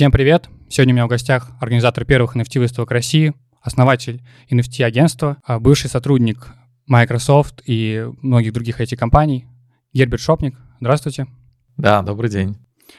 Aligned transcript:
Всем 0.00 0.12
привет! 0.12 0.48
Сегодня 0.70 0.94
у 0.94 0.96
меня 0.96 1.04
в 1.04 1.10
гостях 1.10 1.50
организатор 1.60 2.06
первых 2.06 2.34
NFT-выставок 2.34 2.90
России, 2.90 3.34
основатель 3.60 4.22
NFT-агентства, 4.50 5.36
а 5.44 5.60
бывший 5.60 5.90
сотрудник 5.90 6.54
Microsoft 6.86 7.60
и 7.66 8.06
многих 8.22 8.54
других 8.54 8.80
IT-компаний 8.80 9.44
Герберт 9.92 10.22
Шопник. 10.22 10.58
Здравствуйте. 10.80 11.26
Да, 11.76 12.00
добрый 12.00 12.30
день. 12.30 12.56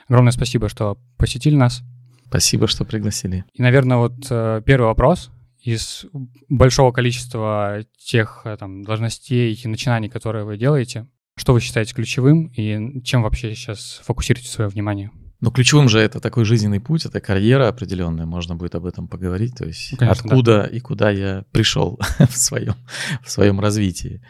Огромное 0.10 0.32
спасибо, 0.32 0.70
что 0.70 1.00
посетили 1.18 1.56
нас. 1.56 1.82
Спасибо, 2.28 2.68
что 2.68 2.86
пригласили. 2.86 3.46
И, 3.52 3.64
наверное, 3.64 3.98
вот 3.98 4.28
э, 4.30 4.62
первый 4.64 4.86
вопрос 4.86 5.32
из 5.60 6.06
большого 6.50 6.92
количества 6.92 7.84
тех 7.98 8.42
э, 8.46 8.58
там, 8.58 8.84
должностей 8.84 9.56
и 9.56 9.68
начинаний, 9.68 10.08
которые 10.08 10.46
вы 10.46 10.56
делаете. 10.56 11.08
Что 11.36 11.54
вы 11.54 11.62
считаете 11.62 11.96
ключевым 11.96 12.52
и 12.56 13.02
чем 13.04 13.24
вообще 13.24 13.56
сейчас 13.56 14.02
фокусируете 14.04 14.50
свое 14.50 14.70
внимание? 14.70 15.10
Но 15.42 15.50
ключевым 15.50 15.90
же 15.90 16.00
это 16.00 16.20
такой 16.20 16.46
жизненный 16.46 16.80
путь, 16.80 17.06
это 17.06 17.20
карьера 17.20 17.68
определенная, 17.68 18.28
можно 18.28 18.56
будет 18.56 18.76
об 18.76 18.86
этом 18.86 19.08
поговорить, 19.08 19.56
то 19.56 19.66
есть 19.66 19.92
ну, 19.94 19.98
Конечно, 19.98 20.24
откуда 20.24 20.58
да. 20.62 20.68
и 20.68 20.80
куда 20.80 21.10
я 21.10 21.46
пришел 21.52 22.00
в 22.20 22.38
своем, 22.38 22.76
в 23.24 23.32
своем 23.32 23.60
развитии. 23.60 24.22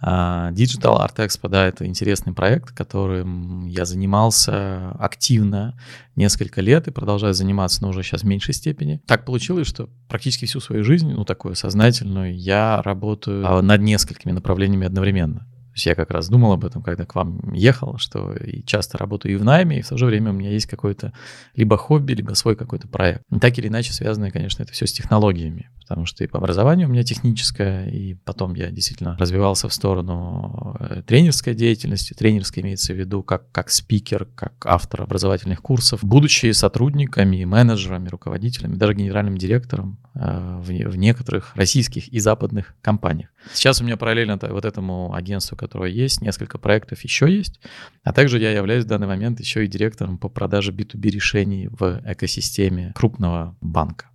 А, 0.00 0.52
Digital 0.52 1.04
Art 1.04 1.16
Expo, 1.16 1.48
да, 1.48 1.66
это 1.66 1.84
интересный 1.84 2.32
проект, 2.32 2.70
которым 2.70 3.66
я 3.66 3.84
занимался 3.84 4.90
активно 4.92 5.76
несколько 6.14 6.60
лет 6.60 6.86
и 6.86 6.92
продолжаю 6.92 7.34
заниматься, 7.34 7.82
но 7.82 7.88
уже 7.88 8.04
сейчас 8.04 8.22
в 8.22 8.26
меньшей 8.26 8.54
степени. 8.54 9.02
Так 9.06 9.24
получилось, 9.24 9.66
что 9.66 9.90
практически 10.08 10.44
всю 10.44 10.60
свою 10.60 10.84
жизнь, 10.84 11.10
ну, 11.10 11.24
такую 11.24 11.56
сознательную, 11.56 12.38
я 12.38 12.80
работаю 12.82 13.44
а, 13.44 13.60
над 13.60 13.80
несколькими 13.80 14.30
направлениями 14.30 14.86
одновременно 14.86 15.48
есть 15.78 15.86
я 15.86 15.94
как 15.94 16.10
раз 16.10 16.28
думал 16.28 16.52
об 16.52 16.64
этом, 16.64 16.82
когда 16.82 17.04
к 17.04 17.14
вам 17.14 17.52
ехал, 17.52 17.96
что 17.98 18.34
и 18.34 18.62
часто 18.64 18.98
работаю 18.98 19.34
и 19.34 19.36
в 19.36 19.44
найме, 19.44 19.78
и 19.78 19.82
в 19.82 19.88
то 19.88 19.96
же 19.96 20.06
время 20.06 20.30
у 20.30 20.34
меня 20.34 20.50
есть 20.50 20.66
какое-то 20.66 21.12
либо 21.54 21.76
хобби, 21.76 22.12
либо 22.12 22.34
свой 22.34 22.56
какой-то 22.56 22.88
проект. 22.88 23.22
Так 23.40 23.58
или 23.58 23.68
иначе 23.68 23.92
связано, 23.92 24.30
конечно, 24.30 24.62
это 24.62 24.72
все 24.72 24.86
с 24.86 24.92
технологиями, 24.92 25.70
потому 25.88 26.04
что 26.04 26.22
и 26.22 26.26
по 26.26 26.36
образованию 26.36 26.86
у 26.86 26.90
меня 26.92 27.02
техническое, 27.02 27.88
и 27.88 28.12
потом 28.12 28.54
я 28.54 28.70
действительно 28.70 29.16
развивался 29.16 29.70
в 29.70 29.74
сторону 29.74 30.76
э, 30.78 31.02
тренерской 31.06 31.54
деятельности. 31.54 32.12
Тренерской 32.12 32.62
имеется 32.62 32.92
в 32.92 32.98
виду 32.98 33.22
как, 33.22 33.50
как 33.52 33.70
спикер, 33.70 34.26
как 34.34 34.52
автор 34.66 35.02
образовательных 35.02 35.62
курсов. 35.62 36.04
Будучи 36.04 36.52
сотрудниками, 36.52 37.42
менеджерами, 37.44 38.08
руководителями, 38.08 38.74
даже 38.74 38.92
генеральным 38.92 39.38
директором 39.38 39.98
э, 40.14 40.60
в, 40.60 40.90
в 40.90 40.96
некоторых 40.96 41.56
российских 41.56 42.08
и 42.08 42.18
западных 42.18 42.74
компаниях. 42.82 43.30
Сейчас 43.54 43.80
у 43.80 43.84
меня 43.84 43.96
параллельно 43.96 44.38
вот 44.42 44.66
этому 44.66 45.14
агентству, 45.14 45.56
которое 45.56 45.90
есть, 45.90 46.20
несколько 46.20 46.58
проектов 46.58 47.02
еще 47.02 47.34
есть, 47.34 47.60
а 48.04 48.12
также 48.12 48.38
я 48.38 48.52
являюсь 48.52 48.84
в 48.84 48.88
данный 48.88 49.06
момент 49.06 49.40
еще 49.40 49.64
и 49.64 49.68
директором 49.68 50.18
по 50.18 50.28
продаже 50.28 50.70
B2B 50.70 51.08
решений 51.08 51.68
в 51.68 52.02
экосистеме 52.04 52.92
крупного 52.94 53.56
банка. 53.62 54.10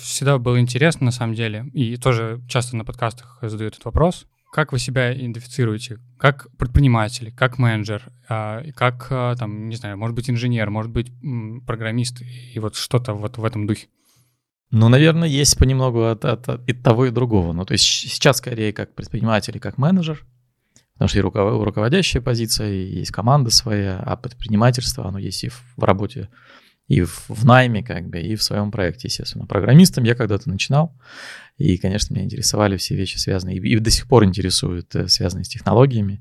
Всегда 0.00 0.38
было 0.38 0.58
интересно, 0.60 1.06
на 1.06 1.10
самом 1.10 1.34
деле, 1.34 1.66
и 1.74 1.96
тоже 1.96 2.40
часто 2.48 2.76
на 2.76 2.84
подкастах 2.84 3.38
задают 3.42 3.74
этот 3.74 3.84
вопрос. 3.84 4.26
Как 4.52 4.72
вы 4.72 4.80
себя 4.80 5.14
идентифицируете? 5.14 6.00
Как 6.18 6.48
предприниматель, 6.56 7.32
как 7.32 7.58
менеджер, 7.58 8.10
а, 8.28 8.62
как, 8.74 9.06
а, 9.10 9.36
там, 9.36 9.68
не 9.68 9.76
знаю, 9.76 9.96
может 9.96 10.16
быть, 10.16 10.28
инженер, 10.28 10.70
может 10.70 10.90
быть, 10.90 11.12
программист, 11.66 12.20
и 12.22 12.58
вот 12.58 12.74
что-то 12.74 13.14
вот 13.14 13.38
в 13.38 13.44
этом 13.44 13.66
духе? 13.66 13.86
Ну, 14.72 14.88
наверное, 14.88 15.28
есть 15.28 15.56
понемногу 15.56 16.04
от, 16.04 16.24
от, 16.24 16.48
от 16.48 16.68
и 16.68 16.72
того, 16.72 17.06
и 17.06 17.10
другого. 17.10 17.52
Ну, 17.52 17.64
то 17.64 17.72
есть 17.72 17.84
сейчас 17.84 18.38
скорее 18.38 18.72
как 18.72 18.94
предприниматель 18.94 19.56
и 19.56 19.60
как 19.60 19.78
менеджер, 19.78 20.24
потому 20.94 21.08
что 21.08 21.18
и 21.18 21.22
руководящая 21.22 22.22
позиция, 22.22 22.72
и 22.72 22.98
есть 22.98 23.10
команда 23.10 23.50
своя, 23.50 23.98
а 23.98 24.16
предпринимательство, 24.16 25.06
оно 25.06 25.18
есть 25.18 25.44
и 25.44 25.48
в, 25.48 25.62
в 25.76 25.84
работе 25.84 26.28
и 26.90 27.02
в, 27.02 27.26
в 27.28 27.44
найме, 27.46 27.84
как 27.84 28.08
бы, 28.08 28.20
и 28.20 28.34
в 28.34 28.42
своем 28.42 28.72
проекте, 28.72 29.06
естественно. 29.06 29.46
Программистом 29.46 30.02
я 30.02 30.16
когда-то 30.16 30.48
начинал, 30.48 30.92
и, 31.56 31.78
конечно, 31.78 32.12
меня 32.12 32.24
интересовали 32.24 32.76
все 32.78 32.96
вещи, 32.96 33.16
связанные, 33.16 33.58
и, 33.58 33.60
и 33.60 33.78
до 33.78 33.90
сих 33.90 34.08
пор 34.08 34.24
интересуют, 34.24 34.92
э, 34.96 35.06
связанные 35.06 35.44
с 35.44 35.48
технологиями. 35.48 36.20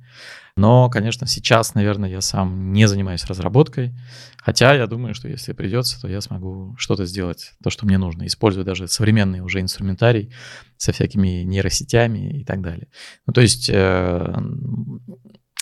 Но, 0.56 0.88
конечно, 0.91 1.25
сейчас, 1.25 1.74
наверное, 1.74 2.09
я 2.09 2.22
сам 2.22 2.72
не 2.72 2.88
занимаюсь 2.88 3.25
разработкой, 3.25 3.96
хотя 4.38 4.75
я 4.75 4.85
думаю, 4.85 5.16
что 5.16 5.28
если 5.28 5.53
придется, 5.53 6.00
то 6.00 6.08
я 6.08 6.22
смогу 6.22 6.75
что-то 6.78 7.06
сделать, 7.08 7.53
то, 7.63 7.72
что 7.72 7.88
мне 7.88 7.97
нужно, 7.97 8.28
используя 8.28 8.63
даже 8.63 8.88
современный 8.88 9.40
уже 9.40 9.62
инструментарий 9.62 10.31
со 10.78 10.91
всякими 10.91 11.44
нейросетями 11.46 12.41
и 12.41 12.44
так 12.44 12.62
далее. 12.62 12.90
Ну, 13.25 13.34
то 13.34 13.41
есть 13.41 13.72
э, 13.74 14.35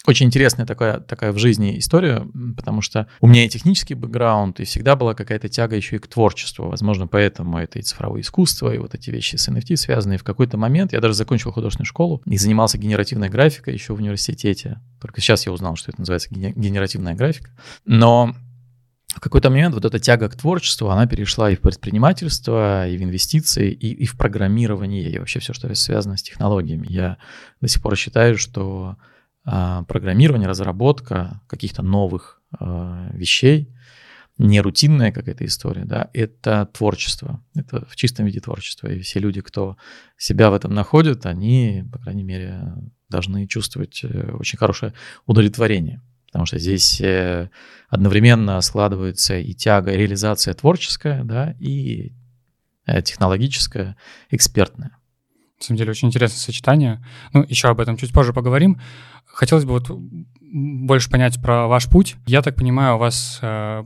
очень 0.07 0.27
интересная 0.27 0.65
такая, 0.65 1.01
такая 1.01 1.33
в 1.33 1.37
жизни 1.37 1.77
история, 1.77 2.25
потому 2.55 2.81
что 2.81 3.07
у 3.19 3.27
меня 3.27 3.45
и 3.45 3.49
технический 3.49 3.93
бэкграунд, 3.93 4.61
и 4.61 4.63
всегда 4.63 4.95
была 4.95 5.13
какая-то 5.13 5.49
тяга 5.49 5.75
еще 5.75 5.97
и 5.97 5.99
к 5.99 6.07
творчеству. 6.07 6.69
Возможно, 6.69 7.07
поэтому 7.07 7.59
это 7.59 7.77
и 7.77 7.81
цифровое 7.81 8.21
искусство, 8.21 8.73
и 8.73 8.77
вот 8.77 8.95
эти 8.95 9.09
вещи 9.09 9.35
с 9.35 9.49
NFT 9.49 9.75
связаны. 9.75 10.17
в 10.17 10.23
какой-то 10.23 10.57
момент 10.57 10.93
я 10.93 11.01
даже 11.01 11.13
закончил 11.13 11.51
художественную 11.51 11.87
школу 11.87 12.21
и 12.25 12.37
занимался 12.37 12.77
генеративной 12.77 13.27
графикой 13.27 13.73
еще 13.73 13.93
в 13.93 13.97
университете. 13.97 14.79
Только 15.01 15.19
сейчас 15.19 15.45
я 15.45 15.51
узнал, 15.51 15.75
что 15.75 15.91
это 15.91 15.99
называется 15.99 16.29
генеративная 16.31 17.13
графика. 17.13 17.51
Но 17.85 18.33
в 19.13 19.19
какой-то 19.19 19.49
момент 19.49 19.75
вот 19.75 19.83
эта 19.83 19.99
тяга 19.99 20.29
к 20.29 20.37
творчеству, 20.37 20.89
она 20.89 21.05
перешла 21.05 21.51
и 21.51 21.55
в 21.55 21.61
предпринимательство, 21.61 22.87
и 22.87 22.97
в 22.97 23.03
инвестиции, 23.03 23.71
и, 23.71 23.91
и 23.91 24.05
в 24.05 24.15
программирование, 24.15 25.09
и 25.09 25.19
вообще 25.19 25.39
все, 25.39 25.51
что 25.51 25.73
связано 25.75 26.15
с 26.15 26.23
технологиями. 26.23 26.87
Я 26.89 27.17
до 27.59 27.67
сих 27.67 27.81
пор 27.81 27.97
считаю, 27.97 28.37
что 28.37 28.95
программирование, 29.87 30.47
разработка 30.47 31.41
каких-то 31.47 31.81
новых 31.81 32.41
а, 32.59 33.09
вещей, 33.13 33.73
не 34.37 34.61
рутинная 34.61 35.11
какая-то 35.11 35.45
история, 35.45 35.85
да, 35.85 36.09
это 36.13 36.69
творчество, 36.71 37.43
это 37.55 37.85
в 37.89 37.95
чистом 37.95 38.25
виде 38.25 38.39
творчество. 38.39 38.87
И 38.87 38.99
все 38.99 39.19
люди, 39.19 39.41
кто 39.41 39.77
себя 40.17 40.51
в 40.51 40.53
этом 40.53 40.73
находят, 40.73 41.25
они, 41.25 41.83
по 41.91 41.97
крайней 41.99 42.23
мере, 42.23 42.75
должны 43.09 43.47
чувствовать 43.47 44.01
э, 44.03 44.31
очень 44.33 44.59
хорошее 44.59 44.93
удовлетворение. 45.25 46.01
Потому 46.27 46.45
что 46.45 46.59
здесь 46.59 47.01
э, 47.01 47.49
одновременно 47.89 48.61
складывается 48.61 49.37
и 49.37 49.53
тяга, 49.53 49.91
и 49.91 49.97
реализация 49.97 50.53
творческая, 50.53 51.23
да, 51.23 51.55
и 51.59 52.13
э, 52.85 53.01
технологическая, 53.01 53.97
экспертная. 54.29 54.96
На 55.59 55.65
самом 55.65 55.77
деле 55.77 55.91
очень 55.91 56.07
интересное 56.07 56.37
сочетание. 56.37 57.03
Ну, 57.33 57.43
еще 57.47 57.69
об 57.69 57.79
этом 57.79 57.97
чуть 57.97 58.13
позже 58.13 58.33
поговорим. 58.33 58.79
Хотелось 59.25 59.65
бы 59.65 59.71
вот 59.71 59.89
больше 59.89 61.09
понять 61.09 61.41
про 61.41 61.67
ваш 61.67 61.87
путь. 61.87 62.15
Я 62.25 62.41
так 62.41 62.55
понимаю, 62.55 62.95
у 62.95 62.99
вас 62.99 63.39
э, 63.41 63.83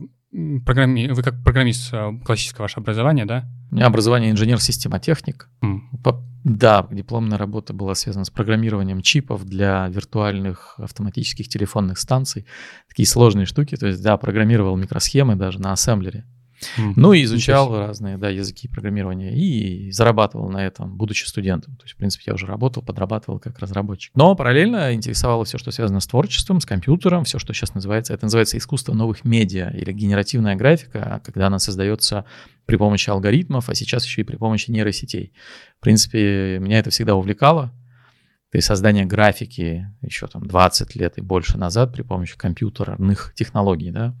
программи... 0.64 1.08
вы 1.08 1.22
как 1.22 1.42
программист 1.42 1.92
э, 1.92 2.12
классическое 2.24 2.62
ваше 2.62 2.80
образование, 2.80 3.24
да? 3.24 3.48
У 3.70 3.76
меня 3.76 3.86
образование 3.86 4.30
инженер-системотехник. 4.30 5.48
Mm. 5.62 5.80
По... 6.04 6.22
Да, 6.44 6.86
дипломная 6.90 7.38
работа 7.38 7.72
была 7.72 7.94
связана 7.94 8.24
с 8.24 8.30
программированием 8.30 9.00
чипов 9.00 9.44
для 9.44 9.88
виртуальных 9.88 10.74
автоматических 10.78 11.48
телефонных 11.48 11.98
станций. 11.98 12.46
Такие 12.88 13.06
сложные 13.06 13.46
штуки. 13.46 13.76
То 13.76 13.86
есть, 13.86 14.02
да, 14.02 14.16
программировал 14.16 14.76
микросхемы 14.76 15.36
даже 15.36 15.60
на 15.60 15.72
ассемблере. 15.72 16.24
Mm-hmm. 16.78 16.92
Ну 16.96 17.12
и 17.12 17.24
изучал 17.24 17.66
Интересно. 17.66 17.86
разные 17.86 18.18
да, 18.18 18.28
языки 18.28 18.68
программирования 18.68 19.34
и 19.34 19.90
зарабатывал 19.90 20.48
на 20.48 20.64
этом, 20.64 20.96
будучи 20.96 21.24
студентом. 21.24 21.76
То 21.76 21.84
есть, 21.84 21.94
в 21.94 21.96
принципе, 21.96 22.24
я 22.28 22.34
уже 22.34 22.46
работал, 22.46 22.82
подрабатывал 22.82 23.38
как 23.38 23.58
разработчик. 23.58 24.12
Но 24.14 24.34
параллельно 24.34 24.94
интересовало 24.94 25.44
все, 25.44 25.58
что 25.58 25.70
связано 25.70 26.00
с 26.00 26.06
творчеством, 26.06 26.60
с 26.60 26.66
компьютером, 26.66 27.24
все, 27.24 27.38
что 27.38 27.52
сейчас 27.52 27.74
называется, 27.74 28.14
это 28.14 28.26
называется 28.26 28.56
искусство 28.58 28.94
новых 28.94 29.24
медиа 29.24 29.70
или 29.70 29.92
генеративная 29.92 30.56
графика, 30.56 31.20
когда 31.24 31.48
она 31.48 31.58
создается 31.58 32.24
при 32.66 32.76
помощи 32.76 33.10
алгоритмов, 33.10 33.68
а 33.68 33.74
сейчас 33.74 34.04
еще 34.04 34.20
и 34.22 34.24
при 34.24 34.36
помощи 34.36 34.70
нейросетей. 34.70 35.32
В 35.78 35.82
принципе, 35.82 36.58
меня 36.60 36.78
это 36.78 36.90
всегда 36.90 37.14
увлекало. 37.14 37.72
То 38.52 38.58
есть 38.58 38.68
создание 38.68 39.06
графики 39.06 39.90
еще 40.02 40.26
там 40.26 40.46
20 40.46 40.94
лет 40.94 41.16
и 41.16 41.22
больше 41.22 41.56
назад 41.56 41.94
при 41.94 42.02
помощи 42.02 42.36
компьютерных 42.36 43.32
технологий, 43.34 43.90
да. 43.90 44.14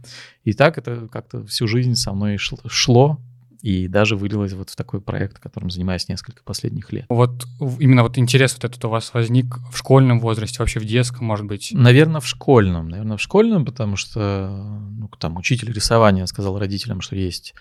И 0.44 0.54
так 0.54 0.78
это 0.78 1.06
как-то 1.12 1.44
всю 1.44 1.68
жизнь 1.68 1.96
со 1.96 2.14
мной 2.14 2.38
шло, 2.38 3.20
и 3.60 3.88
даже 3.88 4.16
вылилось 4.16 4.54
вот 4.54 4.70
в 4.70 4.76
такой 4.76 5.02
проект, 5.02 5.38
которым 5.38 5.68
занимаюсь 5.68 6.08
несколько 6.08 6.42
последних 6.44 6.90
лет. 6.92 7.04
Вот 7.10 7.44
именно 7.78 8.02
вот 8.04 8.16
интерес 8.16 8.54
вот 8.54 8.64
этот 8.64 8.82
у 8.86 8.88
вас 8.88 9.12
возник 9.12 9.58
в 9.70 9.76
школьном 9.76 10.18
возрасте, 10.18 10.60
вообще 10.60 10.80
в 10.80 10.86
детском, 10.86 11.26
может 11.26 11.44
быть? 11.44 11.68
Наверное, 11.70 12.22
в 12.22 12.26
школьном. 12.26 12.88
Наверное, 12.88 13.18
в 13.18 13.20
школьном, 13.20 13.66
потому 13.66 13.96
что 13.96 14.48
ну, 14.92 15.08
там 15.18 15.36
учитель 15.36 15.70
рисования 15.70 16.24
сказал 16.24 16.58
родителям, 16.58 17.02
что 17.02 17.16
есть 17.16 17.54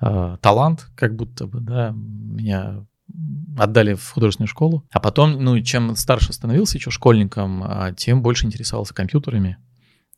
э, 0.00 0.38
талант, 0.40 0.88
как 0.96 1.14
будто 1.14 1.46
бы, 1.46 1.60
да, 1.60 1.92
меня 1.94 2.84
отдали 3.56 3.94
в 3.94 4.10
художественную 4.10 4.48
школу. 4.48 4.86
А 4.90 5.00
потом, 5.00 5.42
ну, 5.42 5.60
чем 5.60 5.96
старше 5.96 6.32
становился 6.32 6.78
еще 6.78 6.90
школьником, 6.90 7.62
а, 7.64 7.92
тем 7.92 8.22
больше 8.22 8.46
интересовался 8.46 8.94
компьютерами 8.94 9.58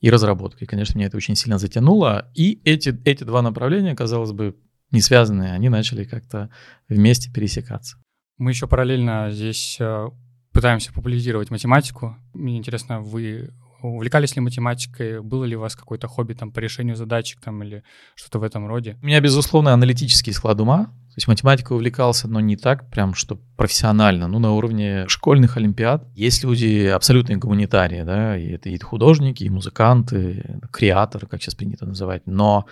и 0.01 0.11
разработкой. 0.11 0.67
Конечно, 0.67 0.97
меня 0.97 1.07
это 1.09 1.17
очень 1.17 1.37
сильно 1.37 1.59
затянуло. 1.59 2.31
И 2.35 2.61
эти, 2.65 2.99
эти 3.05 3.25
два 3.25 3.43
направления, 3.43 3.95
казалось 3.95 4.33
бы, 4.33 4.57
не 4.91 5.01
связанные, 5.01 5.53
они 5.53 5.69
начали 5.69 6.05
как-то 6.05 6.51
вместе 6.89 7.31
пересекаться. 7.31 7.99
Мы 8.39 8.53
еще 8.53 8.67
параллельно 8.67 9.31
здесь 9.31 9.77
э, 9.81 10.07
пытаемся 10.53 10.93
популяризировать 10.93 11.51
математику. 11.51 12.17
Мне 12.33 12.57
интересно, 12.57 13.01
вы 13.01 13.53
увлекались 13.83 14.37
ли 14.37 14.43
математикой, 14.43 15.21
было 15.23 15.45
ли 15.45 15.57
у 15.57 15.61
вас 15.61 15.77
какое-то 15.77 16.09
хобби 16.09 16.35
там 16.35 16.53
по 16.53 16.59
решению 16.59 16.97
задачек 16.97 17.41
там 17.41 17.63
или 17.63 17.83
что-то 18.15 18.39
в 18.39 18.43
этом 18.43 18.67
роде? 18.67 18.97
У 19.03 19.07
меня, 19.07 19.21
безусловно, 19.21 19.73
аналитический 19.73 20.33
склад 20.33 20.61
ума. 20.61 20.87
То 20.87 21.21
есть 21.21 21.29
математикой 21.29 21.77
увлекался, 21.77 22.29
но 22.29 22.39
не 22.39 22.57
так 22.57 22.91
прям, 22.91 23.15
что 23.15 23.41
профессионально, 23.57 24.29
ну, 24.29 24.39
на 24.39 24.53
уровне 24.53 25.09
школьных 25.09 25.57
олимпиад. 25.57 26.07
Есть 26.15 26.45
люди 26.45 26.87
абсолютные 26.87 27.39
гуманитарии, 27.39 28.03
да, 28.03 28.39
и 28.39 28.51
это 28.51 28.69
и 28.69 28.79
художники, 28.79 29.43
и 29.43 29.51
музыканты, 29.51 30.61
креаторы, 30.73 31.27
как 31.27 31.43
сейчас 31.43 31.57
принято 31.57 31.87
называть, 31.87 32.23
но 32.27 32.67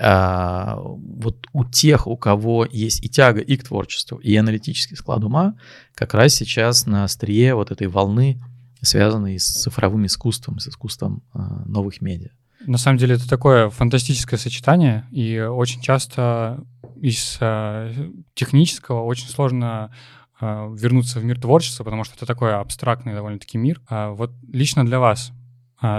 а, 0.00 0.78
вот 0.78 1.46
у 1.52 1.64
тех, 1.64 2.06
у 2.06 2.16
кого 2.16 2.66
есть 2.68 3.04
и 3.04 3.08
тяга 3.08 3.40
и 3.40 3.56
к 3.56 3.64
творчеству, 3.64 4.18
и 4.18 4.34
аналитический 4.34 4.96
склад 4.96 5.22
ума, 5.22 5.54
как 5.94 6.14
раз 6.14 6.34
сейчас 6.34 6.86
на 6.86 7.04
острие 7.04 7.54
вот 7.54 7.70
этой 7.70 7.86
волны, 7.86 8.42
связанной 8.82 9.38
с 9.38 9.46
цифровым 9.46 10.06
искусством, 10.06 10.58
с 10.58 10.68
искусством 10.68 11.22
а, 11.32 11.64
новых 11.66 12.00
медиа. 12.00 12.30
На 12.66 12.78
самом 12.78 12.98
деле 12.98 13.14
это 13.14 13.28
такое 13.28 13.70
фантастическое 13.70 14.38
сочетание, 14.38 15.06
и 15.10 15.38
очень 15.40 15.80
часто 15.80 16.64
из 17.00 17.38
а, 17.40 17.92
технического 18.34 19.02
очень 19.02 19.28
сложно 19.28 19.90
вернуться 20.38 21.18
в 21.18 21.24
мир 21.24 21.40
творчества, 21.40 21.82
потому 21.82 22.04
что 22.04 22.14
это 22.14 22.26
такой 22.26 22.54
абстрактный 22.54 23.14
довольно-таки 23.14 23.56
мир. 23.56 23.80
Вот 23.88 24.32
лично 24.52 24.84
для 24.84 25.00
вас 25.00 25.32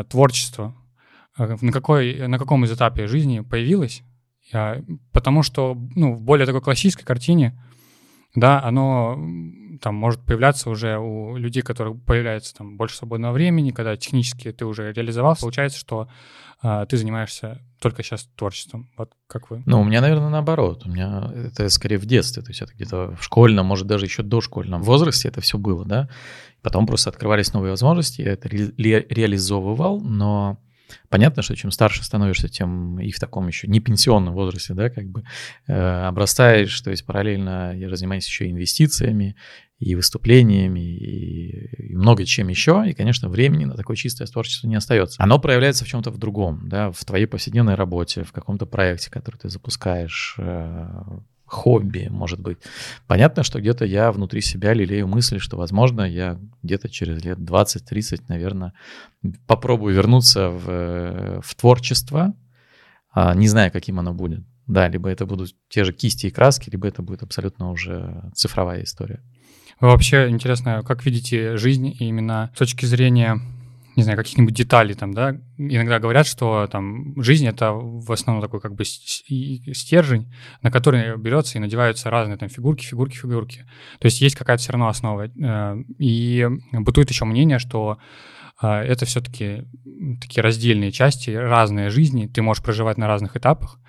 творчество 0.09 0.75
а 1.37 1.55
на, 1.61 1.71
какой, 1.71 2.27
на 2.27 2.39
каком 2.39 2.65
из 2.65 2.71
этапе 2.71 3.07
жизни 3.07 3.41
появилась, 3.41 4.03
потому 5.11 5.43
что 5.43 5.77
ну, 5.95 6.13
в 6.13 6.21
более 6.21 6.45
такой 6.45 6.61
классической 6.61 7.03
картине, 7.03 7.59
да, 8.35 8.61
оно 8.63 9.17
там 9.81 9.95
может 9.95 10.21
появляться 10.21 10.69
уже 10.69 10.97
у 10.97 11.37
людей, 11.37 11.61
которых 11.61 12.03
появляется 12.03 12.55
там 12.55 12.77
больше 12.77 12.97
свободного 12.97 13.33
времени, 13.33 13.71
когда 13.71 13.95
технически 13.95 14.51
ты 14.51 14.65
уже 14.65 14.91
реализовался, 14.91 15.41
получается, 15.41 15.79
что 15.79 16.07
а, 16.61 16.85
ты 16.85 16.97
занимаешься 16.97 17.61
только 17.79 18.01
сейчас 18.03 18.27
творчеством. 18.35 18.89
Вот 18.97 19.11
как 19.27 19.51
вы? 19.51 19.61
Ну, 19.65 19.81
у 19.81 19.83
меня, 19.83 20.01
наверное, 20.01 20.29
наоборот. 20.29 20.85
У 20.85 20.89
меня 20.89 21.31
это 21.35 21.69
скорее 21.69 21.97
в 21.97 22.05
детстве, 22.05 22.41
то 22.41 22.49
есть 22.49 22.61
это 22.61 22.73
где-то 22.73 23.15
в 23.15 23.23
школьном, 23.23 23.65
может, 23.65 23.87
даже 23.87 24.05
еще 24.05 24.23
дошкольном 24.23 24.81
возрасте 24.81 25.27
это 25.27 25.41
все 25.41 25.57
было, 25.57 25.85
да. 25.85 26.09
Потом 26.63 26.87
просто 26.87 27.09
открывались 27.11 27.53
новые 27.53 27.71
возможности, 27.71 28.21
я 28.21 28.33
это 28.33 28.49
ре- 28.49 28.73
реализовывал, 28.77 30.01
но 30.01 30.57
Понятно, 31.09 31.41
что 31.43 31.55
чем 31.55 31.71
старше 31.71 32.03
становишься, 32.03 32.49
тем 32.49 32.99
и 32.99 33.11
в 33.11 33.19
таком 33.19 33.47
еще 33.47 33.67
не 33.67 33.79
пенсионном 33.79 34.33
возрасте, 34.33 34.73
да, 34.73 34.89
как 34.89 35.07
бы 35.07 35.23
э, 35.67 35.73
обрастаешь, 35.73 36.79
то 36.81 36.91
есть 36.91 37.05
параллельно 37.05 37.75
я 37.75 37.93
занимаюсь 37.95 38.27
еще 38.27 38.49
инвестициями, 38.49 39.35
и 39.79 39.93
выступлениями, 39.93 40.79
и, 40.79 41.91
и 41.91 41.95
много 41.95 42.25
чем 42.25 42.47
еще, 42.47 42.83
и, 42.87 42.93
конечно, 42.93 43.29
времени 43.29 43.65
на 43.65 43.75
такое 43.75 43.95
чистое 43.95 44.27
творчество 44.27 44.67
не 44.67 44.75
остается. 44.75 45.21
Оно 45.21 45.39
проявляется 45.39 45.85
в 45.85 45.87
чем-то 45.87 46.09
в 46.09 46.17
другом, 46.17 46.67
да, 46.67 46.91
в 46.91 47.05
твоей 47.05 47.27
повседневной 47.27 47.75
работе, 47.75 48.23
в 48.23 48.31
каком-то 48.31 48.65
проекте, 48.65 49.11
который 49.11 49.37
ты 49.37 49.49
запускаешь, 49.49 50.35
э, 50.39 50.87
хобби, 51.47 52.07
может 52.09 52.39
быть. 52.39 52.57
Понятно, 53.07 53.43
что 53.43 53.59
где-то 53.59 53.85
я 53.85 54.11
внутри 54.11 54.41
себя 54.41 54.73
лелею 54.73 55.07
мысли, 55.07 55.37
что, 55.39 55.57
возможно, 55.57 56.01
я 56.01 56.39
где-то 56.61 56.89
через 56.89 57.23
лет 57.23 57.39
20-30, 57.39 58.23
наверное, 58.27 58.73
попробую 59.47 59.95
вернуться 59.95 60.49
в, 60.49 61.41
в 61.41 61.55
творчество, 61.55 62.35
а, 63.11 63.33
не 63.33 63.47
зная, 63.47 63.69
каким 63.69 63.99
оно 63.99 64.13
будет. 64.13 64.45
Да, 64.67 64.89
либо 64.89 65.09
это 65.09 65.25
будут 65.25 65.55
те 65.69 65.85
же 65.85 65.93
кисти 65.93 66.27
и 66.27 66.31
краски, 66.31 66.69
либо 66.69 66.87
это 66.87 67.01
будет 67.01 67.23
абсолютно 67.23 67.71
уже 67.71 68.29
цифровая 68.35 68.83
история. 68.83 69.23
Вы 69.79 69.87
вообще, 69.87 70.27
интересно, 70.29 70.83
как 70.85 71.05
видите 71.05 71.55
жизнь 71.55 71.95
именно 71.99 72.51
с 72.53 72.57
точки 72.57 72.85
зрения 72.85 73.39
не 73.97 74.03
знаю, 74.03 74.15
каких-нибудь 74.15 74.53
деталей 74.53 74.93
там, 74.93 75.11
да, 75.11 75.35
иногда 75.57 75.97
говорят, 75.97 76.27
что 76.27 76.67
там 76.67 77.19
жизнь— 77.19 77.47
это 77.47 77.71
в 77.73 78.11
основном 78.11 78.43
такой 78.43 78.61
как 78.61 78.75
бы 78.75 78.85
стержень, 78.85 80.31
на 80.61 80.69
который 80.69 81.17
берется 81.17 81.57
и 81.57 81.61
надеваются 81.61 82.11
разные 82.11 82.37
там 82.37 82.47
фигурки, 82.47 82.85
фигурки, 82.85 83.17
фигурки. 83.17 83.65
То 83.97 84.05
есть 84.05 84.21
есть 84.21 84.35
какая-то 84.35 84.61
все 84.61 84.71
равно 84.71 84.87
основа. 84.87 85.27
Э, 85.27 85.75
и 85.97 86.47
бытует 86.73 87.09
еще 87.09 87.25
мнение, 87.25 87.57
что 87.57 87.97
э, 88.61 88.67
это 88.67 89.07
все-таки 89.07 89.63
такие 90.21 90.43
раздельные 90.43 90.91
части, 90.91 91.31
разные 91.31 91.89
жизни, 91.89 92.27
ты 92.27 92.43
можешь 92.43 92.63
проживать 92.63 92.99
на 92.99 93.07
разных 93.07 93.35
этапах. 93.35 93.79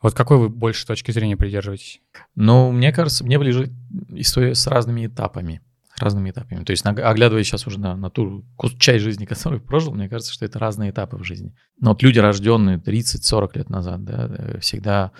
Вот 0.00 0.14
какой 0.14 0.38
вы 0.38 0.48
больше 0.48 0.86
точки 0.86 1.10
зрения 1.10 1.36
придерживаетесь? 1.36 2.00
Ну, 2.34 2.72
мне 2.72 2.90
кажется, 2.90 3.22
мне 3.22 3.38
ближе 3.38 3.70
история 4.14 4.54
с 4.54 4.66
разными 4.66 5.06
этапами 5.06 5.60
разными 6.00 6.30
этапами. 6.30 6.64
То 6.64 6.72
есть, 6.72 6.84
оглядываясь 6.84 7.46
сейчас 7.46 7.66
уже 7.66 7.78
на, 7.78 7.96
на 7.96 8.10
ту 8.10 8.44
часть 8.78 9.04
жизни, 9.04 9.24
которую 9.26 9.60
прожил, 9.60 9.94
мне 9.94 10.08
кажется, 10.08 10.32
что 10.32 10.44
это 10.44 10.58
разные 10.58 10.90
этапы 10.90 11.16
в 11.16 11.24
жизни. 11.24 11.54
Но 11.80 11.90
вот 11.90 12.02
люди, 12.02 12.18
рожденные 12.18 12.78
30-40 12.78 13.50
лет 13.54 13.70
назад, 13.70 14.04
да, 14.04 14.26
э, 14.28 14.58
всегда 14.60 15.12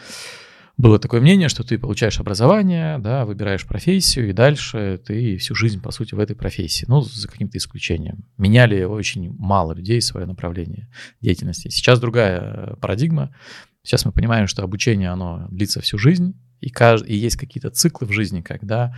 было 0.78 1.00
такое 1.00 1.20
мнение, 1.20 1.48
что 1.48 1.64
ты 1.64 1.76
получаешь 1.76 2.20
образование, 2.20 2.98
да, 2.98 3.24
выбираешь 3.24 3.66
профессию, 3.66 4.30
и 4.30 4.32
дальше 4.32 5.00
ты 5.04 5.36
всю 5.36 5.56
жизнь, 5.56 5.82
по 5.82 5.90
сути, 5.90 6.14
в 6.14 6.20
этой 6.20 6.36
профессии. 6.36 6.84
Ну, 6.86 7.00
за 7.00 7.26
каким-то 7.28 7.58
исключением. 7.58 8.24
Меняли 8.36 8.84
очень 8.84 9.34
мало 9.36 9.72
людей 9.72 10.00
свое 10.00 10.24
направление 10.24 10.88
деятельности. 11.20 11.68
Сейчас 11.68 11.98
другая 11.98 12.40
э, 12.40 12.76
парадигма. 12.76 13.34
Сейчас 13.82 14.04
мы 14.04 14.12
понимаем, 14.12 14.46
что 14.46 14.62
обучение, 14.62 15.10
оно 15.10 15.48
длится 15.50 15.80
всю 15.80 15.98
жизнь, 15.98 16.40
и, 16.60 16.70
кажд... 16.70 17.04
и 17.06 17.16
есть 17.16 17.36
какие-то 17.36 17.70
циклы 17.70 18.06
в 18.06 18.12
жизни, 18.12 18.40
когда 18.40 18.96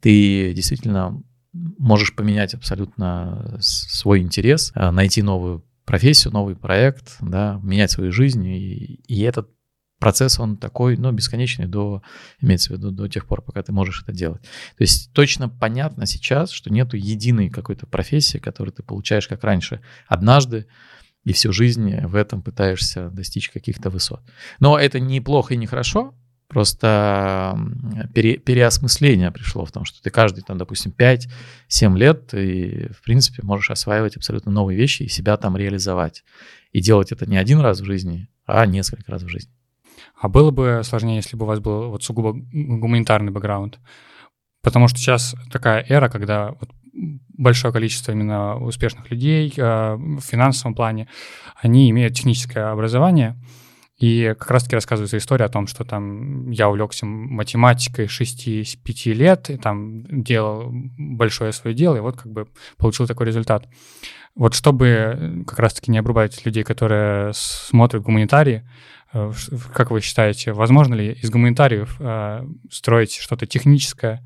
ты 0.00 0.52
действительно 0.54 1.22
можешь 1.52 2.14
поменять 2.14 2.54
абсолютно 2.54 3.56
свой 3.60 4.20
интерес, 4.20 4.72
а, 4.74 4.92
найти 4.92 5.22
новую 5.22 5.64
профессию, 5.84 6.32
новый 6.32 6.54
проект, 6.54 7.16
да, 7.20 7.58
менять 7.62 7.90
свою 7.90 8.12
жизнь. 8.12 8.46
И, 8.46 9.00
и 9.06 9.20
этот 9.22 9.50
процесс, 9.98 10.38
он 10.38 10.56
такой, 10.56 10.96
ну, 10.96 11.10
бесконечный 11.12 11.66
до, 11.66 12.02
имеется 12.40 12.72
в 12.72 12.76
виду, 12.76 12.90
до 12.90 13.08
тех 13.08 13.26
пор, 13.26 13.42
пока 13.42 13.62
ты 13.62 13.72
можешь 13.72 14.02
это 14.02 14.12
делать. 14.12 14.42
То 14.42 14.82
есть 14.82 15.12
точно 15.12 15.48
понятно 15.48 16.06
сейчас, 16.06 16.50
что 16.50 16.72
нету 16.72 16.96
единой 16.96 17.50
какой-то 17.50 17.86
профессии, 17.86 18.38
которую 18.38 18.72
ты 18.72 18.82
получаешь 18.82 19.26
как 19.26 19.42
раньше 19.44 19.80
однажды, 20.06 20.66
и 21.24 21.32
всю 21.32 21.52
жизнь 21.52 22.06
в 22.06 22.14
этом 22.14 22.42
пытаешься 22.42 23.10
достичь 23.10 23.50
каких-то 23.50 23.90
высот. 23.90 24.22
Но 24.60 24.78
это 24.78 25.00
не 25.00 25.20
плохо 25.20 25.54
и 25.54 25.56
не 25.58 25.66
хорошо, 25.66 26.14
Просто 26.48 27.58
пере, 28.14 28.38
переосмысление 28.38 29.30
пришло 29.30 29.66
в 29.66 29.72
том, 29.72 29.84
что 29.84 30.02
ты 30.02 30.08
каждый, 30.08 30.42
там, 30.42 30.56
допустим, 30.56 30.94
5-7 30.96 31.96
лет, 31.96 32.32
и, 32.32 32.88
в 32.92 33.02
принципе, 33.02 33.42
можешь 33.42 33.70
осваивать 33.70 34.16
абсолютно 34.16 34.50
новые 34.50 34.76
вещи 34.76 35.02
и 35.02 35.08
себя 35.08 35.36
там 35.36 35.56
реализовать. 35.58 36.24
И 36.72 36.80
делать 36.80 37.12
это 37.12 37.26
не 37.26 37.36
один 37.36 37.60
раз 37.60 37.80
в 37.80 37.84
жизни, 37.84 38.28
а 38.46 38.64
несколько 38.64 39.12
раз 39.12 39.22
в 39.22 39.28
жизни. 39.28 39.52
А 40.18 40.28
было 40.28 40.50
бы 40.50 40.80
сложнее, 40.84 41.16
если 41.16 41.36
бы 41.36 41.44
у 41.44 41.48
вас 41.48 41.60
был 41.60 41.90
вот 41.90 42.02
сугубо 42.02 42.32
гуманитарный 42.32 43.30
бэкграунд? 43.30 43.78
Потому 44.62 44.88
что 44.88 44.98
сейчас 44.98 45.34
такая 45.52 45.84
эра, 45.88 46.08
когда 46.08 46.52
вот 46.52 46.70
большое 46.92 47.72
количество 47.72 48.12
именно 48.12 48.56
успешных 48.56 49.10
людей 49.10 49.52
э, 49.56 49.94
в 49.94 50.20
финансовом 50.20 50.74
плане, 50.74 51.08
они 51.56 51.90
имеют 51.90 52.14
техническое 52.14 52.72
образование, 52.72 53.36
и 53.98 54.34
как 54.38 54.50
раз-таки 54.52 54.76
рассказывается 54.76 55.18
история 55.18 55.46
о 55.46 55.48
том, 55.48 55.66
что 55.66 55.84
там 55.84 56.50
я 56.50 56.68
увлекся 56.68 57.04
математикой 57.04 58.06
6-5 58.06 59.12
лет, 59.12 59.50
и 59.50 59.56
там 59.56 60.04
делал 60.22 60.70
большое 60.96 61.52
свое 61.52 61.74
дело, 61.74 61.96
и 61.96 62.00
вот 62.00 62.16
как 62.16 62.30
бы 62.30 62.46
получил 62.76 63.08
такой 63.08 63.26
результат. 63.26 63.68
Вот 64.36 64.54
чтобы 64.54 65.42
как 65.48 65.58
раз-таки 65.58 65.90
не 65.90 65.98
обрубать 65.98 66.46
людей, 66.46 66.62
которые 66.62 67.32
смотрят 67.34 68.04
гуманитарии, 68.04 68.64
э, 69.12 69.32
как 69.74 69.90
вы 69.90 70.00
считаете, 70.00 70.52
возможно 70.52 70.94
ли 70.94 71.14
из 71.14 71.28
гуманитариев 71.28 71.96
э, 71.98 72.46
строить 72.70 73.16
что-то 73.16 73.46
техническое, 73.46 74.24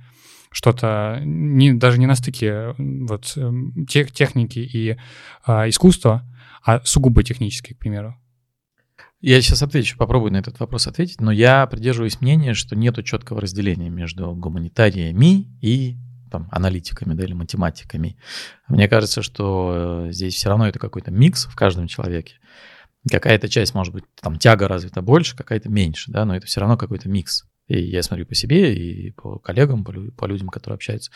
что-то 0.50 1.18
не, 1.24 1.72
даже 1.72 1.98
не 1.98 2.06
на 2.06 2.14
стыке 2.14 2.74
вот, 2.76 3.32
эм, 3.36 3.86
тех, 3.86 4.12
техники 4.12 4.58
и 4.58 4.98
э, 5.46 5.68
искусства, 5.70 6.28
а 6.62 6.82
сугубо 6.84 7.22
технически, 7.22 7.72
к 7.72 7.78
примеру? 7.78 8.18
Я 9.22 9.40
сейчас 9.40 9.62
отвечу, 9.62 9.96
попробую 9.96 10.32
на 10.32 10.38
этот 10.38 10.58
вопрос 10.58 10.88
ответить, 10.88 11.20
но 11.20 11.30
я 11.30 11.64
придерживаюсь 11.68 12.20
мнения, 12.20 12.54
что 12.54 12.74
нет 12.74 13.02
четкого 13.04 13.40
разделения 13.40 13.88
между 13.88 14.34
гуманитариями 14.34 15.46
и 15.60 15.96
там, 16.28 16.48
аналитиками 16.50 17.14
да, 17.14 17.22
или 17.22 17.32
математиками. 17.32 18.16
Мне 18.66 18.88
кажется, 18.88 19.22
что 19.22 20.06
э, 20.08 20.12
здесь 20.12 20.34
все 20.34 20.48
равно 20.48 20.66
это 20.66 20.80
какой-то 20.80 21.12
микс 21.12 21.44
в 21.44 21.54
каждом 21.54 21.86
человеке. 21.86 22.34
Какая-то 23.08 23.48
часть, 23.48 23.74
может 23.74 23.94
быть, 23.94 24.04
там 24.20 24.40
тяга 24.40 24.66
развита 24.66 25.02
больше, 25.02 25.36
какая-то 25.36 25.68
меньше, 25.68 26.10
да, 26.10 26.24
но 26.24 26.34
это 26.34 26.46
все 26.46 26.58
равно 26.58 26.76
какой-то 26.76 27.08
микс. 27.08 27.44
И 27.68 27.80
я 27.80 28.02
смотрю 28.02 28.26
по 28.26 28.34
себе 28.34 28.74
и 28.74 29.10
по 29.12 29.38
коллегам, 29.38 29.84
по, 29.84 29.92
по 29.92 30.26
людям, 30.26 30.48
которые 30.48 30.76
общаются. 30.76 31.10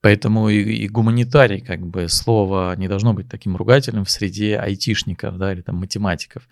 Поэтому 0.00 0.50
и, 0.50 0.60
и 0.60 0.88
гуманитарий, 0.88 1.60
как 1.60 1.86
бы, 1.86 2.08
слово 2.08 2.74
не 2.76 2.88
должно 2.88 3.14
быть 3.14 3.28
таким 3.28 3.56
ругательным 3.56 4.04
в 4.04 4.10
среде 4.10 4.58
айтишников, 4.58 5.38
да, 5.38 5.52
или 5.52 5.62
там 5.62 5.76
математиков. 5.76 6.46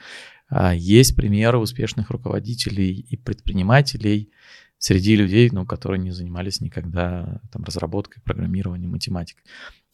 А 0.48 0.74
есть 0.74 1.16
примеры 1.16 1.58
успешных 1.58 2.10
руководителей 2.10 2.92
и 2.92 3.16
предпринимателей 3.16 4.30
среди 4.78 5.16
людей, 5.16 5.50
ну, 5.52 5.64
которые 5.66 6.00
не 6.00 6.10
занимались 6.10 6.60
никогда 6.60 7.40
там, 7.52 7.62
разработкой, 7.64 8.22
программированием, 8.22 8.90
математикой. 8.90 9.44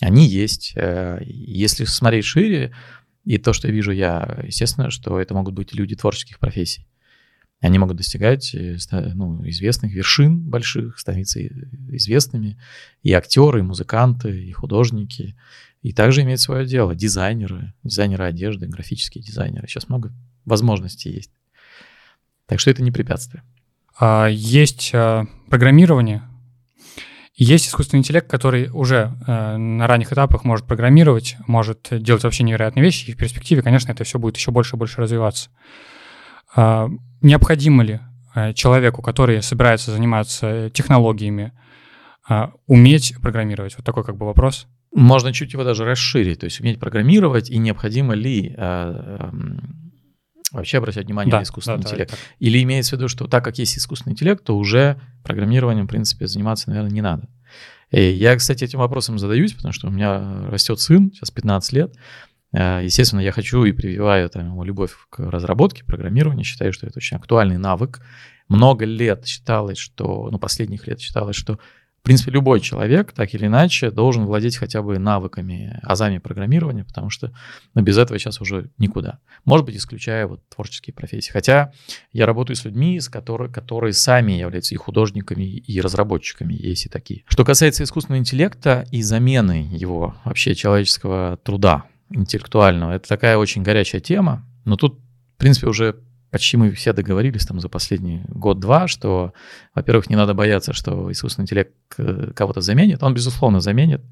Они 0.01 0.27
есть. 0.27 0.73
Э, 0.77 1.21
если 1.25 1.85
смотреть 1.85 2.25
шире, 2.25 2.73
и 3.25 3.39
то, 3.39 3.53
что 3.53 3.69
я 3.69 3.75
вижу 3.75 3.93
я, 3.93 4.41
естественно, 4.47 4.91
что 4.91 5.21
это 5.21 5.35
могут 5.35 5.55
быть 5.55 5.75
люди 5.75 5.95
творческих 5.95 6.39
профессий. 6.39 6.87
Они 7.61 7.79
могут 7.79 7.97
достигать 7.97 8.55
э, 8.55 8.77
ну, 9.15 9.47
известных 9.49 9.93
вершин 9.93 10.41
больших, 10.41 10.99
становиться 10.99 11.41
известными. 11.43 12.59
И 13.03 13.13
актеры, 13.13 13.61
и 13.61 13.63
музыканты, 13.63 14.45
и 14.45 14.53
художники. 14.53 15.37
И 15.83 15.93
также 15.93 16.23
иметь 16.23 16.41
свое 16.41 16.67
дело. 16.67 16.95
Дизайнеры, 16.95 17.75
дизайнеры 17.83 18.25
одежды, 18.25 18.67
графические 18.67 19.25
дизайнеры. 19.25 19.67
Сейчас 19.67 19.89
много 19.89 20.13
возможностей 20.45 21.11
есть. 21.11 21.33
Так 22.47 22.61
что 22.61 22.71
это 22.71 22.83
не 22.83 22.93
препятствие. 22.93 23.43
А, 23.99 24.27
есть 24.27 24.93
а, 24.95 25.27
программирование, 25.51 26.23
есть 27.35 27.69
искусственный 27.69 28.01
интеллект, 28.01 28.29
который 28.29 28.69
уже 28.69 29.17
э, 29.25 29.57
на 29.57 29.87
ранних 29.87 30.13
этапах 30.13 30.43
может 30.43 30.67
программировать, 30.67 31.37
может 31.47 31.87
делать 31.93 32.25
вообще 32.25 32.43
невероятные 32.43 32.83
вещи, 32.83 33.09
и 33.09 33.13
в 33.13 33.17
перспективе, 33.17 33.63
конечно, 33.63 33.93
это 33.93 34.03
все 34.03 34.19
будет 34.19 34.37
еще 34.37 34.51
больше 34.51 34.75
и 34.75 34.79
больше 34.79 35.01
развиваться. 35.01 35.51
А, 36.57 36.89
необходимо 37.21 37.83
ли 37.83 38.01
э, 38.35 38.53
человеку, 38.55 39.03
который 39.03 39.43
собирается 39.43 39.93
заниматься 39.93 40.71
технологиями, 40.71 41.53
а, 42.29 42.53
уметь 42.67 43.15
программировать? 43.23 43.77
Вот 43.77 43.85
такой 43.85 44.05
как 44.05 44.17
бы 44.17 44.27
вопрос. 44.27 44.67
Можно 44.95 45.33
чуть 45.33 45.53
его 45.53 45.65
даже 45.65 45.85
расширить, 45.85 46.41
то 46.41 46.45
есть 46.45 46.61
уметь 46.61 46.81
программировать, 46.81 47.51
и 47.51 47.59
необходимо 47.59 48.15
ли 48.15 48.55
а, 48.57 49.31
вообще 50.51 50.79
обращать 50.79 51.07
внимание 51.07 51.31
да, 51.31 51.39
на 51.39 51.43
искусственный 51.43 51.83
да, 51.83 51.89
интеллект. 51.89 52.11
Да, 52.11 52.17
Или 52.39 52.63
имеется 52.63 52.97
в 52.97 52.99
виду, 52.99 53.09
что 53.09 53.27
так 53.27 53.45
как 53.45 53.59
есть 53.59 53.77
искусственный 53.77 54.13
интеллект, 54.13 54.43
то 54.43 54.57
уже 54.57 55.01
программированием, 55.25 55.87
в 55.87 55.91
принципе, 55.91 56.27
заниматься, 56.27 56.71
наверное, 56.71 56.91
не 56.91 57.03
надо. 57.03 57.29
И 57.91 58.03
я, 58.03 58.37
кстати, 58.37 58.65
этим 58.65 58.79
вопросом 58.79 59.19
задаюсь, 59.19 59.53
потому 59.55 59.73
что 59.73 59.89
у 59.89 59.91
меня 59.91 60.47
растет 60.49 60.81
сын, 60.81 61.11
сейчас 61.13 61.31
15 61.31 61.73
лет, 61.73 61.95
Э, 61.95 62.28
естественно, 62.53 63.21
я 63.21 63.33
хочу 63.33 63.65
и 63.65 63.73
прививаю 63.73 64.29
там, 64.31 64.47
ему 64.47 64.65
любовь 64.65 64.93
к 65.11 65.19
разработке, 65.19 65.85
программированию. 65.85 66.45
Считаю, 66.45 66.73
что 66.73 66.87
это 66.87 66.99
очень 66.99 67.17
актуальный 67.17 67.59
навык. 67.59 68.01
Много 68.49 68.85
лет 68.85 69.27
считалось, 69.27 69.79
что, 69.79 70.29
ну, 70.31 70.39
последних 70.39 70.87
лет 70.87 71.01
считалось, 71.01 71.37
что 71.37 71.59
в 72.01 72.03
принципе, 72.05 72.31
любой 72.31 72.61
человек, 72.61 73.13
так 73.13 73.35
или 73.35 73.47
иначе, 73.47 73.91
должен 73.91 74.25
владеть 74.25 74.57
хотя 74.57 74.83
бы 74.83 74.99
навыками, 74.99 75.79
азами 75.83 76.19
программирования, 76.19 76.85
потому 76.85 77.11
что 77.11 77.33
ну, 77.75 77.83
без 77.83 77.99
этого 77.99 78.19
сейчас 78.19 78.41
уже 78.41 78.71
никуда. 78.79 79.19
Может 79.45 79.67
быть, 79.67 79.77
исключая 79.77 80.27
вот 80.27 80.41
творческие 80.49 80.95
профессии. 80.95 81.33
Хотя 81.33 81.73
я 82.13 82.25
работаю 82.25 82.57
с 82.57 82.65
людьми, 82.65 82.99
с 82.99 83.09
которых, 83.09 83.53
которые 83.53 83.93
сами 83.93 84.33
являются 84.33 84.75
и 84.75 84.79
художниками, 84.79 85.45
и 85.45 85.81
разработчиками, 85.81 86.55
есть 86.55 86.87
и 86.87 86.89
такие. 86.89 87.25
Что 87.27 87.45
касается 87.45 87.83
искусственного 87.83 88.21
интеллекта 88.21 88.87
и 88.91 89.03
замены 89.03 89.69
его 89.71 90.17
вообще 90.25 90.55
человеческого 90.55 91.39
труда, 91.43 91.85
интеллектуального. 92.11 92.93
Это 92.93 93.09
такая 93.09 93.37
очень 93.37 93.63
горячая 93.63 94.01
тема, 94.01 94.47
но 94.65 94.77
тут, 94.77 94.99
в 95.35 95.39
принципе, 95.39 95.69
уже 95.69 95.97
почти 96.31 96.57
мы 96.57 96.71
все 96.73 96.93
договорились 96.93 97.47
там 97.47 97.61
за 97.61 97.69
последний 97.69 98.23
год-два, 98.29 98.87
что, 98.89 99.33
во-первых, 99.75 100.11
не 100.11 100.17
надо 100.17 100.35
бояться, 100.35 100.73
что 100.73 101.11
искусственный 101.11 101.45
интеллект 101.45 101.73
э, 101.97 102.33
кого-то 102.35 102.61
заменит. 102.61 103.03
Он, 103.03 103.15
безусловно, 103.15 103.61
заменит, 103.61 104.03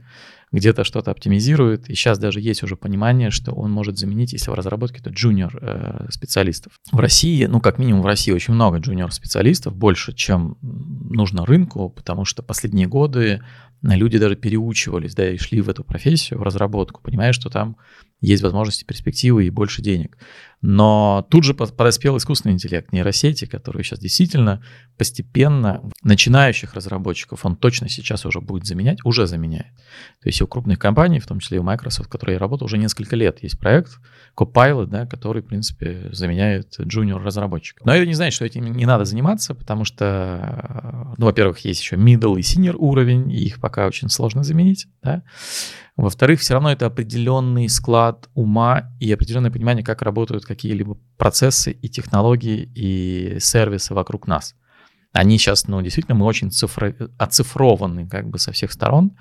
где-то 0.53 0.85
что-то 0.85 1.11
оптимизирует. 1.11 1.91
И 1.91 1.95
сейчас 1.95 2.19
даже 2.19 2.41
есть 2.41 2.63
уже 2.63 2.77
понимание, 2.77 3.31
что 3.31 3.53
он 3.53 3.71
может 3.71 3.99
заменить, 3.99 4.33
если 4.33 4.51
в 4.51 4.55
разработке, 4.55 5.03
то 5.03 5.11
джуниор 5.11 5.59
э, 5.61 6.07
специалистов. 6.11 6.73
В 6.93 6.99
России, 6.99 7.45
ну, 7.47 7.61
как 7.61 7.79
минимум 7.79 8.03
в 8.03 8.07
России 8.07 8.33
очень 8.33 8.55
много 8.55 8.79
джуниор 8.79 9.13
специалистов, 9.13 9.75
больше, 9.75 10.13
чем 10.13 10.57
нужно 10.63 11.45
рынку, 11.45 11.91
потому 11.91 12.25
что 12.25 12.43
последние 12.43 12.87
годы 12.87 13.43
люди 13.83 14.19
даже 14.19 14.37
переучивались, 14.37 15.15
да, 15.15 15.31
и 15.31 15.39
шли 15.39 15.61
в 15.61 15.69
эту 15.69 15.85
профессию, 15.85 16.39
в 16.39 16.43
разработку, 16.43 17.01
понимая, 17.03 17.33
что 17.33 17.51
там 17.51 17.77
есть 18.21 18.43
возможности, 18.43 18.85
перспективы 18.85 19.47
и 19.47 19.51
больше 19.51 19.83
денег. 19.83 20.19
Но 20.69 21.25
тут 21.31 21.45
же 21.45 21.55
подоспел 21.55 22.17
искусственный 22.17 22.55
интеллект, 22.55 22.93
нейросети, 22.93 23.45
которые 23.45 23.85
сейчас 23.85 24.01
действительно 24.01 24.65
постепенно 24.99 25.81
начинающих 26.03 26.75
разработчиков, 26.75 27.47
он 27.47 27.55
точно 27.55 27.89
сейчас 27.89 28.27
уже 28.27 28.41
будет 28.41 28.67
заменять, 28.67 28.99
уже 29.05 29.29
заменяет. 29.29 29.73
То 30.21 30.29
есть 30.29 30.43
у 30.43 30.49
крупных 30.49 30.81
компаний, 30.81 31.21
в 31.21 31.27
том 31.29 31.39
числе 31.39 31.59
и 31.59 31.61
у 31.61 31.63
Microsoft, 31.63 32.09
в 32.09 32.11
которой 32.11 32.33
я 32.33 32.39
работаю, 32.41 32.67
уже 32.67 32.79
несколько 32.79 33.15
лет 33.15 33.45
есть 33.45 33.61
проект 33.61 34.01
Copilot, 34.37 34.87
да, 34.87 35.07
который, 35.07 35.41
в 35.41 35.47
принципе, 35.47 36.09
заменяет 36.11 36.81
junior 36.81 37.23
разработчиков. 37.23 37.87
Но 37.87 37.95
это 37.95 38.05
не 38.05 38.15
значит, 38.15 38.35
что 38.35 38.45
этим 38.45 38.65
не 38.73 38.87
надо 38.87 39.05
заниматься, 39.05 39.55
потому 39.55 39.85
что, 39.85 41.15
ну, 41.17 41.27
во-первых, 41.27 41.61
есть 41.61 41.81
еще 41.81 41.95
middle 41.95 42.41
и 42.41 42.41
senior 42.41 42.75
уровень, 42.77 43.31
и 43.31 43.45
их 43.45 43.61
пока 43.61 43.87
очень 43.87 44.09
сложно 44.09 44.43
заменить, 44.43 44.89
да. 45.01 45.23
Во-вторых, 45.97 46.41
все 46.41 46.55
равно 46.55 46.71
это 46.71 46.87
определенный 46.87 47.69
склад 47.71 48.29
ума 48.35 48.93
и 49.01 49.11
определенное 49.11 49.51
понимание, 49.51 49.83
как 49.83 50.03
работают 50.03 50.45
какие-либо 50.45 50.99
процессы 51.17 51.73
и 51.73 51.89
технологии 51.89 52.71
и 52.75 53.39
сервисы 53.41 53.95
вокруг 53.95 54.27
нас. 54.27 54.55
Они 55.13 55.39
сейчас, 55.39 55.67
ну, 55.67 55.81
действительно, 55.81 56.15
мы 56.15 56.27
очень 56.27 56.51
цифро... 56.51 56.95
оцифрованы 57.17 58.07
как 58.07 58.29
бы 58.29 58.39
со 58.39 58.53
всех 58.53 58.71
сторон, 58.71 59.17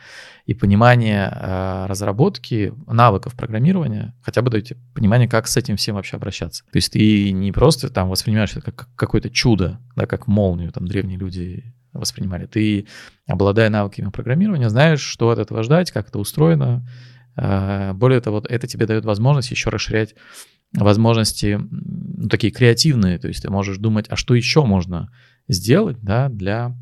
и 0.46 0.54
понимание 0.54 1.32
э, 1.32 1.86
разработки, 1.88 2.74
навыков 2.86 3.36
программирования, 3.36 4.14
хотя 4.22 4.42
бы 4.42 4.52
даете 4.52 4.76
понимание, 4.94 5.30
как 5.30 5.48
с 5.48 5.56
этим 5.56 5.78
всем 5.78 5.96
вообще 5.96 6.18
обращаться. 6.18 6.66
То 6.66 6.76
есть 6.76 6.92
ты 6.92 7.32
не 7.32 7.54
просто 7.54 7.90
там 7.90 8.10
воспринимаешь 8.10 8.58
это 8.58 8.74
как 8.74 8.90
какое-то 8.98 9.30
чудо, 9.30 9.80
да, 9.96 10.06
как 10.06 10.28
молнию, 10.28 10.74
там 10.74 10.86
древние 10.86 11.18
люди 11.18 11.74
воспринимали. 12.00 12.46
Ты, 12.46 12.88
обладая 13.28 13.70
навыками 13.70 14.10
программирования, 14.10 14.70
знаешь, 14.70 15.02
что 15.02 15.30
от 15.30 15.40
этого 15.40 15.64
ждать, 15.64 15.92
как 15.92 16.10
это 16.10 16.20
устроено. 16.20 16.88
А, 17.36 17.94
более 17.94 18.22
того, 18.22 18.44
это 18.48 18.68
тебе 18.68 18.86
дает 18.86 19.06
возможность 19.06 19.52
еще 19.52 19.70
расширять 19.70 20.16
возможности 20.74 21.60
ну, 21.70 22.28
такие 22.28 22.52
креативные, 22.52 23.18
то 23.18 23.28
есть 23.28 23.42
ты 23.42 23.50
можешь 23.50 23.78
думать, 23.78 24.08
а 24.10 24.16
что 24.16 24.36
еще 24.36 24.66
можно 24.66 25.12
сделать 25.48 25.98
да, 26.02 26.30
для 26.30 26.76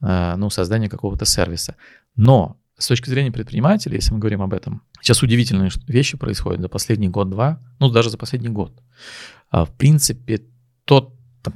а, 0.00 0.36
ну, 0.36 0.50
создания 0.50 0.88
какого-то 0.88 1.24
сервиса. 1.24 1.76
Но 2.16 2.58
с 2.76 2.86
точки 2.86 3.10
зрения 3.10 3.32
предпринимателя, 3.32 3.96
если 3.96 4.12
мы 4.12 4.20
говорим 4.20 4.42
об 4.42 4.54
этом, 4.54 4.82
сейчас 5.00 5.22
удивительные 5.22 5.70
вещи 5.86 6.16
происходят 6.16 6.60
за 6.60 6.68
последний 6.68 7.08
год-два, 7.08 7.60
ну 7.80 7.90
даже 7.90 8.10
за 8.10 8.18
последний 8.18 8.48
год. 8.48 8.72
А, 9.50 9.64
в 9.64 9.72
принципе, 9.76 10.42
тот 10.84 11.14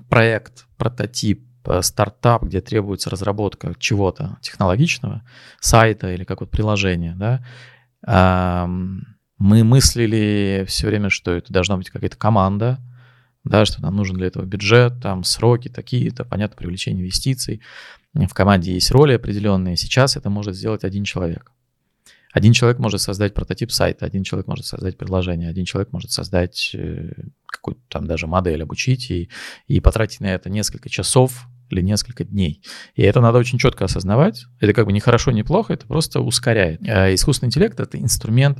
проект, 0.08 0.66
прототип, 0.76 1.46
стартап, 1.80 2.44
где 2.44 2.60
требуется 2.60 3.10
разработка 3.10 3.74
чего-то 3.78 4.38
технологичного, 4.40 5.22
сайта 5.60 6.12
или 6.12 6.24
как 6.24 6.40
вот 6.40 6.50
приложения, 6.50 7.14
да, 7.16 7.42
мы 9.38 9.64
мыслили 9.64 10.64
все 10.68 10.86
время, 10.86 11.10
что 11.10 11.32
это 11.32 11.52
должна 11.52 11.76
быть 11.76 11.90
какая-то 11.90 12.16
команда, 12.16 12.78
да, 13.44 13.64
что 13.64 13.82
нам 13.82 13.96
нужен 13.96 14.16
для 14.16 14.28
этого 14.28 14.44
бюджет, 14.44 15.00
там 15.02 15.24
сроки 15.24 15.68
такие-то, 15.68 16.24
понятно, 16.24 16.56
привлечение 16.56 17.02
инвестиций. 17.02 17.60
В 18.14 18.34
команде 18.34 18.72
есть 18.72 18.90
роли 18.90 19.14
определенные. 19.14 19.76
Сейчас 19.76 20.16
это 20.16 20.30
может 20.30 20.54
сделать 20.54 20.84
один 20.84 21.02
человек. 21.02 21.50
Один 22.32 22.52
человек 22.52 22.78
может 22.78 23.00
создать 23.00 23.34
прототип 23.34 23.72
сайта, 23.72 24.06
один 24.06 24.22
человек 24.22 24.46
может 24.46 24.64
создать 24.64 24.96
приложение, 24.96 25.50
один 25.50 25.64
человек 25.64 25.92
может 25.92 26.12
создать 26.12 26.70
э, 26.72 27.12
какую-то 27.46 27.82
там 27.88 28.06
даже 28.06 28.26
модель, 28.26 28.62
обучить 28.62 29.10
и, 29.10 29.28
и 29.66 29.80
потратить 29.80 30.20
на 30.20 30.26
это 30.26 30.48
несколько 30.48 30.88
часов 30.88 31.46
или 31.72 31.80
несколько 31.80 32.24
дней. 32.24 32.62
И 32.94 33.02
это 33.02 33.20
надо 33.20 33.38
очень 33.38 33.58
четко 33.58 33.86
осознавать. 33.86 34.46
Это 34.60 34.72
как 34.72 34.86
бы 34.86 34.92
не 34.92 35.00
хорошо, 35.00 35.32
не 35.32 35.42
плохо, 35.42 35.72
это 35.72 35.86
просто 35.86 36.20
ускоряет. 36.20 36.80
А 36.86 37.12
искусственный 37.12 37.48
интеллект— 37.48 37.78
это 37.80 37.98
инструмент 37.98 38.58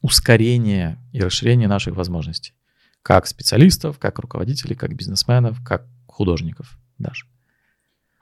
ускорения 0.00 0.98
и 1.12 1.20
расширения 1.20 1.68
наших 1.68 1.94
возможностей. 1.94 2.54
Как 3.02 3.26
специалистов, 3.26 3.98
как 3.98 4.18
руководителей, 4.18 4.74
как 4.74 4.94
бизнесменов, 4.94 5.58
как 5.64 5.86
художников 6.06 6.78
даже. 6.98 7.26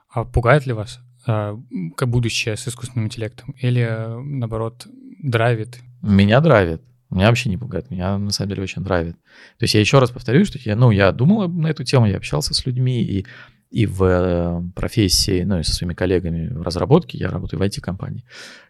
А 0.09 0.25
пугает 0.25 0.67
ли 0.67 0.73
вас 0.73 1.01
э, 1.27 1.55
будущее 2.01 2.57
с 2.57 2.67
искусственным 2.67 3.07
интеллектом? 3.07 3.55
Или, 3.59 3.89
наоборот, 4.23 4.87
драйвит? 5.23 5.81
Меня 6.03 6.41
драйвит. 6.41 6.83
Меня 7.11 7.27
вообще 7.27 7.49
не 7.51 7.57
пугает, 7.57 7.91
меня 7.91 8.19
на 8.19 8.31
самом 8.31 8.51
деле 8.51 8.63
очень 8.63 8.83
драйвит. 8.83 9.17
То 9.59 9.65
есть 9.65 9.75
я 9.75 9.81
еще 9.81 9.99
раз 9.99 10.11
повторю, 10.11 10.45
что 10.45 10.59
я, 10.63 10.77
ну, 10.77 10.93
я 10.93 11.11
думал 11.11 11.49
на 11.49 11.67
эту 11.67 11.83
тему, 11.83 12.07
я 12.07 12.17
общался 12.17 12.55
с 12.55 12.65
людьми, 12.65 13.03
и 13.03 13.27
и 13.71 13.87
в 13.87 14.03
э, 14.03 14.63
профессии, 14.75 15.43
ну 15.45 15.61
и 15.61 15.63
со 15.63 15.73
своими 15.73 15.95
коллегами 15.95 16.49
в 16.49 16.63
разработке, 16.63 17.19
я 17.19 17.31
работаю 17.31 17.61
в 17.61 17.63
IT-компании, 17.63 18.25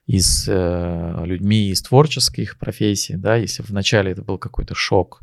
и 0.06 0.20
с 0.20 0.46
э, 0.46 1.24
людьми 1.24 1.70
из 1.70 1.82
творческих 1.82 2.58
профессий, 2.58 3.16
да, 3.16 3.36
если 3.36 3.62
вначале 3.62 4.12
это 4.12 4.22
был 4.22 4.36
какой-то 4.36 4.74
шок, 4.74 5.22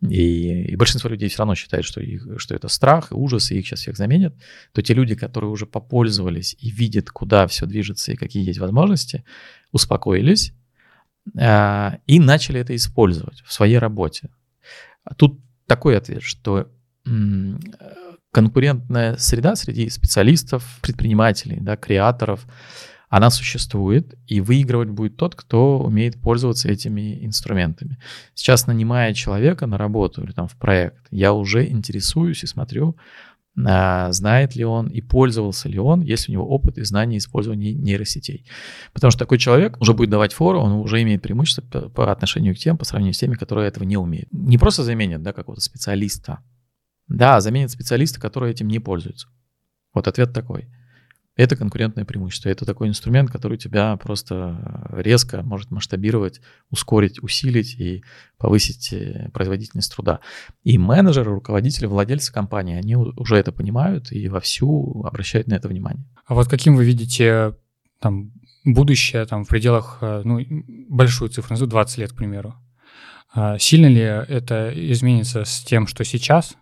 и, 0.00 0.64
и 0.64 0.76
большинство 0.76 1.08
людей 1.10 1.28
все 1.28 1.38
равно 1.38 1.54
считают, 1.54 1.86
что, 1.86 2.00
их, 2.00 2.26
что 2.38 2.54
это 2.54 2.68
страх 2.68 3.08
ужас, 3.10 3.50
и 3.50 3.58
их 3.58 3.66
сейчас 3.66 3.80
всех 3.80 3.96
заменят, 3.96 4.34
то 4.72 4.82
те 4.82 4.94
люди, 4.94 5.14
которые 5.14 5.50
уже 5.50 5.66
попользовались 5.66 6.56
и 6.58 6.70
видят, 6.70 7.10
куда 7.10 7.46
все 7.46 7.66
движется 7.66 8.12
и 8.12 8.16
какие 8.16 8.44
есть 8.44 8.58
возможности, 8.58 9.24
успокоились 9.70 10.54
э, 11.38 11.90
и 12.06 12.18
начали 12.18 12.60
это 12.60 12.74
использовать 12.74 13.42
в 13.42 13.52
своей 13.52 13.78
работе. 13.78 14.30
А 15.04 15.14
тут 15.14 15.38
такой 15.66 15.96
ответ, 15.98 16.22
что 16.22 16.68
конкурентная 18.32 19.16
среда 19.18 19.54
среди 19.54 19.88
специалистов, 19.90 20.78
предпринимателей, 20.80 21.58
да, 21.60 21.76
креаторов, 21.76 22.46
она 23.08 23.28
существует, 23.28 24.14
и 24.26 24.40
выигрывать 24.40 24.88
будет 24.88 25.18
тот, 25.18 25.34
кто 25.34 25.78
умеет 25.78 26.18
пользоваться 26.18 26.70
этими 26.70 27.22
инструментами. 27.26 27.98
Сейчас, 28.34 28.66
нанимая 28.66 29.12
человека 29.12 29.66
на 29.66 29.76
работу 29.76 30.22
или 30.24 30.32
там 30.32 30.48
в 30.48 30.56
проект, 30.56 31.08
я 31.10 31.34
уже 31.34 31.68
интересуюсь 31.68 32.42
и 32.42 32.46
смотрю, 32.46 32.96
а, 33.66 34.10
знает 34.12 34.56
ли 34.56 34.64
он 34.64 34.86
и 34.86 35.02
пользовался 35.02 35.68
ли 35.68 35.78
он, 35.78 36.00
если 36.00 36.32
у 36.32 36.34
него 36.36 36.48
опыт 36.48 36.78
и 36.78 36.84
знания 36.84 37.18
использования 37.18 37.74
нейросетей. 37.74 38.46
Потому 38.94 39.10
что 39.10 39.18
такой 39.18 39.36
человек 39.36 39.78
уже 39.78 39.92
будет 39.92 40.08
давать 40.08 40.32
фору, 40.32 40.60
он 40.60 40.72
уже 40.72 41.02
имеет 41.02 41.20
преимущество 41.20 41.90
по 41.90 42.10
отношению 42.10 42.54
к 42.54 42.58
тем, 42.58 42.78
по 42.78 42.86
сравнению 42.86 43.12
с 43.12 43.18
теми, 43.18 43.34
которые 43.34 43.68
этого 43.68 43.84
не 43.84 43.98
умеют. 43.98 44.28
Не 44.32 44.56
просто 44.56 44.84
заменят 44.84 45.22
да, 45.22 45.34
какого-то 45.34 45.60
специалиста, 45.60 46.38
да, 47.16 47.40
заменят 47.40 47.70
специалиста, 47.70 48.20
который 48.20 48.50
этим 48.50 48.68
не 48.68 48.78
пользуется. 48.78 49.28
Вот 49.94 50.08
ответ 50.08 50.32
такой. 50.32 50.68
Это 51.34 51.56
конкурентное 51.56 52.04
преимущество. 52.04 52.50
Это 52.50 52.66
такой 52.66 52.88
инструмент, 52.88 53.30
который 53.30 53.56
тебя 53.56 53.96
просто 53.96 54.90
резко 54.92 55.42
может 55.42 55.70
масштабировать, 55.70 56.40
ускорить, 56.70 57.22
усилить 57.22 57.74
и 57.78 58.04
повысить 58.36 58.92
э, 58.92 59.30
производительность 59.32 59.94
труда. 59.94 60.20
И 60.62 60.76
менеджеры, 60.76 61.30
руководители, 61.30 61.86
владельцы 61.86 62.32
компании, 62.32 62.76
они 62.76 62.96
уже 62.96 63.36
это 63.36 63.50
понимают 63.50 64.12
и 64.12 64.28
вовсю 64.28 65.04
обращают 65.04 65.48
на 65.48 65.54
это 65.54 65.68
внимание. 65.68 66.04
А 66.26 66.34
вот 66.34 66.48
каким 66.48 66.76
вы 66.76 66.84
видите 66.84 67.56
там 67.98 68.32
будущее 68.64 69.24
там 69.24 69.44
в 69.44 69.48
пределах, 69.48 69.98
э, 70.02 70.22
ну, 70.24 70.38
большую 70.90 71.30
цифру, 71.30 71.54
назову 71.54 71.70
20 71.70 71.98
лет, 71.98 72.12
к 72.12 72.16
примеру? 72.16 72.56
А 73.34 73.58
сильно 73.58 73.86
ли 73.86 74.02
это 74.02 74.70
изменится 74.74 75.46
с 75.46 75.64
тем, 75.64 75.86
что 75.86 76.04
сейчас, 76.04 76.54
Э, 76.54 76.61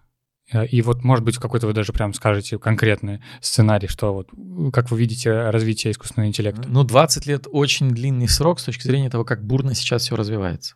и 0.71 0.83
вот, 0.83 1.04
может 1.04 1.25
быть, 1.25 1.37
какой-то 1.38 1.66
вы 1.66 1.73
даже 1.73 1.92
прям 1.92 2.12
скажете 2.12 2.59
конкретный 2.59 3.21
сценарий, 3.40 3.88
что 3.88 4.12
вот, 4.12 4.28
как 4.73 4.90
вы 4.90 4.99
видите 4.99 5.50
развитие 5.50 5.92
искусственного 5.92 6.28
интеллекта? 6.28 6.69
Ну, 6.69 6.83
20 6.83 7.26
лет 7.26 7.47
очень 7.50 7.90
длинный 7.90 8.28
срок 8.28 8.59
с 8.61 8.64
точки 8.64 8.83
зрения 8.83 9.11
того, 9.11 9.25
как 9.25 9.45
бурно 9.45 9.75
сейчас 9.75 10.02
все 10.02 10.16
развивается. 10.16 10.75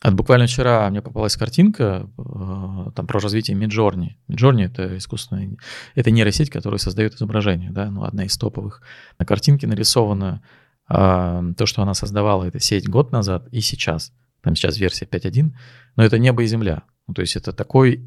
От 0.00 0.14
буквально 0.14 0.46
вчера 0.46 0.88
мне 0.90 1.00
попалась 1.00 1.36
картинка 1.36 2.08
э, 2.18 2.90
там 2.94 3.06
про 3.06 3.18
развитие 3.18 3.56
Midjourney. 3.56 4.16
Midjourney— 4.28 4.64
это 4.66 4.96
искусственная, 4.98 5.56
это 5.94 6.10
нейросеть, 6.10 6.50
которая 6.50 6.78
создает 6.78 7.14
изображение, 7.14 7.70
да, 7.70 7.90
ну, 7.90 8.04
одна 8.04 8.24
из 8.24 8.36
топовых. 8.36 8.82
На 9.18 9.24
картинке 9.24 9.66
нарисовано 9.66 10.42
э, 10.88 11.52
то, 11.56 11.66
что 11.66 11.82
она 11.82 11.94
создавала, 11.94 12.44
эта 12.44 12.60
сеть 12.60 12.88
год 12.88 13.10
назад 13.10 13.48
и 13.52 13.60
сейчас. 13.60 14.12
Там 14.42 14.54
сейчас 14.54 14.78
версия 14.78 15.06
5.1, 15.06 15.52
но 15.96 16.04
это 16.04 16.18
небо 16.18 16.42
и 16.42 16.46
земля. 16.46 16.82
Ну, 17.08 17.14
то 17.14 17.22
есть 17.22 17.36
это 17.36 17.52
такой 17.52 18.06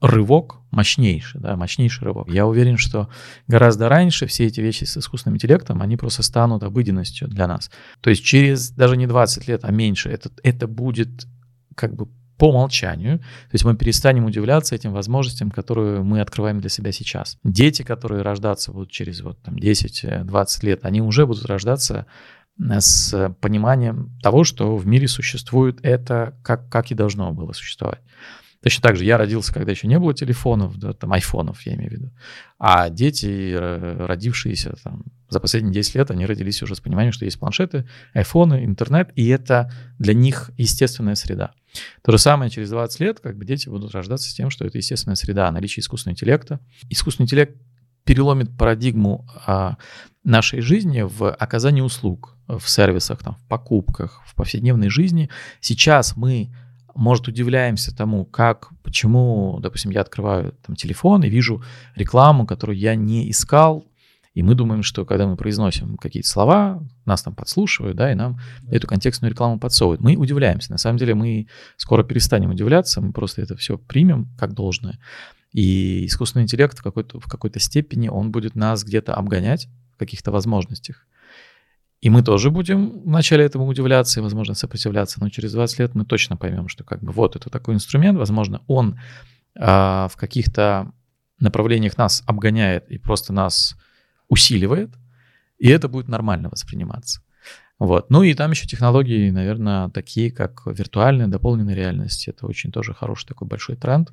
рывок 0.00 0.60
мощнейший, 0.70 1.40
да, 1.40 1.56
мощнейший 1.56 2.04
рывок. 2.06 2.28
Я 2.28 2.46
уверен, 2.46 2.78
что 2.78 3.08
гораздо 3.46 3.88
раньше 3.88 4.26
все 4.26 4.46
эти 4.46 4.60
вещи 4.60 4.84
с 4.84 4.96
искусственным 4.96 5.36
интеллектом, 5.36 5.82
они 5.82 5.96
просто 5.96 6.22
станут 6.22 6.62
обыденностью 6.62 7.28
для 7.28 7.46
нас. 7.46 7.70
То 8.00 8.10
есть 8.10 8.24
через 8.24 8.70
даже 8.70 8.96
не 8.96 9.06
20 9.06 9.48
лет, 9.48 9.60
а 9.64 9.70
меньше, 9.70 10.08
это, 10.08 10.30
это 10.42 10.66
будет 10.66 11.26
как 11.74 11.94
бы 11.94 12.08
по 12.40 12.48
умолчанию. 12.48 13.18
То 13.18 13.52
есть 13.52 13.66
мы 13.66 13.76
перестанем 13.76 14.24
удивляться 14.24 14.74
этим 14.74 14.92
возможностям, 14.92 15.50
которые 15.50 16.02
мы 16.02 16.22
открываем 16.22 16.60
для 16.60 16.70
себя 16.70 16.90
сейчас. 16.90 17.36
Дети, 17.44 17.82
которые 17.82 18.22
рождаться 18.22 18.72
будут 18.72 18.90
через 18.90 19.20
вот, 19.20 19.42
там, 19.42 19.56
10-20 19.56 20.64
лет, 20.64 20.80
они 20.84 21.02
уже 21.02 21.26
будут 21.26 21.44
рождаться 21.44 22.06
э, 22.58 22.80
с 22.80 23.36
пониманием 23.42 24.18
того, 24.22 24.44
что 24.44 24.74
в 24.76 24.86
мире 24.86 25.06
существует 25.06 25.80
это, 25.82 26.34
как, 26.42 26.70
как 26.70 26.90
и 26.90 26.94
должно 26.94 27.30
было 27.32 27.52
существовать. 27.52 28.00
Точно 28.62 28.82
так 28.82 28.96
же 28.96 29.04
я 29.04 29.16
родился, 29.16 29.54
когда 29.54 29.70
еще 29.70 29.88
не 29.88 29.98
было 29.98 30.12
телефонов, 30.12 30.76
да, 30.78 30.92
там 30.92 31.12
айфонов, 31.12 31.62
я 31.62 31.74
имею 31.74 31.90
в 31.90 31.92
виду. 31.94 32.12
А 32.58 32.90
дети, 32.90 33.54
родившиеся 33.54 34.74
там, 34.84 35.04
за 35.30 35.40
последние 35.40 35.72
10 35.72 35.94
лет, 35.94 36.10
они 36.10 36.26
родились 36.26 36.62
уже 36.62 36.74
с 36.74 36.80
пониманием, 36.80 37.12
что 37.12 37.24
есть 37.24 37.38
планшеты, 37.38 37.88
айфоны, 38.12 38.64
интернет, 38.64 39.12
и 39.16 39.28
это 39.28 39.72
для 39.98 40.12
них 40.12 40.50
естественная 40.58 41.14
среда. 41.14 41.52
То 42.02 42.12
же 42.12 42.18
самое 42.18 42.50
через 42.50 42.68
20 42.68 43.00
лет, 43.00 43.20
как 43.20 43.38
бы 43.38 43.46
дети 43.46 43.68
будут 43.68 43.94
рождаться 43.94 44.28
с 44.28 44.34
тем, 44.34 44.50
что 44.50 44.66
это 44.66 44.76
естественная 44.76 45.16
среда, 45.16 45.50
наличие 45.50 45.80
искусственного 45.80 46.14
интеллекта. 46.14 46.60
Искусственный 46.90 47.24
интеллект 47.24 47.56
переломит 48.04 48.56
парадигму 48.56 49.26
а, 49.46 49.76
нашей 50.24 50.60
жизни 50.60 51.02
в 51.02 51.30
оказании 51.30 51.80
услуг, 51.80 52.36
в 52.46 52.68
сервисах, 52.68 53.22
там, 53.22 53.36
в 53.36 53.46
покупках, 53.46 54.22
в 54.26 54.34
повседневной 54.34 54.88
жизни. 54.88 55.30
Сейчас 55.60 56.16
мы 56.16 56.52
может, 56.94 57.28
удивляемся 57.28 57.96
тому, 57.96 58.24
как, 58.24 58.70
почему, 58.82 59.58
допустим, 59.60 59.90
я 59.90 60.00
открываю 60.00 60.54
там 60.66 60.76
телефон 60.76 61.22
и 61.22 61.28
вижу 61.28 61.62
рекламу, 61.94 62.46
которую 62.46 62.78
я 62.78 62.94
не 62.94 63.30
искал, 63.30 63.86
и 64.32 64.42
мы 64.42 64.54
думаем, 64.54 64.82
что 64.82 65.04
когда 65.04 65.26
мы 65.26 65.36
произносим 65.36 65.96
какие-то 65.96 66.28
слова, 66.28 66.86
нас 67.04 67.22
там 67.22 67.34
подслушивают, 67.34 67.96
да, 67.96 68.12
и 68.12 68.14
нам 68.14 68.38
эту 68.70 68.86
контекстную 68.86 69.32
рекламу 69.32 69.58
подсовывают. 69.58 70.00
Мы 70.00 70.16
удивляемся. 70.16 70.70
На 70.70 70.78
самом 70.78 70.98
деле 70.98 71.14
мы 71.14 71.48
скоро 71.76 72.04
перестанем 72.04 72.50
удивляться, 72.50 73.00
мы 73.00 73.12
просто 73.12 73.42
это 73.42 73.56
все 73.56 73.76
примем 73.76 74.28
как 74.38 74.52
должное. 74.54 74.98
И 75.52 76.06
искусственный 76.06 76.44
интеллект 76.44 76.78
в 76.78 76.82
какой-то, 76.82 77.18
в 77.18 77.26
какой-то 77.26 77.58
степени, 77.58 78.08
он 78.08 78.30
будет 78.30 78.54
нас 78.54 78.84
где-то 78.84 79.14
обгонять 79.14 79.68
в 79.94 79.98
каких-то 79.98 80.30
возможностях. 80.30 81.06
И 82.00 82.08
мы 82.08 82.22
тоже 82.22 82.50
будем 82.50 83.02
вначале 83.02 83.44
этому 83.44 83.66
удивляться 83.66 84.20
и, 84.20 84.22
возможно, 84.22 84.54
сопротивляться, 84.54 85.20
но 85.20 85.28
через 85.28 85.52
20 85.52 85.78
лет 85.80 85.94
мы 85.94 86.04
точно 86.04 86.36
поймем, 86.36 86.68
что 86.68 86.82
как 86.82 87.02
бы 87.02 87.12
вот 87.12 87.36
это 87.36 87.50
такой 87.50 87.74
инструмент, 87.74 88.18
возможно, 88.18 88.62
он 88.66 88.98
а, 89.58 90.08
в 90.08 90.16
каких-то 90.16 90.92
направлениях 91.38 91.98
нас 91.98 92.22
обгоняет 92.26 92.90
и 92.90 92.96
просто 92.96 93.32
нас 93.32 93.76
усиливает, 94.28 94.90
и 95.58 95.68
это 95.68 95.88
будет 95.88 96.08
нормально 96.08 96.48
восприниматься. 96.48 97.22
Вот. 97.78 98.10
Ну 98.10 98.22
и 98.22 98.34
там 98.34 98.50
еще 98.50 98.66
технологии, 98.66 99.30
наверное, 99.30 99.88
такие, 99.88 100.30
как 100.30 100.62
виртуальная, 100.66 101.28
дополненная 101.28 101.74
реальность. 101.74 102.28
Это 102.28 102.46
очень 102.46 102.72
тоже 102.72 102.92
хороший 102.92 103.26
такой 103.26 103.48
большой 103.48 103.76
тренд, 103.76 104.12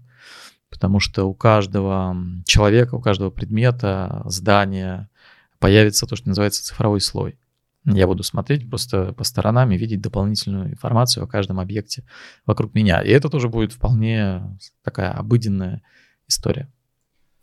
потому 0.69 0.99
что 0.99 1.25
у 1.25 1.33
каждого 1.33 2.15
человека, 2.45 2.95
у 2.95 3.01
каждого 3.01 3.29
предмета, 3.29 4.23
здания 4.25 5.09
появится 5.59 6.05
то, 6.05 6.15
что 6.15 6.29
называется 6.29 6.63
цифровой 6.63 7.01
слой. 7.01 7.37
Я 7.95 8.05
буду 8.05 8.23
смотреть 8.23 8.69
просто 8.69 9.13
по 9.13 9.23
сторонам 9.23 9.71
и 9.71 9.77
видеть 9.77 10.01
дополнительную 10.01 10.71
информацию 10.71 11.23
о 11.23 11.27
каждом 11.27 11.59
объекте 11.59 12.03
вокруг 12.45 12.73
меня. 12.73 13.01
И 13.01 13.09
это 13.09 13.29
тоже 13.29 13.47
будет 13.47 13.71
вполне 13.71 14.57
такая 14.83 15.11
обыденная 15.11 15.81
история. 16.27 16.69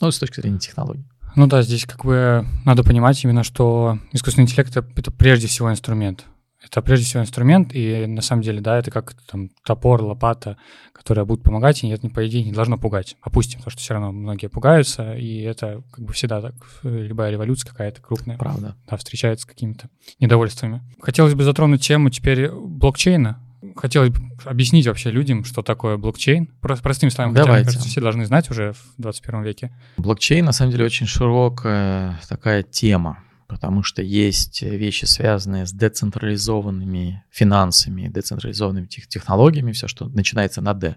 Ну, 0.01 0.11
с 0.11 0.19
точки 0.19 0.41
зрения 0.41 0.59
технологий. 0.59 1.09
Ну 1.35 1.47
да, 1.47 1.63
здесь 1.63 1.87
как 1.87 2.05
бы 2.05 2.47
надо 2.67 2.85
понимать 2.85 3.25
именно, 3.25 3.43
что 3.43 3.99
искусственный 4.13 4.45
интеллект 4.45 4.77
это, 4.77 5.11
прежде 5.11 5.47
всего 5.47 5.71
инструмент. 5.71 6.27
Это 6.65 6.83
прежде 6.83 7.07
всего 7.07 7.23
инструмент, 7.23 7.75
и 7.75 8.07
на 8.07 8.23
самом 8.23 8.43
деле, 8.43 8.61
да, 8.61 8.79
это 8.79 8.91
как 8.91 9.15
там 9.27 9.51
топор, 9.65 10.03
лопата, 10.03 10.57
которая 10.93 11.25
будет 11.25 11.43
помогать, 11.43 11.85
и 11.85 11.89
это, 11.89 12.09
по 12.09 12.27
идее, 12.27 12.45
не 12.45 12.53
должно 12.53 12.79
пугать. 12.79 13.17
Опустим, 13.21 13.59
потому 13.59 13.73
что 13.73 13.81
все 13.81 13.95
равно 13.95 14.13
многие 14.13 14.49
пугаются, 14.49 15.15
и 15.15 15.41
это 15.41 15.83
как 15.93 16.05
бы 16.05 16.13
всегда 16.13 16.41
так, 16.41 16.55
любая 16.83 17.31
революция 17.31 17.71
какая-то 17.71 18.01
крупная. 18.01 18.39
Правда. 18.39 18.77
Да, 18.89 18.97
встречается 18.97 19.45
с 19.45 19.47
какими-то 19.47 19.89
недовольствами. 20.21 20.83
Хотелось 21.01 21.35
бы 21.35 21.45
затронуть 21.45 21.83
тему 21.83 22.11
теперь 22.11 22.51
блокчейна. 22.51 23.41
Хотелось 23.77 24.11
бы 24.11 24.21
объяснить 24.45 24.87
вообще 24.87 25.11
людям, 25.11 25.45
что 25.45 25.63
такое 25.63 25.97
блокчейн. 25.97 26.49
Просто 26.61 26.83
простыми 26.83 27.11
словами, 27.11 27.35
Давайте. 27.35 27.51
хотя, 27.51 27.61
мне 27.61 27.65
кажется, 27.65 27.89
все 27.89 28.01
должны 28.01 28.27
знать 28.27 28.51
уже 28.51 28.73
в 28.73 29.03
21 29.03 29.43
веке. 29.43 29.73
Блокчейн, 29.97 30.45
на 30.45 30.53
самом 30.53 30.71
деле, 30.71 30.85
очень 30.85 31.07
широкая 31.07 32.21
такая 32.29 32.63
тема 32.63 33.25
потому 33.47 33.83
что 33.83 34.03
есть 34.03 34.63
вещи, 34.63 35.05
связанные 35.05 35.67
с 35.67 35.73
децентрализованными 35.73 37.25
финансами, 37.31 38.09
децентрализованными 38.09 38.87
технологиями, 38.87 39.73
все, 39.73 39.89
что 39.89 40.09
начинается 40.09 40.61
на 40.61 40.75
D. 40.75 40.97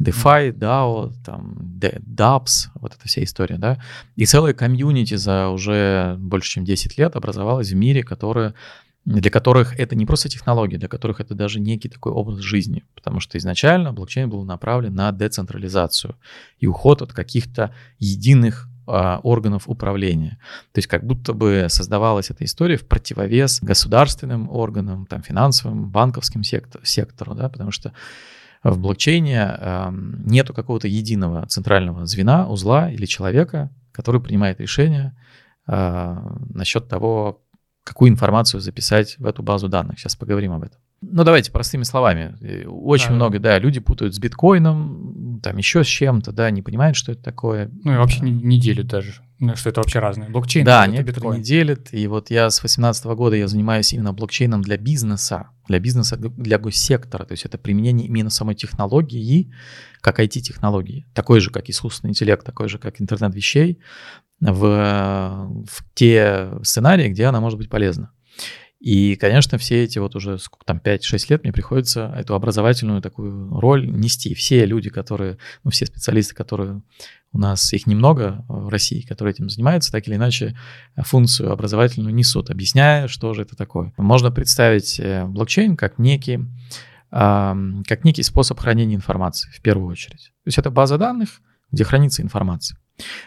DeFi, 0.00 0.52
DAO, 0.52 1.12
там, 1.24 1.58
DApps, 1.80 2.68
вот 2.74 2.94
эта 2.94 3.08
вся 3.08 3.24
история, 3.24 3.58
да. 3.58 3.82
И 4.14 4.26
целая 4.26 4.54
комьюнити 4.54 5.14
за 5.14 5.48
уже 5.48 6.16
больше, 6.18 6.50
чем 6.52 6.64
10 6.64 6.98
лет 6.98 7.16
образовалась 7.16 7.70
в 7.70 7.74
мире, 7.74 8.04
которая 8.04 8.54
для 9.04 9.30
которых 9.30 9.78
это 9.80 9.96
не 9.96 10.04
просто 10.04 10.28
технология, 10.28 10.76
для 10.76 10.88
которых 10.88 11.20
это 11.20 11.34
даже 11.34 11.60
некий 11.60 11.88
такой 11.88 12.12
образ 12.12 12.40
жизни, 12.40 12.84
потому 12.94 13.20
что 13.20 13.38
изначально 13.38 13.92
блокчейн 13.92 14.28
был 14.28 14.44
направлен 14.44 14.94
на 14.94 15.12
децентрализацию 15.12 16.16
и 16.58 16.66
уход 16.66 17.00
от 17.00 17.14
каких-то 17.14 17.74
единых 17.98 18.67
а, 18.88 19.20
органов 19.22 19.64
управления. 19.66 20.38
То 20.72 20.78
есть 20.78 20.88
как 20.88 21.04
будто 21.04 21.32
бы 21.32 21.66
создавалась 21.68 22.30
эта 22.30 22.44
история 22.44 22.76
в 22.76 22.86
противовес 22.86 23.60
государственным 23.62 24.50
органам, 24.50 25.06
там, 25.06 25.22
финансовым, 25.22 25.90
банковским 25.90 26.42
сектор, 26.42 26.80
сектору, 26.84 27.34
да, 27.34 27.48
потому 27.48 27.70
что 27.70 27.92
в 28.62 28.78
блокчейне 28.78 29.56
э, 29.56 29.90
нету 30.24 30.52
какого-то 30.52 30.88
единого 30.88 31.46
центрального 31.46 32.06
звена, 32.06 32.48
узла 32.48 32.90
или 32.90 33.06
человека, 33.06 33.70
который 33.92 34.20
принимает 34.20 34.60
решение 34.60 35.16
э, 35.68 36.16
насчет 36.50 36.88
того, 36.88 37.42
какую 37.84 38.10
информацию 38.10 38.60
записать 38.60 39.16
в 39.18 39.26
эту 39.26 39.42
базу 39.42 39.68
данных. 39.68 39.98
Сейчас 39.98 40.16
поговорим 40.16 40.52
об 40.52 40.64
этом. 40.64 40.80
Ну, 41.00 41.22
давайте 41.22 41.52
простыми 41.52 41.84
словами. 41.84 42.36
Э, 42.40 42.66
очень 42.66 43.08
Да. 43.08 43.14
много, 43.14 43.38
да, 43.38 43.58
люди 43.58 43.78
путают 43.80 44.14
с 44.14 44.18
биткоином, 44.18 45.40
там 45.42 45.56
еще 45.56 45.84
с 45.84 45.86
чем-то, 45.86 46.32
да, 46.32 46.50
не 46.50 46.62
понимают, 46.62 46.96
что 46.96 47.12
это 47.12 47.22
такое. 47.22 47.70
Ну 47.84 47.94
и 47.94 47.96
вообще 47.96 48.20
не, 48.20 48.32
не 48.32 48.58
делят 48.60 48.88
даже, 48.88 49.14
ну, 49.38 49.54
что 49.54 49.70
это 49.70 49.80
вообще 49.80 50.00
разное. 50.00 50.28
Блокчейн 50.28 50.64
да, 50.64 50.86
это 50.86 51.02
биткоин. 51.04 51.36
не 51.36 51.42
делят. 51.42 51.94
И 51.94 52.04
вот 52.08 52.30
я 52.30 52.50
с 52.50 52.58
2018 52.58 53.04
года 53.06 53.36
я 53.36 53.46
занимаюсь 53.46 53.92
именно 53.92 54.12
блокчейном 54.12 54.62
для 54.62 54.76
бизнеса, 54.76 55.50
для 55.68 55.78
бизнеса, 55.78 56.16
для 56.16 56.58
госсектора. 56.58 57.24
То 57.24 57.32
есть 57.32 57.44
это 57.44 57.58
применение 57.58 58.08
именно 58.08 58.30
самой 58.30 58.56
технологии, 58.56 59.52
как 60.00 60.18
IT-технологии. 60.18 61.06
Такой 61.14 61.38
же, 61.38 61.50
как 61.50 61.68
искусственный 61.70 62.10
интеллект, 62.10 62.44
такой 62.44 62.68
же, 62.68 62.78
как 62.78 63.00
интернет 63.00 63.32
вещей, 63.32 63.78
в, 64.40 65.48
в 65.66 65.84
те 65.94 66.50
сценарии, 66.62 67.08
где 67.08 67.26
она 67.26 67.40
может 67.40 67.58
быть 67.58 67.68
полезна. 67.70 68.10
И, 68.80 69.16
конечно, 69.16 69.58
все 69.58 69.82
эти 69.82 69.98
вот 69.98 70.14
уже 70.14 70.38
сколько 70.38 70.64
там 70.64 70.80
5-6 70.82 71.26
лет 71.30 71.42
мне 71.42 71.52
приходится 71.52 72.14
эту 72.16 72.34
образовательную 72.34 73.02
такую 73.02 73.58
роль 73.58 73.90
нести. 73.90 74.34
Все 74.34 74.64
люди, 74.66 74.88
которые, 74.88 75.38
ну, 75.64 75.70
все 75.70 75.86
специалисты, 75.86 76.34
которые 76.34 76.82
у 77.32 77.38
нас, 77.38 77.72
их 77.72 77.86
немного 77.86 78.44
в 78.48 78.68
России, 78.68 79.02
которые 79.02 79.32
этим 79.32 79.50
занимаются, 79.50 79.90
так 79.90 80.06
или 80.06 80.14
иначе 80.14 80.56
функцию 80.96 81.52
образовательную 81.52 82.14
несут, 82.14 82.50
объясняя, 82.50 83.08
что 83.08 83.34
же 83.34 83.42
это 83.42 83.56
такое. 83.56 83.92
Можно 83.96 84.30
представить 84.30 84.98
э, 85.00 85.24
блокчейн 85.24 85.76
как 85.76 85.98
некий, 85.98 86.46
как 87.10 88.04
некий 88.04 88.22
способ 88.22 88.60
хранения 88.60 88.94
информации 88.94 89.50
в 89.50 89.60
первую 89.62 89.90
очередь. 89.90 90.26
То 90.44 90.48
есть 90.48 90.58
это 90.58 90.70
база 90.70 90.98
данных, 90.98 91.40
где 91.72 91.84
хранится 91.84 92.22
информация. 92.22 92.78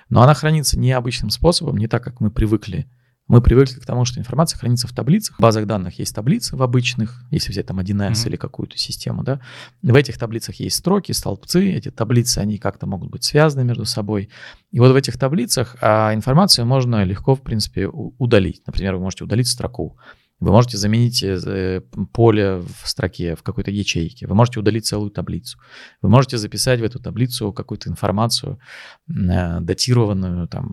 Но 0.10 0.22
она 0.22 0.34
хранится 0.34 0.80
не 0.80 0.92
обычным 0.92 1.30
способом, 1.30 1.78
не 1.78 1.88
так, 1.88 2.04
как 2.04 2.20
мы 2.20 2.32
привыкли 2.32 2.88
мы 3.32 3.42
привыкли 3.42 3.80
к 3.80 3.86
тому, 3.86 4.04
что 4.04 4.20
информация 4.20 4.60
хранится 4.60 4.90
в 4.90 4.92
таблицах. 4.92 5.38
В 5.38 5.42
базах 5.42 5.66
данных 5.66 6.00
есть 6.00 6.14
таблицы 6.14 6.58
в 6.58 6.62
обычных, 6.62 7.24
если 7.32 7.54
взять 7.54 7.66
там 7.66 7.80
1С 7.80 8.20
Мгм. 8.24 8.30
или 8.30 8.36
какую-то 8.36 8.78
систему, 8.78 9.24
да. 9.24 9.40
В 9.82 9.96
этих 9.96 10.18
таблицах 10.18 10.56
есть 10.56 10.76
строки, 10.76 11.14
столбцы. 11.14 11.72
Эти 11.72 11.92
таблицы, 11.92 12.40
они 12.40 12.58
как-то 12.58 12.88
могут 12.88 13.10
быть 13.10 13.24
связаны 13.24 13.64
между 13.64 13.86
собой. 13.86 14.28
И 14.72 14.82
вот 14.82 14.92
в 14.92 14.96
этих 14.96 15.18
таблицах 15.18 15.78
а, 15.80 16.14
информацию 16.14 16.66
можно 16.66 17.06
легко, 17.06 17.36
в 17.36 17.42
принципе, 17.42 17.88
удалить. 17.88 18.64
Например, 18.68 18.96
вы 18.96 19.04
можете 19.04 19.24
удалить 19.24 19.48
строку. 19.48 19.98
Вы 20.42 20.52
можете 20.52 20.76
заменить 20.76 21.24
э, 21.24 21.82
поле 22.12 22.58
в 22.58 22.90
строке, 22.90 23.36
в 23.36 23.44
какой-то 23.44 23.72
ячейке. 23.72 24.28
Вы 24.28 24.36
можете 24.36 24.60
удалить 24.60 24.86
целую 24.86 25.10
таблицу. 25.10 25.58
Вы 26.02 26.10
можете 26.10 26.38
записать 26.38 26.82
в 26.82 26.84
эту 26.84 27.00
таблицу 27.00 27.54
какую-то 27.54 27.90
информацию, 27.90 28.60
э, 29.08 29.60
датированную 29.62 30.50
там 30.50 30.70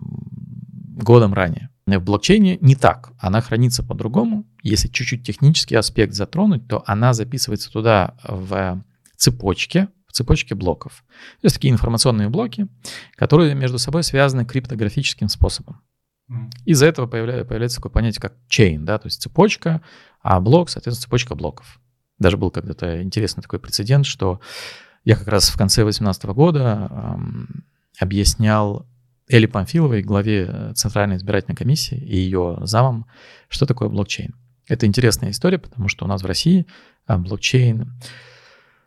годом 1.03 1.33
ранее. 1.33 1.69
В 1.97 2.03
блокчейне 2.03 2.57
не 2.61 2.75
так. 2.75 3.11
Она 3.17 3.41
хранится 3.41 3.83
по-другому. 3.83 4.45
Если 4.61 4.87
чуть-чуть 4.87 5.25
технический 5.25 5.75
аспект 5.75 6.13
затронуть, 6.13 6.67
то 6.67 6.83
она 6.85 7.13
записывается 7.13 7.71
туда 7.71 8.15
в 8.23 8.83
цепочке, 9.15 9.87
в 10.07 10.11
цепочке 10.11 10.55
блоков. 10.55 11.03
То 11.41 11.45
есть 11.45 11.55
такие 11.55 11.73
информационные 11.73 12.29
блоки, 12.29 12.67
которые 13.15 13.55
между 13.55 13.79
собой 13.79 14.03
связаны 14.03 14.45
криптографическим 14.45 15.29
способом. 15.29 15.81
Из-за 16.65 16.85
этого 16.85 17.07
появля- 17.07 17.43
появляется 17.43 17.77
такое 17.77 17.91
понятие, 17.91 18.21
как 18.21 18.35
chain, 18.49 18.79
да, 18.81 18.99
то 18.99 19.07
есть 19.07 19.21
цепочка, 19.21 19.81
а 20.21 20.39
блок, 20.39 20.69
соответственно, 20.69 21.03
цепочка 21.03 21.35
блоков. 21.35 21.79
Даже 22.19 22.37
был 22.37 22.51
когда-то 22.51 23.01
интересный 23.01 23.41
такой 23.41 23.59
прецедент, 23.59 24.05
что 24.05 24.39
я 25.05 25.15
как 25.15 25.27
раз 25.27 25.49
в 25.49 25.57
конце 25.57 25.81
2018 25.81 26.25
года 26.25 26.87
эм, 26.91 27.63
объяснял 27.99 28.85
Эли 29.29 29.45
Памфиловой, 29.45 30.01
главе 30.01 30.47
э, 30.49 30.73
Центральной 30.75 31.17
избирательной 31.17 31.55
комиссии 31.55 31.97
и 31.97 32.17
ее 32.17 32.57
замам, 32.63 33.05
что 33.47 33.67
такое 33.67 33.87
блокчейн. 33.87 34.35
Это 34.67 34.87
интересная 34.87 35.29
история, 35.29 35.59
потому 35.59 35.87
что 35.87 36.05
у 36.05 36.07
нас 36.07 36.23
в 36.23 36.25
России 36.25 36.65
а, 37.05 37.19
блокчейн 37.19 37.91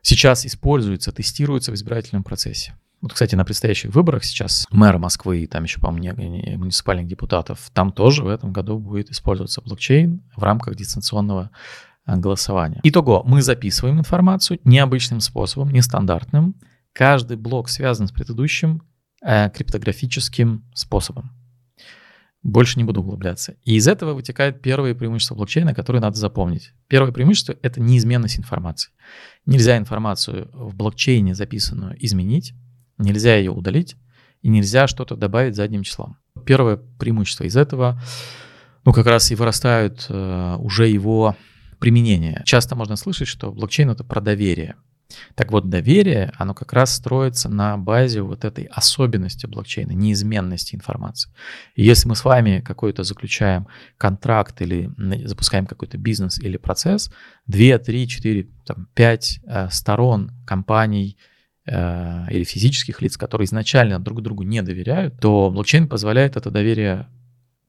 сейчас 0.00 0.44
используется, 0.44 1.12
тестируется 1.12 1.70
в 1.70 1.74
избирательном 1.74 2.24
процессе. 2.24 2.74
Вот, 3.00 3.12
кстати, 3.12 3.36
на 3.36 3.44
предстоящих 3.44 3.94
выборах 3.94 4.24
сейчас 4.24 4.66
мэра 4.70 4.98
Москвы 4.98 5.40
и 5.42 5.46
там 5.46 5.62
еще, 5.62 5.80
по-моему, 5.80 6.58
муниципальных 6.58 7.06
депутатов, 7.06 7.70
там 7.72 7.92
тоже 7.92 8.24
в 8.24 8.28
этом 8.28 8.52
году 8.52 8.78
будет 8.78 9.10
использоваться 9.10 9.60
блокчейн 9.60 10.22
в 10.36 10.42
рамках 10.42 10.74
дистанционного 10.74 11.50
а, 12.04 12.16
голосования. 12.16 12.80
Итого, 12.82 13.22
мы 13.24 13.42
записываем 13.42 14.00
информацию 14.00 14.58
необычным 14.64 15.20
способом, 15.20 15.70
нестандартным. 15.70 16.56
Каждый 16.92 17.36
блок 17.36 17.68
связан 17.68 18.08
с 18.08 18.12
предыдущим 18.12 18.82
криптографическим 19.24 20.64
способом. 20.74 21.30
Больше 22.42 22.78
не 22.78 22.84
буду 22.84 23.02
углубляться. 23.02 23.54
И 23.62 23.76
из 23.76 23.86
этого 23.86 24.14
вытекает 24.14 24.62
первое 24.62 24.96
преимущество 24.96 25.36
блокчейна, 25.36 25.74
которое 25.74 26.00
надо 26.00 26.18
запомнить. 26.18 26.72
Первое 26.88 27.12
преимущество– 27.12 27.54
это 27.62 27.80
неизменность 27.80 28.38
информации. 28.38 28.90
Нельзя 29.46 29.78
информацию 29.78 30.50
в 30.52 30.74
блокчейне 30.74 31.36
записанную 31.36 31.94
изменить, 32.04 32.52
нельзя 32.98 33.36
ее 33.36 33.52
удалить, 33.52 33.96
и 34.40 34.48
нельзя 34.48 34.88
что-то 34.88 35.14
добавить 35.14 35.54
задним 35.54 35.84
числом. 35.84 36.16
Первое 36.44 36.76
преимущество 36.76 37.44
из 37.44 37.56
этого, 37.56 38.02
ну, 38.84 38.92
как 38.92 39.06
раз 39.06 39.30
и 39.30 39.36
вырастают 39.36 40.06
э, 40.08 40.56
уже 40.58 40.88
его 40.88 41.36
применения. 41.78 42.42
Часто 42.44 42.74
можно 42.74 42.96
слышать, 42.96 43.28
что 43.28 43.52
блокчейн— 43.52 43.90
это 43.90 44.02
про 44.02 44.20
доверие. 44.20 44.74
Так 45.34 45.52
вот, 45.52 45.68
доверие, 45.68 46.32
оно 46.38 46.54
как 46.54 46.72
раз 46.72 46.94
строится 46.94 47.48
на 47.48 47.76
базе 47.76 48.22
вот 48.22 48.44
этой 48.44 48.64
особенности 48.64 49.46
блокчейна, 49.46 49.92
неизменности 49.92 50.74
информации. 50.74 51.32
И 51.74 51.84
если 51.84 52.08
мы 52.08 52.16
с 52.16 52.24
вами 52.24 52.60
какой-то 52.60 53.02
заключаем 53.02 53.66
контракт 53.98 54.60
или 54.62 54.90
запускаем 55.26 55.66
какой-то 55.66 55.98
бизнес 55.98 56.38
или 56.38 56.56
процесс, 56.56 57.10
2, 57.46 57.78
3, 57.78 58.08
4, 58.08 58.48
там, 58.64 58.88
5 58.94 59.40
э, 59.44 59.68
сторон 59.70 60.32
компаний 60.46 61.16
э, 61.66 62.26
или 62.30 62.44
физических 62.44 63.02
лиц, 63.02 63.16
которые 63.16 63.46
изначально 63.46 63.98
друг 63.98 64.22
другу 64.22 64.42
не 64.42 64.62
доверяют, 64.62 65.20
то 65.20 65.50
блокчейн 65.50 65.88
позволяет 65.88 66.36
это 66.36 66.50
доверие 66.50 67.08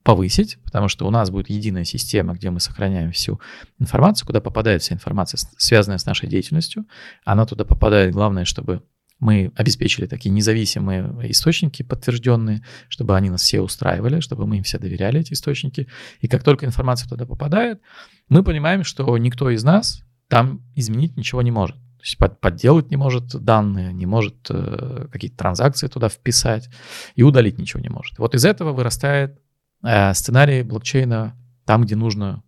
повысить, 0.04 0.58
потому 0.66 0.90
что 0.90 1.08
у 1.08 1.10
нас 1.10 1.30
будет 1.30 1.50
единая 1.50 1.86
система, 1.86 2.34
где 2.34 2.50
мы 2.50 2.60
сохраняем 2.60 3.12
всю 3.12 3.40
информацию, 3.80 4.28
куда 4.28 4.42
попадает 4.42 4.82
вся 4.82 4.96
информация, 4.96 5.40
связанная 5.58 5.98
с 5.98 6.06
нашей 6.06 6.28
деятельностью. 6.28 6.86
Она 7.24 7.46
туда 7.46 7.64
попадает, 7.64 8.14
главное, 8.14 8.46
чтобы 8.46 8.84
мы 9.20 9.54
обеспечили 9.56 10.06
такие 10.06 10.32
независимые 10.32 11.32
источники 11.32 11.82
подтвержденные, 11.82 12.64
чтобы 12.90 13.16
они 13.16 13.30
нас 13.30 13.42
все 13.42 13.62
устраивали, 13.62 14.20
чтобы 14.20 14.46
мы 14.46 14.58
им 14.58 14.64
все 14.64 14.78
доверяли, 14.78 15.22
эти 15.22 15.34
источники. 15.34 15.88
И 16.20 16.28
как 16.28 16.44
только 16.44 16.66
информация 16.66 17.08
туда 17.08 17.26
попадает, 17.26 17.80
мы 18.28 18.44
понимаем, 18.44 18.84
что 18.84 19.18
никто 19.18 19.50
из 19.50 19.64
нас 19.64 20.04
там 20.28 20.62
изменить 20.76 21.16
ничего 21.16 21.42
не 21.42 21.52
может. 21.52 21.78
То 21.78 22.04
есть 22.04 22.18
под- 22.18 22.42
подделать 22.42 22.92
не 22.92 22.98
может 22.98 23.34
данные, 23.34 23.94
не 23.94 24.06
может 24.06 24.48
э, 24.50 25.08
какие-то 25.10 25.38
транзакции 25.38 25.88
туда 25.88 26.10
вписать 26.10 26.70
и 27.16 27.24
удалить 27.24 27.58
ничего 27.58 27.82
не 27.82 27.88
может. 27.88 28.20
Вот 28.20 28.36
из 28.36 28.44
этого 28.44 28.74
вырастает 28.74 29.40
э, 29.84 30.14
сценарий 30.14 30.64
блокчейна 30.64 31.36
там, 31.66 31.84
где 31.84 31.96
нужно 31.96 32.44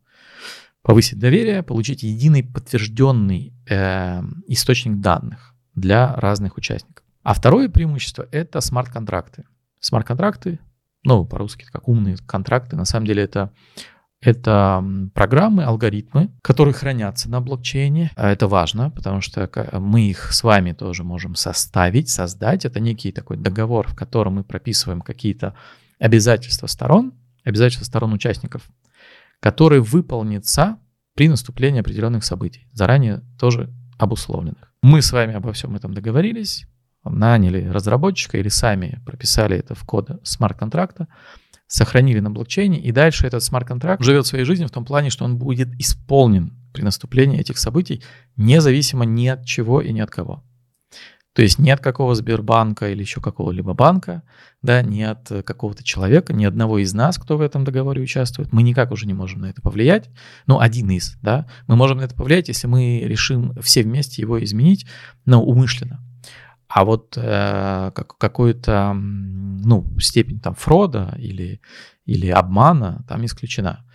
повысить 0.82 1.20
доверие, 1.20 1.64
получить 1.64 2.04
единый 2.04 2.44
подтвержденный 2.44 3.54
э, 3.68 4.22
источник 4.48 5.00
данных 5.00 5.56
для 5.74 6.16
разных 6.16 6.58
участников. 6.58 7.04
А 7.24 7.34
второе 7.34 7.70
преимущество– 7.70 8.28
это 8.32 8.62
смарт-контракты. 8.62 9.46
Смарт-контракты, 9.80 10.60
ну, 11.04 11.26
по-русски 11.26 11.66
как 11.72 11.88
умные 11.88 12.18
контракты, 12.18 12.76
на 12.76 12.86
самом 12.86 13.08
деле 13.08 13.24
это 13.24 13.52
это 14.22 14.84
программы, 15.14 15.64
алгоритмы, 15.64 16.32
которые 16.42 16.74
хранятся 16.74 17.30
на 17.30 17.42
блокчейне. 17.42 18.12
А 18.16 18.32
Это 18.32 18.48
важно, 18.48 18.90
потому 18.90 19.22
что 19.22 19.48
мы 19.74 20.10
их 20.10 20.34
с 20.34 20.44
вами 20.44 20.72
тоже 20.72 21.04
можем 21.04 21.36
составить, 21.36 22.10
создать. 22.10 22.66
Это 22.66 22.80
некий 22.80 23.12
такой 23.12 23.38
договор, 23.38 23.88
в 23.88 23.96
котором 23.96 24.36
мы 24.36 24.44
прописываем 24.44 25.02
какие-то 25.02 25.56
обязательства 26.00 26.66
сторон, 26.66 27.14
обязательства 27.46 27.86
сторон 27.86 28.12
участников, 28.12 28.68
которые 29.40 29.82
выполнятся 29.82 30.80
при 31.14 31.30
наступлении 31.30 31.80
определенных 31.80 32.26
событий, 32.26 32.68
заранее 32.74 33.24
тоже 33.40 33.74
обусловленных. 33.98 34.74
Мы 34.82 35.02
с 35.02 35.12
вами 35.14 35.34
обо 35.34 35.54
всем 35.54 35.76
этом 35.76 35.94
договорились, 35.94 36.68
наняли 37.06 37.68
разработчика 37.68 38.38
или 38.38 38.50
сами 38.50 39.02
прописали 39.06 39.58
это 39.58 39.76
в 39.76 39.86
код 39.86 40.10
смарт-контракта, 40.24 41.08
сохранили 41.68 42.20
на 42.20 42.30
блокчейне, 42.30 42.82
и 42.82 42.92
дальше 42.92 43.26
этот 43.26 43.44
смарт-контракт 43.44 44.04
живет 44.04 44.26
своей 44.26 44.46
жизнью 44.46 44.68
в 44.68 44.72
том 44.72 44.86
плане, 44.86 45.10
что 45.10 45.26
он 45.26 45.38
будет 45.38 45.70
исполнен 45.80 46.54
при 46.74 46.82
наступлении 46.82 47.40
этих 47.40 47.58
событий, 47.58 48.04
независимо 48.36 49.06
ни 49.06 49.28
от 49.28 49.46
чего 49.46 49.82
и 49.82 49.94
ни 49.94 50.02
от 50.02 50.12
кого. 50.12 50.44
То 51.36 51.42
есть 51.42 51.60
ни 51.60 51.70
от 51.70 51.82
какого 51.82 52.16
Сбербанка 52.16 52.90
или 52.90 53.02
еще 53.02 53.20
какого-либо 53.20 53.74
банка, 53.74 54.24
да, 54.62 54.82
э, 54.82 55.44
какого-то 55.44 55.84
человека, 55.84 56.32
ни 56.32 56.46
одного 56.46 56.80
из 56.80 56.94
нас, 56.94 57.18
кто 57.18 57.36
в 57.36 57.42
этом 57.42 57.66
договоре 57.66 58.02
участвует. 58.02 58.54
Мы 58.54 58.64
никак 58.64 58.92
уже 58.92 59.06
не 59.06 59.14
можем 59.14 59.42
на 59.42 59.48
это 59.48 59.62
повлиять. 59.62 60.10
Ну, 60.48 60.62
один 60.62 60.90
из, 60.92 61.18
да. 61.22 61.46
Мы 61.68 61.76
можем 61.76 61.98
на 61.98 62.04
это 62.04 62.16
повлиять, 62.16 62.48
если 62.48 62.68
мы 62.68 63.02
решим 63.02 63.54
все 63.62 63.84
вместе 63.84 64.22
его 64.22 64.42
изменить, 64.42 64.86
но 65.26 65.44
умышленно. 65.44 66.00
А 66.70 66.86
вот 66.86 67.18
э, 67.18 67.92
как, 67.94 68.18
какую-то, 68.18 68.94
ну, 68.94 69.86
степень 70.00 70.40
там 70.40 70.56
фрода 70.56 71.16
или, 71.18 71.60
или 72.06 72.30
обмана 72.30 73.04
там 73.10 73.26
исключена. 73.26 73.86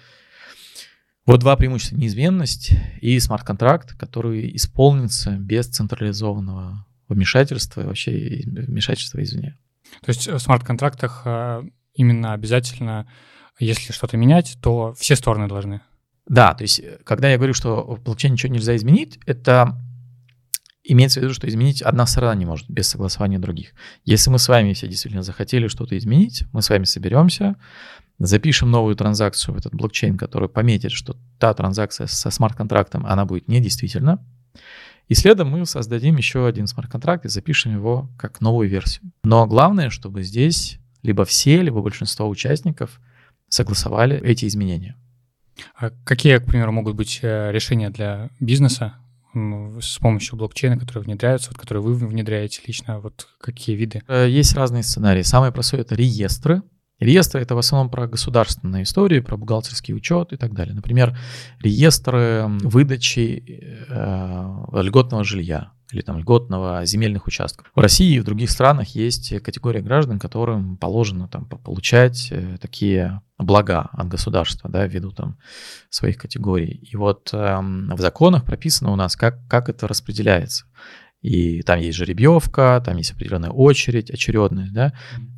Вот 1.25 1.41
два 1.41 1.57
преимущества. 1.57 1.97
Неизменность 1.97 2.73
и 3.01 3.19
смарт-контракт, 3.19 3.95
который 3.95 4.55
исполнится 4.55 5.31
без 5.39 5.69
централизованного 5.69 6.85
вмешательства 7.15 7.83
и 7.83 7.85
вообще 7.85 8.43
вмешательства 8.47 9.23
извне. 9.23 9.59
То 10.03 10.11
есть 10.11 10.27
в 10.29 10.39
смарт-контрактах 10.39 11.23
э, 11.25 11.63
именно 11.95 12.33
обязательно, 12.33 13.11
если 13.59 13.93
что-то 13.93 14.17
менять, 14.17 14.57
то 14.61 14.95
все 14.95 15.17
стороны 15.17 15.49
должны? 15.49 15.81
Да, 16.27 16.55
то 16.55 16.63
есть 16.63 16.81
когда 17.05 17.29
я 17.31 17.37
говорю, 17.37 17.55
что 17.55 17.83
в 17.83 18.03
блокчейне 18.03 18.35
ничего 18.35 18.53
нельзя 18.53 18.77
изменить, 18.77 19.19
это 19.27 19.77
имеется 20.85 21.21
в 21.21 21.23
виду, 21.23 21.35
что 21.35 21.49
изменить 21.49 21.83
одна 21.83 22.07
сторона 22.07 22.35
не 22.35 22.47
может 22.47 22.69
без 22.71 22.89
согласования 22.89 23.39
других. 23.39 23.73
Если 24.05 24.31
мы 24.31 24.39
с 24.39 24.49
вами 24.49 24.73
все 24.73 24.87
действительно 24.89 25.23
захотели 25.23 25.69
что-то 25.69 25.97
изменить, 25.99 26.45
мы 26.53 26.63
с 26.63 26.71
вами 26.71 26.85
соберемся, 26.85 27.57
запишем 28.19 28.71
новую 28.71 28.97
транзакцию 28.97 29.55
в 29.55 29.59
этот 29.59 29.75
блокчейн, 29.75 30.17
который 30.17 30.49
пометит, 30.49 30.93
что 30.93 31.17
та 31.39 31.55
транзакция 31.55 32.07
со 32.07 32.31
смарт-контрактом, 32.31 33.07
она 33.07 33.25
будет 33.25 33.49
недействительна. 33.49 34.25
И 35.11 35.15
следом 35.15 35.49
мы 35.51 35.67
создадим 35.67 36.17
еще 36.17 36.47
один 36.47 36.69
смарт-контракт 36.69 37.25
и 37.25 37.29
запишем 37.29 37.75
его 37.75 38.09
как 38.17 38.41
новую 38.41 38.69
версию. 38.69 39.11
Но 39.25 39.45
главное, 39.45 39.91
чтобы 39.91 40.23
здесь 40.23 40.79
либо 41.03 41.25
все, 41.25 41.63
либо 41.63 41.83
большинство 41.83 42.29
участников 42.29 43.01
согласовали 43.49 44.21
эти 44.23 44.47
изменения. 44.47 44.97
А 45.75 45.91
какие, 46.05 46.37
к 46.39 46.47
примеру, 46.47 46.71
могут 46.71 46.95
быть 46.95 47.19
э, 47.23 47.51
решения 47.51 47.91
для 47.91 48.31
бизнеса 48.39 48.95
с 49.35 49.99
помощью 49.99 50.37
блокчейна, 50.37 50.79
которые 50.79 51.03
внедряются, 51.03 51.51
вот, 51.51 51.59
которые 51.59 51.83
вы 51.83 51.95
внедряете 51.95 52.63
лично, 52.65 53.01
вот 53.01 53.27
какие 53.41 53.75
виды? 53.75 54.03
Э, 54.07 54.29
есть 54.29 54.55
разные 54.55 54.85
сценарии. 54.85 55.23
Самый 55.23 55.51
простой— 55.51 55.81
это 55.81 55.97
реестры. 55.97 56.63
Реестры— 57.01 57.41
это 57.43 57.55
в 57.55 57.59
основном 57.59 57.91
про 57.91 58.07
государственные 58.07 58.85
истории, 58.85 59.21
про 59.21 59.37
бухгалтерский 59.37 59.95
учет 59.95 60.33
и 60.33 60.37
так 60.37 60.53
далее. 60.53 60.75
Например, 60.75 61.19
реестры 61.61 62.47
выдачи 62.63 63.43
э, 63.89 64.83
льготного 64.83 65.25
жилья 65.25 65.73
или 65.93 66.03
там 66.03 66.19
льготного 66.19 66.85
земельных 66.85 67.27
участков. 67.27 67.71
В 67.75 67.81
России 67.81 68.15
и 68.15 68.21
в 68.21 68.25
других 68.25 68.51
странах 68.51 68.89
есть 68.91 69.43
категория 69.43 69.81
граждан, 69.81 70.19
которым 70.19 70.77
положено 70.77 71.27
там 71.27 71.47
получать 71.47 72.29
э, 72.31 72.59
такие 72.61 73.23
блага 73.39 73.89
от 73.93 74.09
государства, 74.09 74.71
да, 74.71 74.87
ввиду 74.87 75.11
там 75.11 75.39
своих 75.89 76.19
категорий. 76.19 76.87
И 76.91 76.97
вот 76.97 77.31
эм, 77.33 77.91
в 77.95 78.01
законах 78.01 78.45
прописано 78.45 78.93
у 78.93 78.97
нас, 78.97 79.17
как, 79.17 79.47
как 79.49 79.69
это 79.69 79.89
распределяется. 79.89 80.67
И 81.23 81.61
там 81.63 81.81
есть 81.81 81.99
жеребьевка, 81.99 82.83
там 82.85 82.97
есть 82.97 83.13
определенная 83.13 83.51
очередь, 83.51 84.11
очередность, 84.11 84.73
да. 84.73 84.95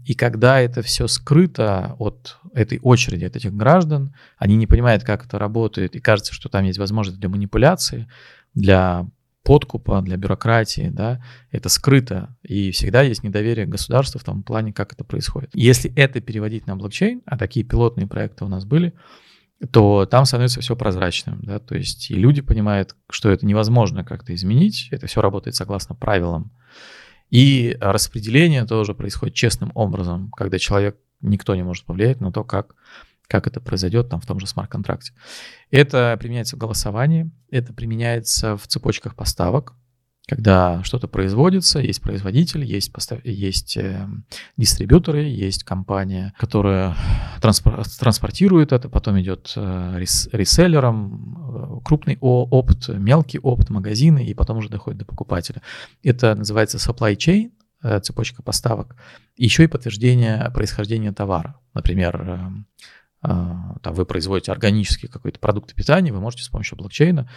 И 0.06 0.14
когда 0.14 0.60
это 0.60 0.82
все 0.82 1.08
скрыто 1.08 1.96
от 1.98 2.38
этой 2.54 2.78
очереди, 2.80 3.24
от 3.24 3.36
этих 3.36 3.52
граждан, 3.52 4.14
они 4.38 4.56
не 4.56 4.66
понимают, 4.66 5.02
как 5.02 5.26
это 5.26 5.38
работает, 5.38 5.96
и 5.96 6.00
кажется, 6.00 6.34
что 6.34 6.48
там 6.48 6.64
есть 6.64 6.78
возможность 6.78 7.18
для 7.18 7.28
манипуляции, 7.28 8.08
для 8.54 9.06
подкупа, 9.42 10.00
для 10.02 10.16
бюрократии, 10.16 10.88
да, 10.92 11.20
это 11.50 11.68
скрыто, 11.68 12.36
и 12.44 12.70
всегда 12.70 13.02
есть 13.02 13.24
недоверие 13.24 13.66
к 13.66 13.70
государству 13.70 14.20
в 14.20 14.24
том 14.24 14.44
плане, 14.44 14.72
как 14.72 14.92
это 14.92 15.02
происходит. 15.02 15.50
Если 15.52 15.92
это 15.96 16.20
переводить 16.20 16.68
на 16.68 16.76
блокчейн, 16.76 17.22
а 17.26 17.36
такие 17.36 17.66
пилотные 17.66 18.06
проекты 18.06 18.44
у 18.44 18.48
нас 18.48 18.64
были, 18.64 18.92
то 19.70 20.07
там 20.07 20.25
становится 20.25 20.61
все 20.61 20.75
прозрачным, 20.77 21.40
да, 21.42 21.59
то 21.59 21.77
есть 21.77 22.11
и 22.11 22.14
люди 22.14 22.42
понимают, 22.42 22.96
что 23.11 23.31
это 23.31 23.46
невозможно 23.46 24.05
как-то 24.05 24.35
изменить, 24.35 24.88
это 24.90 25.07
все 25.07 25.20
работает 25.20 25.55
согласно 25.55 25.94
правилам. 25.94 26.51
И 27.31 27.77
распределение 27.81 28.66
тоже 28.66 28.94
происходит 28.94 29.35
честным 29.35 29.70
образом, 29.75 30.31
когда 30.33 30.59
человек, 30.59 30.96
никто 31.20 31.55
не 31.55 31.62
может 31.62 31.85
повлиять 31.85 32.20
на 32.20 32.33
то, 32.33 32.44
как 32.44 32.75
как 33.29 33.46
это 33.46 33.61
произойдет 33.61 34.11
там 34.11 34.20
в 34.20 34.27
том 34.27 34.38
же 34.38 34.46
смарт-контракте. 34.46 35.14
Это 35.70 36.18
применяется 36.20 36.57
в 36.57 36.59
голосовании, 36.59 37.31
это 37.51 37.72
применяется 37.72 38.59
в 38.59 38.66
цепочках 38.66 39.14
поставок, 39.14 39.75
когда 40.28 40.82
что-то 40.85 41.08
производится, 41.08 41.80
есть 41.80 42.00
производитель, 42.00 42.64
есть, 42.64 42.92
постав... 42.92 43.24
есть 43.24 43.76
э, 43.76 44.06
дистрибьюторы, 44.56 45.24
есть 45.24 45.64
компания, 45.64 46.32
которая 46.38 46.96
транспор... 47.40 47.85
транспортирует 47.98 48.72
это, 48.72 48.88
потом 48.88 49.20
идет 49.20 49.52
э, 49.56 49.94
рес... 49.98 50.28
реселлером, 50.32 51.80
э, 51.80 51.85
крупный 51.85 52.18
опыт, 52.20 52.88
мелкий 52.88 53.40
опыт, 53.40 53.70
магазины, 53.70 54.24
и 54.24 54.32
потом 54.32 54.58
уже 54.58 54.68
доходит 54.68 55.00
до 55.00 55.04
покупателя. 55.06 55.61
Это 56.04 56.37
называется 56.37 56.78
supply 56.78 57.16
chain, 57.16 57.50
э, 57.82 57.98
цепочка 57.98 58.42
поставок. 58.42 58.94
Еще 59.37 59.64
и 59.64 59.66
подтверждение 59.66 60.48
происхождения 60.54 61.12
товара. 61.12 61.58
Например, 61.74 62.22
э, 62.22 62.50
там 63.22 63.94
вы 63.94 64.04
производите 64.04 64.50
органический 64.50 65.08
какой-то 65.08 65.38
продукт 65.38 65.74
питания, 65.74 66.12
вы 66.12 66.20
можете 66.20 66.42
с 66.42 66.48
помощью 66.48 66.76
блокчейна 66.76 67.30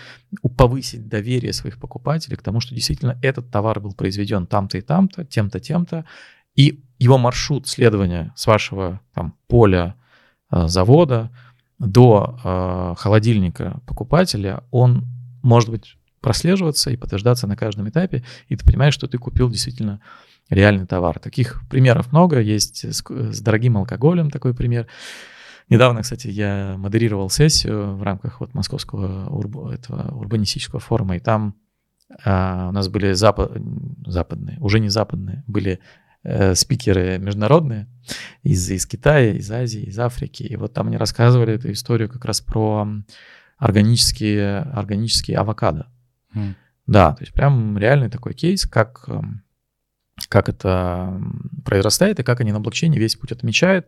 повысить 0.58 1.08
доверие 1.08 1.54
своих 1.54 1.80
покупателей 1.80 2.38
к 2.38 2.42
тому, 2.42 2.60
что 2.60 2.74
действительно 2.74 3.20
этот 3.22 3.52
товар 3.52 3.80
был 3.80 3.94
произведен 3.94 4.48
там-то 4.48 4.80
и 4.80 4.82
там-то, 4.82 5.26
тем-то, 5.26 5.60
тем-то, 5.60 6.06
и 6.56 6.84
его 6.98 7.18
маршрут 7.18 7.68
следования 7.68 8.34
с 8.36 8.48
вашего 8.48 9.00
там, 9.14 9.36
поля 9.48 9.96
э, 10.50 10.68
завода 10.68 11.30
до 11.78 12.40
э, 12.44 12.96
холодильника 12.98 13.82
покупателя, 13.86 14.64
он 14.72 15.06
может 15.44 15.70
быть 15.70 15.98
прослеживаться 16.22 16.90
и 16.90 16.98
подтверждаться 16.98 17.46
на 17.46 17.56
каждом 17.56 17.88
этапе, 17.90 18.24
и 18.48 18.56
ты 18.56 18.66
понимаешь, 18.66 18.96
что 18.96 19.08
ты 19.08 19.20
купил 19.20 19.50
действительно 19.50 20.02
реальный 20.50 20.88
товар. 20.88 21.20
Таких 21.20 21.62
примеров 21.70 22.12
много, 22.12 22.40
есть 22.40 22.86
с, 22.86 23.04
с 23.08 23.42
дорогим 23.42 23.78
алкоголем 23.78 24.32
такой 24.32 24.56
пример. 24.56 24.88
Недавно, 25.70 26.02
кстати, 26.04 26.28
я 26.28 26.76
модерировал 26.78 27.30
сессию 27.30 27.96
в 27.96 28.04
рамках 28.04 28.40
вот 28.40 28.54
московского 28.54 29.30
урб... 29.30 29.58
этого 29.68 30.16
урбанистического 30.16 30.80
форума, 30.80 31.18
и 31.18 31.20
там 31.20 31.56
а, 32.24 32.70
у 32.70 32.72
нас 32.72 32.88
были 32.88 33.14
запад... 33.14 33.52
западные, 34.06 34.58
уже 34.60 34.80
не 34.80 34.90
западные, 34.90 35.44
были 35.48 35.80
э, 36.24 36.54
спикеры 36.56 37.18
международные 37.18 37.88
из, 38.44 38.70
из 38.70 38.86
Китая, 38.86 39.34
из 39.34 39.50
Азии, 39.52 39.82
из 39.82 39.98
Африки. 40.00 40.44
И 40.44 40.56
вот 40.56 40.74
там 40.74 40.88
они 40.88 40.98
рассказывали 40.98 41.54
эту 41.54 41.72
историю 41.72 42.10
как 42.10 42.26
раз 42.26 42.42
про 42.42 42.88
органические, 43.58 44.60
органические 44.60 45.38
авокадо. 45.38 45.88
Mm. 46.36 46.54
Да, 46.88 47.14
то 47.14 47.24
есть 47.24 47.34
прям 47.34 47.78
реальный 47.78 48.10
такой 48.10 48.34
кейс, 48.34 48.66
как, 48.68 49.10
как 50.30 50.50
это 50.50 51.20
произрастает 51.64 52.20
и 52.20 52.24
как 52.24 52.42
они 52.42 52.52
на 52.52 52.60
блокчейне 52.60 53.00
весь 53.00 53.16
путь 53.16 53.32
отмечают. 53.32 53.88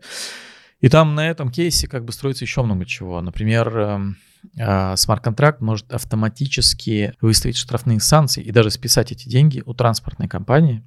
И 0.80 0.88
там 0.88 1.14
на 1.14 1.28
этом 1.28 1.50
кейсе 1.50 1.88
как 1.88 2.04
бы 2.04 2.12
строится 2.12 2.44
еще 2.44 2.62
много 2.62 2.86
чего. 2.86 3.20
Например, 3.20 3.78
эм, 3.78 4.16
а, 4.60 4.96
смарт-контракт 4.96 5.60
может 5.60 5.92
автоматически 5.92 7.14
выставить 7.20 7.56
штрафные 7.56 8.00
санкции 8.00 8.42
и 8.42 8.52
даже 8.52 8.70
списать 8.70 9.10
эти 9.12 9.28
деньги 9.28 9.62
у 9.66 9.74
транспортной 9.74 10.28
компании 10.28 10.84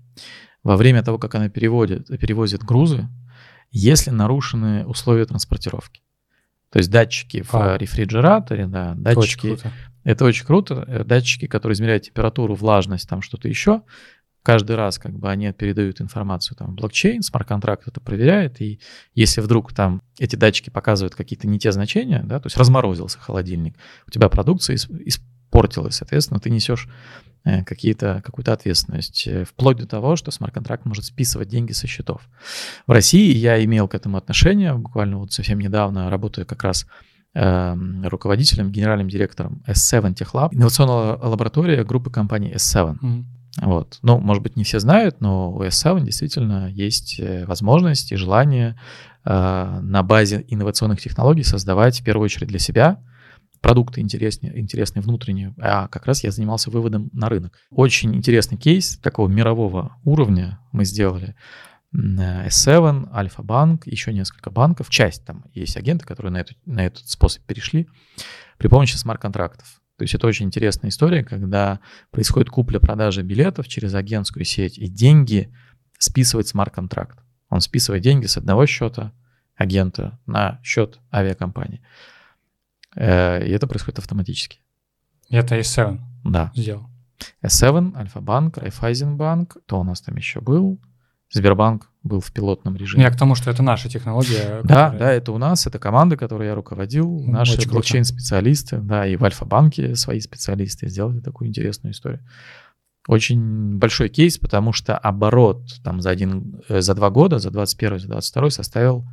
во 0.63 0.77
время 0.77 1.04
того, 1.04 1.17
как 1.17 1.36
она 1.36 1.49
переводит, 1.49 2.08
перевозит 2.19 2.63
грузы, 2.63 3.10
если 3.71 4.12
нарушены 4.12 4.86
условия 4.86 5.25
транспортировки. 5.25 6.01
То 6.71 6.80
есть 6.80 6.89
датчики 6.89 7.41
в 7.41 7.54
а. 7.54 7.77
рефрижераторе, 7.77 8.67
да, 8.67 8.93
датчики. 8.95 9.47
Очень 9.47 9.58
круто. 9.58 9.71
Это 10.04 10.25
очень 10.25 10.45
круто. 10.45 10.86
Э, 10.88 11.04
датчики, 11.04 11.47
которые 11.47 11.73
измеряют 11.73 12.04
температуру, 12.04 12.56
влажность, 12.56 13.08
там 13.10 13.21
что-то 13.21 13.47
еще, 13.47 13.84
каждый 14.43 14.75
раз 14.75 14.97
как 14.97 15.17
бы 15.17 15.30
они 15.30 15.51
передают 15.51 16.01
информацию 16.01 16.58
там 16.58 16.75
блокчейн, 16.75 17.21
смарт-контракт 17.21 17.88
это 17.88 17.99
проверяет, 17.99 18.62
и 18.62 18.80
если 19.13 19.41
вдруг 19.41 19.73
там 19.73 20.01
эти 20.19 20.36
датчики 20.36 20.69
показывают 20.69 21.15
какие-то 21.15 21.47
не 21.47 21.60
те 21.60 21.71
значения, 21.71 22.23
да, 22.23 22.39
то 22.39 22.47
есть 22.47 22.58
разморозился 22.58 23.19
холодильник, 23.19 23.75
у 24.08 24.12
тебя 24.12 24.30
продукция 24.30 24.75
испортилась, 24.75 25.95
соответственно, 25.95 26.39
ты 26.39 26.49
несешь 26.49 26.88
э, 27.43 27.63
какие-то, 27.63 28.21
какую-то 28.25 28.54
ответственность, 28.54 29.27
э, 29.27 29.45
вплоть 29.45 29.77
до 29.77 29.86
того, 29.86 30.15
что 30.15 30.32
смарт-контракт 30.32 30.86
может 30.86 31.06
списывать 31.06 31.49
деньги 31.49 31.73
со 31.73 31.86
счетов. 31.86 32.27
В 32.88 32.91
России 32.91 33.36
я 33.36 33.63
имел 33.63 33.88
к 33.88 33.95
этому 33.95 34.17
отношение, 34.17 34.73
буквально 34.73 35.17
вот 35.17 35.34
совсем 35.34 35.60
недавно 35.60 36.10
работаю 36.10 36.47
как 36.47 36.63
раз 36.63 36.88
эм, 37.36 38.08
руководителем, 38.08 38.71
генеральным 38.71 39.08
директором 39.08 39.63
S7 39.67 40.15
Tech 40.15 40.32
Lab, 40.34 40.49
инновационная 40.51 41.17
лаборатория 41.17 41.84
группы 41.84 42.10
компании 42.10 42.56
S7. 42.56 42.97
Mm-hmm. 42.97 43.23
Вот. 43.58 44.00
Ну, 44.02 44.20
может 44.20 44.44
быть, 44.44 44.56
не 44.56 44.64
все 44.64 44.80
знают, 44.80 45.20
но 45.20 45.52
у 45.52 45.62
S7 45.64 46.02
действительно 46.04 46.70
есть 46.70 47.20
э, 47.20 47.46
возможность 47.46 48.12
и 48.12 48.16
желание 48.16 48.80
э, 49.26 49.80
на 49.82 50.04
базе 50.04 50.46
инновационных 50.48 51.02
технологий 51.02 51.44
создавать 51.44 52.00
в 52.00 52.04
первую 52.04 52.26
очередь 52.26 52.48
для 52.48 52.60
себя 52.60 53.04
продукты 53.60 54.02
интересные, 54.02 54.60
интересные 54.60 55.04
внутренние, 55.04 55.54
а 55.60 55.88
как 55.88 56.06
раз 56.06 56.24
я 56.24 56.32
занимался 56.32 56.72
выводом 56.72 57.10
на 57.14 57.30
рынок. 57.30 57.54
Очень 57.70 58.16
интересный 58.16 58.58
кейс 58.58 58.98
такого 58.98 59.28
мирового 59.28 59.96
уровня 60.04 60.60
мы 60.72 60.84
сделали. 60.84 61.36
S7, 61.94 63.14
Альфа-банк, 63.14 63.86
еще 63.86 64.14
несколько 64.14 64.50
банков. 64.50 64.90
Часть 64.90 65.26
там 65.26 65.46
есть 65.54 65.76
агенты, 65.76 66.06
которые 66.06 66.32
на, 66.32 66.38
эту, 66.38 66.56
на 66.66 66.86
этот 66.86 67.08
способ 67.08 67.44
перешли 67.44 67.88
при 68.58 68.70
помощи 68.70 68.96
смарт-контрактов. 68.96 69.81
То 70.02 70.04
есть 70.04 70.16
это 70.16 70.26
очень 70.26 70.48
интересная 70.48 70.90
история, 70.90 71.24
когда 71.24 71.80
происходит 72.10 72.50
купля-продажа 72.50 73.22
билетов 73.22 73.68
через 73.68 73.94
агентскую 73.94 74.46
сеть, 74.46 74.80
и 74.80 74.88
деньги 74.88 75.54
списывает 76.00 76.48
смарт-контракт. 76.48 77.20
Он 77.50 77.62
списывает 77.62 78.02
деньги 78.02 78.26
с 78.26 78.36
одного 78.36 78.66
счета 78.66 79.14
агента 79.56 80.18
на 80.26 80.60
счет 80.64 81.00
авиакомпании. 81.14 81.84
Э, 82.96 83.46
и 83.46 83.52
это 83.52 83.68
происходит 83.68 84.00
автоматически. 84.00 84.62
И 85.30 85.36
это 85.36 85.60
S7 85.60 86.00
Да. 86.24 86.52
сделал. 86.56 86.90
S7, 87.44 87.96
Альфа-банк, 87.96 88.58
Райфайзенбанк, 88.58 89.58
кто 89.66 89.82
у 89.82 89.84
нас 89.84 90.02
там 90.02 90.16
еще 90.16 90.42
был? 90.42 90.82
Сбербанк 91.32 91.89
был 92.04 92.20
в 92.20 92.32
пилотном 92.32 92.76
режиме. 92.76 93.04
Я 93.04 93.12
к 93.12 93.17
тому, 93.17 93.36
что 93.36 93.50
это 93.52 93.62
наша 93.63 93.88
технология. 93.89 94.62
Да, 94.63 94.89
которая- 94.89 95.00
да, 95.00 95.12
это 95.12 95.32
у 95.32 95.38
нас, 95.38 95.67
это 95.67 95.80
команда, 95.80 96.17
которой 96.17 96.48
я 96.48 96.56
руководил, 96.56 97.08
Ну, 97.08 97.32
наши 97.32 97.58
блокчейн-специалисты, 97.70 98.78
да, 98.78 99.06
и 99.08 99.15
в 99.15 99.24
Альфа-банке 99.24 99.96
свои 99.96 100.20
специалисты 100.20 100.89
сделали 100.89 101.20
такую 101.20 101.48
интересную 101.50 101.94
историю. 101.94 102.22
Очень 103.08 103.78
большой 103.78 104.10
кейс, 104.10 104.38
потому 104.38 104.74
что 104.74 104.98
оборот 104.98 105.63
там 105.84 106.02
за, 106.02 106.10
один, 106.12 106.62
э, 106.70 106.82
за 106.82 106.94
два 106.94 107.10
года, 107.10 107.39
за 107.39 107.50
21 107.50 108.00
за 108.00 108.08
22 108.08 108.50
составил, 108.52 109.06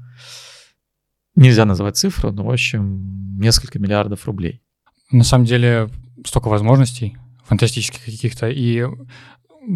нельзя 1.35 1.65
называть 1.65 1.97
цифру, 1.97 2.33
но, 2.33 2.45
в 2.45 2.51
общем, 2.51 3.39
несколько 3.39 3.79
миллиардов 3.79 4.27
рублей. 4.27 4.63
На 5.11 5.25
самом 5.25 5.45
деле 5.47 5.89
столько 6.25 6.49
возможностей 6.49 7.17
фантастических 7.47 8.05
каких-то. 8.05 8.49
И 8.51 8.85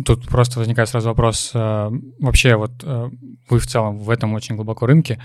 тут 0.04 0.26
просто 0.28 0.58
возникает 0.58 0.88
сразу 0.88 1.08
вопрос, 1.08 1.50
э, 1.54 1.90
вообще 2.20 2.56
вот 2.56 2.72
э, 2.82 3.10
вы 3.48 3.58
в 3.58 3.66
целом 3.66 3.98
в 3.98 4.10
этом 4.10 4.32
очень 4.34 4.56
глубоко 4.56 4.86
рынке, 4.86 5.20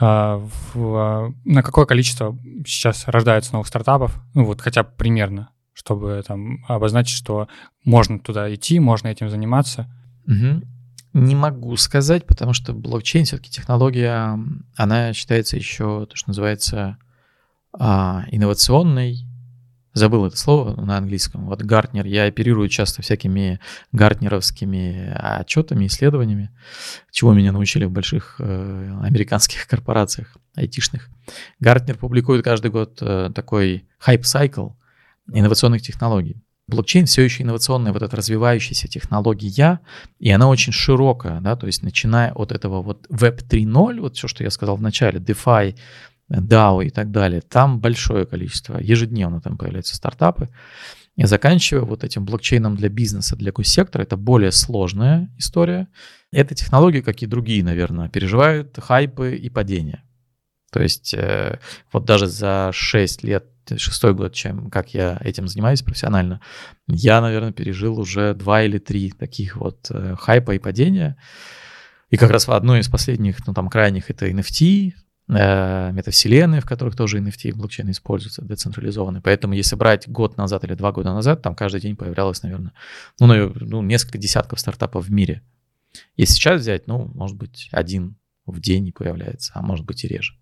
э, 0.00 0.48
на 0.74 1.62
какое 1.62 1.86
количество 1.86 2.36
сейчас 2.66 3.06
рождается 3.06 3.52
новых 3.52 3.68
стартапов, 3.68 4.20
ну 4.34 4.44
вот 4.44 4.60
хотя 4.60 4.82
бы 4.82 4.90
примерно, 4.96 5.50
чтобы 5.72 6.22
там 6.26 6.64
обозначить, 6.66 7.16
что 7.16 7.48
можно 7.84 8.18
туда 8.18 8.52
идти, 8.52 8.80
можно 8.80 9.08
этим 9.08 9.30
заниматься. 9.30 9.92
Мгм. 10.26 10.64
Не 11.12 11.34
могу 11.34 11.76
сказать, 11.76 12.26
потому 12.26 12.52
что 12.52 12.74
блокчейн 12.74 13.24
все-таки 13.24 13.50
технология, 13.50 14.38
она 14.76 15.12
считается 15.14 15.56
еще, 15.56 16.06
то, 16.06 16.14
что 16.16 16.28
называется, 16.28 16.98
а, 17.72 18.24
инновационной. 18.30 19.26
Забыл 19.96 20.26
это 20.26 20.36
слово 20.36 20.78
на 20.78 20.98
английском. 20.98 21.46
Вот 21.46 21.62
Гартнер. 21.62 22.04
Я 22.04 22.26
оперирую 22.26 22.68
часто 22.68 23.00
всякими 23.00 23.60
гартнеровскими 23.92 25.40
отчетами, 25.40 25.86
исследованиями, 25.86 26.50
чего 27.10 27.32
меня 27.32 27.50
научили 27.50 27.86
в 27.86 27.90
больших 27.90 28.36
э, 28.38 28.92
американских 29.02 29.66
корпорациях 29.70 30.36
айтишных. 30.54 31.08
Гартнер 31.60 31.96
публикует 31.96 32.44
каждый 32.44 32.70
год 32.70 32.98
э, 33.00 33.30
такой 33.34 33.88
хайп-сайкл 33.98 34.72
инновационных 35.32 35.80
технологий. 35.80 36.42
Блокчейн 36.68 37.06
все 37.06 37.22
еще 37.22 37.44
инновационная 37.44 37.94
вот 37.94 38.02
эта 38.02 38.16
развивающаяся 38.16 38.88
технология, 38.88 39.80
и 40.18 40.30
она 40.30 40.48
очень 40.48 40.74
широкая, 40.74 41.40
да, 41.40 41.56
то 41.56 41.66
есть 41.66 41.82
начиная 41.82 42.32
от 42.32 42.52
этого 42.52 42.82
вот 42.82 43.06
Web 43.08 43.48
3.0, 43.48 44.00
вот 44.00 44.16
все, 44.16 44.28
что 44.28 44.44
я 44.44 44.50
сказал 44.50 44.76
в 44.76 44.82
начале, 44.82 45.20
DeFi, 45.20 45.74
DAO 46.30 46.84
и 46.84 46.90
так 46.90 47.10
далее, 47.10 47.40
там 47.40 47.80
большое 47.80 48.26
количество, 48.26 48.78
ежедневно 48.78 49.40
там 49.40 49.56
появляются 49.56 49.96
стартапы, 49.96 50.48
и 51.16 51.24
заканчивая 51.24 51.84
вот 51.84 52.04
этим 52.04 52.26
блокчейном 52.26 52.76
для 52.76 52.90
бизнеса, 52.90 53.36
для 53.36 53.50
госсектора, 53.50 54.02
это 54.02 54.18
более 54.18 54.52
сложная 54.52 55.30
история. 55.38 55.88
Эта 56.30 56.54
технология, 56.54 57.02
как 57.02 57.22
и 57.22 57.26
другие, 57.26 57.64
наверное, 57.64 58.10
переживают 58.10 58.76
хайпы 58.78 59.34
и 59.34 59.48
падения. 59.48 60.02
То 60.70 60.82
есть 60.82 61.14
э, 61.14 61.58
вот 61.90 62.04
даже 62.04 62.26
за 62.26 62.70
6 62.72 63.24
лет, 63.24 63.46
шестой 63.78 64.14
год, 64.14 64.34
чем 64.34 64.70
как 64.70 64.92
я 64.92 65.18
этим 65.22 65.48
занимаюсь 65.48 65.82
профессионально, 65.82 66.40
я, 66.86 67.20
наверное, 67.22 67.52
пережил 67.52 67.98
уже 67.98 68.34
два 68.34 68.62
или 68.62 68.78
три 68.78 69.10
таких 69.10 69.56
вот 69.56 69.86
э, 69.90 70.16
хайпа 70.20 70.54
и 70.54 70.58
падения. 70.58 71.16
И 72.10 72.18
как 72.18 72.30
раз 72.30 72.46
в 72.46 72.52
одной 72.52 72.80
из 72.80 72.88
последних, 72.88 73.44
ну 73.46 73.54
там 73.54 73.70
крайних, 73.70 74.10
это 74.10 74.28
NFT, 74.28 74.92
метавселенные, 75.28 76.60
в 76.60 76.66
которых 76.66 76.96
тоже 76.96 77.18
NFT 77.18 77.48
и 77.48 77.52
блокчейн 77.52 77.90
используются, 77.90 78.42
децентрализованные. 78.42 79.22
Поэтому 79.22 79.54
если 79.54 79.74
брать 79.74 80.08
год 80.08 80.36
назад 80.36 80.64
или 80.64 80.74
два 80.74 80.92
года 80.92 81.12
назад, 81.12 81.42
там 81.42 81.54
каждый 81.54 81.80
день 81.80 81.96
появлялось, 81.96 82.42
наверное, 82.42 82.72
ну, 83.18 83.26
ну 83.26 83.82
несколько 83.82 84.18
десятков 84.18 84.60
стартапов 84.60 85.06
в 85.06 85.10
мире. 85.10 85.42
Если 86.16 86.34
сейчас 86.34 86.60
взять, 86.60 86.86
ну, 86.86 87.10
может 87.14 87.36
быть, 87.36 87.68
один 87.72 88.16
в 88.46 88.60
день 88.60 88.92
появляется, 88.92 89.52
а 89.54 89.62
может 89.62 89.84
быть 89.84 90.04
и 90.04 90.08
реже. 90.08 90.34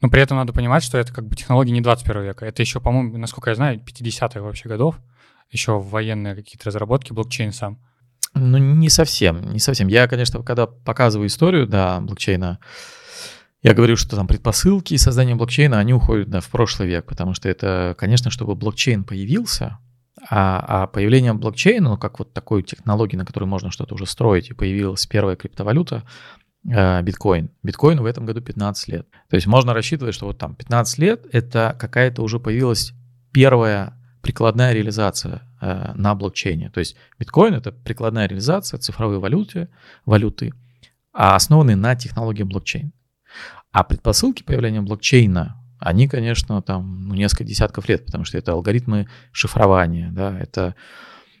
Но 0.00 0.08
при 0.08 0.22
этом 0.22 0.36
надо 0.36 0.52
понимать, 0.52 0.82
что 0.82 0.98
это 0.98 1.12
как 1.12 1.26
бы 1.26 1.36
технологии 1.36 1.72
не 1.72 1.80
21 1.80 2.22
века. 2.22 2.46
Это 2.46 2.62
еще, 2.62 2.80
по-моему, 2.80 3.18
насколько 3.18 3.50
я 3.50 3.56
знаю, 3.56 3.80
50-х 3.80 4.40
вообще 4.40 4.68
годов. 4.68 5.00
Еще 5.50 5.78
военные 5.78 6.34
какие-то 6.34 6.66
разработки, 6.66 7.12
блокчейн 7.12 7.52
сам. 7.52 7.80
Ну, 8.34 8.58
не 8.58 8.90
совсем, 8.90 9.52
не 9.52 9.58
совсем. 9.58 9.88
Я, 9.88 10.08
конечно, 10.08 10.42
когда 10.42 10.66
показываю 10.66 11.28
историю, 11.28 11.66
да, 11.66 12.00
блокчейна, 12.00 12.58
я 13.66 13.74
говорю, 13.74 13.96
что 13.96 14.14
там 14.14 14.28
предпосылки 14.28 14.94
и 14.94 14.96
создание 14.96 15.34
блокчейна, 15.34 15.80
они 15.80 15.92
уходят 15.92 16.30
да, 16.30 16.40
в 16.40 16.48
прошлый 16.50 16.86
век, 16.86 17.04
потому 17.04 17.34
что 17.34 17.48
это, 17.48 17.96
конечно, 17.98 18.30
чтобы 18.30 18.54
блокчейн 18.54 19.02
появился, 19.02 19.78
а, 20.30 20.84
а 20.84 20.86
появление 20.86 21.32
блокчейна, 21.32 21.90
ну, 21.90 21.98
как 21.98 22.20
вот 22.20 22.32
такой 22.32 22.62
технологии, 22.62 23.16
на 23.16 23.26
которой 23.26 23.46
можно 23.46 23.72
что-то 23.72 23.96
уже 23.96 24.06
строить, 24.06 24.50
и 24.50 24.54
появилась 24.54 25.04
первая 25.08 25.34
криптовалюта, 25.34 26.04
э, 26.64 27.02
биткоин. 27.02 27.50
Биткоину 27.64 28.02
в 28.02 28.06
этом 28.06 28.24
году 28.24 28.40
15 28.40 28.86
лет. 28.86 29.08
То 29.28 29.34
есть 29.34 29.48
можно 29.48 29.74
рассчитывать, 29.74 30.14
что 30.14 30.26
вот 30.26 30.38
там 30.38 30.54
15 30.54 30.98
лет 30.98 31.26
это 31.32 31.76
какая-то 31.76 32.22
уже 32.22 32.38
появилась 32.38 32.92
первая 33.32 33.94
прикладная 34.22 34.74
реализация 34.74 35.42
э, 35.60 35.92
на 35.96 36.14
блокчейне. 36.14 36.70
То 36.70 36.78
есть 36.78 36.94
биткоин 37.18 37.54
это 37.54 37.72
прикладная 37.72 38.28
реализация 38.28 38.78
цифровой 38.78 39.18
валюты, 39.18 39.70
валюты, 40.04 40.52
а 41.12 41.34
основанные 41.34 41.74
на 41.74 41.96
технологии 41.96 42.44
блокчейн. 42.44 42.92
А 43.72 43.84
предпосылки 43.84 44.42
появления 44.42 44.80
блокчейна, 44.80 45.62
они, 45.78 46.08
конечно, 46.08 46.62
там 46.62 47.08
ну, 47.08 47.14
несколько 47.14 47.44
десятков 47.44 47.88
лет, 47.88 48.06
потому 48.06 48.24
что 48.24 48.38
это 48.38 48.52
алгоритмы 48.52 49.08
шифрования, 49.32 50.10
да, 50.10 50.38
это, 50.38 50.74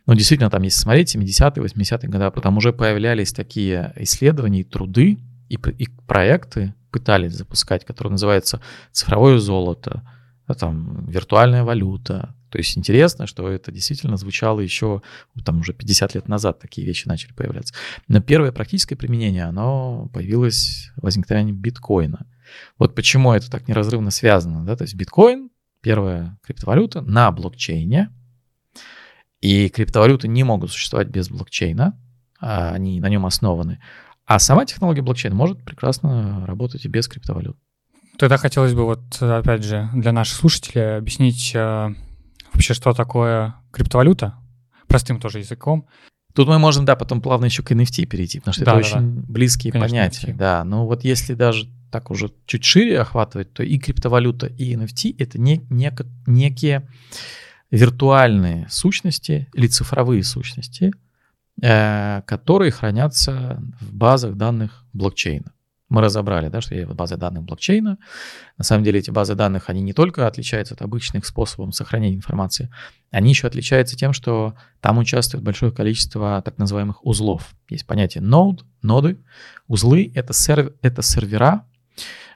ну, 0.04 0.14
действительно, 0.14 0.50
там, 0.50 0.62
если 0.62 0.80
смотреть, 0.80 1.16
70-е, 1.16 1.64
80-е 1.64 2.08
годы, 2.08 2.40
там 2.40 2.56
уже 2.58 2.72
появлялись 2.72 3.32
такие 3.32 3.92
исследования 3.96 4.60
и 4.60 4.64
труды, 4.64 5.18
и, 5.48 5.54
и 5.54 5.88
проекты 6.06 6.74
пытались 6.92 7.32
запускать, 7.32 7.84
которые 7.84 8.12
называются 8.12 8.60
цифровое 8.92 9.38
золото, 9.38 10.02
а 10.46 10.54
там 10.54 11.06
виртуальная 11.06 11.64
валюта. 11.64 12.35
То 12.50 12.58
есть 12.58 12.76
интересно, 12.78 13.26
что 13.26 13.48
это 13.48 13.72
действительно 13.72 14.16
звучало 14.16 14.60
еще, 14.60 15.02
там 15.44 15.60
уже 15.60 15.72
50 15.72 16.14
лет 16.14 16.28
назад 16.28 16.60
такие 16.60 16.86
вещи 16.86 17.08
начали 17.08 17.32
появляться. 17.32 17.74
Но 18.08 18.20
первое 18.20 18.52
практическое 18.52 18.96
применение, 18.96 19.44
оно 19.44 20.08
появилось 20.12 20.90
в 20.96 21.02
возникновении 21.02 21.52
биткоина. 21.52 22.26
Вот 22.78 22.94
почему 22.94 23.32
это 23.32 23.50
так 23.50 23.68
неразрывно 23.68 24.10
связано, 24.10 24.64
да, 24.64 24.76
то 24.76 24.84
есть 24.84 24.94
биткоин, 24.94 25.50
первая 25.80 26.38
криптовалюта 26.42 27.00
на 27.02 27.30
блокчейне, 27.32 28.10
и 29.40 29.68
криптовалюты 29.68 30.28
не 30.28 30.44
могут 30.44 30.70
существовать 30.70 31.08
без 31.08 31.28
блокчейна, 31.28 31.98
а 32.40 32.70
они 32.70 33.00
на 33.00 33.08
нем 33.08 33.26
основаны. 33.26 33.80
А 34.24 34.38
сама 34.38 34.64
технология 34.64 35.02
блокчейн 35.02 35.34
может 35.34 35.64
прекрасно 35.64 36.44
работать 36.46 36.84
и 36.84 36.88
без 36.88 37.06
криптовалют. 37.06 37.56
Тогда 38.18 38.38
хотелось 38.38 38.72
бы 38.72 38.84
вот, 38.84 39.20
опять 39.20 39.62
же, 39.62 39.90
для 39.94 40.12
наших 40.12 40.36
слушателей 40.36 40.96
объяснить 40.96 41.52
э, 41.54 41.94
вообще, 42.56 42.74
что 42.74 42.92
такое 42.92 43.54
криптовалюта, 43.72 44.34
простым 44.88 45.20
тоже 45.20 45.38
языком. 45.38 45.86
Тут 46.34 46.48
мы 46.48 46.58
можем, 46.58 46.84
да, 46.84 46.96
потом 46.96 47.20
плавно 47.22 47.46
еще 47.46 47.62
к 47.62 47.70
NFT 47.72 48.06
перейти, 48.06 48.40
потому 48.40 48.52
что 48.54 48.64
Да, 48.64 48.72
это 48.78 48.80
да, 48.80 48.86
очень 48.98 49.20
близкие 49.22 49.72
Конечно, 49.72 49.88
понятия. 49.96 50.26
NFT. 50.28 50.36
Да, 50.36 50.64
но 50.64 50.86
вот 50.86 51.04
если 51.04 51.34
даже 51.34 51.68
так 51.90 52.10
уже 52.10 52.30
чуть 52.46 52.64
шире 52.64 53.00
охватывать, 53.00 53.52
то 53.52 53.62
и 53.62 53.78
криптовалюта, 53.78 54.46
и 54.46 54.74
NFT— 54.74 55.14
это 55.18 55.38
не, 55.40 55.58
неко- 55.70 56.06
некие 56.26 56.88
виртуальные 57.70 58.66
сущности 58.70 59.48
или 59.54 59.66
цифровые 59.66 60.22
сущности, 60.24 60.92
э, 61.62 62.22
которые 62.26 62.70
хранятся 62.70 63.62
в 63.80 63.92
базах 63.94 64.34
данных 64.36 64.84
блокчейна. 64.92 65.52
Мы 65.88 66.00
разобрали, 66.00 66.48
да, 66.48 66.60
что 66.60 66.74
есть 66.74 66.88
базы 66.88 67.16
данных 67.16 67.44
блокчейна. 67.44 67.98
На 68.58 68.64
самом 68.64 68.82
деле 68.82 68.98
эти 68.98 69.10
базы 69.10 69.36
данных, 69.36 69.70
они 69.70 69.82
не 69.82 69.92
только 69.92 70.26
отличаются 70.26 70.74
от 70.74 70.82
обычных 70.82 71.24
способов 71.24 71.74
сохранения 71.76 72.16
информации, 72.16 72.70
они 73.12 73.30
еще 73.30 73.46
отличаются 73.46 73.96
тем, 73.96 74.12
что 74.12 74.56
там 74.80 74.98
участвует 74.98 75.44
большое 75.44 75.70
количество 75.70 76.42
так 76.44 76.58
называемых 76.58 77.06
узлов. 77.06 77.54
Есть 77.70 77.86
понятие 77.86 78.24
node, 78.24 78.62
ноды. 78.82 79.18
Узлы— 79.68 80.10
это, 80.14 80.32
серв, 80.32 80.72
это 80.82 81.02
сервера, 81.02 81.64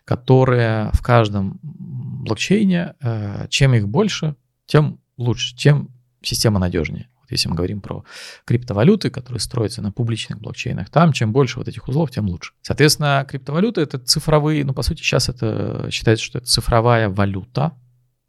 которые 0.04 0.90
в 0.92 1.02
каждом 1.02 1.58
блокчейне, 1.62 2.94
э, 3.00 3.46
чем 3.48 3.74
их 3.74 3.88
больше, 3.88 4.36
тем 4.66 5.00
лучше, 5.16 5.56
тем 5.56 5.90
система 6.22 6.60
надежнее. 6.60 7.08
Если 7.30 7.48
мы 7.48 7.54
говорим 7.54 7.80
про 7.80 8.04
криптовалюты, 8.44 9.10
которые 9.10 9.40
строятся 9.40 9.82
на 9.82 9.92
публичных 9.92 10.40
блокчейнах, 10.40 10.90
там 10.90 11.12
чем 11.12 11.32
больше 11.32 11.58
вот 11.58 11.68
этих 11.68 11.88
узлов, 11.88 12.10
тем 12.10 12.26
лучше. 12.26 12.52
Соответственно, 12.62 13.26
криптовалюты— 13.28 13.80
это 13.82 13.98
цифровые, 13.98 14.64
ну, 14.64 14.74
по 14.74 14.82
сути, 14.82 15.02
сейчас 15.02 15.28
это 15.28 15.88
считается, 15.90 16.24
что 16.24 16.38
это 16.38 16.46
цифровая 16.46 17.08
валюта, 17.08 17.72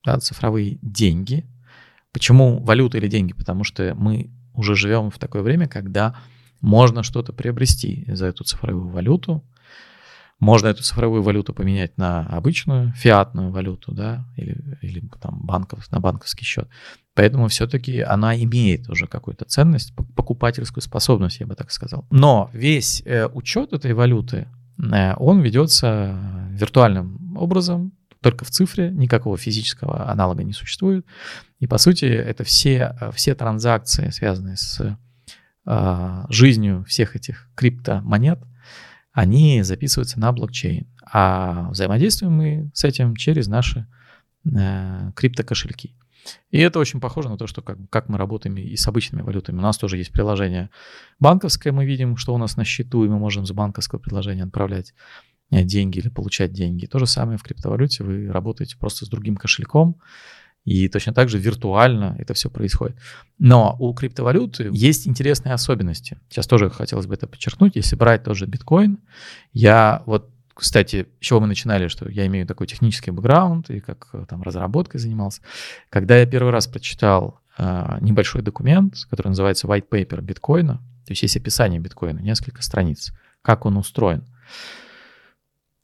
да, 0.06 0.20
цифровые 0.20 0.80
деньги. 0.82 1.46
Почему 2.12 2.60
валюта 2.64 2.98
или 2.98 3.08
деньги? 3.08 3.34
Потому 3.34 3.64
что 3.64 3.96
мы 3.96 4.32
уже 4.54 4.76
живем 4.76 5.12
в 5.12 5.18
такое 5.18 5.42
время, 5.42 5.68
когда 5.68 6.16
можно 6.60 7.04
что-то 7.04 7.34
приобрести 7.34 8.06
за 8.08 8.28
эту 8.28 8.44
цифровую 8.44 8.90
валюту. 8.90 9.44
Можно 10.42 10.70
эту 10.70 10.82
цифровую 10.82 11.22
валюту 11.22 11.54
поменять 11.54 12.00
на 12.00 12.26
обычную 12.26 12.94
фиатную 12.94 13.52
валюту, 13.52 13.92
да, 13.92 14.26
или, 14.36 14.80
или 14.82 15.08
там 15.22 15.40
банков, 15.46 15.90
на 15.92 16.00
банковский 16.00 16.44
счет. 16.44 16.68
Поэтому 17.14 17.48
все-таки 17.48 18.02
она 18.02 18.36
имеет 18.36 18.90
уже 18.90 19.06
какую-то 19.06 19.46
ценность, 19.46 19.94
покупательскую 20.16 20.82
способность, 20.82 21.40
я 21.42 21.46
бы 21.46 21.54
так 21.54 21.70
сказал. 21.70 22.08
Но 22.10 22.50
весь 22.54 23.04
э, 23.06 23.28
учет 23.28 23.72
этой 23.72 23.94
валюты, 23.94 24.48
э, 24.80 25.14
он 25.18 25.42
ведется 25.42 26.18
виртуальным 26.50 27.38
образом, 27.38 27.94
только 28.20 28.44
в 28.44 28.50
цифре, 28.50 28.90
никакого 28.90 29.38
физического 29.38 30.10
аналога 30.10 30.44
не 30.44 30.54
существует. 30.54 31.06
И 31.60 31.68
по 31.68 31.78
сути 31.78 32.06
это 32.06 32.44
все, 32.44 32.98
все 33.14 33.36
транзакции, 33.36 34.10
связанные 34.10 34.58
с 34.58 34.98
э, 35.68 36.26
жизнью 36.30 36.84
всех 36.88 37.16
этих 37.16 37.48
криптомонет, 37.54 38.40
они 39.12 39.62
записываются 39.64 40.20
на 40.20 40.32
блокчейн. 40.32 40.88
А 41.12 41.70
взаимодействуем 41.72 42.34
мы 42.34 42.72
с 42.74 42.84
этим 42.84 43.16
через 43.16 43.48
наши 43.48 43.88
э, 44.46 45.12
криптокошельки. 45.16 45.96
И 46.52 46.60
это 46.60 46.80
очень 46.80 47.00
похоже 47.00 47.30
на 47.30 47.38
то, 47.38 47.48
что 47.48 47.62
как, 47.62 47.78
как 47.90 48.08
мы 48.08 48.18
работаем 48.18 48.56
и 48.58 48.76
с 48.76 48.88
обычными 48.88 49.24
валютами. 49.24 49.58
У 49.58 49.62
нас 49.62 49.78
тоже 49.78 49.98
есть 49.98 50.12
приложение 50.12 50.70
банковское, 51.20 51.74
мы 51.74 51.86
видим, 51.86 52.16
что 52.18 52.34
у 52.34 52.38
нас 52.38 52.58
на 52.58 52.64
счету, 52.64 53.04
и 53.04 53.10
мы 53.10 53.18
можем 53.18 53.46
с 53.46 53.52
банковского 53.52 54.00
приложения 54.00 54.44
отправлять 54.44 54.94
э, 55.50 55.64
деньги 55.64 55.98
или 55.98 56.10
получать 56.10 56.54
деньги. 56.54 56.86
То 56.86 57.00
же 57.00 57.08
самое 57.08 57.38
в 57.38 57.44
криптовалюте, 57.44 58.04
вы 58.04 58.32
работаете 58.32 58.78
просто 58.78 59.06
с 59.06 59.10
другим 59.10 59.36
кошельком, 59.36 60.00
и 60.64 60.88
точно 60.90 61.14
так 61.14 61.30
же 61.30 61.40
виртуально 61.40 62.16
это 62.20 62.34
все 62.34 62.50
происходит. 62.50 62.96
Но 63.40 63.76
у 63.80 63.94
криптовалюты 63.94 64.70
есть 64.72 65.08
интересные 65.08 65.54
особенности. 65.54 66.20
Сейчас 66.30 66.48
тоже 66.48 66.70
хотелось 66.70 67.08
бы 67.08 67.16
это 67.16 67.28
подчеркнуть. 67.28 67.76
Если 67.76 67.96
брать 67.96 68.24
тоже 68.24 68.46
биткоин, 68.46 69.00
я 69.54 70.04
вот 70.06 70.30
кстати, 70.54 71.08
с 71.20 71.26
чего 71.26 71.40
мы 71.40 71.48
начинали, 71.48 71.88
что 71.88 72.08
я 72.10 72.28
имею 72.28 72.46
такой 72.46 72.68
технический 72.68 73.10
бэкграунд 73.10 73.70
и 73.70 73.80
как 73.80 74.10
э, 74.14 74.26
там 74.30 74.44
разработкой 74.44 75.00
занимался. 75.00 75.42
Когда 75.90 76.18
я 76.18 76.28
первый 76.28 76.52
раз 76.52 76.68
прочитал 76.68 77.40
э, 77.58 77.98
небольшой 78.02 78.44
документ, 78.44 78.96
который 79.10 79.30
называется 79.30 79.66
White 79.66 79.90
Paper 79.90 80.22
биткоина, 80.22 80.76
то 81.06 81.12
есть 81.12 81.24
есть 81.24 81.38
описание 81.38 81.80
биткоина, 81.80 82.20
несколько 82.20 82.62
страниц, 82.62 83.12
как 83.42 83.66
он 83.66 83.78
устроен. 83.78 84.24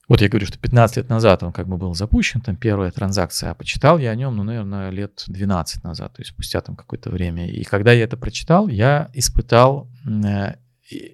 Вот 0.08 0.22
я 0.22 0.30
говорю, 0.30 0.46
что 0.46 0.58
15 0.58 0.98
лет 0.98 1.10
назад 1.10 1.44
он 1.44 1.52
как 1.52 1.68
бы 1.68 1.78
был 1.78 1.94
запущен, 1.94 2.40
там 2.40 2.56
первая 2.56 2.92
транзакция, 2.92 3.52
а 3.52 3.54
почитал 3.54 3.98
я 3.98 4.12
о 4.12 4.16
нем, 4.16 4.36
ну, 4.38 4.44
наверное, 4.44 4.90
лет 4.90 5.24
12 5.28 5.84
назад, 5.84 6.14
то 6.14 6.22
есть 6.22 6.32
спустя 6.32 6.62
там 6.62 6.76
какое-то 6.76 7.10
время. 7.10 7.50
И 7.50 7.64
когда 7.64 7.92
я 7.92 8.06
это 8.06 8.16
прочитал, 8.16 8.70
я 8.70 9.10
испытал, 9.14 9.90
э, 10.06 10.56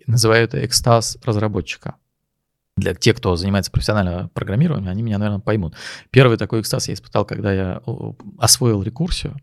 называю 0.06 0.44
это 0.44 0.64
экстаз 0.64 1.18
разработчика. 1.24 1.96
Для 2.76 2.96
тех, 2.96 3.18
кто 3.18 3.36
занимается 3.36 3.72
профессиональным 3.72 4.30
программированием, 4.30 4.90
они 4.90 5.04
меня, 5.04 5.20
наверное, 5.20 5.40
поймут. 5.40 5.76
Первый 6.10 6.38
такой 6.38 6.62
экстаз 6.62 6.88
я 6.88 6.96
испытал, 6.96 7.24
когда 7.24 7.54
я 7.54 7.82
освоил 8.40 8.82
рекурсию. 8.82 9.36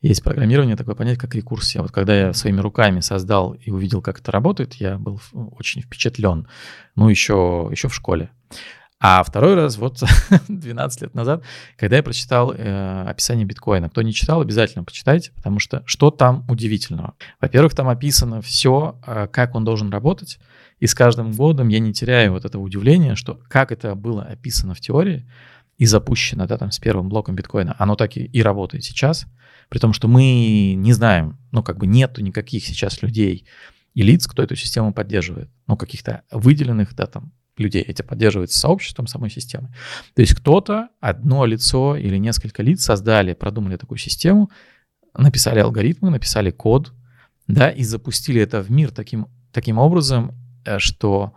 Есть 0.00 0.22
программирование 0.22 0.76
такое 0.76 0.94
понятие, 0.94 1.20
как 1.20 1.34
рекурсия. 1.34 1.82
Вот 1.82 1.90
когда 1.90 2.18
я 2.18 2.32
своими 2.32 2.60
руками 2.60 3.00
создал 3.00 3.52
и 3.52 3.70
увидел, 3.70 4.00
как 4.00 4.20
это 4.20 4.32
работает, 4.32 4.74
я 4.74 4.96
был 4.96 5.20
очень 5.32 5.82
впечатлен. 5.82 6.48
Ну, 6.96 7.10
еще, 7.10 7.68
еще 7.70 7.88
в 7.88 7.94
школе. 7.94 8.30
А 9.02 9.22
второй 9.24 9.54
раз, 9.54 9.78
вот 9.78 10.02
12 10.48 11.00
лет 11.00 11.14
назад, 11.14 11.42
когда 11.78 11.96
я 11.96 12.02
прочитал 12.02 12.52
э, 12.52 13.04
описание 13.08 13.46
биткоина. 13.46 13.88
Кто 13.88 14.02
не 14.02 14.12
читал, 14.12 14.42
обязательно 14.42 14.84
почитайте, 14.84 15.32
потому 15.34 15.58
что 15.58 15.82
что 15.86 16.10
там 16.10 16.44
удивительного? 16.50 17.14
Во-первых, 17.40 17.74
там 17.74 17.88
описано 17.88 18.42
все, 18.42 19.00
э, 19.06 19.26
как 19.32 19.54
он 19.54 19.64
должен 19.64 19.90
работать. 19.90 20.38
И 20.80 20.86
с 20.86 20.94
каждым 20.94 21.32
годом 21.32 21.68
я 21.68 21.78
не 21.78 21.94
теряю 21.94 22.32
вот 22.32 22.44
этого 22.44 22.60
удивления, 22.60 23.14
что 23.14 23.40
как 23.48 23.72
это 23.72 23.94
было 23.94 24.22
описано 24.22 24.74
в 24.74 24.80
теории 24.80 25.26
и 25.78 25.86
запущено, 25.86 26.46
да, 26.46 26.58
там 26.58 26.70
с 26.70 26.78
первым 26.78 27.08
блоком 27.08 27.34
биткоина, 27.34 27.74
оно 27.78 27.96
так 27.96 28.18
и, 28.18 28.24
и 28.24 28.42
работает 28.42 28.84
сейчас. 28.84 29.24
При 29.70 29.78
том, 29.78 29.94
что 29.94 30.08
мы 30.08 30.74
не 30.74 30.92
знаем, 30.92 31.38
ну, 31.52 31.62
как 31.62 31.78
бы 31.78 31.86
нету 31.86 32.20
никаких 32.20 32.66
сейчас 32.66 33.00
людей 33.00 33.46
и 33.94 34.02
лиц, 34.02 34.26
кто 34.26 34.42
эту 34.42 34.56
систему 34.56 34.92
поддерживает. 34.92 35.48
Ну, 35.66 35.78
каких-то 35.78 36.22
выделенных, 36.30 36.94
да, 36.94 37.06
там, 37.06 37.32
людей. 37.60 37.82
Эти 37.82 38.02
поддерживаются 38.02 38.58
сообществом 38.58 39.06
самой 39.06 39.30
системы. 39.30 39.68
То 40.14 40.22
есть 40.22 40.34
кто-то, 40.34 40.88
одно 41.00 41.44
лицо 41.44 41.96
или 41.96 42.16
несколько 42.16 42.62
лиц 42.62 42.82
создали, 42.82 43.34
продумали 43.34 43.76
такую 43.76 43.98
систему, 43.98 44.50
написали 45.16 45.60
алгоритмы, 45.60 46.10
написали 46.10 46.50
код, 46.50 46.92
да, 47.46 47.70
и 47.70 47.82
запустили 47.82 48.40
это 48.40 48.62
в 48.62 48.70
мир 48.70 48.90
таким, 48.90 49.26
таким 49.52 49.78
образом, 49.78 50.32
э, 50.64 50.78
что 50.78 51.34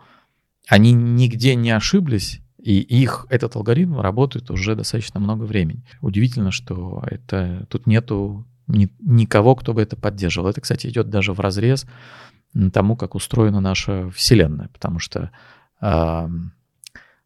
они 0.68 0.92
нигде 0.92 1.54
не 1.54 1.70
ошиблись, 1.70 2.40
и 2.58 2.80
их, 2.80 3.26
этот 3.28 3.56
алгоритм 3.56 4.00
работает 4.00 4.50
уже 4.50 4.74
достаточно 4.74 5.20
много 5.20 5.42
времени. 5.42 5.84
Удивительно, 6.00 6.50
что 6.50 7.04
это, 7.06 7.66
тут 7.68 7.86
нету 7.86 8.46
ни, 8.66 8.88
никого, 9.00 9.54
кто 9.54 9.74
бы 9.74 9.82
это 9.82 9.96
поддерживал. 9.96 10.48
Это, 10.48 10.62
кстати, 10.62 10.86
идет 10.86 11.10
даже 11.10 11.34
в 11.34 11.40
разрез 11.40 11.86
тому, 12.72 12.96
как 12.96 13.14
устроена 13.14 13.60
наша 13.60 14.08
Вселенная, 14.10 14.68
потому 14.68 14.98
что 14.98 15.30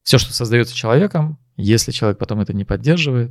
все, 0.03 0.19
что 0.19 0.33
создается 0.33 0.75
человеком, 0.75 1.39
если 1.57 1.93
человек 1.93 2.19
потом 2.19 2.41
это 2.41 2.53
не 2.55 2.65
поддерживает, 2.65 3.31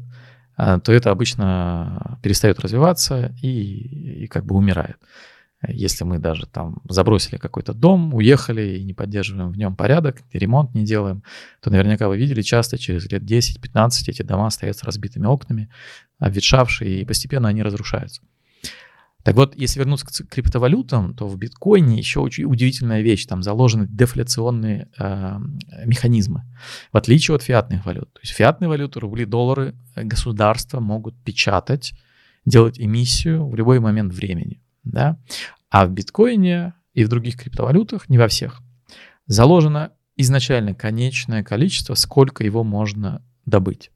а, 0.56 0.80
то 0.80 0.92
это 0.92 1.12
обычно 1.12 2.20
перестает 2.22 2.60
развиваться 2.60 3.34
и, 3.42 4.24
и 4.24 4.28
как 4.28 4.46
бы 4.46 4.56
умирает. 4.56 4.98
Если 5.68 6.04
мы 6.04 6.20
даже 6.20 6.46
там 6.46 6.82
забросили 6.88 7.38
какой-то 7.38 7.74
дом, 7.74 8.14
уехали 8.14 8.78
и 8.78 8.84
не 8.84 8.94
поддерживаем 8.94 9.52
в 9.52 9.58
нем 9.58 9.76
порядок, 9.76 10.22
ремонт 10.32 10.76
не 10.76 10.84
делаем, 10.84 11.24
то 11.62 11.72
наверняка 11.72 12.08
вы 12.08 12.18
видели 12.18 12.42
часто 12.42 12.78
через 12.78 13.10
лет 13.12 13.24
10-15 13.24 13.90
эти 14.08 14.22
дома 14.22 14.50
стоят 14.52 14.78
с 14.78 14.84
разбитыми 14.84 15.26
окнами, 15.26 15.70
обветшавшие, 16.20 17.02
и 17.02 17.06
постепенно 17.06 17.50
они 17.50 17.64
разрушаются. 17.64 18.22
Так 19.28 19.36
вот, 19.36 19.58
если 19.58 19.80
вернуться 19.80 20.06
к 20.06 20.30
криптовалютам, 20.30 21.14
то 21.14 21.28
в 21.28 21.38
биткоине 21.38 21.98
еще 21.98 22.22
очень 22.22 22.46
удивительная 22.46 23.02
вещь. 23.02 23.26
Там 23.26 23.44
заложены 23.44 23.86
дефляционные 23.86 24.88
э, 24.98 25.38
механизмы, 25.84 26.46
в 26.94 26.96
отличие 26.96 27.36
от 27.36 27.44
фиатных 27.44 27.86
валют. 27.86 28.14
То 28.14 28.22
есть 28.24 28.34
фиатные 28.34 28.70
валюты, 28.70 29.02
рубли, 29.02 29.26
доллары 29.26 29.76
государства 29.98 30.80
могут 30.80 31.22
печатать, 31.26 31.92
делать 32.46 32.80
эмиссию 32.80 33.46
в 33.50 33.54
любой 33.56 33.82
момент 33.82 34.14
времени. 34.14 34.62
Да? 34.86 35.20
А 35.70 35.88
в 35.88 35.92
биткоине 35.92 36.76
и 36.94 37.04
в 37.04 37.10
других 37.10 37.36
криптовалютах, 37.36 38.08
не 38.08 38.18
во 38.18 38.30
всех, 38.30 38.62
заложено 39.26 39.92
изначально 40.16 40.74
конечное 40.74 41.44
количество, 41.44 41.96
сколько 41.96 42.46
его 42.46 42.64
можно 42.64 43.22
добыть. 43.46 43.92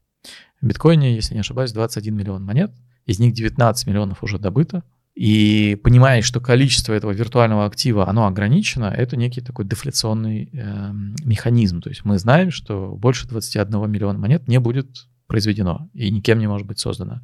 В 0.60 0.68
биткоине, 0.68 1.16
если 1.16 1.36
не 1.36 1.40
ошибаюсь, 1.40 1.72
21 1.72 2.14
миллион 2.14 2.44
монет, 2.44 2.74
из 3.06 3.20
них 3.20 3.34
19 3.34 3.88
миллионов 3.88 4.24
уже 4.24 4.38
добыто, 4.38 4.84
и 5.14 5.78
понимая, 5.84 6.22
что 6.22 6.40
количество 6.40 6.94
этого 6.94 7.12
виртуального 7.12 7.66
актива, 7.66 8.08
оно 8.08 8.28
ограничено, 8.28 8.86
это 8.86 9.18
некий 9.18 9.42
такой 9.42 9.66
дефляционный 9.66 10.50
э, 10.54 10.92
механизм. 11.24 11.82
То 11.82 11.90
есть 11.90 12.06
мы 12.06 12.18
знаем, 12.18 12.50
что 12.50 12.96
больше 12.96 13.28
21 13.28 13.92
миллиона 13.92 14.18
монет 14.18 14.48
не 14.48 14.60
будет 14.60 15.08
произведено 15.28 15.90
и 15.94 16.10
никем 16.12 16.40
не 16.40 16.48
может 16.48 16.66
быть 16.66 16.80
создано. 16.80 17.22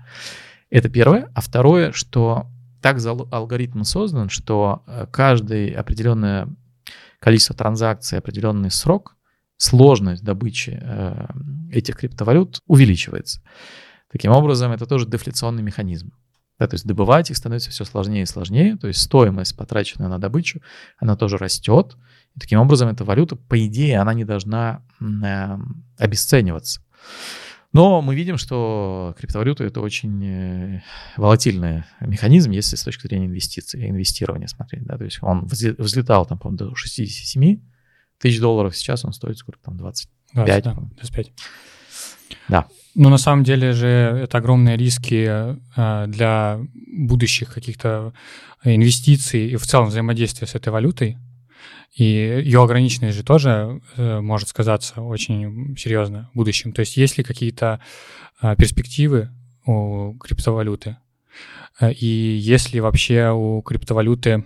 Это 0.70 0.90
первое. 0.90 1.32
А 1.34 1.42
второе, 1.42 1.94
что 1.94 2.48
так 2.82 2.98
алгоритм 3.32 3.84
создан, 3.84 4.30
что 4.30 4.84
э, 4.86 5.08
каждое 5.12 5.74
определенное 5.80 6.50
количество 7.20 7.56
транзакций, 7.56 8.18
определенный 8.18 8.70
срок, 8.70 9.16
сложность 9.58 10.24
добычи 10.24 10.78
э, 10.82 11.28
этих 11.72 11.96
криптовалют 11.98 12.62
увеличивается. 12.68 13.42
Таким 14.12 14.32
образом, 14.32 14.72
это 14.72 14.86
тоже 14.86 15.08
дефляционный 15.08 15.64
механизм. 15.64 16.12
Да, 16.60 16.68
то 16.68 16.74
есть 16.74 16.86
добывать 16.86 17.30
их 17.30 17.38
становится 17.38 17.70
все 17.70 17.86
сложнее 17.86 18.24
и 18.24 18.26
сложнее, 18.26 18.78
то 18.78 18.88
есть 18.88 19.02
стоимость, 19.02 19.56
потраченная 19.56 20.10
на 20.10 20.18
добычу, 20.18 20.62
она 20.98 21.16
тоже 21.16 21.38
растет. 21.38 21.98
И 22.36 22.40
таким 22.40 22.60
образом, 22.60 22.90
эта 22.90 23.04
валюта, 23.04 23.36
по 23.36 23.64
идее, 23.66 24.00
она 24.00 24.14
не 24.14 24.26
должна 24.26 24.84
э, 25.00 25.58
обесцениваться. 25.98 26.82
Но 27.74 28.02
мы 28.02 28.16
видим, 28.16 28.38
что 28.38 29.16
криптовалюта 29.20 29.64
это 29.64 29.82
очень 29.82 30.26
э, 30.26 30.84
волатильный 31.16 31.84
механизм, 32.00 32.52
если 32.52 32.76
с 32.76 32.84
точки 32.84 33.08
зрения 33.08 33.28
инвестиций, 33.28 33.88
инвестирования 33.90 34.48
смотреть. 34.48 34.84
Да? 34.86 34.98
То 34.98 35.04
есть 35.04 35.20
он 35.22 35.46
взлетал 35.46 36.26
там, 36.26 36.40
по 36.40 36.50
до 36.50 36.74
67 36.74 37.60
тысяч 38.20 38.40
долларов, 38.40 38.76
сейчас 38.76 39.06
он 39.06 39.14
стоит 39.14 39.38
сколько 39.38 39.60
там, 39.62 39.78
25? 39.78 40.46
20, 40.46 40.64
да, 40.64 40.74
25. 40.74 41.32
Да. 42.50 42.68
Ну, 43.00 43.10
на 43.10 43.20
самом 43.20 43.44
деле 43.44 43.74
же 43.74 43.88
это 43.88 44.40
огромные 44.40 44.76
риски 44.76 45.28
э, 45.30 46.08
для 46.08 46.60
будущих 46.74 47.54
каких-то 47.54 48.12
инвестиций 48.64 49.52
и 49.52 49.56
в 49.56 49.68
целом 49.68 49.90
взаимодействия 49.90 50.48
с 50.48 50.56
этой 50.56 50.70
валютой. 50.70 51.20
И 51.94 52.04
ее 52.04 52.64
ограниченность 52.64 53.16
же 53.16 53.24
тоже 53.24 53.84
э, 53.98 54.20
может 54.20 54.50
сказаться 54.50 55.00
очень 55.04 55.78
серьезно 55.78 56.32
в 56.34 56.38
будущем. 56.38 56.72
То 56.72 56.80
есть 56.80 56.98
есть 56.98 57.20
ли 57.20 57.24
какие-то 57.24 57.82
э, 58.42 58.56
перспективы 58.56 59.30
у 59.68 60.16
криптовалюты? 60.18 60.98
И 61.80 62.08
есть 62.08 62.74
ли 62.74 62.80
вообще 62.80 63.30
у 63.30 63.62
криптовалюты 63.62 64.44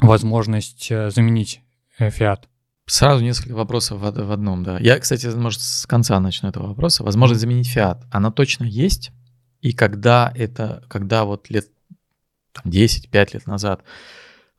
возможность 0.00 0.88
заменить 0.88 1.60
фиат? 1.96 2.48
Сразу 2.88 3.22
несколько 3.22 3.54
вопросов 3.54 4.00
в, 4.00 4.32
одном, 4.32 4.62
да. 4.62 4.78
Я, 4.78 4.98
кстати, 5.00 5.26
может, 5.26 5.60
с 5.60 5.86
конца 5.86 6.20
начну 6.20 6.48
этого 6.48 6.68
вопроса. 6.68 7.02
Возможность 7.02 7.40
заменить 7.40 7.68
фиат, 7.68 8.04
она 8.12 8.30
точно 8.30 8.64
есть. 8.64 9.10
И 9.60 9.72
когда 9.72 10.32
это, 10.36 10.84
когда 10.88 11.24
вот 11.24 11.50
лет 11.50 11.66
10-5 12.64 13.30
лет 13.32 13.46
назад 13.48 13.82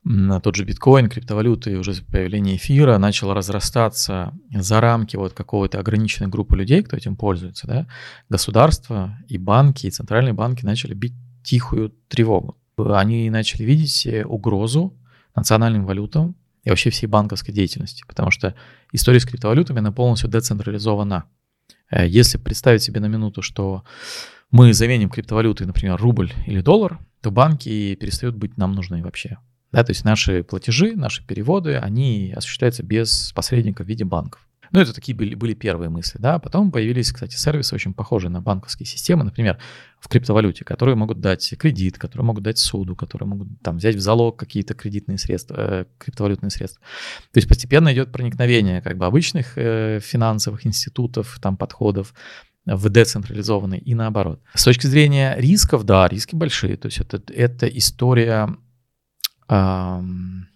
на 0.04 0.40
тот 0.40 0.56
же 0.56 0.64
биткоин, 0.64 1.08
криптовалюты 1.08 1.72
и 1.72 1.76
уже 1.76 2.02
появление 2.02 2.56
эфира 2.56 2.98
начало 2.98 3.34
разрастаться 3.34 4.34
за 4.54 4.80
рамки 4.80 5.16
вот 5.16 5.32
какого-то 5.32 5.80
ограниченной 5.80 6.28
группы 6.28 6.56
людей, 6.56 6.82
кто 6.82 6.96
этим 6.96 7.16
пользуется, 7.16 7.66
да, 7.66 7.86
государства 8.28 9.18
и 9.28 9.38
банки, 9.38 9.86
и 9.86 9.90
центральные 9.90 10.34
банки 10.34 10.64
начали 10.64 10.92
бить 10.94 11.14
тихую 11.42 11.94
тревогу. 12.08 12.58
Они 12.76 13.28
начали 13.30 13.64
видеть 13.64 14.06
угрозу 14.26 14.94
национальным 15.34 15.86
валютам 15.86 16.36
вообще 16.70 16.90
всей 16.90 17.06
банковской 17.06 17.54
деятельности, 17.54 18.04
потому 18.06 18.30
что 18.30 18.54
история 18.92 19.20
с 19.20 19.26
криптовалютами, 19.26 19.78
она 19.78 19.92
полностью 19.92 20.30
децентрализована. 20.30 21.24
Э, 21.90 22.06
если 22.06 22.38
представить 22.38 22.82
себе 22.82 23.00
на 23.00 23.06
минуту, 23.06 23.42
что 23.42 23.84
мы 24.50 24.72
заменим 24.72 25.10
криптовалюты, 25.10 25.66
например, 25.66 25.96
рубль 25.96 26.32
или 26.46 26.60
доллар, 26.60 26.98
то 27.20 27.30
банки 27.30 27.94
перестают 27.96 28.36
быть 28.36 28.56
нам 28.56 28.72
нужны 28.72 29.02
вообще. 29.02 29.38
Да, 29.72 29.84
то 29.84 29.90
есть 29.90 30.04
наши 30.04 30.42
платежи, 30.42 30.96
наши 30.96 31.26
переводы, 31.26 31.76
они 31.76 32.32
осуществляются 32.34 32.82
без 32.82 33.32
посредников 33.34 33.86
в 33.86 33.88
виде 33.88 34.04
банков. 34.04 34.47
Ну, 34.72 34.80
это 34.80 34.92
такие 34.92 35.16
были, 35.16 35.34
были 35.34 35.54
первые 35.54 35.88
мысли, 35.88 36.18
да. 36.18 36.38
Потом 36.38 36.70
появились, 36.70 37.12
кстати, 37.12 37.36
сервисы 37.36 37.74
очень 37.74 37.94
похожие 37.94 38.30
на 38.30 38.40
банковские 38.40 38.86
системы, 38.86 39.24
например, 39.24 39.58
в 40.00 40.08
криптовалюте, 40.08 40.64
которые 40.64 40.94
могут 40.94 41.20
дать 41.20 41.54
кредит, 41.58 41.98
которые 41.98 42.24
могут 42.24 42.44
дать 42.44 42.58
суду, 42.58 42.94
которые 42.94 43.28
могут 43.28 43.48
там 43.62 43.78
взять 43.78 43.96
в 43.96 44.00
залог 44.00 44.38
какие-то 44.38 44.74
кредитные 44.74 45.18
средства, 45.18 45.54
э, 45.58 45.84
криптовалютные 45.98 46.50
средства. 46.50 46.80
То 47.32 47.38
есть 47.38 47.48
постепенно 47.48 47.92
идет 47.92 48.12
проникновение 48.12 48.82
как 48.82 48.98
бы 48.98 49.06
обычных 49.06 49.56
э, 49.56 50.00
финансовых 50.00 50.66
институтов, 50.66 51.38
там 51.40 51.56
подходов 51.56 52.14
в 52.66 52.88
децентрализованный 52.90 53.78
и 53.78 53.94
наоборот. 53.94 54.40
С 54.54 54.64
точки 54.64 54.86
зрения 54.86 55.34
рисков, 55.38 55.84
да, 55.84 56.06
риски 56.06 56.34
большие. 56.34 56.76
То 56.76 56.86
есть 56.86 56.98
это, 56.98 57.20
это 57.32 57.66
история 57.66 58.54
э, 59.48 60.02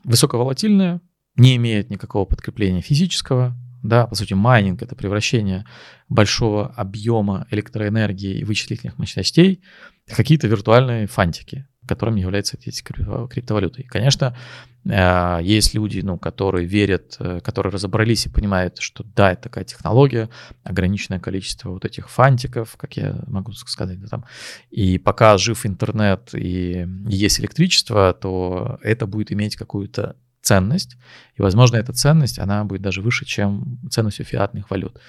высоковолатильная, 0.04 1.00
не 1.36 1.56
имеет 1.56 1.88
никакого 1.90 2.26
подкрепления 2.26 2.82
физического, 2.82 3.56
да, 3.82 4.06
по 4.06 4.14
сути, 4.14 4.34
майнинг— 4.34 4.82
это 4.82 4.94
превращение 4.94 5.66
большого 6.08 6.68
объема 6.68 7.46
электроэнергии 7.50 8.38
и 8.38 8.44
вычислительных 8.44 8.98
мощностей 8.98 9.62
в 10.06 10.16
какие-то 10.16 10.46
виртуальные 10.46 11.06
фантики, 11.06 11.66
которыми 11.86 12.20
являются 12.20 12.56
эти 12.56 12.82
криптовалюты. 12.82 13.82
И, 13.82 13.86
конечно, 13.86 14.36
э, 14.84 15.40
есть 15.42 15.74
люди, 15.74 16.00
ну, 16.00 16.16
которые 16.16 16.66
верят, 16.66 17.16
э, 17.18 17.40
которые 17.40 17.72
разобрались 17.72 18.26
и 18.26 18.30
понимают, 18.30 18.78
что 18.78 19.04
да, 19.16 19.32
это 19.32 19.42
такая 19.42 19.64
технология, 19.64 20.28
ограниченное 20.62 21.18
количество 21.18 21.70
вот 21.70 21.84
этих 21.84 22.08
фантиков, 22.08 22.76
как 22.76 22.96
я 22.96 23.20
могу 23.26 23.52
сказать, 23.52 24.00
да, 24.00 24.06
там, 24.06 24.24
и 24.70 24.98
пока 24.98 25.36
жив 25.38 25.66
интернет 25.66 26.30
и 26.34 26.86
есть 27.08 27.40
электричество, 27.40 28.12
то 28.12 28.78
это 28.82 29.06
будет 29.06 29.32
иметь 29.32 29.56
какую-то 29.56 30.16
ценность, 30.42 30.96
и, 31.36 31.42
возможно, 31.42 31.76
эта 31.76 31.92
ценность, 31.92 32.38
она 32.38 32.64
будет 32.64 32.82
даже 32.82 33.00
выше, 33.00 33.24
чем 33.24 33.78
ценность 33.90 34.20
у 34.20 34.24
фиатных 34.24 34.70
валют. 34.70 35.00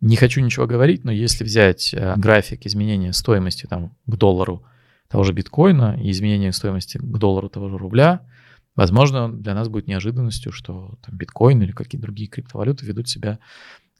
Не 0.00 0.16
хочу 0.16 0.40
ничего 0.40 0.66
говорить, 0.66 1.04
но 1.04 1.12
если 1.12 1.44
взять 1.44 1.92
э, 1.92 2.14
график 2.16 2.66
изменения 2.66 3.12
стоимости 3.12 3.66
там, 3.66 3.94
к 4.06 4.16
доллару 4.16 4.64
того 5.08 5.24
же 5.24 5.32
биткоина 5.32 5.98
и 6.00 6.10
изменения 6.10 6.52
стоимости 6.52 6.96
к 6.96 7.18
доллару 7.18 7.50
того 7.50 7.68
же 7.68 7.76
рубля, 7.76 8.22
возможно, 8.76 9.30
для 9.30 9.54
нас 9.54 9.68
будет 9.68 9.88
неожиданностью, 9.88 10.52
что 10.52 10.94
там, 11.04 11.16
биткоин 11.16 11.62
или 11.62 11.72
какие-то 11.72 12.06
другие 12.06 12.30
криптовалюты 12.30 12.86
ведут 12.86 13.08
себя 13.08 13.38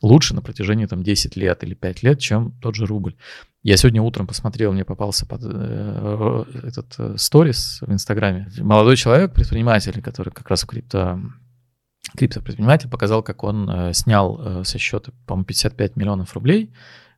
лучше 0.03 0.34
на 0.34 0.42
протяжении 0.42 0.86
там 0.86 1.03
10 1.03 1.36
лет 1.36 1.62
или 1.64 1.74
5 1.74 2.03
лет, 2.03 2.18
чем 2.18 2.53
тот 2.61 2.74
же 2.74 2.86
рубль. 2.86 3.16
Я 3.62 3.76
сегодня 3.76 4.01
утром 4.01 4.26
посмотрел, 4.26 4.72
мне 4.72 4.84
попался 4.84 5.26
под 5.26 5.42
э, 5.44 6.44
этот 6.62 6.94
э, 6.98 7.14
сторис 7.18 7.80
в 7.82 7.92
Инстаграме. 7.92 8.51
Молодой 8.59 8.96
человек, 8.96 9.34
предприниматель, 9.34 10.01
который 10.01 10.30
как 10.30 10.48
раз 10.48 10.64
крипто, 10.64 11.20
криптопредприниматель, 12.16 12.88
показал, 12.88 13.22
как 13.22 13.44
он 13.44 13.68
э, 13.68 13.92
снял 13.92 14.40
э, 14.40 14.64
со 14.64 14.78
счета, 14.78 15.12
по-моему, 15.26 15.44
55 15.44 15.96
миллионов 15.96 16.32
рублей 16.32 16.72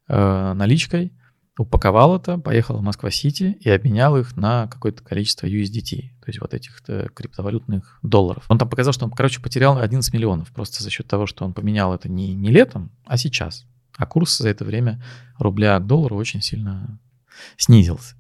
э, 0.09 0.53
наличкой, 0.55 1.13
упаковал 1.59 2.17
это, 2.17 2.39
поехал 2.39 2.79
в 2.79 2.83
Москва-Сити 2.83 3.59
и 3.61 3.69
обменял 3.69 4.17
их 4.17 4.37
на 4.37 4.69
какое-то 4.69 5.03
количество 5.03 5.47
USDT, 5.47 6.01
то 6.21 6.29
есть 6.29 6.41
вот 6.41 6.55
этих 6.55 6.83
э, 6.89 7.09
криптовалютных 7.15 7.99
долларов. 8.03 8.45
Он 8.49 8.59
там 8.59 8.69
показал, 8.69 8.93
что 8.93 9.05
он, 9.05 9.11
короче, 9.11 9.41
потерял 9.41 9.79
11 9.79 10.13
миллионов 10.15 10.51
просто 10.53 10.83
за 10.83 10.91
счет 10.91 11.07
того, 11.07 11.27
что 11.27 11.45
он 11.45 11.53
поменял 11.53 11.95
это 11.95 12.09
не, 12.09 12.35
не 12.35 12.51
летом, 12.51 12.91
а 13.05 13.19
сейчас. 13.19 13.67
А 13.97 14.07
курс 14.07 14.39
за 14.39 14.49
это 14.49 14.65
время 14.65 15.03
рубля 15.39 15.79
к 15.79 15.87
доллару 15.87 16.17
очень 16.17 16.41
сильно 16.41 16.99
снизился. 17.59 18.17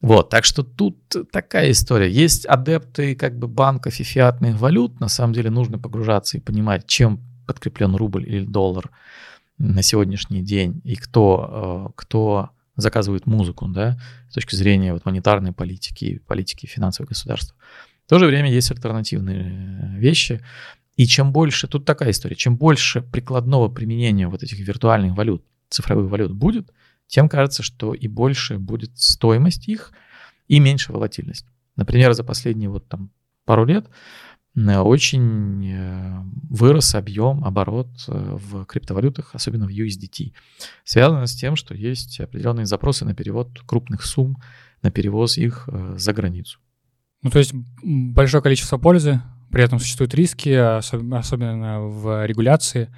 Вот, 0.00 0.28
так 0.28 0.44
что 0.44 0.62
тут 0.62 0.98
такая 1.30 1.70
история. 1.70 2.10
Есть 2.10 2.46
адепты 2.46 3.14
как 3.14 3.38
бы 3.38 3.48
банков 3.48 3.98
и 3.98 4.04
фиатных 4.04 4.58
валют. 4.58 5.00
На 5.00 5.08
самом 5.08 5.32
деле 5.32 5.50
нужно 5.50 5.78
погружаться 5.78 6.36
и 6.36 6.40
понимать, 6.40 6.86
чем 6.86 7.20
подкреплен 7.46 7.94
рубль 7.94 8.28
или 8.28 8.44
доллар 8.44 8.90
на 9.58 9.82
сегодняшний 9.82 10.42
день 10.42 10.82
и 10.84 10.96
кто, 10.96 11.88
э, 11.88 11.92
кто 11.96 12.50
заказывает 12.76 13.26
музыку, 13.26 13.66
да, 13.68 13.98
с 14.30 14.34
точки 14.34 14.54
зрения 14.54 14.92
вот 14.92 15.04
монетарной 15.04 15.52
политики, 15.52 16.20
политики 16.26 16.66
финансового 16.66 17.08
государства. 17.08 17.56
В 18.06 18.08
то 18.08 18.18
же 18.18 18.26
время 18.26 18.52
есть 18.52 18.70
альтернативные 18.70 19.96
вещи. 19.98 20.40
И 20.96 21.06
чем 21.06 21.32
больше, 21.32 21.66
тут 21.66 21.84
такая 21.84 22.10
история, 22.10 22.36
чем 22.36 22.56
больше 22.56 23.02
прикладного 23.02 23.68
применения 23.68 24.28
вот 24.28 24.42
этих 24.42 24.58
виртуальных 24.58 25.16
валют, 25.16 25.44
цифровых 25.68 26.10
валют 26.10 26.32
будет, 26.32 26.72
тем 27.06 27.28
кажется, 27.28 27.62
что 27.62 27.94
и 27.94 28.08
больше 28.08 28.58
будет 28.58 28.96
стоимость 28.98 29.68
их, 29.68 29.92
и 30.48 30.60
меньше 30.60 30.92
волатильность. 30.92 31.46
Например, 31.74 32.12
за 32.12 32.24
последние 32.24 32.70
вот 32.70 32.88
там 32.88 33.10
пару 33.44 33.64
лет 33.64 33.86
Э, 33.88 34.25
очень 34.56 35.70
э, 35.70 36.22
вырос 36.48 36.94
объем, 36.94 37.44
оборот 37.44 37.88
э, 38.08 38.38
в 38.40 38.64
криптовалютах, 38.64 39.34
особенно 39.34 39.66
в 39.66 39.70
USDT. 39.70 40.32
Связано 40.84 41.26
с 41.26 41.34
тем, 41.34 41.56
что 41.56 41.74
есть 41.74 42.20
определенные 42.20 42.66
запросы 42.66 43.04
на 43.04 43.14
перевод 43.14 43.60
крупных 43.66 44.04
сумм, 44.04 44.36
на 44.82 44.90
перевоз 44.90 45.38
их 45.38 45.68
за 45.96 46.12
границу. 46.12 46.58
Ну, 47.22 47.30
то 47.30 47.38
есть 47.38 47.52
большое 47.82 48.42
количество 48.42 48.78
пользы, 48.78 49.20
при 49.50 49.62
этом 49.62 49.78
существуют 49.78 50.14
риски, 50.14 50.50
особенно 50.50 51.80
в 51.80 52.26
регуляции. 52.26 52.94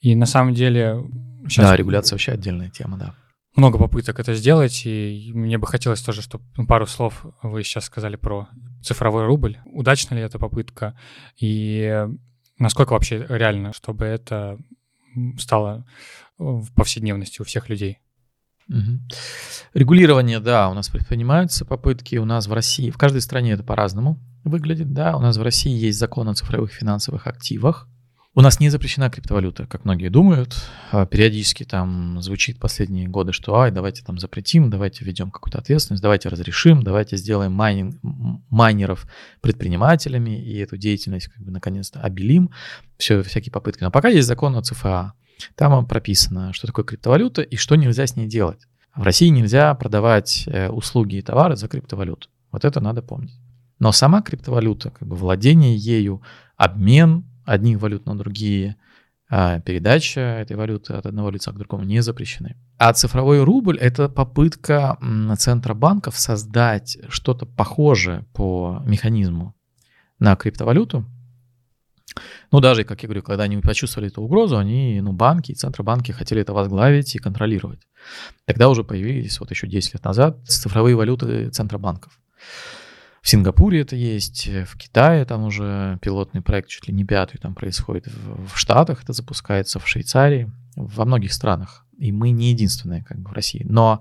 И 0.00 0.14
на 0.14 0.26
самом 0.26 0.54
деле... 0.54 1.04
Сейчас... 1.44 1.66
Да, 1.66 1.76
регуляция 1.76 2.16
вообще 2.16 2.32
отдельная 2.32 2.70
тема, 2.70 2.96
да 2.96 3.14
много 3.56 3.78
попыток 3.78 4.20
это 4.20 4.34
сделать, 4.34 4.82
и 4.84 5.32
мне 5.34 5.58
бы 5.58 5.66
хотелось 5.66 6.02
тоже, 6.02 6.22
чтобы 6.22 6.44
ну, 6.56 6.66
пару 6.66 6.86
слов 6.86 7.24
вы 7.42 7.64
сейчас 7.64 7.84
сказали 7.84 8.16
про 8.16 8.48
цифровой 8.82 9.26
рубль. 9.26 9.58
Удачна 9.64 10.14
ли 10.14 10.20
эта 10.20 10.38
попытка, 10.38 10.96
и 11.38 12.06
насколько 12.58 12.92
вообще 12.92 13.26
реально, 13.28 13.72
чтобы 13.72 14.04
это 14.04 14.58
стало 15.38 15.86
в 16.38 16.72
повседневности 16.74 17.42
у 17.42 17.44
всех 17.44 17.68
людей? 17.68 17.98
Регулирование, 19.74 20.38
да, 20.38 20.68
у 20.70 20.74
нас 20.74 20.88
предпринимаются 20.88 21.64
попытки, 21.64 22.16
у 22.16 22.24
нас 22.24 22.46
в 22.46 22.52
России, 22.52 22.90
в 22.90 22.98
каждой 22.98 23.20
стране 23.20 23.52
это 23.52 23.64
по-разному 23.64 24.20
выглядит, 24.44 24.92
да, 24.92 25.16
у 25.16 25.20
нас 25.20 25.36
в 25.36 25.42
России 25.42 25.72
есть 25.72 25.98
закон 25.98 26.28
о 26.28 26.34
цифровых 26.34 26.72
финансовых 26.72 27.26
активах, 27.26 27.88
у 28.34 28.42
нас 28.42 28.60
не 28.60 28.68
запрещена 28.68 29.10
криптовалюта, 29.10 29.66
как 29.66 29.84
многие 29.84 30.08
думают. 30.08 30.54
А, 30.92 31.04
периодически 31.04 31.64
там 31.64 32.22
звучит 32.22 32.60
последние 32.60 33.08
годы, 33.08 33.32
что 33.32 33.58
ай, 33.58 33.72
давайте 33.72 34.04
там 34.04 34.18
запретим, 34.18 34.70
давайте 34.70 35.04
введем 35.04 35.32
какую-то 35.32 35.58
ответственность, 35.58 36.02
давайте 36.02 36.28
разрешим, 36.28 36.82
давайте 36.82 37.16
сделаем 37.16 37.52
майнинг, 37.52 37.98
майнеров 38.48 39.06
предпринимателями 39.40 40.40
и 40.40 40.58
эту 40.58 40.76
деятельность 40.76 41.26
как 41.26 41.42
бы 41.42 41.50
наконец-то 41.50 42.00
обелим. 42.00 42.50
Все, 42.98 43.22
всякие 43.24 43.50
попытки. 43.50 43.82
Но 43.82 43.90
пока 43.90 44.08
есть 44.08 44.28
закон 44.28 44.54
о 44.54 44.62
ЦФА. 44.62 45.14
Там 45.56 45.86
прописано, 45.86 46.52
что 46.52 46.66
такое 46.68 46.84
криптовалюта 46.84 47.42
и 47.42 47.56
что 47.56 47.74
нельзя 47.74 48.06
с 48.06 48.14
ней 48.14 48.28
делать. 48.28 48.68
В 48.94 49.02
России 49.02 49.28
нельзя 49.28 49.74
продавать 49.74 50.44
э, 50.46 50.68
услуги 50.68 51.16
и 51.16 51.22
товары 51.22 51.56
за 51.56 51.66
криптовалюту. 51.66 52.28
Вот 52.52 52.64
это 52.64 52.80
надо 52.80 53.02
помнить. 53.02 53.34
Но 53.78 53.90
сама 53.90 54.20
криптовалюта, 54.22 54.90
как 54.90 55.08
бы 55.08 55.16
владение 55.16 55.74
ею, 55.74 56.22
обмен 56.56 57.24
одних 57.44 57.80
валют 57.80 58.06
на 58.06 58.16
другие, 58.16 58.76
а 59.28 59.60
передача 59.60 60.20
этой 60.20 60.56
валюты 60.56 60.94
от 60.94 61.06
одного 61.06 61.30
лица 61.30 61.52
к 61.52 61.56
другому 61.56 61.84
не 61.84 62.02
запрещены. 62.02 62.56
А 62.78 62.92
цифровой 62.92 63.44
рубль— 63.44 63.78
это 63.80 64.08
попытка 64.08 64.98
центробанков 65.38 66.18
создать 66.18 66.98
что-то 67.08 67.46
похожее 67.46 68.24
по 68.32 68.82
механизму 68.84 69.54
на 70.18 70.34
криптовалюту. 70.34 71.04
Ну, 72.50 72.60
даже, 72.60 72.82
как 72.82 73.02
я 73.02 73.06
говорю, 73.06 73.22
когда 73.22 73.44
они 73.44 73.56
почувствовали 73.58 74.10
эту 74.10 74.22
угрозу, 74.22 74.58
они, 74.58 75.00
ну, 75.00 75.12
банки 75.12 75.52
центробанки 75.52 76.10
хотели 76.10 76.42
это 76.42 76.52
возглавить 76.52 77.14
и 77.14 77.18
контролировать. 77.18 77.86
Тогда 78.46 78.68
уже 78.68 78.82
появились, 78.82 79.38
вот 79.38 79.50
еще 79.50 79.68
10 79.68 79.94
лет 79.94 80.04
назад, 80.04 80.38
цифровые 80.48 80.96
валюты 80.96 81.50
центробанков. 81.50 82.18
В 83.22 83.28
Сингапуре 83.28 83.82
это 83.82 83.96
есть, 83.96 84.46
в 84.46 84.76
Китае 84.78 85.24
там 85.24 85.44
уже 85.44 85.98
пилотный 86.00 86.40
проект 86.40 86.68
чуть 86.68 86.88
ли 86.88 86.94
не 86.94 87.04
пятый 87.04 87.38
там 87.38 87.54
происходит, 87.54 88.06
в 88.06 88.56
Штатах 88.56 89.02
это 89.02 89.12
запускается, 89.12 89.78
в 89.78 89.86
Швейцарии, 89.86 90.50
во 90.74 91.04
многих 91.04 91.32
странах. 91.32 91.84
И 91.98 92.12
мы 92.12 92.30
не 92.30 92.50
единственные 92.50 93.04
как 93.04 93.18
бы 93.18 93.30
в 93.30 93.32
России. 93.34 93.64
Но 93.68 94.00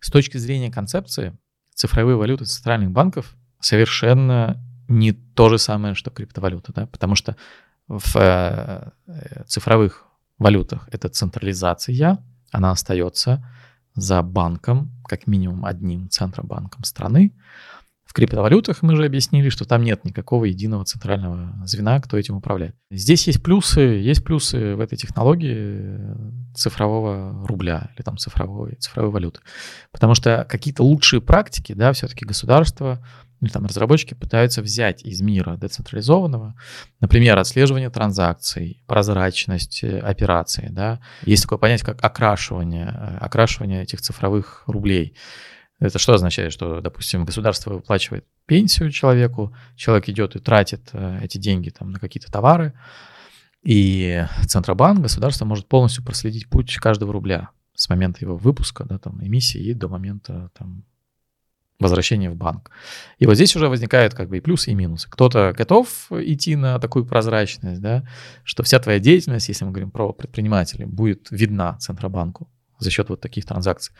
с 0.00 0.10
точки 0.10 0.36
зрения 0.36 0.70
концепции 0.72 1.36
цифровые 1.74 2.16
валюты 2.16 2.44
центральных 2.44 2.90
банков 2.90 3.36
совершенно 3.60 4.60
не 4.88 5.12
то 5.12 5.48
же 5.48 5.58
самое, 5.58 5.94
что 5.94 6.10
криптовалюта, 6.10 6.72
да, 6.72 6.86
потому 6.86 7.14
что 7.14 7.36
в 7.86 8.16
э, 8.16 8.90
цифровых 9.46 10.04
валютах 10.38 10.88
это 10.90 11.08
централизация, 11.08 12.18
она 12.50 12.70
остается 12.72 13.48
за 13.94 14.22
банком, 14.22 14.92
как 15.04 15.26
минимум 15.26 15.64
одним 15.64 16.10
центробанком 16.10 16.84
страны, 16.84 17.32
в 18.06 18.12
криптовалютах 18.12 18.82
мы 18.82 18.96
же 18.96 19.04
объяснили, 19.04 19.48
что 19.48 19.64
там 19.64 19.82
нет 19.82 20.04
никакого 20.04 20.44
единого 20.44 20.84
центрального 20.84 21.66
звена, 21.66 22.00
кто 22.00 22.16
этим 22.16 22.36
управляет. 22.36 22.74
Здесь 22.90 23.26
есть 23.26 23.42
плюсы, 23.42 23.80
есть 23.80 24.24
плюсы 24.24 24.76
в 24.76 24.80
этой 24.80 24.96
технологии 24.96 25.98
цифрового 26.54 27.46
рубля 27.46 27.90
или 27.94 28.02
там 28.02 28.16
цифровой, 28.16 28.76
цифровой 28.76 29.10
валюты. 29.10 29.40
Потому 29.90 30.14
что 30.14 30.46
какие-то 30.48 30.84
лучшие 30.84 31.20
практики, 31.20 31.72
да, 31.74 31.92
все-таки 31.92 32.24
государство 32.24 33.02
или 33.40 33.50
там 33.50 33.66
разработчики 33.66 34.14
пытаются 34.14 34.62
взять 34.62 35.04
из 35.04 35.20
мира 35.20 35.56
децентрализованного, 35.56 36.54
например, 37.00 37.38
отслеживание 37.38 37.90
транзакций, 37.90 38.82
прозрачность 38.86 39.84
э, 39.84 39.98
операций, 39.98 40.68
да. 40.70 41.00
Есть 41.24 41.42
такое 41.42 41.58
понятие, 41.58 41.86
как 41.86 42.02
окрашивание, 42.02 42.86
э, 42.86 43.18
окрашивание 43.18 43.82
этих 43.82 44.00
цифровых 44.00 44.62
рублей. 44.66 45.14
Это 45.78 45.98
что 45.98 46.14
означает? 46.14 46.52
Что, 46.52 46.80
допустим, 46.80 47.24
государство 47.24 47.74
выплачивает 47.74 48.24
пенсию 48.46 48.90
человеку, 48.90 49.54
человек 49.76 50.08
идет 50.08 50.36
и 50.36 50.38
тратит 50.38 50.88
э, 50.92 51.20
эти 51.22 51.38
деньги 51.38 51.70
там, 51.70 51.90
на 51.90 51.98
какие-то 51.98 52.32
товары, 52.32 52.72
и 53.62 54.24
Центробанк, 54.46 55.00
государство 55.00 55.44
может 55.44 55.66
полностью 55.66 56.04
проследить 56.04 56.48
путь 56.48 56.76
каждого 56.76 57.12
рубля 57.12 57.50
с 57.74 57.88
момента 57.88 58.18
его 58.20 58.36
выпуска, 58.36 58.84
да, 58.84 58.98
там, 58.98 59.22
эмиссии 59.22 59.60
и 59.60 59.74
до 59.74 59.88
момента 59.88 60.50
там, 60.56 60.84
возвращения 61.78 62.30
в 62.30 62.36
банк. 62.36 62.70
И 63.18 63.26
вот 63.26 63.34
здесь 63.34 63.54
уже 63.56 63.68
возникают 63.68 64.14
как 64.14 64.28
бы 64.28 64.38
и 64.38 64.40
плюсы, 64.40 64.70
и 64.70 64.74
минусы. 64.74 65.10
Кто-то 65.10 65.52
готов 65.52 66.06
идти 66.10 66.56
на 66.56 66.78
такую 66.78 67.04
прозрачность, 67.04 67.80
да, 67.80 68.08
что 68.44 68.62
вся 68.62 68.78
твоя 68.78 68.98
деятельность, 68.98 69.48
если 69.48 69.64
мы 69.64 69.72
говорим 69.72 69.90
про 69.90 70.12
предпринимателей, 70.12 70.86
будет 70.86 71.28
видна 71.30 71.76
Центробанку 71.78 72.48
за 72.78 72.90
счет 72.90 73.08
вот 73.08 73.20
таких 73.20 73.44
транзакций 73.44 73.94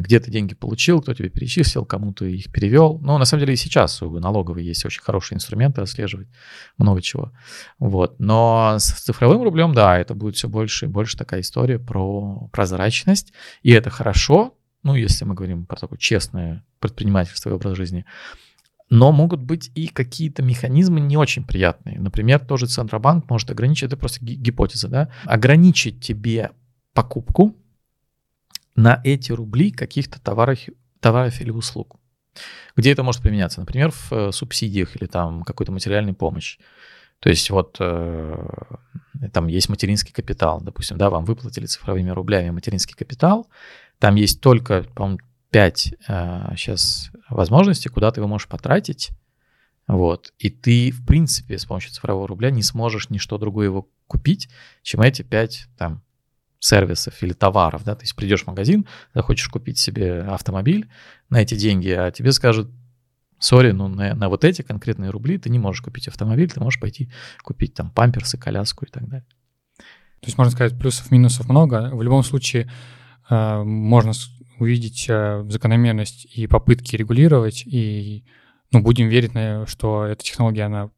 где 0.00 0.18
ты 0.18 0.30
деньги 0.30 0.54
получил, 0.54 1.00
кто 1.00 1.14
тебе 1.14 1.28
перечислил, 1.28 1.84
кому 1.84 2.12
ты 2.12 2.34
их 2.34 2.50
перевел. 2.50 2.98
Но 2.98 3.16
на 3.16 3.24
самом 3.24 3.42
деле 3.42 3.54
и 3.54 3.56
сейчас 3.56 4.02
у 4.02 4.18
налоговой 4.18 4.64
есть 4.64 4.84
очень 4.84 5.02
хорошие 5.02 5.36
инструменты 5.36 5.80
отслеживать 5.82 6.28
много 6.78 7.00
чего. 7.00 7.32
Вот. 7.78 8.18
Но 8.18 8.74
с 8.78 8.86
цифровым 8.86 9.42
рублем, 9.42 9.72
да, 9.72 9.98
это 9.98 10.14
будет 10.14 10.36
все 10.36 10.48
больше 10.48 10.86
и 10.86 10.88
больше 10.88 11.16
такая 11.16 11.42
история 11.42 11.78
про 11.78 12.48
прозрачность. 12.52 13.32
И 13.62 13.70
это 13.70 13.90
хорошо, 13.90 14.54
ну, 14.82 14.96
если 14.96 15.24
мы 15.24 15.34
говорим 15.34 15.64
про 15.64 15.76
такое 15.76 15.98
честное 15.98 16.64
предпринимательство 16.80 17.50
и 17.50 17.52
образ 17.52 17.76
жизни. 17.76 18.04
Но 18.90 19.12
могут 19.12 19.40
быть 19.40 19.70
и 19.74 19.86
какие-то 19.86 20.42
механизмы 20.42 21.00
не 21.00 21.16
очень 21.16 21.44
приятные. 21.44 22.00
Например, 22.00 22.38
тоже 22.38 22.66
Центробанк 22.66 23.30
может 23.30 23.50
ограничить, 23.50 23.84
это 23.84 23.96
просто 23.96 24.24
гипотеза, 24.24 24.88
да, 24.88 25.08
ограничить 25.24 26.00
тебе 26.00 26.50
покупку 26.92 27.56
на 28.76 29.00
эти 29.04 29.32
рубли 29.32 29.70
каких-то 29.70 30.20
товаров, 30.20 30.58
товаров 31.00 31.40
или 31.40 31.50
услуг. 31.50 31.96
Где 32.76 32.92
это 32.92 33.02
может 33.02 33.22
применяться? 33.22 33.60
Например, 33.60 33.90
в 33.92 34.12
э, 34.12 34.32
субсидиях 34.32 34.96
или 34.96 35.06
там 35.06 35.44
какой-то 35.44 35.70
материальной 35.70 36.14
помощи. 36.14 36.58
То 37.20 37.28
есть 37.28 37.48
вот 37.50 37.76
э, 37.78 38.48
там 39.32 39.46
есть 39.46 39.68
материнский 39.68 40.12
капитал, 40.12 40.60
допустим, 40.60 40.98
да, 40.98 41.10
вам 41.10 41.24
выплатили 41.24 41.66
цифровыми 41.66 42.10
рублями 42.10 42.50
материнский 42.50 42.94
капитал, 42.96 43.48
там 43.98 44.16
есть 44.16 44.40
только, 44.40 44.84
по-моему, 44.94 45.20
5 45.50 45.94
э, 46.08 46.54
сейчас 46.56 47.10
возможностей, 47.30 47.88
куда 47.88 48.10
ты 48.10 48.20
его 48.20 48.28
можешь 48.28 48.48
потратить, 48.48 49.10
вот, 49.86 50.32
и 50.38 50.50
ты, 50.50 50.90
в 50.90 51.06
принципе, 51.06 51.58
с 51.58 51.64
помощью 51.64 51.92
цифрового 51.92 52.26
рубля 52.26 52.50
не 52.50 52.62
сможешь 52.62 53.10
ничто 53.10 53.38
другое 53.38 53.66
его 53.66 53.88
купить, 54.06 54.48
чем 54.82 55.00
эти 55.02 55.22
5 55.22 55.68
там 55.78 56.02
сервисов 56.64 57.22
или 57.22 57.34
товаров, 57.34 57.84
да, 57.84 57.94
то 57.94 58.02
есть 58.02 58.16
придешь 58.16 58.44
в 58.44 58.46
магазин, 58.46 58.86
захочешь 59.12 59.48
купить 59.48 59.78
себе 59.78 60.22
автомобиль 60.22 60.88
на 61.28 61.42
эти 61.42 61.54
деньги, 61.54 61.90
а 61.90 62.10
тебе 62.10 62.32
скажут, 62.32 62.70
сори, 63.38 63.72
ну 63.72 63.88
на, 63.88 64.14
на 64.14 64.28
вот 64.30 64.44
эти 64.44 64.62
конкретные 64.62 65.10
рубли 65.10 65.36
ты 65.36 65.50
не 65.50 65.58
можешь 65.58 65.82
купить 65.82 66.08
автомобиль, 66.08 66.50
ты 66.50 66.60
можешь 66.60 66.80
пойти 66.80 67.10
купить 67.42 67.74
там 67.74 67.90
памперсы, 67.90 68.38
коляску 68.38 68.86
и 68.86 68.88
так 68.88 69.06
далее. 69.06 69.26
То 69.76 70.28
есть 70.28 70.38
можно 70.38 70.52
сказать, 70.52 70.78
плюсов, 70.78 71.10
минусов 71.10 71.50
много. 71.50 71.90
В 71.92 72.02
любом 72.02 72.22
случае 72.22 72.70
э, 73.28 73.62
можно 73.62 74.12
увидеть 74.58 75.04
э, 75.10 75.44
закономерность 75.50 76.26
и 76.34 76.46
попытки 76.46 76.96
регулировать, 76.96 77.64
и 77.66 78.24
ну, 78.72 78.80
будем 78.80 79.08
верить, 79.08 79.32
что 79.68 80.04
эта 80.06 80.24
технология, 80.24 80.62
она 80.62 80.90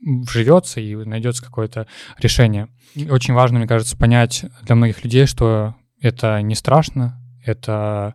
вживется 0.00 0.80
и 0.80 0.94
найдется 0.94 1.44
какое-то 1.44 1.86
решение. 2.18 2.68
Очень 3.10 3.34
важно, 3.34 3.58
мне 3.58 3.68
кажется, 3.68 3.96
понять 3.96 4.44
для 4.62 4.74
многих 4.74 5.04
людей, 5.04 5.26
что 5.26 5.74
это 6.00 6.40
не 6.42 6.54
страшно, 6.54 7.20
это 7.44 8.14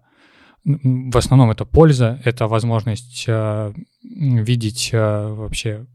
в 0.63 1.17
основном 1.17 1.49
это 1.49 1.65
польза, 1.65 2.21
это 2.23 2.47
возможность 2.47 3.25
э, 3.27 3.73
видеть 4.03 4.91
э, 4.93 5.27
вообще 5.27 5.87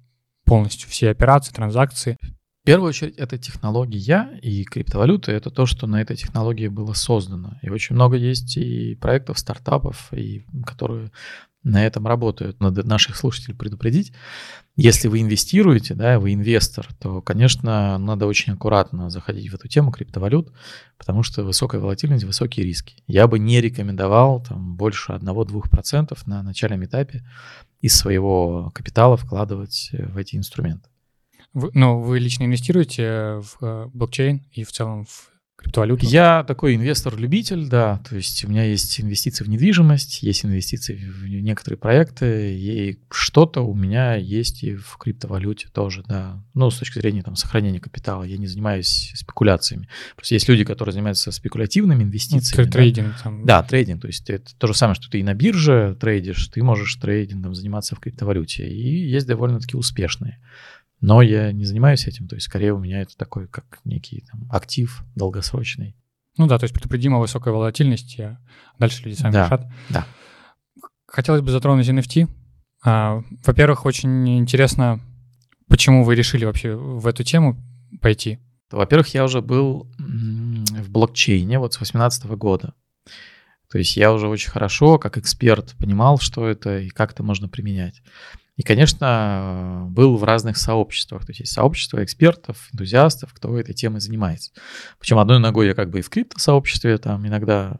полностью 0.45 0.89
все 0.89 1.11
операции, 1.11 1.53
транзакции. 1.53 2.17
В 2.21 2.67
первую 2.67 2.89
очередь, 2.89 3.17
это 3.17 3.39
технология 3.39 4.41
и 4.43 4.65
криптовалюта— 4.65 5.31
это 5.33 5.51
то, 5.51 5.67
что 5.67 5.87
на 5.87 6.03
этой 6.03 6.17
технологии 6.17 6.67
было 6.67 6.95
создано. 6.95 7.59
И 7.63 7.71
очень 7.71 7.95
много 7.95 8.17
есть 8.17 8.57
и 8.57 8.97
проектов, 8.97 9.39
стартапов, 9.39 10.13
и, 10.13 10.45
которые 10.65 11.13
на 11.63 11.87
этом 11.87 12.07
работают. 12.09 12.59
Надо 12.61 12.85
наших 12.85 13.17
слушателей 13.17 13.57
предупредить. 13.57 14.13
Если 14.77 15.09
вы 15.09 15.23
инвестируете, 15.23 15.95
да, 15.95 16.21
вы 16.21 16.35
инвестор, 16.35 16.87
то, 17.01 17.23
конечно, 17.23 17.97
надо 17.97 18.27
очень 18.27 18.53
аккуратно 18.53 19.09
заходить 19.09 19.51
в 19.51 19.55
эту 19.55 19.69
тему 19.69 19.91
криптовалют, 19.91 20.53
потому 20.99 21.23
что 21.23 21.45
высокая 21.45 21.81
волатильность, 21.81 22.25
высокие 22.25 22.67
риски. 22.67 23.03
Я 23.07 23.27
бы 23.27 23.39
не 23.39 23.63
рекомендовал 23.63 24.43
там, 24.43 24.77
больше 24.77 25.13
1-2% 25.13 26.17
на 26.27 26.43
начальном 26.43 26.85
этапе 26.85 27.25
из 27.81 27.97
своего 27.97 28.71
капитала 28.75 29.17
вкладывать 29.17 29.91
в 29.93 30.19
эти 30.19 30.37
инструменты. 30.37 30.89
Вы, 31.55 31.71
но 31.73 31.99
вы 31.99 32.19
лично 32.19 32.45
инвестируете 32.45 33.41
в 33.41 33.57
э, 33.63 33.87
блокчейн 33.95 34.43
и 34.53 34.63
в 34.63 34.73
целом 34.73 35.07
в 35.07 35.31
криптовалюту? 35.67 36.07
Я 36.07 36.45
такой 36.45 36.77
инвестор-любитель, 36.77 37.69
да. 37.69 38.01
То 38.09 38.17
есть 38.17 38.45
у 38.45 38.49
меня 38.49 38.65
есть 38.65 39.01
инвестиции 39.01 39.45
в 39.45 39.49
недвижимость, 39.49 40.23
есть 40.23 40.45
инвестиции 40.45 40.95
в 40.97 41.27
некоторые 41.29 41.79
проекты, 41.79 42.57
и 42.57 42.99
что-то 43.11 43.63
у 43.63 43.75
меня 43.75 44.15
есть 44.15 44.63
и 44.63 44.75
в 44.75 44.97
криптовалюте 44.99 45.69
тоже, 45.73 46.05
да. 46.09 46.43
Ну, 46.55 46.71
с 46.71 46.79
точки 46.79 46.99
зрения 46.99 47.23
там, 47.23 47.37
сохранения 47.37 47.81
капитала. 47.81 48.23
Я 48.23 48.37
не 48.37 48.47
занимаюсь 48.47 49.13
спекуляциями. 49.15 49.89
Просто 50.15 50.35
есть 50.35 50.49
люди, 50.49 50.65
которые 50.65 50.93
занимаются 50.93 51.31
спекулятивными 51.33 52.05
инвестициями. 52.05 52.67
Ну, 52.67 52.73
трейдинг. 52.73 53.09
Да? 53.09 53.23
Там. 53.23 53.47
да, 53.47 53.63
трейдинг. 53.63 54.01
То 54.03 54.07
есть 54.07 54.31
это 54.31 54.57
то 54.57 54.67
же 54.67 54.75
самое, 54.75 54.95
что 54.95 55.11
ты 55.11 55.21
и 55.21 55.23
на 55.23 55.35
бирже 55.35 55.97
трейдишь, 56.01 56.49
ты 56.49 56.63
можешь 56.63 56.95
трейдингом 56.97 57.55
заниматься 57.55 57.97
в 57.97 58.01
криптовалюте. 58.01 58.69
И 58.69 59.09
есть 59.09 59.27
довольно-таки 59.27 59.77
успешные. 59.77 60.39
Но 61.01 61.23
я 61.23 61.53
не 61.53 61.65
занимаюсь 61.65 62.07
этим, 62.07 62.27
то 62.27 62.37
есть 62.37 62.47
скорее 62.47 62.73
у 62.73 62.79
меня 62.79 63.03
это 63.03 63.17
такой 63.17 63.49
как 63.49 63.81
некий 63.85 64.25
там, 64.31 64.49
актив 64.51 65.05
долгосрочный. 65.15 65.97
Ну 66.39 66.47
да, 66.47 66.59
то 66.59 66.65
есть 66.65 66.75
предупредима 66.75 67.19
высокая 67.19 67.53
волатильность, 67.53 68.19
а 68.21 68.39
дальше 68.79 69.03
люди 69.05 69.17
сами 69.17 69.33
да, 69.33 69.47
решат. 69.47 69.67
Да. 69.91 70.07
Хотелось 71.07 71.43
бы 71.43 71.51
затронуть 71.51 71.89
NFT. 71.89 72.29
А, 72.85 73.23
во-первых, 73.45 73.87
очень 73.87 74.39
интересно, 74.39 75.01
почему 75.69 76.05
вы 76.05 76.15
решили 76.15 76.45
вообще 76.45 76.75
в 76.75 77.07
эту 77.07 77.25
тему 77.25 77.63
пойти? 78.01 78.39
Во-первых, 78.71 79.09
я 79.15 79.25
уже 79.25 79.41
был 79.41 79.91
в 79.99 80.91
блокчейне 80.91 81.59
вот 81.59 81.75
с 81.75 81.79
2018 81.79 82.27
года. 82.37 82.75
То 83.71 83.79
есть 83.79 83.97
я 83.97 84.13
уже 84.13 84.29
очень 84.29 84.51
хорошо, 84.51 84.99
как 84.99 85.19
эксперт, 85.19 85.75
понимал, 85.79 86.19
что 86.19 86.47
это 86.47 86.79
и 86.79 86.89
как 86.89 87.13
это 87.13 87.23
можно 87.23 87.49
применять. 87.49 88.03
И, 88.57 88.63
конечно, 88.63 89.87
был 89.91 90.17
в 90.17 90.25
разных 90.25 90.57
сообществах. 90.57 91.27
То 91.27 91.31
есть 91.31 91.41
есть 91.41 91.53
сообщество 91.53 92.03
экспертов, 92.03 92.69
энтузиастов, 92.73 93.35
кто 93.35 93.59
этой 93.59 93.75
темой 93.75 94.01
занимается. 94.01 94.53
Причем 94.99 95.19
одной 95.19 95.39
ногой 95.39 95.67
я 95.67 95.75
как 95.75 95.91
бы 95.91 95.99
и 95.99 96.03
в 96.03 96.09
крипто-сообществе, 96.09 96.97
там 96.97 97.27
иногда 97.27 97.79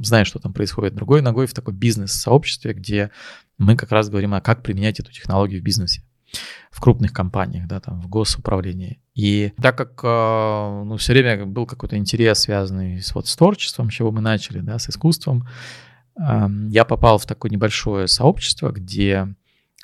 знаю, 0.00 0.24
что 0.24 0.38
там 0.38 0.52
происходит, 0.52 0.94
другой 0.94 1.22
ногой 1.22 1.46
в 1.46 1.54
такой 1.54 1.74
бизнес-сообществе, 1.74 2.72
где 2.72 3.10
мы 3.58 3.76
как 3.76 3.90
раз 3.90 4.10
говорим, 4.10 4.34
а 4.34 4.40
как 4.40 4.62
применять 4.62 5.00
эту 5.00 5.12
технологию 5.12 5.60
в 5.60 5.64
бизнесе 5.64 6.02
в 6.70 6.80
крупных 6.80 7.12
компаниях, 7.12 7.66
да, 7.68 7.80
там, 7.80 8.00
в 8.00 8.08
госуправлении. 8.08 9.00
И 9.14 9.52
так 9.60 9.76
как, 9.76 10.00
э, 10.02 10.82
ну, 10.86 10.96
все 10.96 11.12
время 11.12 11.44
был 11.44 11.66
какой-то 11.66 11.98
интерес, 11.98 12.38
связанный 12.38 13.02
с 13.02 13.14
вот 13.14 13.28
с 13.28 13.36
творчеством, 13.36 13.90
с 13.90 13.94
чего 13.94 14.10
мы 14.10 14.22
начали, 14.22 14.60
да, 14.60 14.78
с 14.78 14.88
искусством, 14.88 15.46
я 16.16 16.84
попал 16.84 17.16
в 17.18 17.24
такое 17.24 17.50
небольшое 17.50 18.06
сообщество, 18.06 18.70
где 18.70 19.34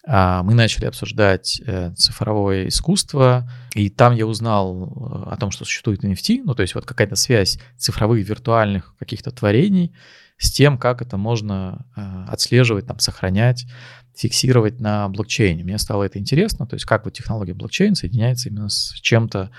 мы 0.08 0.54
начали 0.54 0.86
обсуждать 0.86 1.60
э, 1.66 1.92
цифровое 1.94 2.68
искусство, 2.68 3.46
и 3.74 3.90
там 3.90 4.14
я 4.14 4.26
узнал 4.26 5.26
э, 5.26 5.32
о 5.32 5.36
том, 5.36 5.50
что 5.50 5.66
существует 5.66 6.02
NFT, 6.02 6.44
ну, 6.44 6.54
то 6.54 6.62
есть 6.62 6.74
вот 6.74 6.86
какая-то 6.86 7.14
связь 7.14 7.58
цифровых, 7.76 8.26
виртуальных 8.26 8.94
каких-то 8.98 9.30
творений 9.30 9.92
с 10.38 10.50
тем, 10.50 10.78
как 10.78 11.02
это 11.02 11.18
можно 11.18 11.84
э, 11.94 12.24
отслеживать, 12.28 12.86
там, 12.86 13.00
сохранять, 13.00 13.66
фиксировать 14.16 14.80
на 14.80 15.10
блокчейне. 15.10 15.62
Мне 15.62 15.76
стало 15.76 16.04
это 16.04 16.18
интересно, 16.18 16.66
то 16.66 16.74
есть 16.74 16.86
как 16.86 17.04
вот 17.04 17.12
технология 17.12 17.52
блокчейн 17.52 17.94
соединяется 17.94 18.48
именно 18.48 18.70
с 18.70 18.94
чем-то 19.02 19.50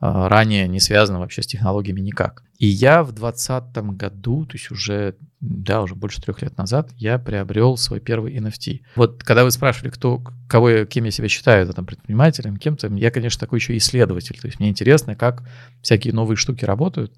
ранее 0.00 0.66
не 0.66 0.80
связанным 0.80 1.20
вообще 1.20 1.42
с 1.42 1.46
технологиями 1.46 2.00
никак. 2.00 2.42
И 2.62 2.66
я 2.66 3.02
в 3.02 3.10
2020 3.10 3.76
году, 3.96 4.46
то 4.46 4.54
есть 4.54 4.70
уже, 4.70 5.16
да, 5.40 5.82
уже 5.82 5.96
больше 5.96 6.22
трех 6.22 6.42
лет 6.42 6.56
назад, 6.56 6.92
я 6.96 7.18
приобрел 7.18 7.76
свой 7.76 7.98
первый 7.98 8.36
NFT. 8.36 8.82
Вот 8.94 9.24
когда 9.24 9.42
вы 9.42 9.50
спрашивали, 9.50 9.90
кто, 9.90 10.22
кого, 10.48 10.84
кем 10.84 11.02
я 11.02 11.10
себя 11.10 11.26
считаю, 11.26 11.64
это 11.64 11.72
там 11.72 11.84
предпринимателем, 11.86 12.56
кем-то, 12.58 12.86
я, 12.86 13.10
конечно, 13.10 13.40
такой 13.40 13.58
еще 13.58 13.76
исследователь. 13.76 14.38
То 14.38 14.46
есть 14.46 14.60
мне 14.60 14.68
интересно, 14.68 15.16
как 15.16 15.42
всякие 15.80 16.14
новые 16.14 16.36
штуки 16.36 16.64
работают. 16.64 17.12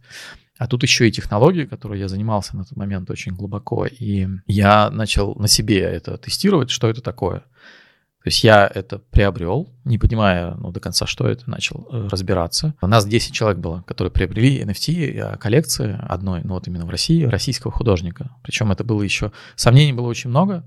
А 0.56 0.66
тут 0.66 0.82
еще 0.82 1.06
и 1.06 1.12
технологии, 1.12 1.66
которые 1.66 2.00
я 2.00 2.08
занимался 2.08 2.56
на 2.56 2.64
тот 2.64 2.78
момент 2.78 3.10
очень 3.10 3.34
глубоко. 3.34 3.84
И 3.84 4.26
я 4.46 4.88
начал 4.88 5.34
на 5.34 5.46
себе 5.46 5.80
это 5.80 6.16
тестировать, 6.16 6.70
что 6.70 6.88
это 6.88 7.02
такое. 7.02 7.44
То 8.24 8.28
есть 8.28 8.42
я 8.42 8.66
это 8.74 9.00
приобрел, 9.10 9.68
не 9.84 9.98
понимая 9.98 10.54
ну, 10.54 10.72
до 10.72 10.80
конца, 10.80 11.06
что 11.06 11.28
это, 11.28 11.48
начал 11.48 11.86
э, 11.92 12.08
разбираться. 12.10 12.74
У 12.80 12.86
нас 12.86 13.04
10 13.04 13.34
человек 13.34 13.58
было, 13.58 13.82
которые 13.82 14.10
приобрели 14.10 14.62
NFT 14.62 15.18
а 15.18 15.36
коллекции 15.36 15.98
одной, 16.08 16.40
ну 16.42 16.54
вот 16.54 16.66
именно 16.66 16.86
в 16.86 16.90
России, 16.90 17.24
российского 17.24 17.70
художника. 17.70 18.34
Причем 18.42 18.72
это 18.72 18.82
было 18.82 19.02
еще... 19.02 19.30
Сомнений 19.56 19.92
было 19.92 20.06
очень 20.06 20.30
много. 20.30 20.64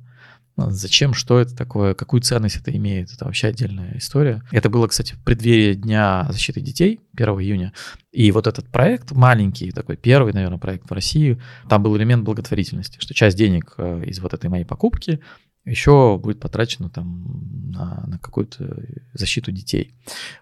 Ну, 0.55 0.69
зачем, 0.69 1.15
что 1.15 1.39
это 1.39 1.55
такое, 1.55 1.95
какую 1.95 2.21
ценность 2.21 2.57
это 2.57 2.75
имеет, 2.75 3.11
это 3.11 3.25
вообще 3.25 3.47
отдельная 3.47 3.97
история. 3.97 4.43
Это 4.51 4.69
было, 4.69 4.87
кстати, 4.87 5.13
в 5.13 5.23
преддверии 5.23 5.73
Дня 5.73 6.27
защиты 6.29 6.61
детей, 6.61 6.99
1 7.15 7.27
июня. 7.39 7.73
И 8.11 8.31
вот 8.31 8.45
этот 8.45 8.67
проект, 8.67 9.11
маленький 9.13 9.71
такой, 9.71 9.97
первый, 9.97 10.31
наверное, 10.31 10.59
проект 10.59 10.87
в 10.87 10.93
России, 10.93 11.39
там 11.69 11.81
был 11.81 11.97
элемент 11.97 12.23
благотворительности, 12.23 12.99
что 12.99 13.15
часть 13.15 13.37
денег 13.37 13.73
э, 13.77 14.03
из 14.05 14.19
вот 14.19 14.35
этой 14.35 14.47
моей 14.49 14.65
покупки 14.65 15.21
еще 15.67 16.17
будет 16.17 16.39
потрачено 16.39 16.89
там 16.89 17.71
на, 17.71 18.05
на 18.07 18.19
какую-то 18.19 18.83
защиту 19.13 19.51
детей. 19.51 19.93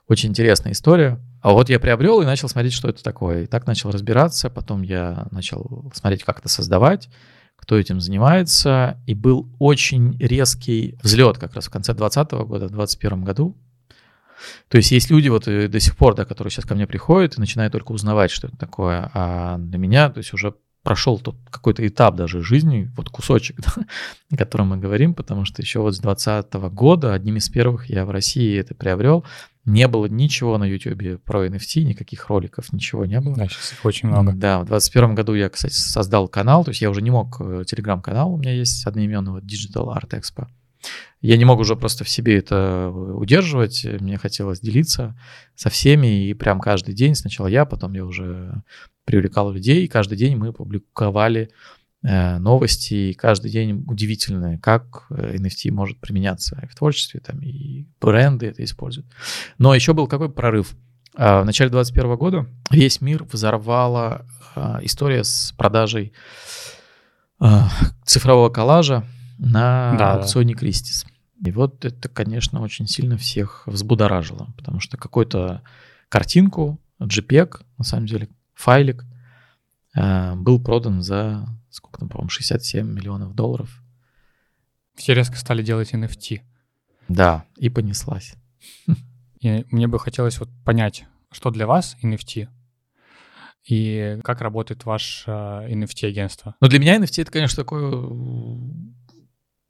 Очень 0.07 0.30
интересная 0.30 0.73
история. 0.73 1.19
А 1.41 1.51
вот 1.51 1.69
я 1.69 1.80
приобрел 1.80 2.21
и 2.21 2.26
начал 2.26 2.47
смотреть, 2.47 2.73
что 2.73 2.89
это 2.89 3.03
такое. 3.03 3.43
И 3.43 3.47
так 3.47 3.67
начал 3.67 3.91
разбираться. 3.91 4.49
Потом 4.49 4.82
я 4.84 5.28
начал 5.32 5.91
смотреть, 5.93 6.23
как 6.23 6.39
это 6.39 6.49
создавать, 6.49 7.09
кто 7.55 7.78
этим 7.78 7.99
занимается. 7.99 9.01
И 9.07 9.13
был 9.13 9.49
очень 9.59 10.17
резкий 10.19 10.97
взлет 11.01 11.38
как 11.38 11.55
раз 11.55 11.67
в 11.67 11.71
конце 11.71 11.93
2020 11.93 12.32
года, 12.47 12.65
в 12.67 12.71
2021 12.71 13.23
году. 13.23 13.57
То 14.67 14.78
есть 14.78 14.91
есть 14.91 15.09
люди 15.09 15.30
вот 15.30 15.45
до 15.45 15.80
сих 15.80 15.95
пор, 15.95 16.13
да, 16.13 16.26
которые 16.26 16.51
сейчас 16.51 16.65
ко 16.65 16.76
мне 16.76 16.86
приходят 16.86 17.38
и 17.38 17.39
начинают 17.39 17.71
только 17.71 17.91
узнавать, 17.91 18.32
что 18.32 18.47
это 18.47 18.57
такое. 18.57 19.09
А 19.13 19.57
для 19.57 19.78
меня, 19.78 20.09
то 20.09 20.19
есть 20.19 20.34
уже 20.34 20.55
прошел 20.86 21.19
тот 21.19 21.36
какой-то 21.49 21.86
этап 21.86 22.15
даже 22.15 22.43
жизни, 22.43 22.91
вот 22.95 23.09
кусочек, 23.09 23.57
да, 23.65 23.86
о 24.31 24.38
котором 24.38 24.67
мы 24.67 24.77
говорим, 24.77 25.15
потому 25.15 25.43
что 25.43 25.61
еще 25.61 25.79
вот 25.79 25.95
с 25.95 25.99
2020 25.99 26.53
года 26.73 27.13
одним 27.13 27.38
из 27.38 27.49
первых 27.49 27.89
я 27.89 28.05
в 28.05 28.11
России 28.11 28.57
это 28.57 28.75
приобрел. 28.75 29.25
Не 29.65 29.88
было 29.88 30.05
ничего 30.05 30.59
на 30.59 30.63
YouTube 30.63 31.23
про 31.23 31.47
NFT, 31.47 31.81
никаких 31.83 32.27
роликов, 32.29 32.71
ничего 32.71 33.05
не 33.05 33.19
было. 33.19 33.36
Да, 33.36 33.47
сейчас 33.47 33.73
их 33.73 33.83
очень 33.83 34.09
много. 34.09 34.31
Да, 34.33 34.59
в 34.59 34.67
2021 34.67 35.15
году 35.15 35.33
я, 35.33 35.49
кстати, 35.49 35.73
создал 35.73 36.27
канал, 36.27 36.63
то 36.63 36.69
есть 36.69 36.81
я 36.81 36.91
уже 36.91 37.01
не 37.01 37.09
мог, 37.09 37.41
э, 37.41 37.63
телеграм-канал 37.65 38.36
у 38.36 38.38
меня 38.38 38.53
есть 38.53 38.86
одноименного 38.86 39.39
Digital 39.39 39.88
Art 39.88 40.11
Expo. 40.11 40.47
Я 41.19 41.38
не 41.38 41.45
мог 41.45 41.59
уже 41.59 41.75
просто 41.75 42.03
в 42.03 42.09
себе 42.09 42.38
это 42.38 42.91
удерживать, 42.91 43.83
мне 43.83 44.19
хотелось 44.19 44.59
делиться 44.59 45.19
со 45.55 45.71
всеми, 45.71 46.27
и 46.27 46.36
прям 46.36 46.59
каждый 46.59 46.93
день, 46.93 47.15
сначала 47.15 47.47
я, 47.47 47.65
потом 47.65 47.93
я 47.93 48.05
уже 48.05 48.61
привлекал 49.05 49.51
людей, 49.51 49.85
и 49.85 49.87
каждый 49.87 50.17
день 50.17 50.35
мы 50.35 50.51
публиковали 50.51 51.49
э, 52.03 52.37
новости, 52.37 52.93
и 52.93 53.13
каждый 53.13 53.51
день 53.51 53.83
удивительное, 53.87 54.57
как 54.57 55.07
NFT 55.09 55.71
может 55.71 55.99
применяться 55.99 56.67
в 56.69 56.75
творчестве, 56.75 57.21
там 57.21 57.39
и 57.41 57.85
бренды 58.01 58.47
это 58.47 58.63
используют. 58.63 59.07
Но 59.57 59.73
еще 59.73 59.93
был 59.93 60.07
какой 60.07 60.29
прорыв? 60.29 60.75
А, 61.17 61.41
в 61.41 61.45
начале 61.45 61.69
2021 61.69 62.17
года 62.17 62.47
весь 62.69 62.99
мир 63.01 63.23
взорвала 63.23 64.25
а, 64.55 64.79
история 64.81 65.23
с 65.23 65.53
продажей 65.57 66.13
а, 67.39 67.69
цифрового 68.03 68.49
коллажа 68.49 69.05
на 69.37 69.95
да, 69.97 70.13
аукционе 70.15 70.53
Кристис. 70.53 71.05
И 71.43 71.51
вот 71.51 71.85
это, 71.85 72.09
конечно, 72.09 72.61
очень 72.61 72.87
сильно 72.87 73.17
всех 73.17 73.63
взбудоражило, 73.65 74.53
потому 74.57 74.79
что 74.79 74.97
какую-то 74.97 75.61
картинку, 76.09 76.79
JPEG, 76.99 77.61
на 77.77 77.83
самом 77.83 78.07
деле, 78.07 78.29
файлик 78.55 79.05
э, 79.95 80.35
был 80.35 80.61
продан 80.61 81.01
за, 81.01 81.45
сколько 81.69 81.99
там, 81.99 82.09
по-моему, 82.09 82.29
67 82.29 82.87
миллионов 82.87 83.35
долларов. 83.35 83.81
Все 84.95 85.13
резко 85.13 85.37
стали 85.37 85.61
делать 85.61 85.93
NFT. 85.93 86.41
Да, 87.07 87.45
и 87.57 87.69
понеслась. 87.69 88.35
И 89.39 89.65
мне 89.69 89.87
бы 89.87 89.99
хотелось 89.99 90.39
вот 90.39 90.49
понять, 90.63 91.05
что 91.31 91.51
для 91.51 91.67
вас 91.67 91.97
NFT 92.01 92.47
и 93.65 94.19
как 94.23 94.41
работает 94.41 94.85
ваше 94.85 95.29
NFT-агентство. 95.29 96.55
Ну, 96.61 96.67
для 96.67 96.79
меня 96.79 96.97
NFT— 96.97 97.21
это, 97.23 97.31
конечно, 97.31 97.63
такое 97.63 98.09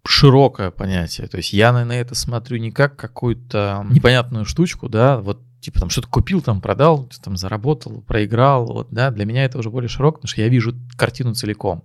широкое 0.06 0.72
понятие. 0.72 1.28
То 1.28 1.38
есть 1.38 1.54
я 1.54 1.72
на 1.72 1.92
это 1.94 2.14
смотрю 2.14 2.58
не 2.58 2.72
как 2.72 2.98
какую-то 2.98 3.86
непонятную 3.90 4.46
штучку, 4.46 4.90
да, 4.90 5.18
вот 5.18 5.42
типа 5.66 5.80
там 5.80 5.90
что-то 5.90 6.08
купил, 6.08 6.42
там 6.42 6.62
продал, 6.62 7.10
там 7.24 7.38
заработал, 7.38 8.02
проиграл, 8.02 8.68
вот, 8.68 8.90
да, 8.92 9.10
для 9.10 9.26
меня 9.26 9.46
это 9.46 9.58
уже 9.58 9.72
более 9.72 9.90
широко, 9.90 10.18
потому 10.18 10.30
что 10.30 10.42
я 10.42 10.48
вижу 10.48 10.76
картину 10.96 11.34
целиком. 11.34 11.84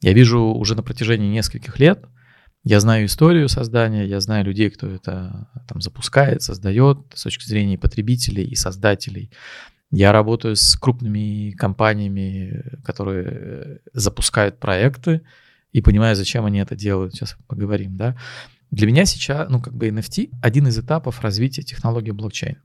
Я 0.00 0.12
вижу 0.12 0.40
уже 0.40 0.76
на 0.76 0.82
протяжении 0.84 1.28
нескольких 1.28 1.78
лет, 1.80 2.04
я 2.62 2.78
знаю 2.78 3.06
историю 3.06 3.48
создания, 3.48 4.06
я 4.06 4.20
знаю 4.20 4.44
людей, 4.44 4.70
кто 4.70 4.86
это 4.86 5.48
там 5.66 5.80
запускает, 5.80 6.42
создает 6.42 6.98
с 7.14 7.24
точки 7.24 7.46
зрения 7.46 7.78
потребителей 7.78 8.44
и 8.44 8.54
создателей. 8.54 9.32
Я 9.90 10.12
работаю 10.12 10.54
с 10.54 10.76
крупными 10.76 11.50
компаниями, 11.52 12.78
которые 12.84 13.80
запускают 13.92 14.60
проекты 14.60 15.22
и 15.72 15.80
понимаю, 15.80 16.14
зачем 16.14 16.44
они 16.44 16.60
это 16.60 16.76
делают. 16.76 17.14
Сейчас 17.14 17.36
поговорим, 17.48 17.96
да. 17.96 18.16
Для 18.70 18.86
меня 18.86 19.04
сейчас, 19.04 19.48
ну, 19.50 19.60
как 19.60 19.74
бы 19.74 19.88
NFT 19.88 20.30
один 20.42 20.68
из 20.68 20.78
этапов 20.78 21.22
развития 21.22 21.62
технологии 21.62 22.12
блокчейн. 22.12 22.58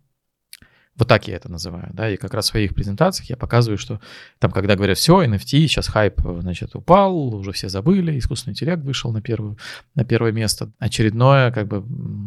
Вот 0.97 1.09
так 1.09 1.27
я 1.27 1.35
это 1.35 1.51
называю, 1.51 1.89
да, 1.93 2.09
и 2.09 2.15
как 2.15 2.33
раз 2.33 2.45
в 2.45 2.49
своих 2.49 2.73
презентациях 2.73 3.29
я 3.29 3.35
показываю, 3.35 3.77
что 3.77 3.99
там, 4.39 4.51
когда 4.51 4.75
говорят, 4.75 4.97
все, 4.97 5.23
NFT, 5.23 5.67
сейчас 5.67 5.87
хайп, 5.87 6.21
значит, 6.39 6.73
упал, 6.73 7.35
уже 7.35 7.51
все 7.51 7.67
забыли, 7.67 8.17
искусственный 8.17 8.53
интеллект 8.53 8.81
вышел 8.81 9.11
на, 9.11 9.21
первую, 9.21 9.57
на 9.93 10.05
первое 10.05 10.31
место, 10.31 10.71
очередное, 10.79 11.51
как 11.51 11.67
бы, 11.67 11.83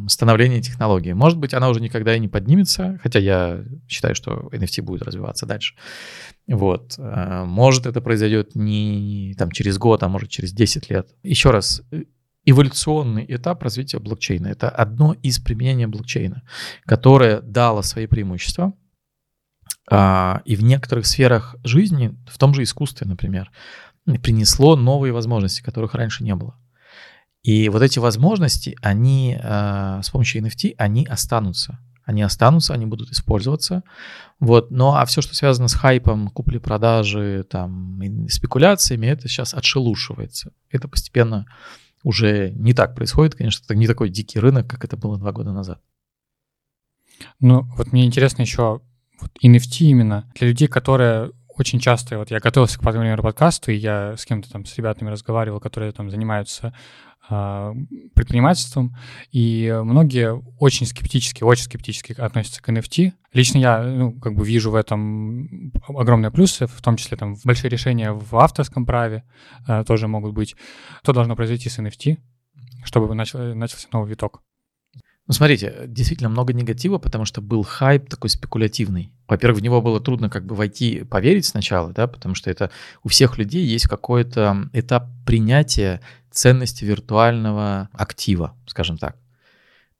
становление 0.08 0.60
технологии. 0.60 1.12
Может 1.12 1.38
быть, 1.38 1.54
она 1.54 1.70
уже 1.70 1.80
никогда 1.80 2.14
и 2.14 2.20
не 2.20 2.28
поднимется, 2.28 3.00
хотя 3.02 3.18
я 3.18 3.64
считаю, 3.88 4.14
что 4.14 4.50
NFT 4.52 4.82
будет 4.82 5.02
развиваться 5.02 5.46
дальше. 5.46 5.74
Вот. 6.46 6.94
Э, 6.98 7.44
может, 7.44 7.86
это 7.86 8.02
произойдет 8.02 8.54
не 8.54 9.34
там, 9.38 9.50
через 9.50 9.78
год, 9.78 10.02
а 10.02 10.08
может, 10.08 10.28
через 10.28 10.52
10 10.52 10.90
лет. 10.90 11.08
Еще 11.22 11.50
раз, 11.50 11.82
эволюционный 12.50 13.26
этап 13.28 13.62
развития 13.62 13.98
блокчейна. 13.98 14.46
Это 14.46 14.70
одно 14.70 15.12
из 15.22 15.38
применений 15.38 15.84
блокчейна, 15.84 16.42
которое 16.86 17.42
дало 17.42 17.82
свои 17.82 18.06
преимущества. 18.06 18.72
А, 19.90 20.40
и 20.46 20.56
в 20.56 20.62
некоторых 20.62 21.06
сферах 21.06 21.56
жизни, 21.62 22.16
в 22.26 22.38
том 22.38 22.54
же 22.54 22.62
искусстве, 22.62 23.06
например, 23.06 23.50
принесло 24.22 24.76
новые 24.76 25.12
возможности, 25.12 25.62
которых 25.62 25.94
раньше 25.94 26.24
не 26.24 26.34
было. 26.34 26.58
И 27.42 27.68
вот 27.68 27.82
эти 27.82 27.98
возможности, 27.98 28.78
они 28.80 29.38
а, 29.42 30.00
с 30.02 30.08
помощью 30.08 30.42
NFT, 30.42 30.74
они 30.78 31.04
останутся. 31.04 31.78
Они 32.04 32.22
останутся, 32.22 32.72
они 32.72 32.86
будут 32.86 33.10
использоваться. 33.10 33.82
Вот. 34.40 34.70
Ну 34.70 34.94
а 34.94 35.04
все, 35.04 35.20
что 35.20 35.34
связано 35.34 35.68
с 35.68 35.74
хайпом, 35.74 36.28
купли-продажи, 36.28 37.44
там, 37.50 38.00
спекуляциями, 38.30 39.06
это 39.06 39.28
сейчас 39.28 39.52
отшелушивается. 39.52 40.52
Это 40.70 40.88
постепенно 40.88 41.44
уже 42.02 42.50
не 42.50 42.74
так 42.74 42.94
происходит, 42.94 43.34
конечно, 43.34 43.64
это 43.64 43.74
не 43.74 43.86
такой 43.86 44.08
дикий 44.08 44.38
рынок, 44.38 44.68
как 44.68 44.84
это 44.84 44.96
было 44.96 45.18
два 45.18 45.32
года 45.32 45.52
назад. 45.52 45.80
Ну, 47.40 47.62
вот 47.76 47.92
мне 47.92 48.04
интересно 48.04 48.42
еще 48.42 48.80
вот 49.20 49.30
NFT 49.42 49.86
именно 49.86 50.30
для 50.34 50.48
людей, 50.48 50.68
которые 50.68 51.32
очень 51.48 51.80
часто, 51.80 52.18
вот 52.18 52.30
я 52.30 52.38
готовился 52.38 52.78
к, 52.78 52.82
например, 52.82 53.20
подкасту, 53.20 53.72
и 53.72 53.76
я 53.76 54.16
с 54.16 54.24
кем-то 54.24 54.50
там, 54.50 54.64
с 54.64 54.76
ребятами 54.76 55.10
разговаривал, 55.10 55.58
которые 55.58 55.90
там 55.90 56.08
занимаются 56.08 56.72
предпринимательством, 57.28 58.96
и 59.32 59.70
многие 59.84 60.40
очень 60.58 60.86
скептически, 60.86 61.42
очень 61.42 61.64
скептически 61.64 62.12
относятся 62.18 62.62
к 62.62 62.68
NFT. 62.68 63.12
Лично 63.32 63.58
я, 63.58 63.82
ну, 63.82 64.12
как 64.12 64.34
бы 64.34 64.46
вижу 64.46 64.70
в 64.70 64.74
этом 64.74 65.72
огромные 65.88 66.30
плюсы, 66.30 66.66
в 66.66 66.80
том 66.80 66.96
числе 66.96 67.16
там 67.16 67.36
большие 67.44 67.70
решения 67.70 68.12
в 68.12 68.36
авторском 68.36 68.86
праве 68.86 69.24
э, 69.66 69.84
тоже 69.84 70.08
могут 70.08 70.32
быть. 70.32 70.56
Что 71.02 71.12
должно 71.12 71.36
произойти 71.36 71.68
с 71.68 71.78
NFT, 71.78 72.16
чтобы 72.84 73.14
начал, 73.14 73.54
начался 73.54 73.88
новый 73.92 74.08
виток? 74.08 74.42
Ну, 75.28 75.34
смотрите, 75.34 75.84
действительно 75.86 76.30
много 76.30 76.54
негатива, 76.54 76.96
потому 76.96 77.26
что 77.26 77.42
был 77.42 77.62
хайп 77.62 78.08
такой 78.08 78.30
спекулятивный. 78.30 79.12
Во-первых, 79.28 79.60
в 79.60 79.62
него 79.62 79.82
было 79.82 80.00
трудно 80.00 80.30
как 80.30 80.46
бы 80.46 80.54
войти, 80.54 81.04
поверить 81.04 81.44
сначала, 81.44 81.92
да, 81.92 82.06
потому 82.06 82.34
что 82.34 82.50
это 82.50 82.70
у 83.04 83.10
всех 83.10 83.36
людей 83.36 83.62
есть 83.62 83.86
какой-то 83.86 84.70
этап 84.72 85.08
принятия 85.26 86.00
ценности 86.30 86.86
виртуального 86.86 87.90
актива, 87.92 88.54
скажем 88.66 88.96
так. 88.96 89.16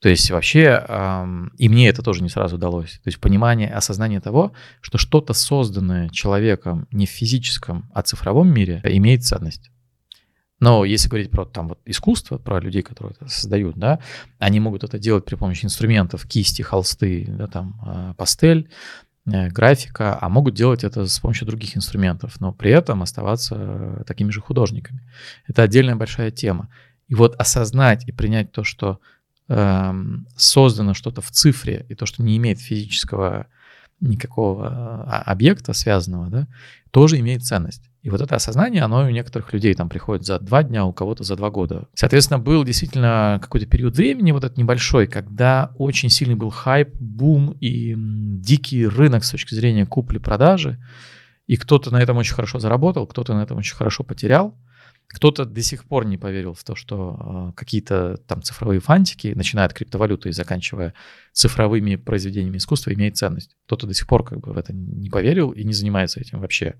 То 0.00 0.08
есть 0.08 0.30
вообще, 0.30 0.82
эм, 0.88 1.48
и 1.58 1.68
мне 1.68 1.88
это 1.88 2.02
тоже 2.02 2.22
не 2.22 2.30
сразу 2.30 2.56
удалось. 2.56 2.92
То 2.92 3.08
есть 3.08 3.20
понимание, 3.20 3.68
осознание 3.68 4.20
того, 4.20 4.52
что 4.80 4.96
что-то 4.96 5.34
созданное 5.34 6.08
человеком 6.08 6.86
не 6.90 7.04
в 7.04 7.10
физическом, 7.10 7.90
а 7.92 8.00
цифровом 8.00 8.48
мире 8.48 8.80
имеет 8.84 9.24
ценность. 9.24 9.70
Но 10.60 10.84
если 10.84 11.08
говорить 11.08 11.30
про 11.30 11.44
там 11.44 11.68
вот 11.68 11.78
искусство, 11.84 12.38
про 12.38 12.60
людей, 12.60 12.82
которые 12.82 13.14
это 13.18 13.28
создают, 13.28 13.76
да, 13.76 14.00
они 14.38 14.60
могут 14.60 14.84
это 14.84 14.98
делать 14.98 15.24
при 15.24 15.36
помощи 15.36 15.64
инструментов, 15.64 16.26
кисти, 16.26 16.62
холсты, 16.62 17.26
да, 17.28 17.46
там, 17.46 17.80
а, 17.82 18.14
пастель, 18.14 18.68
э, 19.26 19.48
графика, 19.50 20.18
а 20.20 20.28
могут 20.28 20.54
делать 20.54 20.82
это 20.82 21.06
с 21.06 21.20
помощью 21.20 21.46
других 21.46 21.76
инструментов, 21.76 22.40
но 22.40 22.52
при 22.52 22.72
этом 22.72 23.02
оставаться 23.02 24.02
такими 24.06 24.30
же 24.30 24.40
художниками. 24.40 25.00
Это 25.46 25.62
отдельная 25.62 25.96
большая 25.96 26.30
тема. 26.30 26.68
И 27.06 27.14
вот 27.14 27.36
осознать 27.36 28.08
и 28.08 28.12
принять 28.12 28.50
то, 28.50 28.64
что 28.64 29.00
э, 29.48 29.94
создано 30.36 30.94
что-то 30.94 31.20
в 31.20 31.30
цифре, 31.30 31.86
и 31.88 31.94
то, 31.94 32.04
что 32.04 32.22
не 32.22 32.36
имеет 32.36 32.58
физического 32.58 33.46
никакого 34.00 34.68
а, 34.68 35.22
объекта 35.22 35.72
связанного, 35.72 36.28
да, 36.28 36.48
тоже 36.90 37.18
имеет 37.18 37.44
ценность. 37.44 37.88
И 38.02 38.10
вот 38.10 38.20
это 38.20 38.36
осознание, 38.36 38.82
оно 38.82 39.04
у 39.04 39.10
некоторых 39.10 39.52
людей 39.52 39.74
там 39.74 39.88
приходит 39.88 40.24
за 40.24 40.38
два 40.38 40.62
дня, 40.62 40.84
у 40.84 40.92
кого-то 40.92 41.24
за 41.24 41.36
два 41.36 41.50
года. 41.50 41.88
Соответственно, 41.94 42.38
был 42.38 42.64
действительно 42.64 43.38
какой-то 43.42 43.66
период 43.66 43.96
времени, 43.96 44.30
вот 44.30 44.44
этот 44.44 44.56
небольшой, 44.56 45.08
когда 45.08 45.72
очень 45.76 46.08
сильный 46.08 46.36
был 46.36 46.50
хайп, 46.50 46.94
бум 46.94 47.56
и 47.60 47.94
дикий 47.96 48.86
рынок 48.86 49.24
с 49.24 49.30
точки 49.30 49.54
зрения 49.54 49.84
купли-продажи. 49.84 50.78
И 51.48 51.56
кто-то 51.56 51.90
на 51.90 52.00
этом 52.00 52.16
очень 52.18 52.34
хорошо 52.34 52.60
заработал, 52.60 53.06
кто-то 53.06 53.34
на 53.34 53.42
этом 53.42 53.58
очень 53.58 53.74
хорошо 53.74 54.04
потерял. 54.04 54.56
Кто-то 55.08 55.46
до 55.46 55.62
сих 55.62 55.84
пор 55.84 56.04
не 56.04 56.18
поверил 56.18 56.52
в 56.52 56.62
то, 56.64 56.74
что 56.74 57.52
э, 57.52 57.52
какие-то 57.56 58.18
там 58.26 58.42
цифровые 58.42 58.80
фантики, 58.80 59.32
начиная 59.34 59.64
от 59.64 59.72
криптовалюты 59.72 60.28
и 60.28 60.32
заканчивая 60.32 60.92
цифровыми 61.32 61.96
произведениями 61.96 62.58
искусства, 62.58 62.92
имеет 62.92 63.16
ценность. 63.16 63.56
Кто-то 63.66 63.86
до 63.86 63.94
сих 63.94 64.06
пор 64.06 64.22
как 64.22 64.40
бы 64.40 64.52
в 64.52 64.58
это 64.58 64.74
не 64.74 65.08
поверил 65.08 65.50
и 65.50 65.64
не 65.64 65.72
занимается 65.72 66.20
этим 66.20 66.40
вообще. 66.40 66.74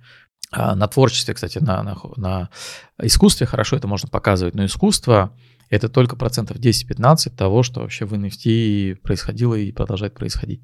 А 0.51 0.74
на 0.74 0.89
творчестве, 0.89 1.35
кстати, 1.35 1.59
на, 1.59 1.83
на, 1.83 1.97
на 2.16 2.51
искусстве 3.03 3.47
хорошо 3.47 3.76
это 3.76 3.87
можно 3.87 4.09
показывать, 4.09 4.55
но 4.55 4.64
искусство 4.66 5.35
это 5.70 5.89
только 5.89 6.16
процентов 6.16 6.59
10-15 6.59 7.37
того, 7.37 7.62
что 7.62 7.81
вообще 7.81 8.05
в 8.05 8.14
NFT 8.14 8.97
происходило 8.97 9.55
и 9.55 9.72
продолжает 9.72 10.14
происходить. 10.14 10.62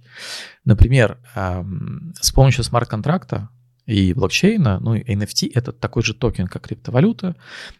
Например, 0.65 1.19
с 1.35 2.33
помощью 2.33 2.65
смарт-контракта 2.65 3.51
и 3.87 4.13
блокчейна, 4.15 4.79
ну 4.81 4.95
и 4.95 5.03
NFT 5.03 5.51
это 5.55 5.73
такой 5.73 6.03
же 6.03 6.15
токен, 6.15 6.47
как 6.47 6.63
криптовалюта, 6.63 7.37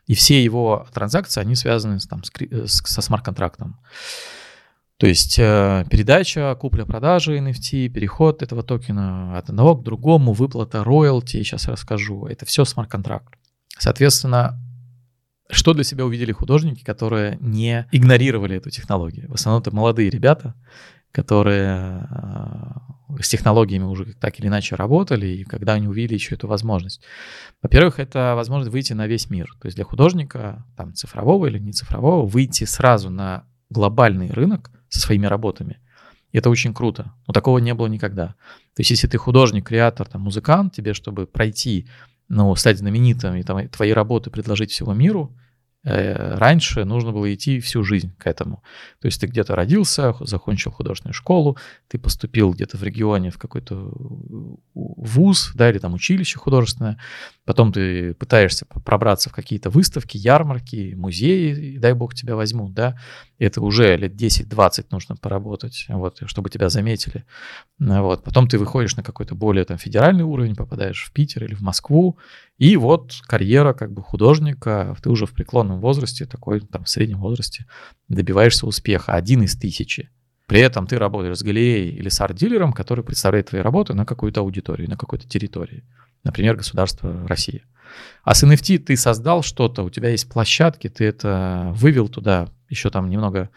и 0.07 0.15
все 0.15 0.43
его 0.43 0.87
транзакции, 0.93 1.41
они 1.41 1.55
связаны 1.55 1.99
там, 2.01 2.23
с, 2.25 2.31
э, 2.41 2.67
со 2.67 3.03
смарт-контрактом. 3.03 3.79
То 4.97 5.07
есть 5.07 5.39
э, 5.39 5.85
передача, 5.91 6.55
купля-продажа 6.55 7.37
NFT, 7.37 7.89
переход 7.89 8.43
этого 8.43 8.63
токена 8.63 9.37
от 9.37 9.49
одного 9.49 9.77
к 9.77 9.83
другому, 9.83 10.33
выплата 10.33 10.85
роялти, 10.85 11.43
сейчас 11.43 11.67
расскажу, 11.69 12.27
это 12.27 12.47
все 12.47 12.65
смарт-контракт. 12.65 13.35
Соответственно, 13.77 14.61
что 15.51 15.75
для 15.75 15.85
себя 15.85 16.05
увидели 16.05 16.33
художники, 16.33 16.85
которые 16.85 17.39
не 17.41 17.87
игнорировали 17.93 18.57
эту 18.57 18.71
технологию? 18.71 19.31
В 19.31 19.35
основном 19.35 19.63
это 19.63 19.75
молодые 19.75 20.11
ребята, 20.11 20.55
которые 21.15 22.09
э, 22.11 23.23
с 23.23 23.29
технологиями 23.29 23.85
уже 23.85 24.15
так 24.15 24.41
или 24.41 24.49
иначе 24.49 24.75
работали, 24.75 25.29
и 25.29 25.45
когда 25.45 25.75
они 25.75 25.87
увидели 25.87 26.15
еще 26.15 26.35
эту 26.35 26.49
возможность. 26.49 27.03
Во-первых, 27.63 28.01
это 28.01 28.35
возможность 28.35 28.73
выйти 28.73 28.95
на 28.95 29.07
весь 29.07 29.31
мир. 29.31 29.47
То 29.61 29.67
есть 29.67 29.77
для 29.77 29.85
художника, 29.85 30.67
там, 30.77 30.93
цифрового 30.93 31.47
или 31.47 31.61
не 31.61 31.73
цифрового, 31.73 32.27
выйти 32.27 32.65
сразу 32.65 33.11
на 33.11 33.45
глобальный 33.71 34.33
рынок 34.33 34.73
со 34.89 34.99
своими 34.99 35.27
работами. 35.27 35.79
Это 36.33 36.51
очень 36.51 36.75
круто. 36.75 37.13
Но 37.29 37.33
такого 37.33 37.59
не 37.59 37.75
было 37.75 37.87
никогда. 37.87 38.35
То 38.75 38.81
есть 38.81 38.91
если 38.91 39.07
ты 39.07 39.17
художник, 39.17 39.69
креатор, 39.69 40.09
там, 40.09 40.23
музыкант, 40.23 40.75
тебе, 40.75 40.95
чтобы 40.95 41.29
пройти, 41.29 41.87
ну, 42.29 42.53
стать 42.57 42.79
знаменитым 42.79 43.37
и 43.37 43.45
там, 43.45 43.69
твои 43.69 43.93
работы 43.93 44.31
предложить 44.31 44.73
всему 44.73 44.95
миру, 44.95 45.33
раньше 45.85 46.85
нужно 46.85 47.13
было 47.13 47.33
идти 47.33 47.61
всю 47.61 47.85
жизнь 47.85 48.15
к 48.19 48.27
этому. 48.27 48.63
То 49.01 49.07
есть 49.07 49.21
ты 49.21 49.27
где-то 49.27 49.55
родился, 49.55 50.15
закончил 50.21 50.71
художественную 50.71 51.15
школу, 51.15 51.59
ты 51.89 51.99
поступил 51.99 52.53
где-то 52.53 52.77
в 52.77 52.83
регионе 52.83 53.31
в 53.31 53.39
какой-то 53.39 53.93
вуз, 54.75 55.53
да, 55.55 55.71
или 55.71 55.79
там 55.79 55.95
училище 55.95 56.39
художественное, 56.39 56.99
потом 57.45 57.73
ты 57.73 58.15
пытаешься 58.15 58.67
пробраться 58.85 59.29
в 59.29 59.33
какие-то 59.33 59.71
выставки, 59.71 60.17
ярмарки, 60.17 60.95
музеи, 60.97 61.75
и 61.75 61.79
дай 61.79 61.93
бог 61.93 62.15
тебя 62.15 62.35
возьмут, 62.35 62.73
да, 62.73 62.99
это 63.39 63.61
уже 63.61 63.97
лет 63.97 64.15
10-20 64.15 64.87
нужно 64.91 65.17
поработать, 65.17 65.87
вот, 65.89 66.23
чтобы 66.27 66.51
тебя 66.51 66.69
заметили, 66.69 67.25
вот, 67.79 68.23
потом 68.25 68.49
ты 68.49 68.59
выходишь 68.59 68.97
на 68.97 69.03
какой-то 69.03 69.35
более 69.35 69.65
там 69.65 69.79
федеральный 69.79 70.25
уровень, 70.25 70.55
попадаешь 70.55 71.05
в 71.05 71.13
Питер 71.13 71.45
или 71.45 71.55
в 71.55 71.61
Москву, 71.61 72.19
и 72.59 72.77
вот 72.77 73.15
карьера 73.27 73.73
как 73.73 73.93
бы 73.93 74.03
художника, 74.03 74.97
ты 75.03 75.11
уже 75.11 75.27
в 75.27 75.33
преклонном 75.33 75.81
возрасте, 75.81 76.27
такой 76.27 76.61
там 76.61 76.85
в 76.85 76.89
среднем 76.89 77.21
возрасте, 77.21 77.67
добиваешься 78.09 78.67
успеха, 78.67 79.13
один 79.13 79.43
из 79.43 79.57
тысячи. 79.57 80.11
При 80.47 80.61
этом 80.61 80.87
ты 80.87 80.99
работаешь 80.99 81.39
с 81.39 81.43
галереей 81.43 81.97
или 81.97 82.11
с 82.11 82.21
арт-дилером, 82.21 82.73
который 82.75 83.03
представляет 83.03 83.49
твои 83.49 83.63
работы 83.63 83.95
на 83.95 84.05
какую-то 84.05 84.41
аудиторию, 84.41 84.91
на 84.91 84.97
какой-то 84.97 85.27
территории. 85.27 85.85
Например, 86.23 86.55
государство 86.55 87.27
Россия. 87.27 87.63
А 88.25 88.35
с 88.35 88.45
NFT 88.45 88.79
ты 88.79 88.97
создал 88.97 89.43
что-то, 89.43 89.83
у 89.83 89.91
тебя 89.91 90.11
есть 90.11 90.29
площадки, 90.29 90.89
ты 90.89 91.05
это 91.05 91.73
вывел 91.75 92.09
туда, 92.09 92.49
еще 92.75 92.91
там 92.91 93.09
немного 93.09 93.51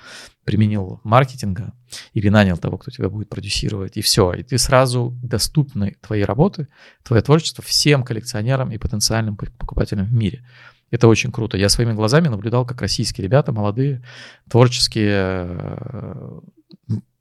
применил 0.45 1.01
маркетинга 1.03 1.74
или 2.13 2.30
нанял 2.30 2.57
того, 2.57 2.78
кто 2.78 2.91
тебя 2.91 3.09
будет 3.09 3.30
продюсировать, 3.30 3.97
и 3.97 4.01
все. 4.01 4.34
И 4.34 4.43
ты 4.43 4.57
сразу 4.57 5.18
доступны 5.22 5.97
твои 6.01 6.22
работы, 6.22 6.68
твое 7.03 7.22
творчество 7.22 7.63
всем 7.63 8.03
коллекционерам 8.03 8.72
и 8.72 8.78
потенциальным 8.78 9.36
покупателям 9.36 10.05
в 10.05 10.13
мире. 10.13 10.45
Это 10.89 11.07
очень 11.07 11.32
круто. 11.32 11.57
Я 11.57 11.70
своими 11.70 11.93
глазами 11.93 12.30
наблюдал, 12.30 12.65
как 12.65 12.82
российские 12.82 13.26
ребята, 13.26 13.51
молодые, 13.51 14.03
творческие, 14.49 15.47
э, 15.49 16.39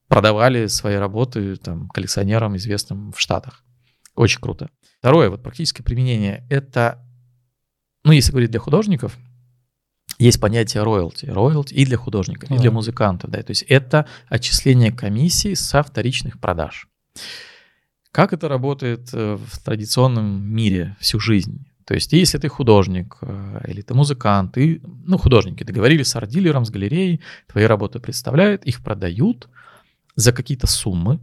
продавали 0.09 0.67
свои 0.67 0.95
работы 0.97 1.57
там, 1.57 1.89
коллекционерам, 1.89 2.57
известным 2.57 3.13
в 3.13 3.21
Штатах. 3.21 3.65
Очень 4.15 4.41
круто. 4.41 4.71
Второе, 5.01 5.31
вот 5.31 5.43
практическое 5.43 5.83
применение, 5.83 6.47
это, 6.49 7.05
ну, 8.05 8.13
если 8.13 8.31
говорить 8.31 8.51
для 8.51 8.61
художников, 8.61 9.19
есть 10.19 10.41
понятие 10.41 10.83
роялти. 10.83 11.27
Роялти 11.27 11.75
и 11.75 11.85
для 11.85 11.97
художника, 11.97 12.53
и 12.53 12.59
для 12.59 12.71
музыкантов. 12.71 13.31
Да? 13.31 13.43
То 13.43 13.51
есть 13.51 13.63
это 13.69 14.07
отчисление 14.29 14.93
комиссии 14.93 15.55
со 15.55 15.83
вторичных 15.83 16.41
продаж. 16.41 16.89
Как 18.13 18.33
это 18.33 18.49
работает 18.49 19.11
э, 19.13 19.37
в 19.37 19.59
традиционном 19.63 20.43
мире 20.43 20.97
всю 21.01 21.21
жизнь? 21.21 21.67
То 21.85 21.95
есть, 21.95 22.13
если 22.13 22.39
ты 22.39 22.49
художник 22.49 23.19
э, 23.21 23.61
или 23.69 23.83
ты 23.83 23.95
музыкант, 23.95 24.57
и, 24.57 24.81
ну, 25.05 25.19
художники 25.19 25.63
договорились 25.63 26.09
с 26.09 26.17
арт-дилером, 26.17 26.65
с 26.65 26.71
галереей, 26.71 27.21
твои 27.47 27.65
работы 27.65 28.01
представляют, 28.01 28.65
их 28.65 28.83
продают 28.83 29.49
за 30.17 30.33
какие-то 30.33 30.67
суммы, 30.67 31.21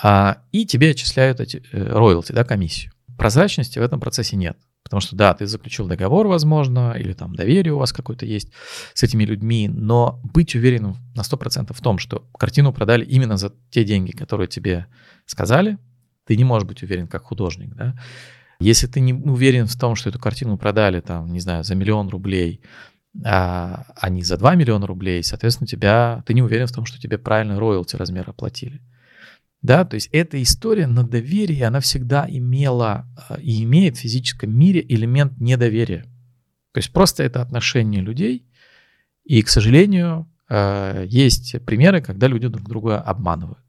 а, 0.00 0.38
и 0.52 0.66
тебе 0.66 0.90
отчисляют 0.90 1.40
эти 1.40 1.62
э, 1.72 1.82
роялти, 1.82 2.32
да, 2.32 2.44
комиссию. 2.44 2.92
Прозрачности 3.18 3.78
в 3.78 3.82
этом 3.82 4.00
процессе 4.00 4.36
нет. 4.36 4.56
Потому 4.84 5.00
что, 5.00 5.16
да, 5.16 5.32
ты 5.32 5.46
заключил 5.46 5.88
договор, 5.88 6.26
возможно, 6.26 6.94
или 6.96 7.14
там 7.14 7.34
доверие 7.34 7.72
у 7.72 7.78
вас 7.78 7.92
какое-то 7.92 8.26
есть 8.26 8.52
с 8.92 9.02
этими 9.02 9.24
людьми, 9.24 9.66
но 9.66 10.20
быть 10.22 10.54
уверенным 10.54 10.96
на 11.16 11.22
100% 11.22 11.72
в 11.72 11.80
том, 11.80 11.98
что 11.98 12.28
картину 12.38 12.72
продали 12.72 13.04
именно 13.04 13.38
за 13.38 13.52
те 13.70 13.82
деньги, 13.82 14.12
которые 14.12 14.46
тебе 14.46 14.86
сказали, 15.24 15.78
ты 16.26 16.36
не 16.36 16.44
можешь 16.44 16.68
быть 16.68 16.82
уверен 16.82 17.08
как 17.08 17.22
художник, 17.22 17.74
да. 17.74 17.94
Если 18.60 18.86
ты 18.86 19.00
не 19.00 19.14
уверен 19.14 19.66
в 19.66 19.76
том, 19.76 19.96
что 19.96 20.10
эту 20.10 20.18
картину 20.18 20.58
продали, 20.58 21.00
там, 21.00 21.32
не 21.32 21.40
знаю, 21.40 21.64
за 21.64 21.74
миллион 21.74 22.08
рублей, 22.08 22.60
а, 23.24 23.86
а 23.96 24.08
не 24.10 24.22
за 24.22 24.36
2 24.36 24.54
миллиона 24.54 24.86
рублей, 24.86 25.22
соответственно, 25.22 25.66
тебя, 25.66 26.22
ты 26.26 26.34
не 26.34 26.42
уверен 26.42 26.66
в 26.66 26.72
том, 26.72 26.84
что 26.84 27.00
тебе 27.00 27.18
правильно 27.18 27.58
роялти 27.58 27.96
размер 27.96 28.28
оплатили. 28.28 28.80
Да, 29.64 29.86
то 29.86 29.94
есть 29.94 30.10
эта 30.12 30.42
история 30.42 30.86
на 30.86 31.04
доверии, 31.04 31.62
она 31.62 31.80
всегда 31.80 32.26
имела 32.28 33.06
а, 33.16 33.40
и 33.40 33.64
имеет 33.64 33.96
в 33.96 34.00
физическом 34.00 34.54
мире 34.54 34.84
элемент 34.86 35.40
недоверия. 35.40 36.02
То 36.72 36.78
есть 36.78 36.92
просто 36.92 37.22
это 37.22 37.40
отношение 37.40 38.02
людей, 38.02 38.46
и, 39.24 39.40
к 39.40 39.48
сожалению, 39.48 40.30
а, 40.50 41.02
есть 41.04 41.64
примеры, 41.64 42.02
когда 42.02 42.26
люди 42.26 42.46
друг 42.48 42.68
друга 42.68 43.00
обманывают. 43.00 43.64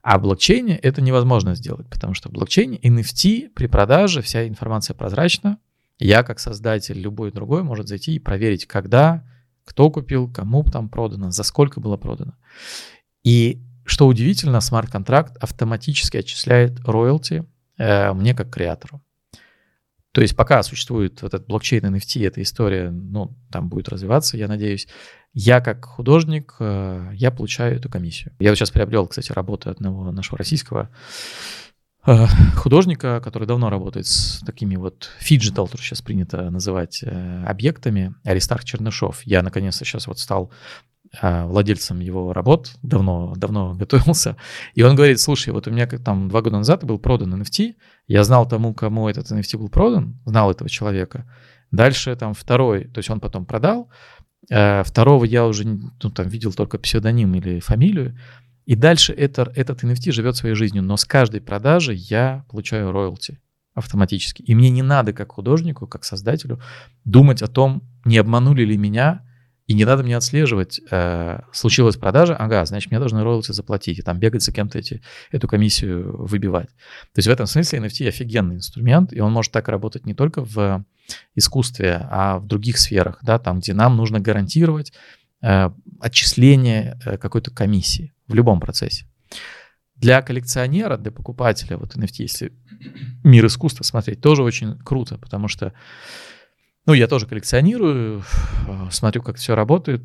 А 0.00 0.18
в 0.18 0.22
блокчейне 0.22 0.78
это 0.78 1.02
невозможно 1.02 1.54
сделать, 1.54 1.86
потому 1.90 2.14
что 2.14 2.30
в 2.30 2.32
блокчейне 2.32 2.78
NFT 2.78 3.50
при 3.50 3.66
продаже 3.66 4.22
вся 4.22 4.48
информация 4.48 4.94
прозрачна. 4.94 5.58
Я, 5.98 6.22
как 6.22 6.40
создатель, 6.40 6.98
любой 6.98 7.30
другой 7.30 7.62
может 7.62 7.88
зайти 7.88 8.14
и 8.14 8.18
проверить, 8.18 8.64
когда 8.64 9.22
кто 9.66 9.90
купил, 9.90 10.32
кому 10.32 10.64
там 10.64 10.88
продано, 10.88 11.30
за 11.30 11.42
сколько 11.42 11.78
было 11.78 11.98
продано. 11.98 12.32
И 13.22 13.60
что 13.84 14.06
удивительно, 14.06 14.60
смарт-контракт 14.60 15.36
автоматически 15.38 16.16
отчисляет 16.16 16.80
роялти 16.86 17.44
э, 17.78 18.12
мне 18.12 18.34
как 18.34 18.50
креатору. 18.50 19.02
То 20.12 20.22
есть 20.22 20.34
пока 20.34 20.62
существует 20.62 21.22
этот 21.22 21.46
блокчейн 21.46 21.84
NFT, 21.94 22.26
эта 22.26 22.42
история, 22.42 22.90
ну, 22.90 23.36
там 23.50 23.68
будет 23.68 23.88
развиваться, 23.88 24.36
я 24.36 24.48
надеюсь, 24.48 24.88
я 25.32 25.60
как 25.60 25.84
художник, 25.84 26.56
э, 26.58 27.10
я 27.14 27.30
получаю 27.30 27.76
эту 27.76 27.88
комиссию. 27.88 28.34
Я 28.40 28.50
вот 28.50 28.56
сейчас 28.56 28.72
приобрел, 28.72 29.06
кстати, 29.06 29.30
работу 29.30 29.70
одного 29.70 30.10
нашего 30.10 30.38
российского 30.38 30.90
э, 32.04 32.26
художника, 32.56 33.20
который 33.22 33.46
давно 33.46 33.70
работает 33.70 34.06
с 34.08 34.40
такими 34.44 34.74
вот 34.74 35.10
phygital, 35.20 35.68
тоже 35.68 35.84
сейчас 35.84 36.02
принято 36.02 36.50
называть, 36.50 37.04
э, 37.04 37.44
объектами, 37.44 38.12
Аристарх 38.24 38.64
Чернышов. 38.64 39.22
Я 39.24 39.42
наконец-то 39.42 39.84
сейчас 39.84 40.08
вот 40.08 40.18
стал 40.18 40.50
владельцем 41.22 42.00
его 42.00 42.32
работ, 42.32 42.72
давно, 42.82 43.34
давно 43.36 43.74
готовился, 43.74 44.36
и 44.74 44.82
он 44.82 44.94
говорит, 44.94 45.20
слушай, 45.20 45.50
вот 45.50 45.66
у 45.66 45.70
меня 45.70 45.86
как 45.86 46.04
там 46.04 46.28
два 46.28 46.40
года 46.40 46.58
назад 46.58 46.84
был 46.84 46.98
продан 46.98 47.34
NFT, 47.40 47.74
я 48.06 48.22
знал 48.22 48.46
тому, 48.46 48.74
кому 48.74 49.08
этот 49.08 49.30
NFT 49.30 49.58
был 49.58 49.68
продан, 49.68 50.20
знал 50.24 50.50
этого 50.52 50.70
человека, 50.70 51.28
дальше 51.72 52.14
там 52.14 52.34
второй, 52.34 52.84
то 52.84 52.98
есть 52.98 53.10
он 53.10 53.18
потом 53.18 53.44
продал, 53.44 53.90
Э, 54.48 54.82
второго 54.84 55.24
я 55.24 55.46
уже 55.46 55.64
ну, 55.64 56.10
там, 56.10 56.28
видел 56.28 56.52
только 56.52 56.78
псевдоним 56.78 57.34
или 57.34 57.60
фамилию. 57.60 58.18
И 58.66 58.74
дальше 58.74 59.12
это, 59.12 59.50
этот 59.54 59.82
NFT 59.82 60.12
живет 60.12 60.36
своей 60.36 60.54
жизнью. 60.54 60.82
Но 60.82 60.96
с 60.96 61.04
каждой 61.04 61.40
продажи 61.40 61.92
я 61.94 62.44
получаю 62.48 62.92
роялти 62.92 63.38
автоматически. 63.74 64.42
И 64.42 64.54
мне 64.54 64.70
не 64.70 64.82
надо, 64.82 65.12
как 65.12 65.32
художнику, 65.32 65.86
как 65.86 66.04
создателю, 66.04 66.60
думать 67.04 67.42
о 67.42 67.46
том, 67.46 67.82
не 68.04 68.18
обманули 68.18 68.64
ли 68.64 68.76
меня, 68.76 69.24
и 69.70 69.72
не 69.72 69.84
надо 69.84 70.02
мне 70.02 70.16
отслеживать, 70.16 70.80
э, 70.90 71.42
случилась 71.52 71.94
продажа, 71.94 72.34
ага, 72.34 72.64
значит, 72.64 72.90
мне 72.90 72.98
должны 72.98 73.22
роялти 73.22 73.52
заплатить, 73.52 74.00
и 74.00 74.02
там 74.02 74.18
бегать 74.18 74.42
за 74.42 74.50
кем-то 74.50 74.80
эти, 74.80 75.00
эту 75.30 75.46
комиссию 75.46 76.26
выбивать. 76.26 76.70
То 77.12 77.18
есть 77.18 77.28
в 77.28 77.30
этом 77.30 77.46
смысле 77.46 77.78
NFT 77.78 78.08
офигенный 78.08 78.56
инструмент, 78.56 79.12
и 79.12 79.20
он 79.20 79.30
может 79.32 79.52
так 79.52 79.68
работать 79.68 80.06
не 80.06 80.14
только 80.14 80.42
в 80.42 80.84
искусстве, 81.36 82.04
а 82.10 82.40
в 82.40 82.48
других 82.48 82.78
сферах, 82.78 83.20
да, 83.22 83.38
там, 83.38 83.60
где 83.60 83.72
нам 83.72 83.96
нужно 83.96 84.18
гарантировать 84.18 84.92
э, 85.40 85.70
отчисление 86.00 86.98
э, 87.06 87.16
какой-то 87.16 87.52
комиссии 87.52 88.12
в 88.26 88.34
любом 88.34 88.58
процессе. 88.58 89.06
Для 89.94 90.20
коллекционера, 90.20 90.96
для 90.96 91.12
покупателя, 91.12 91.76
вот 91.76 91.94
NFT, 91.94 92.14
если 92.18 92.52
мир 93.22 93.46
искусства 93.46 93.84
смотреть, 93.84 94.20
тоже 94.20 94.42
очень 94.42 94.76
круто, 94.80 95.16
потому 95.16 95.46
что, 95.46 95.74
ну, 96.90 96.94
я 96.94 97.06
тоже 97.06 97.28
коллекционирую, 97.28 98.24
э, 98.66 98.88
смотрю, 98.90 99.22
как 99.22 99.36
все 99.36 99.54
работает. 99.54 100.02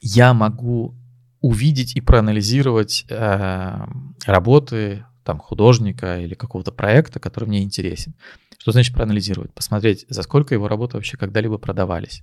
Я 0.00 0.32
могу 0.32 0.94
увидеть 1.42 1.94
и 1.94 2.00
проанализировать 2.00 3.04
э, 3.10 3.86
работы 4.24 5.04
там 5.24 5.38
художника 5.38 6.20
или 6.20 6.32
какого-то 6.32 6.72
проекта, 6.72 7.20
который 7.20 7.50
мне 7.50 7.62
интересен. 7.62 8.14
Что 8.56 8.72
значит 8.72 8.94
проанализировать? 8.94 9.52
Посмотреть, 9.52 10.06
за 10.08 10.22
сколько 10.22 10.54
его 10.54 10.68
работы 10.68 10.96
вообще 10.96 11.18
когда-либо 11.18 11.58
продавались. 11.58 12.22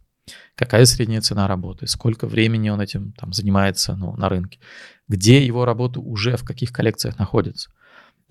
Какая 0.55 0.86
средняя 0.86 1.22
цена 1.22 1.47
работы, 1.47 1.86
сколько 1.86 2.26
времени 2.26 2.70
он 2.70 2.82
этим 2.82 3.14
там, 3.14 3.32
занимается 3.32 3.95
ну, 3.95 4.16
на 4.16 4.28
рынке, 4.28 4.57
где 5.07 5.45
его 5.45 5.66
работы 5.66 5.99
уже 5.99 6.36
в 6.36 6.43
каких 6.43 6.72
коллекциях 6.72 7.20
находятся. 7.20 7.70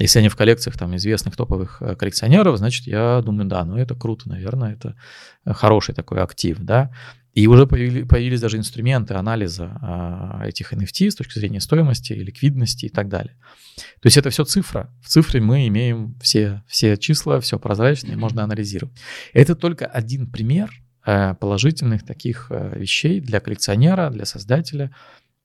Если 0.00 0.18
они 0.18 0.28
в 0.28 0.36
коллекциях 0.36 0.78
там, 0.78 0.96
известных 0.96 1.36
топовых 1.36 1.82
э, 1.82 1.94
коллекционеров, 1.94 2.56
значит, 2.56 2.86
я 2.86 3.20
думаю, 3.20 3.46
да, 3.46 3.64
ну 3.64 3.76
это 3.76 3.94
круто, 3.94 4.28
наверное, 4.28 4.72
это 4.72 4.96
э, 5.44 5.52
хороший 5.52 5.94
такой 5.94 6.20
актив, 6.22 6.56
да. 6.58 6.90
И 7.34 7.46
уже 7.46 7.66
появились, 7.66 8.08
появились 8.08 8.40
даже 8.40 8.56
инструменты 8.56 9.14
анализа 9.14 9.78
а, 9.80 10.42
этих 10.44 10.72
NFT 10.72 11.10
с 11.10 11.14
точки 11.14 11.38
зрения 11.38 11.60
стоимости, 11.60 12.12
ликвидности 12.12 12.86
и 12.86 12.88
так 12.88 13.08
далее. 13.08 13.36
То 13.76 14.06
есть 14.06 14.16
это 14.16 14.30
все 14.30 14.44
цифра. 14.44 14.92
В 15.00 15.06
цифре 15.06 15.40
мы 15.40 15.68
имеем 15.68 16.18
все, 16.20 16.64
все 16.66 16.96
числа, 16.96 17.40
все 17.40 17.60
прозрачное, 17.60 18.16
можно 18.16 18.42
анализировать. 18.42 18.98
Это 19.32 19.54
только 19.54 19.86
один 19.86 20.28
пример 20.28 20.72
а, 21.04 21.34
положительных 21.34 22.04
таких 22.04 22.48
а, 22.50 22.76
вещей 22.76 23.20
для 23.20 23.38
коллекционера, 23.38 24.10
для 24.10 24.24
создателя, 24.24 24.92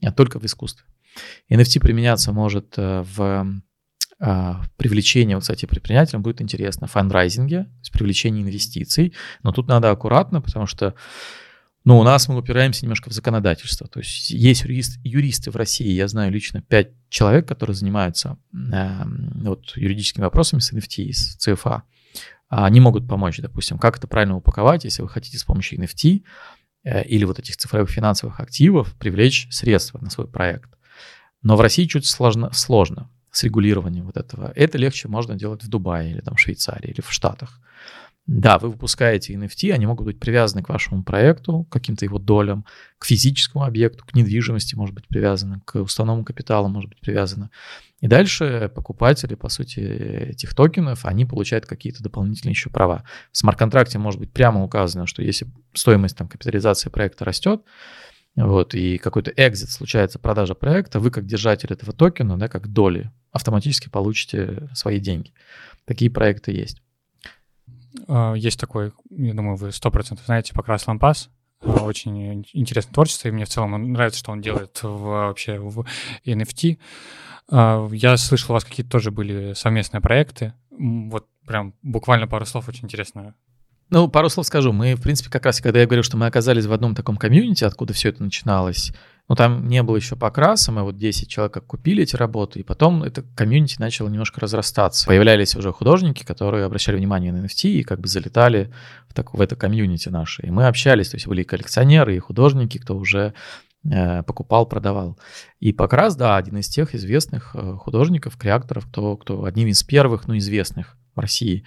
а 0.02 0.12
только 0.12 0.40
в 0.40 0.46
искусстве. 0.46 0.86
NFT 1.52 1.82
применяться 1.82 2.32
может 2.32 2.74
в 2.78 3.62
привлечение, 4.78 5.36
вот, 5.36 5.42
кстати, 5.42 5.66
предпринимателям 5.66 6.22
будет 6.22 6.42
интересно, 6.42 6.88
фандрайзинге, 6.88 7.64
то 7.64 7.80
есть 7.80 7.92
привлечение 7.92 8.44
инвестиций, 8.44 9.14
но 9.44 9.52
тут 9.52 9.68
надо 9.68 9.92
аккуратно, 9.92 10.42
потому 10.42 10.66
что 10.66 10.96
но 11.86 12.00
у 12.00 12.04
нас 12.04 12.28
мы 12.28 12.36
упираемся 12.36 12.84
немножко 12.84 13.12
в 13.12 13.14
законодательство. 13.14 13.88
То 13.88 14.00
есть 14.00 14.32
есть 14.32 14.64
юрист, 14.64 15.00
юристы 15.04 15.52
в 15.52 15.56
России, 15.56 15.92
я 15.92 16.08
знаю 16.08 16.32
лично 16.32 16.64
пять 16.64 16.90
человек, 17.10 17.48
которые 17.48 17.76
занимаются 17.76 18.40
э, 18.52 19.04
вот, 19.44 19.78
юридическими 19.78 20.24
вопросами 20.24 20.62
с 20.62 20.74
NFT, 20.74 21.14
с 21.14 21.38
CFA. 21.48 21.84
Они 22.50 22.80
могут 22.80 23.08
помочь, 23.08 23.38
допустим, 23.38 23.78
как 23.78 23.98
это 23.98 24.08
правильно 24.08 24.36
упаковать, 24.36 24.84
если 24.84 25.04
вы 25.04 25.10
хотите 25.10 25.38
с 25.38 25.44
помощью 25.44 25.80
NFT 25.80 26.24
э, 26.86 27.04
или 27.04 27.24
вот 27.24 27.38
этих 27.38 27.56
цифровых 27.56 27.92
финансовых 27.92 28.40
активов 28.40 28.96
привлечь 28.96 29.48
средства 29.52 30.00
на 30.00 30.10
свой 30.10 30.28
проект. 30.28 30.72
Но 31.44 31.56
в 31.56 31.62
России 31.62 31.86
чуть 31.86 32.08
сложно, 32.08 32.52
сложно 32.52 33.12
с 33.36 33.44
регулированием 33.44 34.06
вот 34.06 34.16
этого. 34.16 34.54
Это 34.56 34.78
легче 34.78 35.10
можно 35.10 35.36
делать 35.36 35.62
в 35.62 35.68
Дубае 35.68 36.12
или 36.12 36.22
там 36.22 36.36
в 36.36 36.40
Швейцарии 36.40 36.90
или 36.90 37.02
в 37.02 37.12
Штатах. 37.12 37.60
Да, 38.28 38.58
вы 38.58 38.70
выпускаете 38.70 39.34
NFT, 39.34 39.72
они 39.72 39.86
могут 39.86 40.06
быть 40.06 40.20
привязаны 40.20 40.64
к 40.64 40.70
вашему 40.70 41.04
проекту, 41.04 41.66
к 41.66 41.74
каким-то 41.74 42.06
его 42.06 42.18
долям, 42.18 42.66
к 42.98 43.06
физическому 43.06 43.66
объекту, 43.66 44.04
к 44.06 44.16
недвижимости 44.16 44.74
может 44.76 44.96
быть 44.96 45.08
привязаны, 45.08 45.62
к 45.66 45.76
уставному 45.76 46.24
капиталу 46.24 46.70
может 46.70 46.90
быть 46.90 47.02
привязано. 47.02 47.52
И 48.00 48.08
дальше 48.08 48.72
покупатели, 48.74 49.36
по 49.36 49.50
сути, 49.50 49.80
этих 49.80 50.56
токенов, 50.56 51.06
они 51.06 51.26
получают 51.26 51.66
какие-то 51.66 52.02
дополнительные 52.02 52.54
еще 52.54 52.70
права. 52.70 53.04
В 53.32 53.38
смарт-контракте 53.38 54.00
может 54.00 54.20
быть 54.20 54.32
прямо 54.32 54.64
указано, 54.64 55.08
что 55.08 55.22
если 55.22 55.48
стоимость 55.74 56.18
там, 56.18 56.28
капитализации 56.28 56.90
проекта 56.90 57.26
растет, 57.26 57.62
вот, 58.36 58.74
и 58.74 58.98
какой-то 58.98 59.32
экзит 59.36 59.70
случается, 59.70 60.20
продажа 60.20 60.56
проекта, 60.56 61.00
вы 61.00 61.10
как 61.10 61.26
держатель 61.26 61.72
этого 61.72 61.94
токена, 61.94 62.38
да, 62.38 62.50
как 62.50 62.68
доли, 62.68 63.12
автоматически 63.32 63.90
получите 63.90 64.70
свои 64.74 65.00
деньги. 65.00 65.34
Такие 65.86 66.12
проекты 66.12 66.52
есть. 66.52 66.82
А, 68.08 68.34
есть 68.34 68.60
такой, 68.60 68.92
я 69.10 69.34
думаю, 69.34 69.56
вы 69.56 69.72
сто 69.72 69.90
процентов 69.90 70.26
знаете, 70.26 70.54
Покрас 70.54 70.86
Лампас. 70.88 71.30
А, 71.62 71.84
очень 71.84 72.46
интересное 72.54 72.94
творчество, 72.94 73.30
и 73.30 73.32
мне 73.32 73.46
в 73.46 73.50
целом 73.50 73.94
нравится, 73.94 74.20
что 74.20 74.32
он 74.32 74.42
делает 74.42 74.78
вообще 74.84 75.58
в 75.58 75.86
NFT. 76.26 76.78
А, 77.50 77.88
я 77.92 78.18
слышал, 78.18 78.52
у 78.52 78.54
вас 78.56 78.66
какие-то 78.66 78.92
тоже 78.92 79.12
были 79.12 79.54
совместные 79.54 80.02
проекты. 80.02 80.54
Вот 80.72 81.28
прям 81.48 81.74
буквально 81.82 82.28
пару 82.28 82.46
слов 82.46 82.68
очень 82.68 82.86
интересно 82.86 83.36
ну, 83.90 84.08
пару 84.08 84.30
слов 84.30 84.48
скажу. 84.48 84.74
Мы, 84.74 84.96
в 84.96 85.02
принципе, 85.02 85.30
как 85.30 85.46
раз, 85.46 85.62
когда 85.62 85.80
я 85.80 85.86
говорил, 85.86 86.04
что 86.04 86.18
мы 86.18 86.26
оказались 86.26 86.66
в 86.66 86.74
одном 86.74 86.96
таком 86.96 87.18
комьюнити, 87.18 87.64
откуда 87.64 87.94
все 87.94 88.10
это 88.10 88.24
начиналось, 88.24 88.92
ну, 89.28 89.36
там 89.36 89.68
не 89.68 89.82
было 89.82 89.96
еще 89.96 90.16
покраса, 90.16 90.72
мы 90.72 90.84
вот 90.84 90.98
10 90.98 91.28
человек 91.28 91.64
купили 91.66 92.04
эти 92.04 92.16
работы, 92.16 92.60
и 92.60 92.64
потом 92.64 93.02
это 93.04 93.24
комьюнити 93.36 93.78
начало 93.80 94.08
немножко 94.08 94.40
разрастаться. 94.40 95.08
Появлялись 95.08 95.56
уже 95.56 95.72
художники, 95.72 96.24
которые 96.24 96.66
обращали 96.66 96.98
внимание 96.98 97.32
на 97.32 97.46
NFT 97.46 97.70
и 97.70 97.84
как 97.84 98.00
бы 98.00 98.08
залетали 98.08 98.72
в, 99.08 99.14
так, 99.16 99.34
в 99.34 99.42
это 99.42 99.56
комьюнити 99.56 100.10
наше. 100.10 100.44
И 100.46 100.52
мы 100.52 100.68
общались, 100.68 101.10
то 101.10 101.16
есть 101.16 101.28
были 101.28 101.42
и 101.42 101.46
коллекционеры, 101.46 102.16
и 102.16 102.20
художники, 102.20 102.78
кто 102.78 102.96
уже 102.96 103.34
э, 103.84 104.22
покупал, 104.24 104.68
продавал. 104.68 105.18
И 105.60 105.74
покрас, 105.74 106.16
да, 106.16 106.38
один 106.38 106.58
из 106.58 106.68
тех 106.68 106.94
известных 106.94 107.56
э, 107.56 107.78
художников, 107.80 108.38
креаторов, 108.38 108.86
кто, 108.88 109.18
кто 109.18 109.46
одним 109.46 109.70
из 109.70 109.82
первых, 109.84 110.28
ну, 110.28 110.38
известных 110.38 110.98
в 111.16 111.20
России 111.20 111.64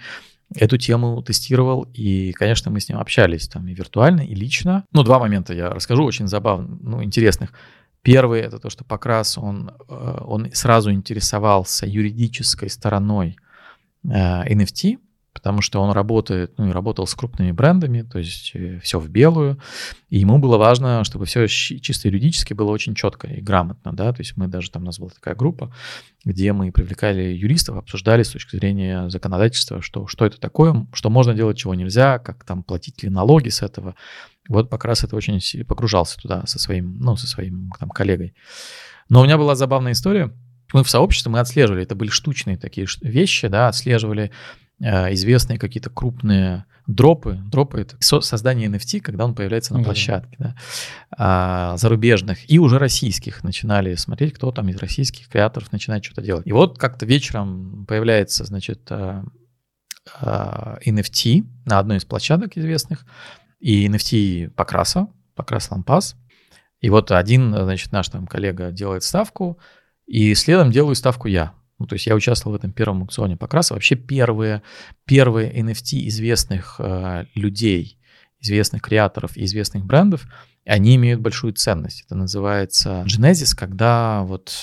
эту 0.55 0.77
тему 0.77 1.21
тестировал, 1.21 1.83
и, 1.93 2.31
конечно, 2.31 2.71
мы 2.71 2.79
с 2.79 2.89
ним 2.89 2.97
общались 2.97 3.47
там 3.47 3.67
и 3.67 3.73
виртуально, 3.73 4.21
и 4.21 4.33
лично. 4.33 4.85
Ну, 4.91 5.03
два 5.03 5.19
момента 5.19 5.53
я 5.53 5.69
расскажу, 5.69 6.03
очень 6.03 6.27
забавных, 6.27 6.79
ну, 6.81 7.03
интересных. 7.03 7.51
Первый— 8.01 8.41
это 8.41 8.59
то, 8.59 8.69
что 8.69 8.83
Покрас, 8.83 9.37
он, 9.37 9.71
э, 9.87 10.17
он 10.21 10.49
сразу 10.53 10.91
интересовался 10.91 11.85
юридической 11.85 12.69
стороной 12.69 13.37
NFT, 14.03 14.93
э, 14.93 14.97
потому 15.33 15.61
что 15.61 15.81
он 15.81 15.91
работает, 15.91 16.57
ну 16.57 16.69
и 16.69 16.71
работал 16.71 17.07
с 17.07 17.13
крупными 17.13 17.51
брендами, 17.51 18.01
то 18.01 18.19
есть 18.19 18.51
э, 18.55 18.79
все 18.79 18.99
в 18.99 19.09
белую, 19.09 19.59
и 20.09 20.19
ему 20.19 20.39
было 20.39 20.57
важно, 20.57 21.03
чтобы 21.03 21.25
все 21.25 21.47
чисто 21.47 22.07
юридически 22.07 22.53
было 22.53 22.71
очень 22.71 22.95
четко 22.95 23.27
и 23.27 23.41
грамотно, 23.41 23.93
да, 23.93 24.11
то 24.11 24.21
есть 24.21 24.37
мы 24.37 24.47
даже 24.47 24.71
там, 24.71 24.83
у 24.83 24.85
нас 24.85 24.99
была 24.99 25.09
такая 25.09 25.35
группа, 25.35 25.73
где 26.25 26.51
мы 26.51 26.71
привлекали 26.71 27.21
юристов, 27.21 27.77
обсуждали 27.77 28.23
с 28.23 28.29
точки 28.29 28.57
зрения 28.57 29.09
законодательства, 29.09 29.81
что, 29.81 30.07
что 30.07 30.25
это 30.25 30.39
такое, 30.39 30.87
что 30.93 31.09
можно 31.09 31.33
делать, 31.33 31.57
чего 31.57 31.75
нельзя, 31.75 32.19
как 32.19 32.43
там 32.43 32.63
платить 32.63 33.03
ли 33.03 33.09
налоги 33.09 33.49
с 33.49 33.61
этого. 33.61 33.95
Вот 34.47 34.69
как 34.69 34.83
раз 34.85 35.03
это 35.03 35.15
очень 35.15 35.39
погружался 35.65 36.17
туда 36.17 36.45
со 36.47 36.59
своим, 36.59 36.97
ну, 36.99 37.15
со 37.15 37.27
своим 37.27 37.71
там 37.79 37.89
коллегой. 37.89 38.33
Но 39.07 39.21
у 39.21 39.23
меня 39.23 39.37
была 39.37 39.55
забавная 39.55 39.93
история, 39.93 40.33
мы 40.73 40.83
в 40.83 40.89
сообществе, 40.89 41.31
мы 41.31 41.39
отслеживали, 41.39 41.83
это 41.83 41.95
были 41.95 42.09
штучные 42.09 42.57
такие 42.57 42.87
вещи, 43.01 43.47
да, 43.47 43.67
отслеживали 43.67 44.31
известные 44.81 45.59
какие-то 45.59 45.89
крупные 45.89 46.65
дропы. 46.89 47.39
Дропы— 47.45 47.81
это 47.81 47.97
создание 48.21 48.67
NFT, 48.67 48.99
когда 48.99 49.25
он 49.25 49.35
появляется 49.35 49.73
на 49.73 49.83
площадке, 49.83 50.35
да. 50.39 50.55
А, 51.11 51.77
зарубежных 51.77 52.49
и 52.49 52.57
уже 52.57 52.79
российских. 52.79 53.43
Начинали 53.43 53.93
смотреть, 53.95 54.33
кто 54.33 54.51
там 54.51 54.69
из 54.69 54.77
российских 54.77 55.29
креаторов 55.29 55.71
начинает 55.71 56.03
что-то 56.03 56.21
делать. 56.21 56.47
И 56.47 56.51
вот 56.51 56.79
как-то 56.79 57.05
вечером 57.05 57.85
появляется, 57.87 58.43
значит, 58.43 58.91
а, 58.91 59.23
а, 60.19 60.79
NFT 60.83 61.45
на 61.65 61.77
одной 61.77 61.97
из 61.97 62.05
площадок 62.05 62.57
известных, 62.57 63.05
и 63.59 63.87
NFT 63.87 64.49
Покраса, 64.51 65.09
Покрас 65.35 65.69
Лампас. 65.69 66.15
И 66.81 66.89
вот 66.89 67.11
один, 67.11 67.53
значит, 67.53 67.91
наш 67.91 68.09
там 68.09 68.25
коллега 68.25 68.71
делает 68.71 69.03
ставку, 69.03 69.59
и 70.07 70.33
следом 70.33 70.71
делаю 70.71 70.95
ставку 70.95 71.27
я. 71.27 71.53
Ну, 71.79 71.87
то 71.87 71.93
есть 71.93 72.05
я 72.05 72.15
участвовал 72.15 72.55
в 72.55 72.59
этом 72.59 72.71
первом 72.71 73.01
аукционе 73.01 73.37
покраса. 73.37 73.73
Вообще 73.73 73.95
первые, 73.95 74.61
первые 75.05 75.51
NFT 75.61 76.07
известных 76.07 76.75
э, 76.79 77.25
людей, 77.35 77.97
известных 78.41 78.81
креаторов 78.81 79.35
и 79.37 79.45
известных 79.45 79.85
брендов, 79.85 80.27
они 80.65 80.95
имеют 80.97 81.21
большую 81.21 81.53
ценность. 81.53 82.03
Это 82.05 82.15
называется 82.15 83.03
Genesis, 83.07 83.55
когда 83.57 84.23
вот 84.23 84.53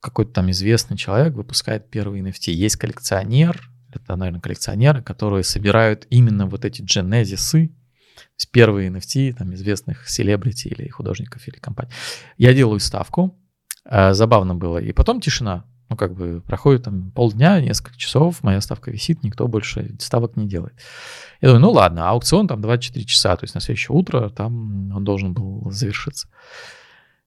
какой-то 0.00 0.32
там 0.32 0.50
известный 0.50 0.96
человек 0.96 1.34
выпускает 1.34 1.90
первый 1.90 2.20
NFT. 2.22 2.52
Есть 2.52 2.76
коллекционер, 2.76 3.70
это, 3.92 4.16
наверное, 4.16 4.40
коллекционеры, 4.40 5.02
которые 5.02 5.44
собирают 5.44 6.06
именно 6.08 6.46
вот 6.46 6.64
эти 6.64 6.82
Genesis, 6.82 7.68
то 8.14 8.36
есть 8.38 8.50
первые 8.50 8.90
NFT 8.90 9.34
там, 9.34 9.54
известных 9.54 10.08
селебрити 10.08 10.68
или 10.68 10.88
художников 10.88 11.46
или 11.46 11.56
компаний. 11.56 11.90
Я 12.38 12.54
делаю 12.54 12.80
ставку, 12.80 13.38
э, 13.84 14.14
забавно 14.14 14.54
было, 14.54 14.78
и 14.78 14.92
потом 14.92 15.20
тишина 15.20 15.64
ну, 15.92 15.96
как 15.96 16.14
бы 16.14 16.40
проходит 16.40 16.84
там 16.84 17.10
полдня, 17.10 17.60
несколько 17.60 17.98
часов, 17.98 18.42
моя 18.42 18.62
ставка 18.62 18.90
висит, 18.90 19.22
никто 19.22 19.46
больше 19.46 19.94
ставок 19.98 20.36
не 20.36 20.48
делает. 20.48 20.74
Я 21.42 21.48
думаю, 21.48 21.60
ну 21.60 21.70
ладно, 21.70 22.08
аукцион 22.08 22.48
там 22.48 22.62
24 22.62 23.04
часа, 23.04 23.36
то 23.36 23.44
есть 23.44 23.54
на 23.54 23.60
следующее 23.60 23.94
утро 23.94 24.30
там 24.30 24.90
он 24.96 25.04
должен 25.04 25.34
был 25.34 25.70
завершиться. 25.70 26.28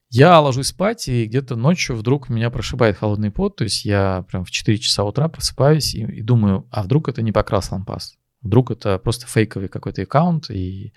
Я 0.09 0.39
ложусь 0.39 0.67
спать, 0.67 1.07
и 1.07 1.25
где-то 1.25 1.55
ночью 1.55 1.95
вдруг 1.95 2.29
меня 2.29 2.49
прошибает 2.49 2.97
холодный 2.97 3.29
пот, 3.29 3.55
то 3.55 3.65
есть 3.65 3.85
я 3.85 4.25
прям 4.31 4.43
в 4.45 4.49
4 4.49 4.79
часа 4.79 5.03
утра 5.03 5.27
просыпаюсь 5.27 5.93
и, 5.93 6.01
и 6.01 6.21
думаю, 6.23 6.65
а 6.71 6.81
вдруг 6.81 7.07
это 7.07 7.21
не 7.21 7.31
покрас 7.31 7.71
лампас? 7.71 8.15
Вдруг 8.41 8.71
это 8.71 8.97
просто 8.97 9.27
фейковый 9.27 9.67
какой-то 9.67 10.01
аккаунт, 10.01 10.49
и 10.49 10.91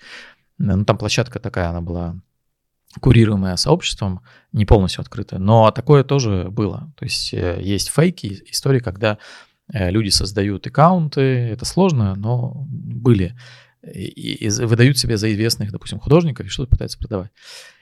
ну, 0.57 0.85
там 0.85 0.97
площадка 0.97 1.39
такая, 1.39 1.69
она 1.69 1.81
была 1.81 2.15
курируемое 2.99 3.55
сообществом, 3.55 4.21
не 4.51 4.65
полностью 4.65 5.01
открытое, 5.01 5.39
но 5.39 5.69
такое 5.71 6.03
тоже 6.03 6.47
было. 6.49 6.91
То 6.97 7.05
есть 7.05 7.33
э, 7.33 7.59
есть 7.61 7.89
фейки, 7.89 8.41
истории, 8.47 8.79
когда 8.79 9.19
э, 9.71 9.91
люди 9.91 10.09
создают 10.09 10.65
аккаунты, 10.65 11.21
это 11.21 11.65
сложно, 11.65 12.15
но 12.15 12.65
были, 12.67 13.35
и, 13.83 14.45
и 14.45 14.49
выдают 14.49 14.97
себе 14.97 15.17
за 15.17 15.31
известных, 15.31 15.71
допустим, 15.71 15.99
художников 15.99 16.45
и 16.45 16.49
что-то 16.49 16.71
пытаются 16.71 16.97
продавать. 16.97 17.31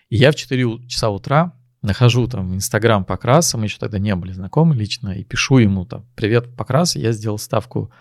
И 0.10 0.18
я 0.18 0.32
в 0.32 0.36
4 0.36 0.88
часа 0.88 1.10
утра 1.10 1.54
нахожу 1.82 2.28
там 2.28 2.56
Инстаграм 2.56 3.06
Покраса, 3.06 3.58
мы 3.58 3.66
еще 3.66 3.78
тогда 3.80 4.00
не 4.00 4.16
были 4.16 4.34
знакомы 4.34 4.76
лично, 4.76 5.10
и 5.10 5.24
пишу 5.24 5.60
ему 5.60 5.86
там, 5.86 6.06
привет, 6.16 6.56
Покрас, 6.56 6.96
я 6.96 7.14
сделал 7.14 7.38
ставку 7.38 7.92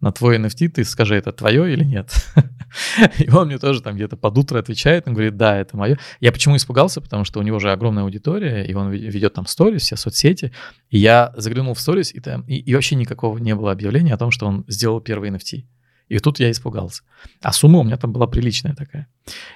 на 0.00 0.12
твой 0.12 0.38
NFT, 0.38 0.68
ты 0.68 0.84
скажи, 0.84 1.16
это 1.16 1.32
твое 1.32 1.72
или 1.72 1.84
нет. 1.84 2.12
И 3.18 3.30
он 3.30 3.46
мне 3.46 3.58
тоже 3.58 3.80
там 3.80 3.96
где-то 3.96 4.16
под 4.16 4.36
утро 4.36 4.58
отвечает, 4.58 5.06
он 5.06 5.14
говорит, 5.14 5.36
да, 5.36 5.56
это 5.56 5.76
мое. 5.76 5.98
Я 6.20 6.32
почему 6.32 6.56
испугался? 6.56 7.00
Потому 7.00 7.24
что 7.24 7.40
у 7.40 7.42
него 7.42 7.58
же 7.58 7.72
огромная 7.72 8.02
аудитория, 8.02 8.64
и 8.64 8.74
он 8.74 8.90
ведет 8.90 9.34
там 9.34 9.46
сторис, 9.46 9.82
все 9.82 9.96
соцсети. 9.96 10.52
И 10.90 10.98
я 10.98 11.32
заглянул 11.36 11.74
в 11.74 11.80
сторис, 11.80 12.14
и, 12.14 12.20
там, 12.20 12.42
и, 12.42 12.56
и 12.56 12.74
вообще 12.74 12.94
никакого 12.96 13.38
не 13.38 13.54
было 13.54 13.72
объявления 13.72 14.14
о 14.14 14.18
том, 14.18 14.30
что 14.30 14.46
он 14.46 14.64
сделал 14.68 15.00
первый 15.00 15.30
NFT. 15.30 15.64
И 16.08 16.18
тут 16.18 16.38
я 16.38 16.50
испугался. 16.50 17.02
А 17.42 17.52
сумма 17.52 17.80
у 17.80 17.82
меня 17.82 17.96
там 17.96 18.12
была 18.12 18.26
приличная 18.26 18.74
такая. 18.74 19.08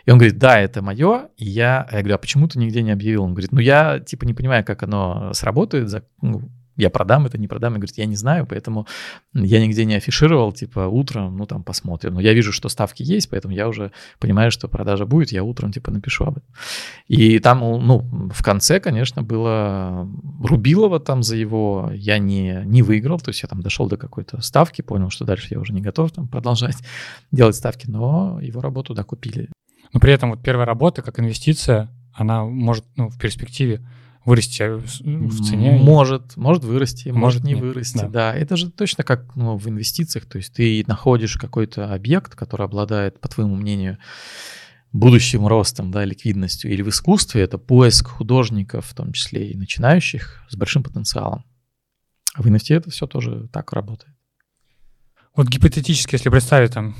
И 0.04 0.10
он 0.10 0.18
говорит, 0.18 0.38
да, 0.38 0.58
это 0.58 0.82
мое. 0.82 1.28
И 1.36 1.48
я, 1.48 1.86
я 1.92 1.98
говорю, 1.98 2.16
а 2.16 2.18
почему 2.18 2.48
ты 2.48 2.58
нигде 2.58 2.82
не 2.82 2.90
объявил? 2.90 3.22
Он 3.22 3.32
говорит, 3.32 3.52
ну 3.52 3.60
я 3.60 4.00
типа 4.00 4.24
не 4.24 4.34
понимаю, 4.34 4.64
как 4.64 4.82
оно 4.82 5.32
сработает, 5.32 5.88
ну, 6.20 6.50
я 6.76 6.90
продам 6.90 7.26
это, 7.26 7.38
не 7.38 7.48
продам. 7.48 7.74
И 7.74 7.76
говорит, 7.76 7.98
я 7.98 8.06
не 8.06 8.16
знаю, 8.16 8.46
поэтому 8.46 8.86
я 9.34 9.60
нигде 9.60 9.84
не 9.84 9.94
афишировал, 9.94 10.52
типа, 10.52 10.80
утром, 10.80 11.36
ну, 11.36 11.46
там, 11.46 11.62
посмотрим. 11.62 12.14
Но 12.14 12.20
я 12.20 12.32
вижу, 12.32 12.52
что 12.52 12.68
ставки 12.68 13.02
есть, 13.02 13.30
поэтому 13.30 13.54
я 13.54 13.68
уже 13.68 13.92
понимаю, 14.18 14.50
что 14.50 14.68
продажа 14.68 15.06
будет, 15.06 15.32
я 15.32 15.42
утром, 15.42 15.72
типа, 15.72 15.90
напишу 15.90 16.24
об 16.24 16.38
этом. 16.38 16.48
И 17.08 17.38
там, 17.38 17.60
ну, 17.60 18.30
в 18.32 18.42
конце, 18.42 18.80
конечно, 18.80 19.22
было 19.22 20.08
Рубилова 20.42 21.00
там 21.00 21.22
за 21.22 21.36
его, 21.36 21.90
я 21.94 22.18
не, 22.18 22.62
не 22.64 22.82
выиграл, 22.82 23.18
то 23.20 23.30
есть 23.30 23.42
я 23.42 23.48
там 23.48 23.62
дошел 23.62 23.88
до 23.88 23.96
какой-то 23.96 24.40
ставки, 24.40 24.82
понял, 24.82 25.10
что 25.10 25.24
дальше 25.24 25.48
я 25.50 25.60
уже 25.60 25.72
не 25.72 25.80
готов 25.80 26.12
там 26.12 26.28
продолжать 26.28 26.76
делать 27.32 27.56
ставки, 27.56 27.86
но 27.88 28.38
его 28.40 28.60
работу, 28.60 28.94
да, 28.94 29.04
купили. 29.04 29.48
Но 29.92 30.00
при 30.00 30.12
этом 30.12 30.30
вот 30.30 30.42
первая 30.42 30.66
работа, 30.66 31.02
как 31.02 31.18
инвестиция, 31.18 31.90
она 32.12 32.44
может, 32.44 32.84
ну, 32.96 33.08
в 33.08 33.18
перспективе 33.18 33.86
вырасти 34.24 34.62
э, 34.62 34.76
в 34.76 35.44
цене? 35.44 35.72
Может, 35.72 36.36
может 36.36 36.64
вырасти, 36.64 37.08
может, 37.08 37.20
может 37.20 37.44
не 37.44 37.54
нет. 37.54 37.62
вырасти, 37.62 37.98
да. 37.98 38.08
да. 38.08 38.34
Это 38.34 38.56
же 38.56 38.70
точно 38.70 39.04
как 39.04 39.34
ну, 39.36 39.56
в 39.56 39.68
инвестициях, 39.68 40.26
то 40.26 40.38
есть 40.38 40.52
ты 40.52 40.84
находишь 40.86 41.36
какой-то 41.36 41.92
объект, 41.92 42.34
который 42.34 42.66
обладает, 42.66 43.20
по 43.20 43.28
твоему 43.28 43.56
мнению, 43.56 43.98
будущим 44.92 45.46
ростом, 45.46 45.90
да, 45.90 46.04
ликвидностью, 46.04 46.72
или 46.72 46.82
в 46.82 46.88
искусстве 46.88 47.42
это 47.42 47.58
поиск 47.58 48.08
художников, 48.08 48.86
в 48.86 48.94
том 48.94 49.12
числе 49.12 49.50
и 49.50 49.56
начинающих, 49.56 50.42
с 50.48 50.56
большим 50.56 50.82
потенциалом. 50.82 51.44
А 52.34 52.42
в 52.42 52.46
NFT 52.46 52.76
это 52.76 52.90
все 52.90 53.06
тоже 53.06 53.48
так 53.52 53.72
работает. 53.72 54.14
Вот 55.36 55.48
гипотетически, 55.48 56.14
если 56.14 56.28
представить, 56.28 56.72
там, 56.72 56.96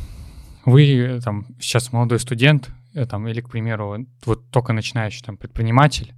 вы 0.65 1.21
там 1.25 1.47
сейчас 1.61 1.93
молодой 1.93 2.21
студент, 2.21 2.71
э, 2.95 3.07
там, 3.07 3.27
или, 3.27 3.41
к 3.41 3.51
примеру, 3.51 4.07
вот 4.25 4.51
только 4.51 4.73
начинающий 4.73 5.23
там 5.25 5.37
предприниматель, 5.37 6.15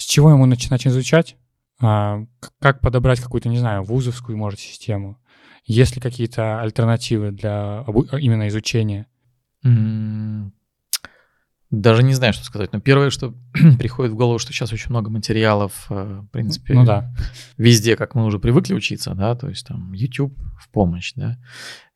с 0.00 0.04
чего 0.04 0.30
ему 0.30 0.46
начинать 0.46 0.86
изучать? 0.86 1.36
А, 1.80 2.24
как 2.58 2.80
подобрать 2.80 3.20
какую-то, 3.20 3.48
не 3.48 3.58
знаю, 3.58 3.84
вузовскую, 3.84 4.36
может, 4.36 4.58
систему? 4.58 5.18
Есть 5.66 5.94
ли 5.94 6.00
какие-то 6.00 6.60
альтернативы 6.62 7.30
для 7.32 7.84
именно 8.18 8.48
изучения? 8.48 9.06
Даже 11.70 12.02
не 12.02 12.14
знаю, 12.14 12.32
что 12.32 12.44
сказать. 12.44 12.72
Но 12.72 12.80
первое, 12.80 13.10
что 13.10 13.34
приходит 13.78 14.12
в 14.12 14.16
голову, 14.16 14.38
что 14.38 14.52
сейчас 14.52 14.72
очень 14.72 14.90
много 14.90 15.08
материалов, 15.08 15.86
э, 15.88 16.20
в 16.22 16.28
принципе, 16.28 16.74
ну, 16.74 16.84
да. 16.84 17.14
везде, 17.56 17.96
как 17.96 18.16
мы 18.16 18.24
уже 18.24 18.40
привыкли 18.40 18.74
учиться, 18.74 19.14
да, 19.14 19.36
то 19.36 19.48
есть 19.48 19.66
там 19.66 19.92
YouTube 19.92 20.36
в 20.58 20.68
помощь, 20.70 21.12
да. 21.14 21.38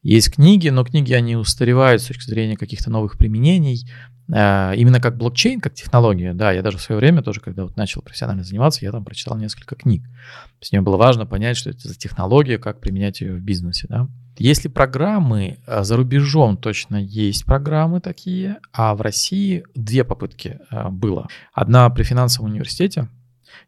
Есть 0.02 0.34
книги, 0.34 0.68
но 0.68 0.84
книги, 0.84 1.12
они 1.12 1.34
устаревают 1.34 2.02
с 2.02 2.06
точки 2.06 2.28
зрения 2.28 2.56
каких-то 2.56 2.90
новых 2.90 3.18
применений. 3.18 3.90
Э, 4.32 4.74
именно 4.76 5.00
как 5.00 5.16
блокчейн, 5.16 5.60
как 5.60 5.74
технология, 5.74 6.34
да, 6.34 6.52
я 6.52 6.62
даже 6.62 6.78
в 6.78 6.82
свое 6.82 7.00
время 7.00 7.22
тоже, 7.22 7.40
когда 7.40 7.64
вот 7.64 7.76
начал 7.76 8.00
профессионально 8.00 8.44
заниматься, 8.44 8.84
я 8.84 8.92
там 8.92 9.04
прочитал 9.04 9.36
несколько 9.36 9.74
книг. 9.74 10.04
То 10.04 10.60
есть 10.60 10.72
мне 10.72 10.82
было 10.82 10.96
важно 10.96 11.26
понять, 11.26 11.56
что 11.56 11.70
это 11.70 11.88
за 11.88 11.98
технология, 11.98 12.58
как 12.58 12.80
применять 12.80 13.20
ее 13.20 13.34
в 13.34 13.40
бизнесе, 13.40 13.86
да. 13.88 14.08
Если 14.36 14.68
программы 14.68 15.58
э, 15.66 15.82
за 15.84 15.96
рубежом 15.96 16.56
точно 16.56 16.96
есть 16.96 17.44
программы 17.44 18.00
такие, 18.00 18.58
а 18.72 18.94
в 18.94 19.00
России 19.00 19.64
две 19.74 20.04
попытки 20.04 20.58
э, 20.70 20.88
было. 20.88 21.28
Одна 21.52 21.88
при 21.90 22.02
финансовом 22.02 22.50
университете, 22.50 23.08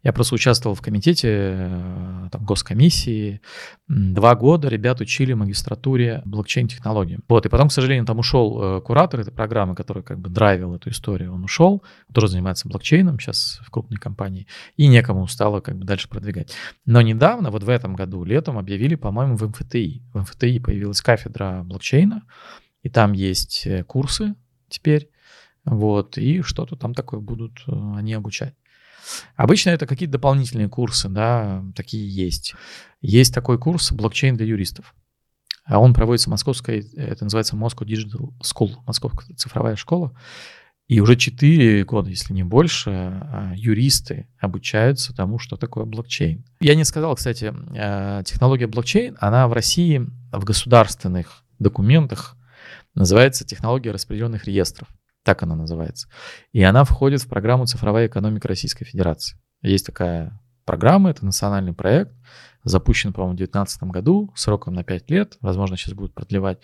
я 0.03 0.13
просто 0.13 0.35
участвовал 0.35 0.75
в 0.75 0.81
комитете 0.81 1.29
э, 1.29 2.29
там, 2.31 2.45
госкомиссии. 2.45 3.41
Два 3.87 4.35
года 4.35 4.67
ребят 4.67 5.01
учили 5.01 5.33
магистратуре 5.33 6.21
блокчейн-технологиям. 6.25 7.23
Вот, 7.27 7.45
и 7.45 7.49
потом, 7.49 7.69
к 7.69 7.71
сожалению, 7.71 8.05
там 8.05 8.19
ушел 8.19 8.61
э, 8.77 8.81
куратор 8.81 9.19
этой 9.19 9.31
программы, 9.31 9.75
который 9.75 10.03
как 10.03 10.19
бы 10.19 10.29
драйвил 10.29 10.75
эту 10.75 10.89
историю. 10.89 11.33
Он 11.33 11.43
ушел, 11.43 11.83
тоже 12.13 12.27
занимается 12.27 12.67
блокчейном 12.67 13.19
сейчас 13.19 13.59
в 13.63 13.71
крупной 13.71 13.99
компании, 13.99 14.47
и 14.75 14.87
некому 14.87 15.27
стало 15.27 15.59
как 15.61 15.77
бы 15.77 15.85
дальше 15.85 16.09
продвигать. 16.09 16.53
Но 16.85 17.01
недавно, 17.01 17.51
вот 17.51 17.63
в 17.63 17.69
этом 17.69 17.95
году, 17.95 18.23
летом 18.23 18.57
объявили, 18.57 18.95
по-моему, 18.95 19.35
в 19.35 19.47
МФТИ. 19.47 20.03
В 20.13 20.19
МФТИ 20.19 20.59
появилась 20.59 21.01
кафедра 21.01 21.63
блокчейна, 21.63 22.23
и 22.83 22.89
там 22.89 23.13
есть 23.13 23.65
э, 23.65 23.83
курсы 23.83 24.35
теперь, 24.69 25.09
вот, 25.67 26.17
и 26.17 26.41
что-то 26.41 26.77
там 26.77 26.93
такое 26.93 27.19
будут 27.19 27.63
они 27.67 28.13
обучать. 28.13 28.55
Обычно 29.35 29.71
это 29.71 29.85
какие-то 29.85 30.13
дополнительные 30.13 30.69
курсы, 30.69 31.09
да, 31.09 31.63
такие 31.75 32.07
есть. 32.07 32.55
Есть 33.01 33.33
такой 33.33 33.57
курс 33.57 33.91
«Блокчейн 33.91 34.35
для 34.35 34.45
юристов». 34.45 34.93
А 35.65 35.79
он 35.79 35.93
проводится 35.93 36.29
в 36.29 36.31
московской, 36.31 36.79
это 36.95 37.25
называется 37.25 37.55
Moscow 37.55 37.85
Digital 37.85 38.31
School, 38.41 38.75
московская 38.85 39.35
цифровая 39.35 39.75
школа. 39.75 40.17
И 40.87 41.01
уже 41.01 41.17
4 41.17 41.83
года, 41.83 42.09
если 42.09 42.33
не 42.33 42.43
больше, 42.43 42.89
а, 42.89 43.51
юристы 43.55 44.27
обучаются 44.39 45.13
тому, 45.13 45.37
что 45.37 45.57
такое 45.57 45.83
блокчейн. 45.83 46.45
Я 46.61 46.75
не 46.75 46.85
сказал, 46.85 47.13
кстати, 47.15 47.53
а, 47.77 48.23
технология 48.23 48.67
блокчейн, 48.67 49.17
она 49.19 49.49
в 49.49 49.53
России 49.53 50.07
в 50.31 50.45
государственных 50.45 51.43
документах 51.59 52.37
называется 52.95 53.45
технология 53.45 53.91
распределенных 53.91 54.45
реестров. 54.45 54.87
Так 55.27 55.43
она 55.43 55.57
называется. 55.57 56.07
И 56.53 56.63
она 56.63 56.85
входит 56.85 57.21
в 57.21 57.27
программу 57.27 57.65
«Цифровая 57.65 58.07
экономика 58.07 58.47
Российской 58.47 58.85
Федерации». 58.85 59.37
Есть 59.61 59.85
такая 59.85 60.39
программа, 60.63 61.09
это 61.09 61.25
национальный 61.25 61.73
проект, 61.73 62.13
запущен, 62.63 63.11
по-моему, 63.11 63.33
в 63.33 63.37
2019 63.39 63.83
году, 63.91 64.31
сроком 64.35 64.73
на 64.73 64.85
5 64.85 65.09
лет, 65.09 65.37
возможно, 65.41 65.75
сейчас 65.75 65.95
будут 65.95 66.13
продлевать. 66.13 66.61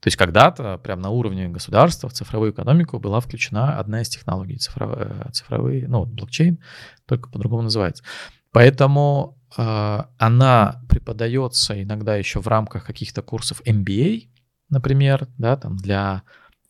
То 0.00 0.08
есть 0.08 0.18
когда-то 0.18 0.76
прям 0.76 1.00
на 1.00 1.08
уровне 1.08 1.48
государства 1.48 2.10
в 2.10 2.12
цифровую 2.12 2.52
экономику 2.52 2.98
была 2.98 3.18
включена 3.20 3.78
одна 3.78 4.02
из 4.02 4.10
технологий 4.10 4.58
цифровые, 4.58 5.30
цифровые 5.32 5.88
ну, 5.88 6.04
блокчейн, 6.04 6.58
только 7.06 7.30
по-другому 7.30 7.62
называется. 7.62 8.04
Поэтому 8.50 9.38
э, 9.56 10.02
она 10.18 10.82
преподается 10.90 11.82
иногда 11.82 12.14
еще 12.16 12.42
в 12.42 12.46
рамках 12.46 12.84
каких-то 12.84 13.22
курсов 13.22 13.62
MBA, 13.66 14.24
например, 14.68 15.28
да, 15.38 15.56
там 15.56 15.78
для 15.78 16.24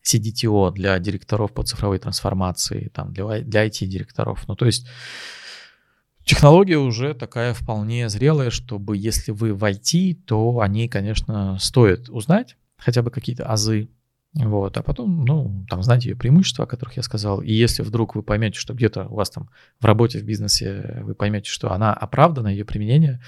CDTO, 0.04 0.72
для 0.72 0.98
директоров 0.98 1.52
по 1.52 1.62
цифровой 1.62 1.98
трансформации, 1.98 2.90
там 2.94 3.12
для, 3.12 3.40
для 3.40 3.66
IT-директоров. 3.66 4.46
Ну, 4.48 4.56
то 4.56 4.66
есть 4.66 4.86
Технология 6.24 6.78
уже 6.78 7.14
такая 7.14 7.52
вполне 7.52 8.08
зрелая, 8.08 8.50
чтобы 8.50 8.96
если 8.96 9.32
вы 9.32 9.54
в 9.54 9.64
IT, 9.64 10.14
то 10.24 10.64
ней, 10.68 10.88
конечно, 10.88 11.58
стоит 11.58 12.08
узнать, 12.08 12.56
хотя 12.76 13.02
бы 13.02 13.10
какие-то 13.10 13.44
азы, 13.46 13.88
вот, 14.34 14.76
а 14.76 14.82
потом, 14.82 15.24
ну, 15.24 15.66
там, 15.68 15.82
знать 15.82 16.06
ее 16.06 16.16
преимущества, 16.16 16.64
о 16.64 16.68
которых 16.68 16.96
я 16.96 17.02
сказал. 17.02 17.42
И 17.42 17.52
если 17.52 17.82
вдруг 17.82 18.14
вы 18.14 18.22
поймете, 18.22 18.58
что 18.58 18.72
где-то 18.72 19.08
у 19.08 19.16
вас 19.16 19.30
там 19.30 19.50
в 19.80 19.84
работе, 19.84 20.20
в 20.20 20.24
бизнесе, 20.24 21.00
вы 21.02 21.14
поймете, 21.14 21.50
что 21.50 21.72
она 21.72 21.92
оправдана, 21.92 22.48
ее 22.48 22.64
применение, 22.64 23.20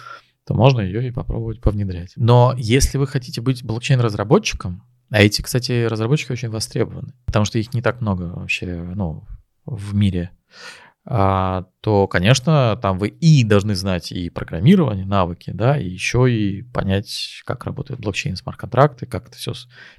то 0.47 0.55
можно 0.55 0.81
ее 0.81 1.07
и 1.07 1.11
попробовать 1.11 1.61
повнедрять. 1.61 2.13
Но 2.17 2.55
если 2.57 2.97
вы 2.97 3.07
хотите 3.07 3.41
быть 3.41 3.65
блокчейн-разработчиком, 3.65 4.83
а 5.11 5.23
эти, 5.23 5.43
кстати, 5.43 5.85
разработчики 5.85 6.33
очень 6.33 6.51
востребованы, 6.51 7.13
потому 7.27 7.45
что 7.45 7.59
их 7.59 7.73
не 7.75 7.83
так 7.83 8.01
много 8.01 8.25
вообще, 8.35 8.67
ну, 8.95 9.25
в 9.65 9.95
мире, 9.95 10.31
а, 11.07 11.67
то, 11.81 12.09
конечно, 12.09 12.79
там 12.81 12.99
вы 12.99 13.09
и 13.09 13.45
должны 13.45 13.75
знать 13.75 14.11
и 14.11 14.31
программирование, 14.31 15.05
навыки, 15.05 15.51
да, 15.53 15.79
и 15.79 15.87
еще 15.87 16.33
и 16.33 16.63
понять, 16.63 17.43
как 17.45 17.65
работает 17.65 18.01
блокчейн, 18.01 18.37
смарт-контракты, 18.37 19.05
как 19.07 19.29
это 19.29 19.37
все 19.37 19.53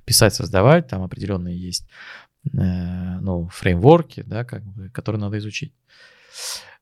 писать, 0.03 0.34
создавать, 0.34 0.88
там 0.88 1.03
определенные 1.03 1.57
есть, 1.57 1.88
э, 2.45 3.19
ну, 3.22 3.48
фреймворки, 3.49 4.23
да, 4.26 4.44
как 4.44 4.64
бы, 4.64 4.90
которые 4.90 5.22
надо 5.22 5.38
изучить. 5.38 5.73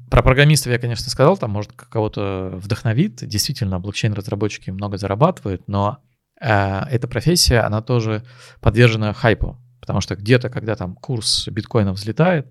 Про 0.09 0.23
программистов 0.23 0.71
я, 0.71 0.79
конечно, 0.79 1.09
сказал, 1.09 1.37
там, 1.37 1.51
может, 1.51 1.71
кого-то 1.73 2.51
вдохновит. 2.55 3.25
Действительно, 3.27 3.79
блокчейн-разработчики 3.79 4.69
много 4.69 4.97
зарабатывают, 4.97 5.67
но 5.67 5.99
эта 6.45 7.07
профессия, 7.07 7.61
она 7.61 7.81
тоже 7.81 8.23
подвержена 8.59 9.13
хайпу, 9.13 9.57
потому 9.79 10.01
что 10.01 10.15
где-то, 10.15 10.49
когда 10.49 10.75
там 10.75 10.95
курс 10.95 11.47
биткоина 11.47 11.93
взлетает, 11.93 12.47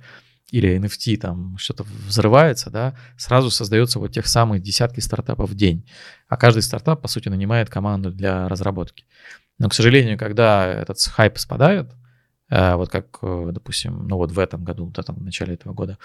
или 0.53 0.79
NFT 0.79 1.17
там 1.17 1.57
что-то 1.57 1.85
взрывается, 2.07 2.71
да, 2.71 2.95
сразу 3.17 3.51
создается 3.51 3.99
вот 3.99 4.13
тех 4.13 4.27
самых 4.27 4.61
десятки 4.61 5.01
стартапов 5.01 5.51
в 5.51 5.55
день. 5.55 5.89
А 6.29 6.37
каждый 6.37 6.61
стартап, 6.63 7.01
по 7.01 7.09
сути, 7.09 7.31
нанимает 7.31 7.71
команду 7.71 8.13
для 8.13 8.49
разработки. 8.49 9.07
Но, 9.59 9.71
к 9.71 9.75
сожалению, 9.75 10.19
когда 10.19 10.67
этот 10.67 11.01
хайп 11.01 11.39
спадает, 11.39 11.91
э, 12.51 12.75
вот 12.75 12.91
как, 12.91 13.19
э, 13.23 13.51
допустим, 13.53 14.07
ну 14.07 14.17
вот 14.19 14.31
в 14.31 14.39
этом 14.39 14.63
году, 14.63 14.91
да, 14.91 15.03
там 15.03 15.17
в 15.17 15.23
начале 15.23 15.55
этого 15.55 15.73
года, 15.73 15.97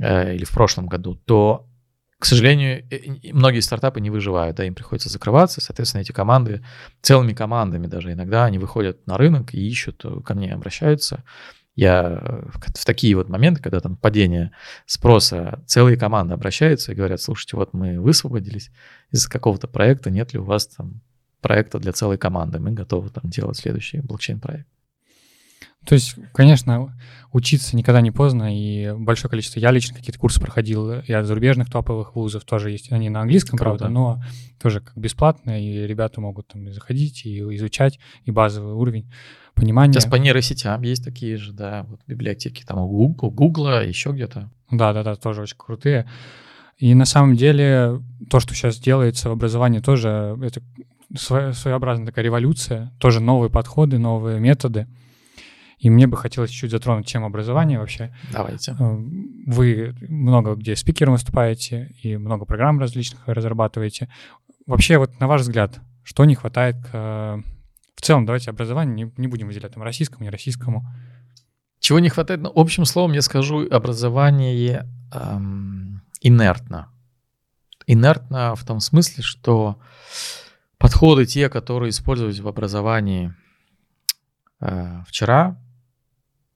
э, 0.00 0.34
или 0.34 0.44
в 0.44 0.50
прошлом 0.50 0.86
году, 0.86 1.14
то, 1.14 1.68
к 2.24 2.26
сожалению, 2.26 2.88
многие 3.34 3.60
стартапы 3.60 4.00
не 4.00 4.08
выживают, 4.08 4.56
да, 4.56 4.64
им 4.64 4.74
приходится 4.74 5.10
закрываться, 5.10 5.60
соответственно, 5.60 6.00
эти 6.00 6.12
команды, 6.12 6.64
целыми 7.02 7.34
командами 7.34 7.86
даже 7.86 8.14
иногда, 8.14 8.46
они 8.46 8.56
выходят 8.56 9.06
на 9.06 9.18
рынок 9.18 9.52
и 9.52 9.68
ищут, 9.68 10.02
ко 10.24 10.32
мне 10.32 10.54
обращаются, 10.54 11.22
я 11.76 12.18
э, 12.22 12.48
в 12.50 12.84
такие 12.86 13.14
вот 13.14 13.28
моменты, 13.28 13.62
когда 13.62 13.80
там 13.80 13.98
падение 13.98 14.52
спроса, 14.86 15.62
целые 15.66 15.98
команды 15.98 16.32
обращаются 16.32 16.92
и 16.92 16.94
говорят, 16.94 17.20
слушайте, 17.20 17.58
вот 17.58 17.74
мы 17.74 18.00
высвободились 18.00 18.70
из 19.10 19.28
какого-то 19.28 19.68
проекта, 19.68 20.10
нет 20.10 20.32
ли 20.32 20.38
у 20.38 20.44
вас 20.44 20.66
там 20.68 21.02
проекта 21.42 21.78
для 21.78 21.92
целой 21.92 22.16
команды, 22.16 22.58
мы 22.58 22.70
готовы 22.70 23.10
там 23.10 23.28
делать 23.28 23.58
следующий 23.58 24.00
блокчейн-проект. 24.00 24.66
То 25.84 25.94
есть, 25.94 26.16
конечно, 26.32 26.96
учиться 27.32 27.76
никогда 27.76 28.00
не 28.00 28.10
поздно, 28.10 28.56
и 28.56 28.92
большое 28.96 29.30
количество... 29.30 29.60
Я 29.60 29.70
лично 29.70 29.96
какие-то 29.96 30.18
курсы 30.18 30.40
проходил, 30.40 31.02
я 31.02 31.18
от 31.18 31.26
зарубежных 31.26 31.68
топовых 31.70 32.14
вузов 32.14 32.44
тоже 32.44 32.70
есть, 32.70 32.90
они 32.90 33.10
на 33.10 33.20
английском, 33.20 33.58
Круто. 33.58 33.78
правда, 33.78 33.88
но 33.92 34.22
тоже 34.60 34.80
как 34.80 34.96
бесплатно, 34.96 35.60
и 35.60 35.86
ребята 35.86 36.20
могут 36.20 36.48
там 36.48 36.72
заходить 36.72 37.26
и 37.26 37.40
изучать, 37.56 37.98
и 38.24 38.30
базовый 38.30 38.74
уровень 38.74 39.10
понимания. 39.54 39.92
Сейчас 39.92 40.06
по 40.06 40.16
нейросетям 40.16 40.80
есть 40.82 41.04
такие 41.04 41.36
же, 41.36 41.52
да, 41.52 41.84
вот 41.88 42.00
библиотеки 42.06 42.64
там 42.64 42.78
у 42.78 42.88
Google, 42.88 43.30
Гугла, 43.30 43.84
еще 43.84 44.10
где-то. 44.12 44.50
Да-да-да, 44.70 45.16
тоже 45.16 45.42
очень 45.42 45.56
крутые. 45.58 46.08
И 46.78 46.94
на 46.94 47.04
самом 47.04 47.36
деле 47.36 48.00
то, 48.30 48.40
что 48.40 48.54
сейчас 48.54 48.78
делается 48.78 49.28
в 49.28 49.32
образовании, 49.32 49.80
тоже 49.80 50.38
это 50.42 50.62
своеобразная 51.16 52.06
такая 52.06 52.24
революция, 52.24 52.92
тоже 52.98 53.20
новые 53.20 53.50
подходы, 53.50 53.98
новые 53.98 54.40
методы. 54.40 54.88
И 55.84 55.90
мне 55.90 56.06
бы 56.06 56.16
хотелось 56.16 56.50
чуть 56.50 56.70
затронуть 56.70 57.06
тему 57.06 57.26
образования 57.26 57.78
вообще. 57.78 58.10
Давайте. 58.32 58.72
Э, 58.72 58.96
вы 59.46 59.94
много 60.08 60.54
где 60.54 60.76
спикером 60.76 61.12
выступаете 61.12 61.94
и 62.02 62.16
много 62.16 62.46
программ 62.46 62.80
различных 62.80 63.20
разрабатываете. 63.26 64.08
Вообще, 64.66 64.96
вот 64.96 65.20
на 65.20 65.28
ваш 65.28 65.42
взгляд, 65.42 65.78
что 66.02 66.24
не 66.24 66.36
хватает 66.36 66.76
к... 66.76 67.42
В 67.96 68.00
целом, 68.00 68.24
давайте 68.24 68.48
образование 68.48 69.04
не, 69.04 69.12
не 69.18 69.28
будем 69.28 69.48
выделять 69.48 69.74
там 69.74 69.82
российскому, 69.82 70.24
не 70.24 70.30
российскому. 70.30 70.86
Чего 71.80 71.98
не 71.98 72.08
хватает? 72.08 72.40
Ну, 72.40 72.50
общим 72.54 72.86
словом 72.86 73.12
я 73.12 73.20
скажу, 73.20 73.68
образование 73.70 74.88
эм, 75.12 76.00
инертно. 76.22 76.88
Инертно 77.86 78.54
в 78.54 78.64
том 78.64 78.80
смысле, 78.80 79.22
что 79.22 79.78
подходы 80.78 81.26
те, 81.26 81.50
которые 81.50 81.90
использовались 81.90 82.40
в 82.40 82.48
образовании 82.48 83.34
э, 84.60 85.02
вчера, 85.06 85.58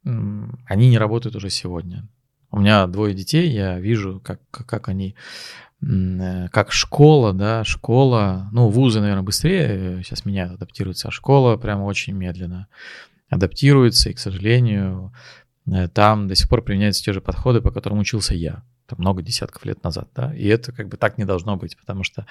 они 0.05 0.89
не 0.89 0.99
работают 0.99 1.37
уже 1.37 1.51
сегодня. 1.51 2.09
У 2.51 2.61
меня 2.61 2.87
двое 2.87 3.15
детей, 3.15 3.51
я 3.51 3.79
вижу, 3.79 4.20
как, 4.25 4.41
как 4.51 4.89
они, 4.89 5.15
э, 5.83 6.49
как 6.51 6.73
школа, 6.73 7.35
да, 7.35 7.62
школа, 7.65 8.49
ну, 8.53 8.69
вузы, 8.69 9.01
наверное, 9.01 9.23
быстрее 9.23 10.03
сейчас 10.03 10.25
меняют, 10.25 10.55
адаптируются, 10.55 11.09
а 11.09 11.11
школа 11.11 11.57
прямо 11.57 11.83
очень 11.83 12.15
медленно 12.15 12.69
адаптируется, 13.29 14.09
и, 14.09 14.15
к 14.15 14.19
сожалению, 14.19 15.12
э, 15.66 15.89
там 15.89 16.27
до 16.27 16.35
сих 16.35 16.49
пор 16.49 16.62
применяются 16.62 17.05
те 17.05 17.12
же 17.12 17.20
подходы, 17.20 17.61
по 17.61 17.70
которым 17.70 17.99
учился 17.99 18.35
я 18.35 18.62
там, 18.89 19.01
много 19.01 19.23
десятков 19.23 19.66
лет 19.66 19.85
назад, 19.85 20.09
да, 20.15 20.35
и 20.35 20.47
это 20.47 20.73
как 20.73 20.89
бы 20.89 20.97
так 20.97 21.19
не 21.19 21.25
должно 21.25 21.57
быть, 21.57 21.77
потому 21.77 22.05
что 22.05 22.27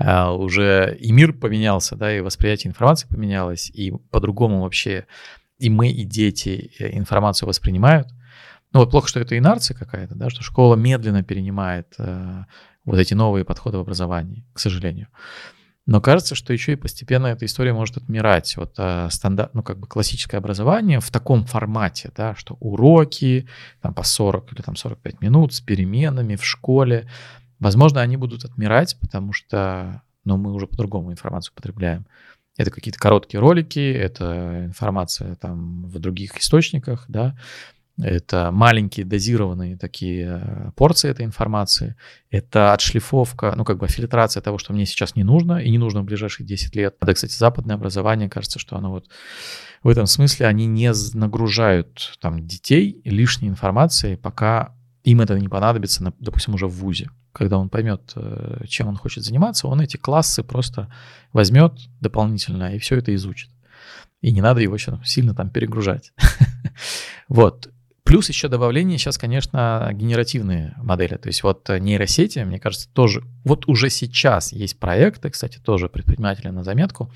э, 0.00 0.26
уже 0.28 0.96
и 1.00 1.12
мир 1.12 1.32
поменялся, 1.32 1.94
да, 1.94 2.12
и 2.12 2.20
восприятие 2.20 2.70
информации 2.70 3.06
поменялось, 3.06 3.70
и 3.70 3.92
по-другому 4.10 4.62
вообще 4.62 5.06
и 5.60 5.70
мы, 5.70 5.90
и 5.90 6.04
дети 6.04 6.72
э, 6.78 6.96
информацию 6.96 7.48
воспринимают. 7.48 8.08
Ну 8.72 8.80
вот 8.80 8.90
плохо, 8.90 9.08
что 9.08 9.20
это 9.20 9.36
инерция 9.36 9.76
какая-то, 9.76 10.14
да, 10.14 10.30
что 10.30 10.42
школа 10.42 10.76
медленно 10.76 11.22
перенимает 11.22 11.94
э, 11.98 12.44
вот 12.84 12.98
эти 12.98 13.14
новые 13.14 13.44
подходы 13.44 13.78
в 13.78 13.80
образовании, 13.80 14.46
к 14.52 14.58
сожалению. 14.58 15.08
Но 15.86 16.00
кажется, 16.00 16.34
что 16.34 16.52
еще 16.52 16.72
и 16.72 16.76
постепенно 16.76 17.26
эта 17.26 17.44
история 17.46 17.72
может 17.72 17.96
отмирать. 17.96 18.56
Вот 18.56 18.74
э, 18.78 19.08
стандарт, 19.10 19.54
ну 19.54 19.62
как 19.62 19.78
бы 19.78 19.86
классическое 19.86 20.38
образование 20.38 21.00
в 21.00 21.10
таком 21.10 21.44
формате, 21.46 22.10
да, 22.16 22.34
что 22.36 22.56
уроки 22.60 23.48
там 23.80 23.92
по 23.92 24.02
40 24.02 24.52
или 24.52 24.62
там 24.62 24.76
45 24.76 25.20
минут 25.20 25.52
с 25.52 25.60
переменами 25.60 26.36
в 26.36 26.44
школе, 26.44 27.08
возможно, 27.58 28.00
они 28.00 28.16
будут 28.16 28.44
отмирать, 28.44 28.96
потому 29.00 29.32
что, 29.32 30.02
ну, 30.24 30.36
мы 30.36 30.52
уже 30.52 30.66
по-другому 30.66 31.10
информацию 31.12 31.54
потребляем. 31.54 32.06
Это 32.56 32.70
какие-то 32.70 32.98
короткие 32.98 33.40
ролики, 33.40 33.92
это 33.92 34.64
информация 34.66 35.34
там 35.36 35.86
в 35.86 35.98
других 35.98 36.36
источниках, 36.38 37.04
да, 37.08 37.36
это 38.02 38.50
маленькие 38.50 39.04
дозированные 39.04 39.76
такие 39.76 40.40
э, 40.42 40.70
порции 40.76 41.10
этой 41.10 41.24
информации, 41.24 41.96
это 42.30 42.72
отшлифовка, 42.72 43.52
ну 43.56 43.64
как 43.64 43.78
бы 43.78 43.88
фильтрация 43.88 44.40
того, 44.40 44.58
что 44.58 44.72
мне 44.72 44.86
сейчас 44.86 45.16
не 45.16 45.24
нужно 45.24 45.58
и 45.58 45.70
не 45.70 45.78
нужно 45.78 46.02
в 46.02 46.04
ближайшие 46.04 46.46
10 46.46 46.74
лет. 46.76 46.96
Это, 47.00 47.14
кстати, 47.14 47.34
западное 47.34 47.76
образование, 47.76 48.28
кажется, 48.28 48.58
что 48.58 48.76
оно 48.76 48.90
вот 48.90 49.08
в 49.82 49.88
этом 49.88 50.06
смысле 50.06 50.46
они 50.46 50.66
не 50.66 50.92
нагружают 51.14 52.16
там 52.20 52.46
детей 52.46 53.00
лишней 53.04 53.48
информацией, 53.48 54.16
пока 54.16 54.74
им 55.04 55.20
это 55.20 55.38
не 55.38 55.48
понадобится, 55.48 56.12
допустим, 56.18 56.54
уже 56.54 56.66
в 56.66 56.72
ВУЗе 56.72 57.10
когда 57.32 57.58
он 57.58 57.68
поймет, 57.68 58.12
э, 58.16 58.64
чем 58.66 58.88
он 58.88 58.96
хочет 58.96 59.24
заниматься, 59.24 59.68
он 59.68 59.80
эти 59.80 59.96
классы 59.96 60.42
просто 60.42 60.92
возьмет 61.32 61.72
дополнительно 62.00 62.74
и 62.74 62.78
все 62.78 62.96
это 62.96 63.14
изучит. 63.14 63.50
И 64.20 64.32
не 64.32 64.40
надо 64.40 64.60
его 64.60 64.74
еще 64.74 65.00
сильно 65.04 65.34
там 65.34 65.50
перегружать. 65.50 66.12
Вот. 67.28 67.68
Плюс 68.02 68.28
еще 68.28 68.48
добавление 68.48 68.98
сейчас, 68.98 69.18
конечно, 69.18 69.88
генеративные 69.92 70.74
модели. 70.78 71.14
То 71.14 71.28
есть 71.28 71.44
вот 71.44 71.68
нейросети, 71.68 72.40
мне 72.40 72.58
кажется, 72.58 72.88
тоже... 72.92 73.22
Вот 73.44 73.68
уже 73.68 73.88
сейчас 73.88 74.52
есть 74.52 74.80
проекты, 74.80 75.30
кстати, 75.30 75.58
тоже 75.58 75.88
предприниматели 75.88 76.48
на 76.48 76.64
заметку. 76.64 77.12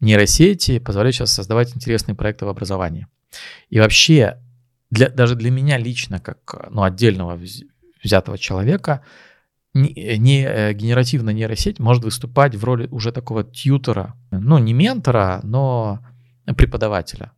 Нейросети 0.00 0.78
позволяют 0.78 1.16
сейчас 1.16 1.32
создавать 1.32 1.76
интересные 1.76 2.14
проекты 2.14 2.46
в 2.46 2.48
образовании. 2.48 3.08
И 3.68 3.78
вообще, 3.78 4.38
для, 4.92 5.08
даже 5.08 5.36
для 5.36 5.50
меня 5.50 5.78
лично, 5.78 6.20
как 6.20 6.68
ну, 6.70 6.82
отдельного 6.82 7.40
взятого 8.04 8.36
человека, 8.36 9.02
не, 9.72 10.18
не 10.18 10.44
э, 10.44 10.74
генеративная 10.74 11.32
нейросеть 11.32 11.78
может 11.78 12.04
выступать 12.04 12.54
в 12.54 12.62
роли 12.62 12.88
уже 12.88 13.10
такого 13.10 13.42
тьютера, 13.42 14.14
ну, 14.30 14.58
не 14.58 14.74
ментора, 14.74 15.40
но 15.44 16.04
преподавателя. 16.44 17.32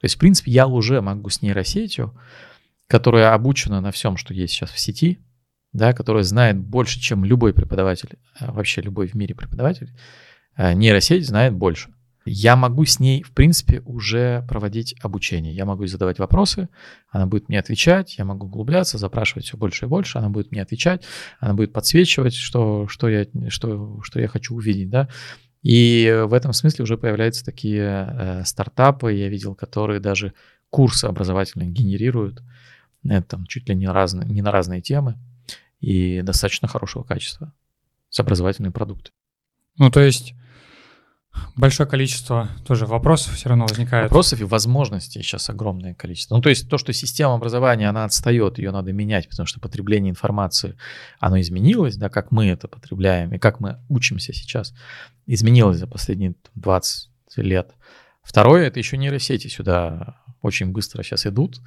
То 0.00 0.04
есть, 0.04 0.16
в 0.16 0.18
принципе, 0.18 0.50
я 0.50 0.66
уже 0.66 1.00
могу 1.00 1.30
с 1.30 1.40
нейросетью, 1.40 2.18
которая 2.88 3.32
обучена 3.32 3.80
на 3.80 3.92
всем, 3.92 4.16
что 4.16 4.34
есть 4.34 4.54
сейчас 4.54 4.72
в 4.72 4.80
сети, 4.80 5.20
да, 5.72 5.92
которая 5.92 6.24
знает 6.24 6.58
больше, 6.58 6.98
чем 6.98 7.24
любой 7.24 7.54
преподаватель, 7.54 8.18
а 8.40 8.50
вообще 8.50 8.80
любой 8.80 9.06
в 9.06 9.14
мире 9.14 9.36
преподаватель, 9.36 9.94
э, 10.56 10.72
нейросеть 10.72 11.28
знает 11.28 11.54
больше. 11.54 11.94
Я 12.28 12.56
могу 12.56 12.84
с 12.84 13.00
ней, 13.00 13.22
в 13.22 13.32
принципе, 13.32 13.80
уже 13.80 14.44
проводить 14.48 14.94
обучение. 15.02 15.54
Я 15.54 15.64
могу 15.64 15.86
задавать 15.86 16.18
вопросы, 16.18 16.68
она 17.10 17.26
будет 17.26 17.48
мне 17.48 17.58
отвечать, 17.58 18.18
я 18.18 18.24
могу 18.24 18.46
углубляться, 18.46 18.98
запрашивать 18.98 19.46
все 19.46 19.56
больше 19.56 19.86
и 19.86 19.88
больше, 19.88 20.18
она 20.18 20.28
будет 20.28 20.50
мне 20.50 20.62
отвечать, 20.62 21.04
она 21.40 21.54
будет 21.54 21.72
подсвечивать, 21.72 22.34
что, 22.34 22.86
что, 22.88 23.08
я, 23.08 23.26
что, 23.48 24.00
что 24.02 24.20
я 24.20 24.28
хочу 24.28 24.54
увидеть, 24.54 24.90
да. 24.90 25.08
И 25.62 26.24
в 26.26 26.34
этом 26.34 26.52
смысле 26.52 26.84
уже 26.84 26.96
появляются 26.96 27.44
такие 27.44 27.82
э, 27.82 28.44
стартапы, 28.44 29.12
я 29.12 29.28
видел, 29.28 29.54
которые 29.54 30.00
даже 30.00 30.32
курсы 30.70 31.06
образовательные 31.06 31.70
генерируют, 31.70 32.42
это 33.04 33.22
там 33.22 33.46
чуть 33.46 33.68
ли 33.68 33.74
не, 33.74 33.88
разные, 33.88 34.28
не 34.28 34.42
на 34.42 34.52
разные 34.52 34.80
темы, 34.80 35.18
и 35.80 36.22
достаточно 36.22 36.68
хорошего 36.68 37.02
качества 37.02 37.52
с 38.08 38.20
образовательные 38.20 38.72
продукты. 38.72 39.10
Ну, 39.78 39.90
то 39.90 40.00
есть 40.00 40.34
большое 41.56 41.88
количество 41.88 42.48
тоже 42.66 42.86
вопросов 42.86 43.34
все 43.34 43.48
равно 43.48 43.66
возникает. 43.66 44.04
Вопросов 44.04 44.40
и 44.40 44.44
возможностей 44.44 45.22
сейчас 45.22 45.50
огромное 45.50 45.94
количество. 45.94 46.36
Ну, 46.36 46.42
то 46.42 46.48
есть 46.48 46.68
то, 46.68 46.78
что 46.78 46.92
система 46.92 47.34
образования, 47.34 47.88
она 47.88 48.04
отстает, 48.04 48.58
ее 48.58 48.70
надо 48.70 48.92
менять, 48.92 49.28
потому 49.28 49.46
что 49.46 49.60
потребление 49.60 50.10
информации, 50.10 50.76
оно 51.18 51.40
изменилось, 51.40 51.96
да, 51.96 52.08
как 52.08 52.30
мы 52.30 52.46
это 52.46 52.68
потребляем 52.68 53.32
и 53.32 53.38
как 53.38 53.60
мы 53.60 53.78
учимся 53.88 54.32
сейчас, 54.32 54.74
изменилось 55.26 55.78
за 55.78 55.86
последние 55.86 56.34
20 56.54 57.08
лет. 57.36 57.72
Второе, 58.22 58.66
это 58.66 58.78
еще 58.78 58.96
нейросети 58.96 59.48
сюда 59.48 60.20
очень 60.42 60.70
быстро 60.70 61.02
сейчас 61.02 61.26
идут, 61.26 61.60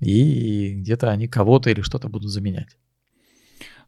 и 0.00 0.74
где-то 0.74 1.10
они 1.10 1.28
кого-то 1.28 1.70
или 1.70 1.80
что-то 1.80 2.08
будут 2.08 2.30
заменять. 2.30 2.76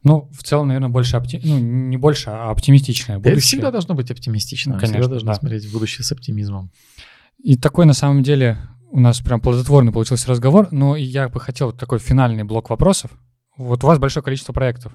Ну, 0.05 0.31
в 0.33 0.43
целом, 0.43 0.69
наверное, 0.69 0.91
больше 0.91 1.17
опти... 1.17 1.41
ну, 1.43 1.59
не 1.59 1.97
больше, 1.97 2.29
а 2.29 2.51
оптимистичное 2.51 3.17
будущее. 3.17 3.33
Это 3.33 3.43
всегда 3.43 3.71
должно 3.71 3.95
быть 3.95 4.11
оптимистично. 4.11 4.75
Ну, 4.75 4.79
конечно, 4.79 4.95
всегда 4.95 5.09
должно 5.09 5.33
да. 5.33 5.39
смотреть 5.39 5.65
в 5.65 5.73
будущее 5.73 6.05
с 6.05 6.13
оптимизмом. 6.13 6.71
И 7.43 7.57
такой, 7.57 7.87
на 7.87 7.95
самом 7.95 8.23
деле, 8.23 8.59
у 8.91 9.01
нас 9.01 9.21
прям 9.21 9.41
плодотворный 9.41 9.93
получился 9.93 10.29
разговор, 10.29 10.69
но 10.71 10.95
я 10.95 11.31
бы 11.31 11.41
хотел 11.41 11.73
такой 11.73 11.99
финальный 11.99 12.45
блок 12.45 12.69
вопросов. 12.69 13.11
Вот 13.57 13.83
у 13.83 13.87
вас 13.87 13.99
большое 13.99 14.23
количество 14.23 14.53
проектов. 14.53 14.93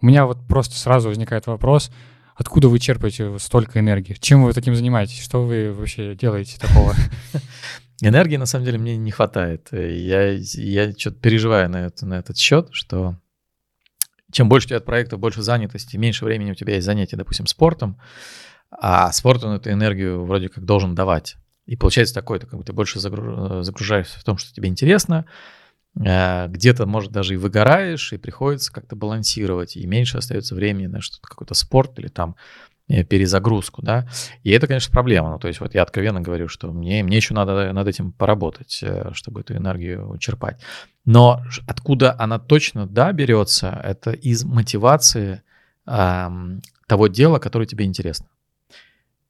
У 0.00 0.06
меня 0.06 0.24
вот 0.24 0.38
просто 0.48 0.76
сразу 0.78 1.08
возникает 1.08 1.46
вопрос, 1.46 1.90
откуда 2.34 2.68
вы 2.68 2.78
черпаете 2.78 3.38
столько 3.38 3.78
энергии? 3.78 4.16
Чем 4.18 4.44
вы 4.44 4.54
таким 4.54 4.74
занимаетесь? 4.74 5.22
Что 5.22 5.44
вы 5.44 5.72
вообще 5.72 6.14
делаете 6.14 6.58
такого? 6.58 6.94
Энергии, 8.00 8.36
на 8.36 8.46
самом 8.46 8.64
деле, 8.64 8.78
мне 8.78 8.96
не 8.96 9.10
хватает. 9.10 9.68
Я, 9.72 10.30
я 10.32 10.92
что-то 10.92 11.16
переживаю 11.16 11.68
на, 11.68 11.86
это, 11.86 12.06
на 12.06 12.14
этот 12.14 12.38
счет, 12.38 12.68
что 12.70 13.18
чем 14.32 14.48
больше 14.48 14.66
у 14.66 14.70
тебя 14.70 14.80
проектов, 14.80 15.20
больше 15.20 15.42
занятости, 15.42 15.96
меньше 15.96 16.24
времени 16.24 16.52
у 16.52 16.54
тебя 16.54 16.74
есть 16.74 16.86
занятия, 16.86 17.16
допустим, 17.16 17.46
спортом, 17.46 17.98
а 18.70 19.10
спорт 19.12 19.44
он 19.44 19.54
эту 19.54 19.70
энергию 19.70 20.24
вроде 20.24 20.48
как 20.48 20.64
должен 20.64 20.94
давать. 20.94 21.36
И 21.66 21.76
получается 21.76 22.14
такое, 22.14 22.38
как 22.38 22.58
бы 22.58 22.64
ты 22.64 22.72
больше 22.72 22.98
загружаешься 23.00 24.18
в 24.18 24.24
том, 24.24 24.38
что 24.38 24.54
тебе 24.54 24.68
интересно, 24.68 25.26
э, 25.98 26.46
где-то, 26.48 26.86
может, 26.86 27.12
даже 27.12 27.34
и 27.34 27.36
выгораешь, 27.36 28.12
и 28.12 28.18
приходится 28.18 28.72
как-то 28.72 28.96
балансировать, 28.96 29.76
и 29.76 29.86
меньше 29.86 30.18
остается 30.18 30.54
времени 30.54 30.86
на 30.86 31.00
что-то, 31.00 31.28
какой-то 31.28 31.54
спорт 31.54 31.98
или 31.98 32.08
там 32.08 32.36
Э, 32.36 32.67
перезагрузку, 32.88 33.82
да, 33.82 34.08
и 34.42 34.50
это, 34.50 34.66
конечно, 34.66 34.92
проблема, 34.92 35.30
ну, 35.30 35.38
то 35.38 35.48
есть 35.48 35.60
вот 35.60 35.74
я 35.74 35.82
откровенно 35.82 36.20
говорю, 36.20 36.48
что 36.48 36.72
мне, 36.72 37.02
мне 37.02 37.16
еще 37.18 37.34
надо 37.34 37.72
над 37.72 37.86
этим 37.86 38.12
поработать, 38.12 38.80
э, 38.82 39.10
чтобы 39.12 39.40
эту 39.40 39.56
энергию 39.56 40.16
черпать, 40.18 40.60
но 41.04 41.42
откуда 41.66 42.14
она 42.18 42.38
точно, 42.38 42.86
да, 42.86 43.12
берется, 43.12 43.80
это 43.84 44.12
из 44.12 44.44
мотивации 44.44 45.42
э, 45.86 46.28
того 46.86 47.08
дела, 47.08 47.38
которое 47.38 47.66
тебе 47.66 47.84
интересно. 47.84 48.26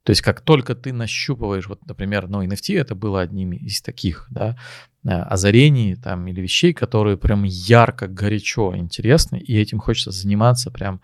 То 0.08 0.10
есть 0.10 0.22
как 0.22 0.40
только 0.40 0.74
ты 0.74 0.92
нащупываешь, 0.94 1.68
вот, 1.68 1.84
например, 1.86 2.28
ну, 2.28 2.42
NFT 2.42 2.80
это 2.80 2.94
было 2.94 3.20
одним 3.20 3.52
из 3.52 3.82
таких, 3.82 4.26
да, 4.30 4.56
э, 5.04 5.10
озарений 5.10 5.96
там 5.96 6.26
или 6.28 6.40
вещей, 6.40 6.72
которые 6.72 7.18
прям 7.18 7.42
ярко, 7.44 8.06
горячо 8.06 8.74
интересны, 8.74 9.36
и 9.36 9.60
этим 9.60 9.80
хочется 9.80 10.10
заниматься 10.10 10.70
прям 10.70 11.02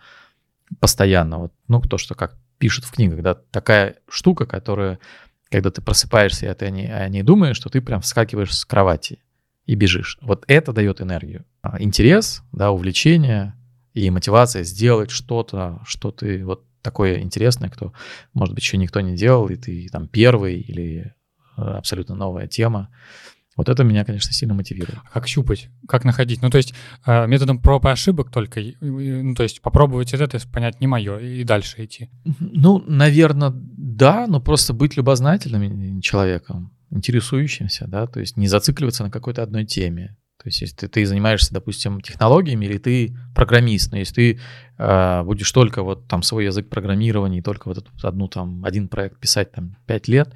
постоянно. 0.81 1.39
Вот, 1.39 1.53
ну, 1.69 1.81
то, 1.83 1.99
что 1.99 2.15
как 2.15 2.39
пишут 2.59 2.85
в 2.85 2.93
книгах, 2.93 3.23
да, 3.23 3.35
такая 3.35 3.97
штука, 4.09 4.47
которая, 4.47 4.99
когда 5.51 5.71
ты 5.71 5.83
просыпаешься, 5.83 6.51
и 6.51 6.55
ты 6.55 6.67
о 6.67 6.71
ней, 6.71 6.93
о 6.93 7.09
ней 7.09 7.23
думаешь, 7.23 7.57
что 7.57 7.69
ты 7.69 7.81
прям 7.81 8.01
вскакиваешь 8.01 8.55
с 8.55 8.65
кровати 8.65 9.21
и 9.67 9.75
бежишь. 9.75 10.19
Вот 10.21 10.45
это 10.47 10.73
дает 10.73 11.01
энергию. 11.01 11.45
А, 11.63 11.81
интерес, 11.81 12.43
да, 12.53 12.71
увлечение 12.71 13.55
и 13.95 14.11
мотивация 14.11 14.63
сделать 14.65 15.11
что-то, 15.11 15.81
что 15.87 16.11
ты 16.11 16.45
вот 16.45 16.65
такое 16.83 17.21
интересное, 17.21 17.71
кто, 17.71 17.93
может 18.35 18.55
быть, 18.55 18.63
еще 18.63 18.77
никто 18.77 19.01
не 19.01 19.17
делал, 19.17 19.49
и 19.49 19.57
ты 19.57 19.89
там 19.91 20.07
первый 20.07 20.61
или 20.61 21.15
э, 21.57 21.63
абсолютно 21.63 22.15
новая 22.15 22.47
тема. 22.47 22.91
Вот 23.57 23.69
это 23.69 23.85
меня, 23.85 24.05
конечно, 24.05 24.33
сильно 24.33 24.55
мотивирует. 24.55 24.99
А 25.05 25.15
как 25.15 25.29
щупать? 25.29 25.69
Как 25.89 26.05
находить? 26.05 26.43
Ну, 26.43 26.51
то 26.51 26.57
есть 26.57 26.75
э, 27.07 27.27
методом 27.27 27.61
проб 27.61 27.87
и 27.87 27.89
ошибок 27.89 28.31
только, 28.31 28.61
ну, 28.81 29.35
то 29.35 29.43
есть 29.43 29.63
попробовать 29.63 30.13
это, 30.13 30.39
понять 30.53 30.81
не 30.81 30.87
мое, 30.87 31.19
и 31.19 31.45
дальше 31.45 31.85
идти. 31.85 32.11
Ну, 32.41 32.83
наверное, 32.87 33.53
да, 33.55 34.27
но 34.27 34.41
просто 34.41 34.73
быть 34.73 34.97
любознательным 34.97 36.01
человеком, 36.01 36.73
интересующимся, 36.91 37.87
да, 37.87 38.07
то 38.07 38.21
есть 38.21 38.37
не 38.37 38.49
зацикливаться 38.49 39.05
на 39.05 39.11
какой-то 39.11 39.43
одной 39.43 39.65
теме. 39.65 40.17
То 40.43 40.49
есть, 40.49 40.61
если 40.61 40.77
ты, 40.77 40.89
ты 40.89 41.07
занимаешься, 41.07 41.55
допустим, 41.55 42.03
технологиями, 42.03 42.67
или 42.67 42.77
ты 42.77 43.17
программист, 43.35 43.93
но 43.93 43.99
если 43.99 44.15
ты 44.15 44.41
э, 44.77 45.23
будешь 45.23 45.51
только 45.53 45.83
вот 45.83 46.07
там 46.07 46.23
свой 46.23 46.45
язык 46.45 46.69
программирования, 46.69 47.39
и 47.39 47.43
только 47.43 47.69
вот 47.69 47.79
эту 47.79 47.91
одну 48.03 48.29
там 48.29 48.63
один 48.65 48.89
проект 48.89 49.19
писать 49.19 49.53
там 49.53 49.77
пять 49.87 50.07
лет, 50.07 50.35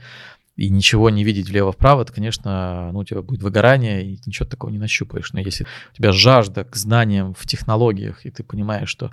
и 0.58 0.70
ничего 0.70 1.08
не 1.08 1.22
видеть 1.22 1.48
влево-вправо, 1.48 2.04
то, 2.04 2.12
конечно, 2.12 2.90
ну, 2.92 2.98
у 2.98 3.04
тебя 3.04 3.22
будет 3.22 3.42
выгорание, 3.42 4.04
и 4.04 4.18
ничего 4.26 4.44
такого 4.44 4.70
не 4.70 4.78
нащупаешь. 4.78 5.32
Но 5.32 5.38
если 5.38 5.66
у 5.92 5.96
тебя 5.96 6.10
жажда 6.10 6.64
к 6.64 6.74
знаниям 6.74 7.32
в 7.32 7.46
технологиях, 7.46 8.26
и 8.26 8.30
ты 8.30 8.42
понимаешь, 8.42 8.88
что 8.88 9.12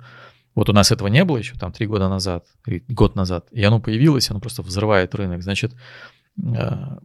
вот 0.56 0.68
у 0.68 0.72
нас 0.72 0.90
этого 0.90 1.06
не 1.06 1.24
было 1.24 1.36
еще 1.36 1.54
там 1.54 1.70
три 1.70 1.86
года 1.86 2.08
назад, 2.08 2.46
год 2.88 3.14
назад, 3.14 3.46
и 3.52 3.62
оно 3.62 3.78
появилось, 3.78 4.28
оно 4.28 4.40
просто 4.40 4.62
взрывает 4.62 5.14
рынок, 5.14 5.44
значит, 5.44 5.72
э, 6.42 6.98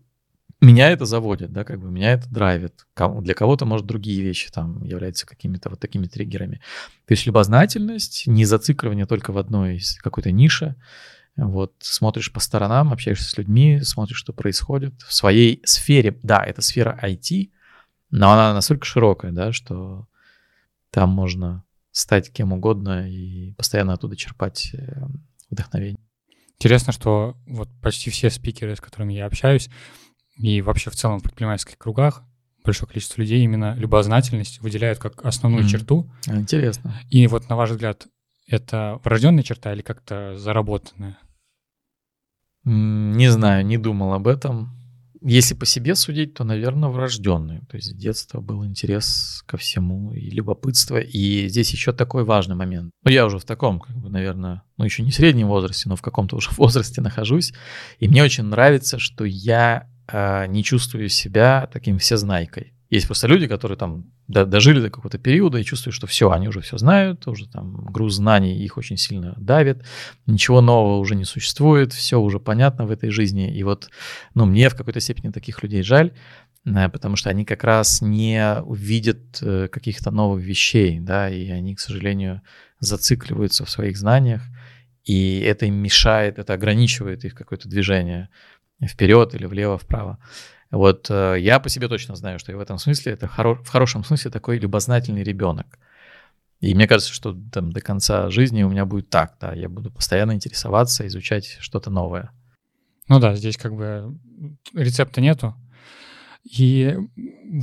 меня 0.60 0.90
это 0.90 1.06
заводит, 1.06 1.52
да, 1.52 1.64
как 1.64 1.80
бы 1.80 1.92
меня 1.92 2.14
это 2.14 2.28
драйвит. 2.28 2.88
Для 2.96 3.36
кого-то, 3.36 3.66
может, 3.66 3.86
другие 3.86 4.24
вещи 4.24 4.52
там 4.52 4.84
являются 4.84 5.28
какими-то 5.28 5.70
вот 5.70 5.80
такими 5.80 6.08
триггерами. 6.08 6.62
То 7.06 7.14
есть 7.14 7.28
любознательность, 7.28 8.26
не 8.26 8.46
зацикливание 8.46 9.06
только 9.06 9.34
в 9.34 9.38
одной 9.38 9.82
какой-то 10.02 10.32
нише, 10.32 10.76
вот, 11.38 11.74
смотришь 11.80 12.32
по 12.32 12.40
сторонам, 12.40 12.92
общаешься 12.92 13.30
с 13.30 13.38
людьми, 13.38 13.82
смотришь, 13.82 14.18
что 14.18 14.34
происходит. 14.34 15.02
В 15.02 15.14
своей 15.14 15.62
сфере, 15.66 16.18
да, 16.24 16.44
это 16.44 16.62
сфера 16.62 17.00
IT, 17.02 17.52
но 18.10 18.32
она 18.32 18.54
настолько 18.54 18.86
широкая, 18.86 19.32
да, 19.32 19.52
что 19.52 20.08
там 20.92 21.10
можно 21.10 21.64
стать 21.92 22.32
кем 22.32 22.54
угодно 22.54 23.10
и 23.10 23.54
постоянно 23.54 23.94
оттуда 23.94 24.16
черпать 24.16 24.72
э, 24.74 25.02
вдохновение. 25.50 26.00
Интересно, 26.56 26.94
что 26.94 27.38
вот 27.48 27.70
почти 27.82 28.10
все 28.10 28.30
спикеры, 28.30 28.76
с 28.76 28.82
которыми 28.82 29.14
я 29.14 29.26
общаюсь, 29.26 29.70
и 30.36 30.62
вообще 30.62 30.90
в 30.90 30.96
целом 30.96 31.20
в 31.20 31.24
предпринимательских 31.24 31.78
кругах, 31.78 32.24
большое 32.64 32.88
количество 32.88 33.22
людей 33.22 33.44
именно 33.44 33.76
любознательность 33.76 34.62
выделяют 34.62 35.00
как 35.00 35.26
основную 35.26 35.64
mm-hmm. 35.64 35.70
черту. 35.70 36.12
Интересно. 36.28 37.00
И 37.10 37.26
вот 37.28 37.50
на 37.50 37.56
ваш 37.56 37.72
взгляд, 37.72 38.08
это 38.48 39.00
врожденная 39.04 39.44
черта 39.44 39.74
или 39.74 39.82
как-то 39.82 40.38
заработанная? 40.38 41.18
Не 42.64 43.32
знаю, 43.32 43.66
не 43.66 43.78
думал 43.78 44.14
об 44.14 44.28
этом. 44.28 44.78
Если 45.24 45.54
по 45.54 45.68
себе 45.68 45.94
судить, 45.94 46.34
то, 46.34 46.44
наверное, 46.44 46.90
врожденный. 46.90 47.62
То 47.70 47.78
есть 47.78 47.92
с 47.92 47.94
детства 47.94 48.42
был 48.42 48.66
интерес 48.66 49.44
ко 49.46 49.56
всему 49.58 50.14
и 50.14 50.32
любопытство. 50.32 50.98
И 50.98 51.48
здесь 51.48 51.72
еще 51.72 51.94
такой 51.94 52.24
важный 52.24 52.56
момент. 52.56 52.92
Ну, 53.04 53.12
я 53.12 53.26
уже 53.26 53.38
в 53.38 53.46
таком, 53.46 53.80
как 53.80 53.96
бы, 53.98 54.10
наверное, 54.10 54.64
ну, 54.78 54.86
еще 54.86 55.04
не 55.04 55.12
среднем 55.12 55.48
возрасте, 55.48 55.90
но 55.90 55.96
в 55.96 56.02
каком-то 56.02 56.36
уже 56.36 56.50
возрасте 56.58 57.02
нахожусь. 57.02 57.54
И 58.00 58.08
мне 58.08 58.24
очень 58.24 58.46
нравится, 58.46 58.98
что 58.98 59.24
я 59.24 59.88
э, 60.08 60.48
не 60.48 60.64
чувствую 60.64 61.08
себя 61.10 61.70
таким 61.72 62.00
всезнайкой. 62.00 62.74
Есть 62.92 63.08
просто 63.08 63.28
люди, 63.28 63.48
которые 63.48 63.78
там 63.78 64.04
дожили 64.28 64.82
до 64.82 64.90
какого-то 64.90 65.18
периода 65.18 65.58
и 65.58 65.64
чувствуют, 65.64 65.96
что 65.96 66.08
все, 66.08 66.30
они 66.30 66.50
уже 66.50 66.60
все 66.60 66.78
знают, 66.78 67.26
уже 67.26 67.48
там 67.50 67.86
груз 67.86 68.16
знаний 68.16 68.62
их 68.62 68.78
очень 68.78 68.98
сильно 68.98 69.34
давит, 69.38 69.86
ничего 70.26 70.60
нового 70.60 70.98
уже 70.98 71.16
не 71.16 71.24
существует, 71.24 71.94
все 71.94 72.20
уже 72.20 72.42
понятно 72.42 72.86
в 72.86 72.92
этой 72.92 73.10
жизни. 73.10 73.50
И 73.58 73.64
вот, 73.64 73.90
ну, 74.34 74.46
мне 74.46 74.68
в 74.68 74.76
какой-то 74.76 75.00
степени 75.00 75.32
таких 75.32 75.64
людей 75.64 75.84
жаль, 75.84 76.12
э, 76.66 76.90
потому 76.90 77.16
что 77.16 77.30
они 77.30 77.46
как 77.46 77.64
раз 77.64 78.02
не 78.02 78.58
увидят 78.62 79.42
э, 79.42 79.70
каких-то 79.70 80.12
новых 80.12 80.44
вещей, 80.44 81.00
да, 81.00 81.30
и 81.30 81.50
они, 81.50 81.76
к 81.76 81.80
сожалению, 81.80 82.42
зацикливаются 82.82 83.64
в 83.64 83.70
своих 83.70 83.98
знаниях, 83.98 84.42
и 85.06 85.40
это 85.40 85.66
им 85.66 85.76
мешает, 85.76 86.40
это 86.40 86.52
ограничивает 86.52 87.24
их 87.24 87.36
какое-то 87.36 87.70
движение 87.70 88.28
вперед 88.86 89.34
или 89.34 89.46
влево, 89.46 89.78
вправо. 89.78 90.18
Вот 90.72 91.08
э, 91.10 91.36
я 91.40 91.60
по 91.60 91.70
себе 91.70 91.88
точно 91.88 92.16
знаю, 92.16 92.40
что 92.40 92.52
я 92.52 92.58
в 92.58 92.62
этом 92.62 92.78
смысле, 92.78 93.14
это 93.14 93.26
хоро- 93.26 93.62
в 93.62 93.68
хорошем 93.68 94.04
смысле 94.04 94.32
такой 94.32 94.58
любознательный 94.58 95.24
ребенок. 95.24 95.80
И 96.62 96.74
мне 96.74 96.88
кажется, 96.88 97.14
что 97.14 97.36
там 97.52 97.72
до 97.72 97.82
конца 97.82 98.30
жизни 98.30 98.64
у 98.64 98.70
меня 98.70 98.86
будет 98.86 99.10
так, 99.10 99.36
да, 99.42 99.54
я 99.54 99.68
буду 99.68 99.92
постоянно 99.92 100.34
интересоваться, 100.34 101.06
изучать 101.08 101.58
что-то 101.60 101.90
новое. 101.90 102.32
Ну 103.10 103.20
да, 103.20 103.36
здесь 103.36 103.58
как 103.58 103.76
бы 103.76 104.18
рецепта 104.74 105.20
нету. 105.20 105.56
И 106.44 106.98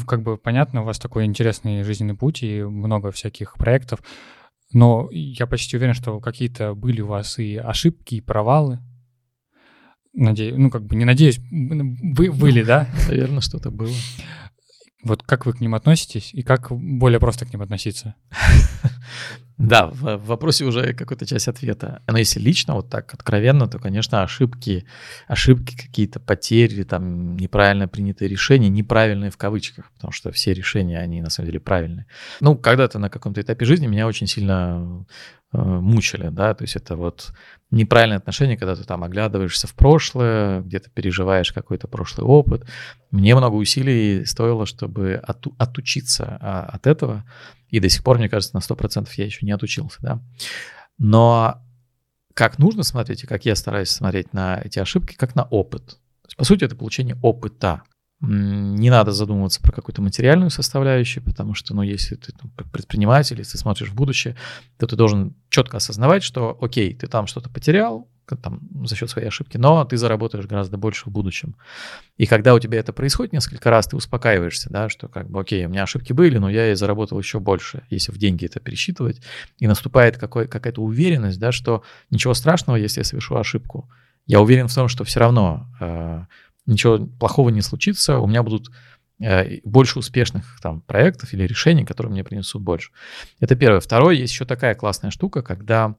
как 0.06 0.22
бы 0.22 0.36
понятно, 0.36 0.82
у 0.82 0.84
вас 0.84 0.98
такой 0.98 1.24
интересный 1.24 1.82
жизненный 1.82 2.14
путь 2.14 2.42
и 2.42 2.62
много 2.62 3.10
всяких 3.10 3.54
проектов. 3.54 4.00
Но 4.72 5.08
я 5.10 5.46
почти 5.46 5.76
уверен, 5.76 5.94
что 5.94 6.20
какие-то 6.20 6.74
были 6.74 7.00
у 7.00 7.06
вас 7.06 7.38
и 7.38 7.56
ошибки, 7.56 8.16
и 8.16 8.20
провалы. 8.20 8.80
Надеюсь, 10.20 10.54
ну 10.56 10.68
как 10.68 10.84
бы 10.84 10.96
не 10.96 11.04
надеюсь, 11.04 11.38
вы 11.48 12.32
были, 12.32 12.64
да? 12.64 12.88
Наверное, 13.08 13.40
что-то 13.40 13.70
было. 13.70 13.94
Вот 15.04 15.22
как 15.22 15.46
вы 15.46 15.52
к 15.52 15.60
ним 15.60 15.76
относитесь 15.76 16.34
и 16.34 16.42
как 16.42 16.72
более 16.72 17.20
просто 17.20 17.46
к 17.46 17.52
ним 17.52 17.62
относиться? 17.62 18.16
Да, 19.58 19.88
в 19.88 20.18
вопросе 20.26 20.64
уже 20.64 20.94
какая-то 20.94 21.26
часть 21.26 21.48
ответа. 21.48 22.02
Но 22.06 22.16
если 22.16 22.38
лично, 22.38 22.74
вот 22.74 22.88
так 22.90 23.12
откровенно, 23.12 23.66
то, 23.66 23.80
конечно, 23.80 24.22
ошибки, 24.22 24.86
ошибки 25.26 25.76
какие-то, 25.76 26.20
потери, 26.20 26.84
там, 26.84 27.36
неправильно 27.36 27.88
принятые 27.88 28.28
решения, 28.28 28.68
неправильные 28.68 29.32
в 29.32 29.36
кавычках, 29.36 29.90
потому 29.94 30.12
что 30.12 30.30
все 30.30 30.54
решения, 30.54 30.98
они 30.98 31.20
на 31.20 31.30
самом 31.30 31.48
деле 31.48 31.58
правильные. 31.58 32.06
Ну, 32.40 32.56
когда-то 32.56 33.00
на 33.00 33.10
каком-то 33.10 33.40
этапе 33.40 33.64
жизни 33.64 33.88
меня 33.88 34.06
очень 34.06 34.28
сильно 34.28 35.04
Э, 35.50 35.58
мучили, 35.62 36.28
да, 36.28 36.52
то 36.52 36.64
есть 36.64 36.76
это 36.76 36.94
вот 36.94 37.32
неправильное 37.70 38.18
отношение, 38.18 38.58
когда 38.58 38.76
ты 38.76 38.84
там 38.84 39.02
оглядываешься 39.02 39.66
в 39.66 39.74
прошлое, 39.74 40.60
где-то 40.60 40.90
переживаешь 40.90 41.52
какой-то 41.52 41.88
прошлый 41.88 42.26
опыт. 42.26 42.68
Мне 43.10 43.34
много 43.34 43.54
усилий 43.54 44.26
стоило, 44.26 44.66
чтобы 44.66 45.14
оту- 45.26 45.54
отучиться 45.56 46.36
а, 46.42 46.68
от 46.70 46.86
этого, 46.86 47.24
и 47.70 47.80
до 47.80 47.88
сих 47.88 48.02
пор, 48.02 48.18
мне 48.18 48.28
кажется, 48.28 48.54
на 48.54 48.60
100% 48.60 49.08
я 49.16 49.24
еще 49.24 49.44
не 49.44 49.52
отучился, 49.52 49.98
да. 50.00 50.22
Но 50.98 51.62
как 52.34 52.58
нужно 52.58 52.82
смотреть, 52.82 53.24
и 53.24 53.26
как 53.26 53.44
я 53.44 53.56
стараюсь 53.56 53.90
смотреть 53.90 54.32
на 54.32 54.60
эти 54.62 54.78
ошибки, 54.78 55.14
как 55.14 55.34
на 55.34 55.44
опыт. 55.44 55.86
То 55.86 56.26
есть, 56.26 56.36
по 56.36 56.44
сути, 56.44 56.64
это 56.64 56.76
получение 56.76 57.16
опыта. 57.22 57.82
Не 58.20 58.90
надо 58.90 59.12
задумываться 59.12 59.60
про 59.60 59.72
какую-то 59.72 60.02
материальную 60.02 60.50
составляющую, 60.50 61.22
потому 61.22 61.54
что, 61.54 61.74
ну, 61.74 61.82
если 61.82 62.16
ты 62.16 62.32
там, 62.32 62.50
как 62.56 62.70
предприниматель, 62.70 63.38
если 63.38 63.52
ты 63.52 63.58
смотришь 63.58 63.90
в 63.90 63.94
будущее, 63.94 64.36
то 64.76 64.86
ты 64.86 64.96
должен 64.96 65.36
четко 65.50 65.76
осознавать, 65.76 66.24
что, 66.24 66.56
окей, 66.60 66.94
ты 66.94 67.06
там 67.06 67.26
что-то 67.26 67.48
потерял 67.48 68.08
там, 68.36 68.60
за 68.84 68.96
счет 68.96 69.10
своей 69.10 69.28
ошибки, 69.28 69.56
но 69.56 69.84
ты 69.84 69.96
заработаешь 69.96 70.46
гораздо 70.46 70.76
больше 70.76 71.08
в 71.08 71.12
будущем. 71.12 71.56
И 72.16 72.26
когда 72.26 72.54
у 72.54 72.58
тебя 72.58 72.78
это 72.78 72.92
происходит 72.92 73.32
несколько 73.32 73.70
раз, 73.70 73.86
ты 73.86 73.96
успокаиваешься, 73.96 74.70
да, 74.70 74.88
что 74.88 75.08
как 75.08 75.30
бы, 75.30 75.40
окей, 75.40 75.66
у 75.66 75.68
меня 75.68 75.84
ошибки 75.84 76.12
были, 76.12 76.38
но 76.38 76.50
я 76.50 76.72
и 76.72 76.74
заработал 76.74 77.18
еще 77.18 77.40
больше, 77.40 77.82
если 77.90 78.12
в 78.12 78.18
деньги 78.18 78.44
это 78.46 78.60
пересчитывать. 78.60 79.20
И 79.58 79.66
наступает 79.66 80.18
какой, 80.18 80.48
какая-то 80.48 80.82
уверенность, 80.82 81.38
да, 81.38 81.52
что 81.52 81.82
ничего 82.10 82.34
страшного, 82.34 82.76
если 82.76 83.00
я 83.00 83.04
совершу 83.04 83.36
ошибку. 83.36 83.88
Я 84.26 84.40
уверен 84.40 84.68
в 84.68 84.74
том, 84.74 84.88
что 84.88 85.04
все 85.04 85.20
равно 85.20 85.66
э, 85.80 86.24
ничего 86.66 86.98
плохого 86.98 87.48
не 87.48 87.62
случится, 87.62 88.18
у 88.18 88.26
меня 88.26 88.42
будут 88.42 88.70
э, 89.20 89.60
больше 89.64 89.98
успешных 89.98 90.58
там 90.60 90.80
проектов 90.82 91.32
или 91.32 91.44
решений, 91.44 91.84
которые 91.84 92.12
мне 92.12 92.24
принесут 92.24 92.62
больше. 92.62 92.90
Это 93.40 93.56
первое. 93.56 93.80
Второе, 93.80 94.14
есть 94.14 94.32
еще 94.32 94.44
такая 94.44 94.74
классная 94.74 95.10
штука, 95.10 95.42
когда 95.42 95.96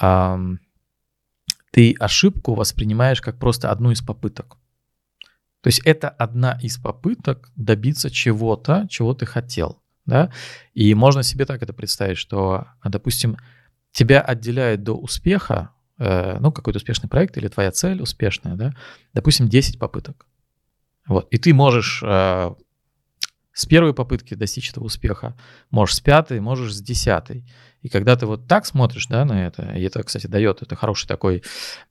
эм, 0.00 0.60
ты 1.70 1.94
ошибку 1.98 2.54
воспринимаешь 2.54 3.20
как 3.20 3.38
просто 3.38 3.70
одну 3.70 3.90
из 3.90 4.00
попыток. 4.00 4.58
То 5.60 5.68
есть 5.68 5.80
это 5.84 6.08
одна 6.08 6.58
из 6.62 6.78
попыток 6.78 7.50
добиться 7.56 8.10
чего-то, 8.10 8.86
чего 8.88 9.14
ты 9.14 9.26
хотел. 9.26 9.82
Да? 10.06 10.32
И 10.72 10.94
можно 10.94 11.22
себе 11.22 11.44
так 11.44 11.62
это 11.62 11.72
представить, 11.72 12.18
что, 12.18 12.68
допустим, 12.84 13.36
тебя 13.92 14.20
отделяет 14.20 14.82
до 14.82 14.94
успеха 14.94 15.72
Э, 15.98 16.38
ну, 16.38 16.52
какой-то 16.52 16.76
успешный 16.76 17.08
проект 17.08 17.36
или 17.36 17.48
твоя 17.48 17.72
цель 17.72 18.00
успешная, 18.00 18.54
да, 18.54 18.72
допустим, 19.14 19.48
10 19.48 19.78
попыток. 19.80 20.26
Вот, 21.08 21.26
и 21.32 21.38
ты 21.38 21.52
можешь 21.52 22.02
э, 22.04 22.54
с 23.52 23.66
первой 23.66 23.94
попытки 23.94 24.34
достичь 24.34 24.70
этого 24.70 24.84
успеха, 24.84 25.36
можешь 25.70 25.96
с 25.96 26.00
пятой, 26.00 26.38
можешь 26.38 26.72
с 26.72 26.80
десятой. 26.80 27.44
И 27.82 27.88
когда 27.88 28.16
ты 28.16 28.26
вот 28.26 28.46
так 28.46 28.66
смотришь, 28.66 29.06
да, 29.06 29.24
на 29.24 29.46
это, 29.46 29.72
и 29.74 29.82
это, 29.82 30.02
кстати, 30.02 30.26
дает 30.26 30.62
это 30.62 30.74
хороший 30.74 31.06
такой 31.06 31.42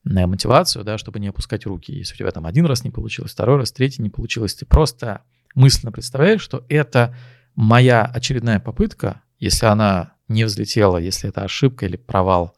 э, 0.06 0.26
мотивацию, 0.26 0.84
да, 0.84 0.98
чтобы 0.98 1.20
не 1.20 1.30
опускать 1.30 1.66
руки. 1.66 1.94
Если 1.94 2.14
у 2.14 2.18
тебя 2.18 2.32
там 2.32 2.46
один 2.46 2.66
раз 2.66 2.84
не 2.84 2.92
получилось, 2.92 3.32
второй 3.32 3.58
раз, 3.58 3.72
третий 3.72 4.02
не 4.02 4.10
получилось, 4.10 4.56
ты 4.56 4.66
просто 4.66 5.22
мысленно 5.56 5.92
представляешь, 5.92 6.42
что 6.42 6.66
это 6.68 7.16
моя 7.56 8.04
очередная 8.04 8.60
попытка, 8.60 9.22
если 9.40 9.66
она 9.66 10.14
не 10.28 10.44
взлетела, 10.44 10.98
если 10.98 11.30
это 11.30 11.44
ошибка 11.44 11.86
или 11.86 11.96
провал, 11.96 12.56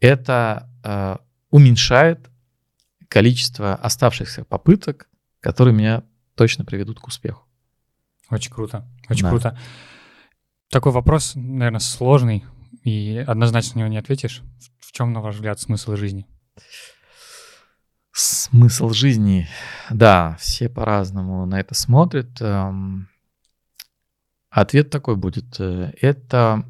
это 0.00 0.68
э, 0.84 1.16
уменьшает 1.50 2.30
количество 3.08 3.74
оставшихся 3.74 4.44
попыток, 4.44 5.08
которые 5.40 5.74
меня 5.74 6.04
точно 6.34 6.64
приведут 6.64 7.00
к 7.00 7.06
успеху. 7.06 7.46
Очень 8.30 8.52
круто, 8.52 8.86
очень 9.08 9.22
да. 9.22 9.30
круто. 9.30 9.58
Такой 10.70 10.92
вопрос, 10.92 11.32
наверное, 11.34 11.80
сложный, 11.80 12.44
и 12.84 13.24
однозначно 13.26 13.74
на 13.74 13.78
него 13.80 13.88
не 13.90 13.98
ответишь. 13.98 14.42
В 14.78 14.92
чем, 14.92 15.12
на 15.12 15.20
ваш 15.20 15.36
взгляд, 15.36 15.60
смысл 15.60 15.96
жизни? 15.96 16.26
Смысл 18.12 18.90
жизни, 18.90 19.48
да, 19.90 20.36
все 20.40 20.68
по-разному 20.68 21.46
на 21.46 21.60
это 21.60 21.74
смотрят. 21.74 22.40
Эм, 22.40 23.08
ответ 24.50 24.90
такой 24.90 25.16
будет. 25.16 25.58
Э, 25.60 25.92
это 26.00 26.64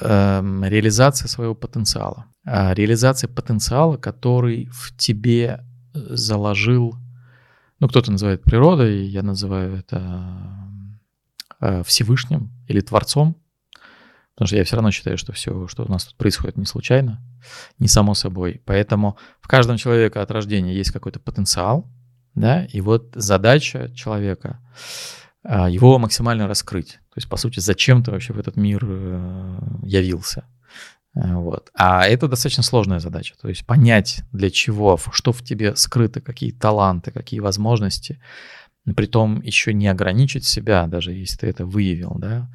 Эм, 0.00 0.64
реализация 0.64 1.28
своего 1.28 1.54
потенциала. 1.54 2.24
А 2.44 2.72
реализация 2.72 3.28
потенциала, 3.28 3.98
который 3.98 4.66
в 4.72 4.96
тебе 4.96 5.62
э, 5.94 5.98
заложил, 6.16 6.94
ну, 7.80 7.88
кто-то 7.88 8.10
называет 8.10 8.42
природой, 8.42 9.04
я 9.04 9.22
называю 9.22 9.76
это 9.76 10.59
Всевышним 11.84 12.50
или 12.68 12.80
Творцом, 12.80 13.36
потому 14.34 14.46
что 14.46 14.56
я 14.56 14.64
все 14.64 14.76
равно 14.76 14.90
считаю, 14.90 15.18
что 15.18 15.32
все, 15.32 15.66
что 15.68 15.84
у 15.84 15.90
нас 15.90 16.04
тут 16.04 16.16
происходит, 16.16 16.56
не 16.56 16.64
случайно, 16.64 17.22
не 17.78 17.88
само 17.88 18.14
собой. 18.14 18.62
Поэтому 18.64 19.18
в 19.40 19.48
каждом 19.48 19.76
человеке 19.76 20.18
от 20.18 20.30
рождения 20.30 20.74
есть 20.74 20.90
какой-то 20.90 21.20
потенциал, 21.20 21.90
да, 22.34 22.64
и 22.64 22.80
вот 22.80 23.10
задача 23.14 23.90
человека 23.94 24.60
а, 25.42 25.68
его 25.68 25.98
максимально 25.98 26.46
раскрыть. 26.46 26.92
То 26.92 27.16
есть, 27.16 27.28
по 27.28 27.36
сути, 27.36 27.60
зачем 27.60 28.02
ты 28.02 28.10
вообще 28.10 28.32
в 28.32 28.38
этот 28.38 28.56
мир 28.56 28.84
э, 28.84 29.58
явился. 29.82 30.44
Э, 31.14 31.34
вот. 31.34 31.70
А 31.74 32.06
это 32.06 32.28
достаточно 32.28 32.62
сложная 32.62 33.00
задача. 33.00 33.34
То 33.40 33.48
есть 33.48 33.66
понять, 33.66 34.22
для 34.32 34.50
чего, 34.50 34.98
что 35.12 35.32
в 35.32 35.42
тебе 35.42 35.74
скрыто, 35.76 36.20
какие 36.20 36.52
таланты, 36.52 37.10
какие 37.10 37.40
возможности, 37.40 38.20
при 38.84 39.06
том 39.06 39.40
еще 39.42 39.72
не 39.72 39.88
ограничить 39.88 40.44
себя, 40.44 40.86
даже 40.86 41.12
если 41.12 41.38
ты 41.38 41.46
это 41.48 41.66
выявил, 41.66 42.16
да. 42.18 42.50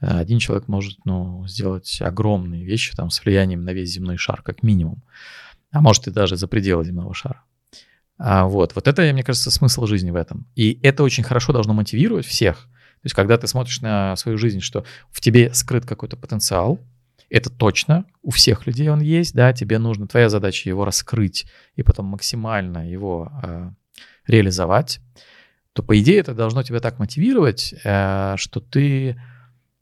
Один 0.00 0.38
человек 0.38 0.68
может 0.68 0.98
ну, 1.04 1.46
сделать 1.48 2.00
огромные 2.00 2.64
вещи 2.64 2.94
там, 2.94 3.10
с 3.10 3.24
влиянием 3.24 3.64
на 3.64 3.72
весь 3.72 3.90
земной 3.90 4.16
шар, 4.16 4.42
как 4.42 4.62
минимум. 4.62 5.02
А 5.72 5.80
может 5.80 6.06
и 6.06 6.12
даже 6.12 6.36
за 6.36 6.46
пределы 6.46 6.84
земного 6.84 7.12
шара. 7.14 7.42
А, 8.16 8.46
вот, 8.46 8.74
вот 8.74 8.88
это, 8.88 9.02
мне 9.12 9.22
кажется, 9.22 9.50
смысл 9.50 9.86
жизни 9.86 10.10
в 10.10 10.16
этом. 10.16 10.46
И 10.54 10.78
это 10.82 11.02
очень 11.02 11.24
хорошо 11.24 11.52
должно 11.52 11.72
мотивировать 11.72 12.26
всех. 12.26 12.68
То 13.00 13.04
есть, 13.04 13.14
когда 13.14 13.38
ты 13.38 13.46
смотришь 13.46 13.80
на 13.80 14.16
свою 14.16 14.38
жизнь, 14.38 14.60
что 14.60 14.84
в 15.10 15.20
тебе 15.20 15.52
скрыт 15.54 15.86
какой-то 15.86 16.16
потенциал, 16.16 16.80
это 17.30 17.50
точно, 17.50 18.06
у 18.22 18.30
всех 18.30 18.66
людей 18.66 18.88
он 18.88 19.00
есть, 19.00 19.34
да, 19.34 19.52
тебе 19.52 19.78
нужно, 19.78 20.08
твоя 20.08 20.28
задача 20.28 20.68
его 20.68 20.84
раскрыть 20.84 21.46
и 21.76 21.82
потом 21.82 22.06
максимально 22.06 22.90
его 22.90 23.30
э, 23.42 23.70
реализовать, 24.26 25.00
то, 25.78 25.84
по 25.84 25.96
идее, 25.96 26.18
это 26.18 26.34
должно 26.34 26.64
тебя 26.64 26.80
так 26.80 26.98
мотивировать, 26.98 27.72
э, 27.84 28.34
что 28.36 28.58
ты, 28.58 29.16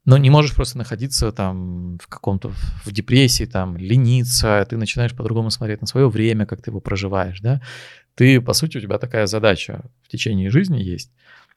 ну, 0.05 0.19
не 0.19 0.29
можешь 0.29 0.55
просто 0.55 0.77
находиться 0.77 1.33
там 1.33 1.97
в 1.97 2.07
каком-то, 2.07 2.51
в 2.85 2.93
депрессии, 2.93 3.45
там, 3.47 3.79
лениться, 3.79 4.67
ты 4.69 4.77
начинаешь 4.77 5.17
по-другому 5.17 5.51
смотреть 5.51 5.81
на 5.81 5.87
свое 5.87 6.11
время, 6.11 6.45
как 6.45 6.61
ты 6.61 6.69
его 6.69 6.81
проживаешь, 6.81 7.41
да, 7.41 7.63
ты, 8.15 8.43
по 8.43 8.53
сути, 8.53 8.77
у 8.77 8.81
тебя 8.83 8.99
такая 8.99 9.27
задача 9.27 9.87
в 10.03 10.09
течение 10.09 10.51
жизни 10.51 10.77
есть 10.77 11.11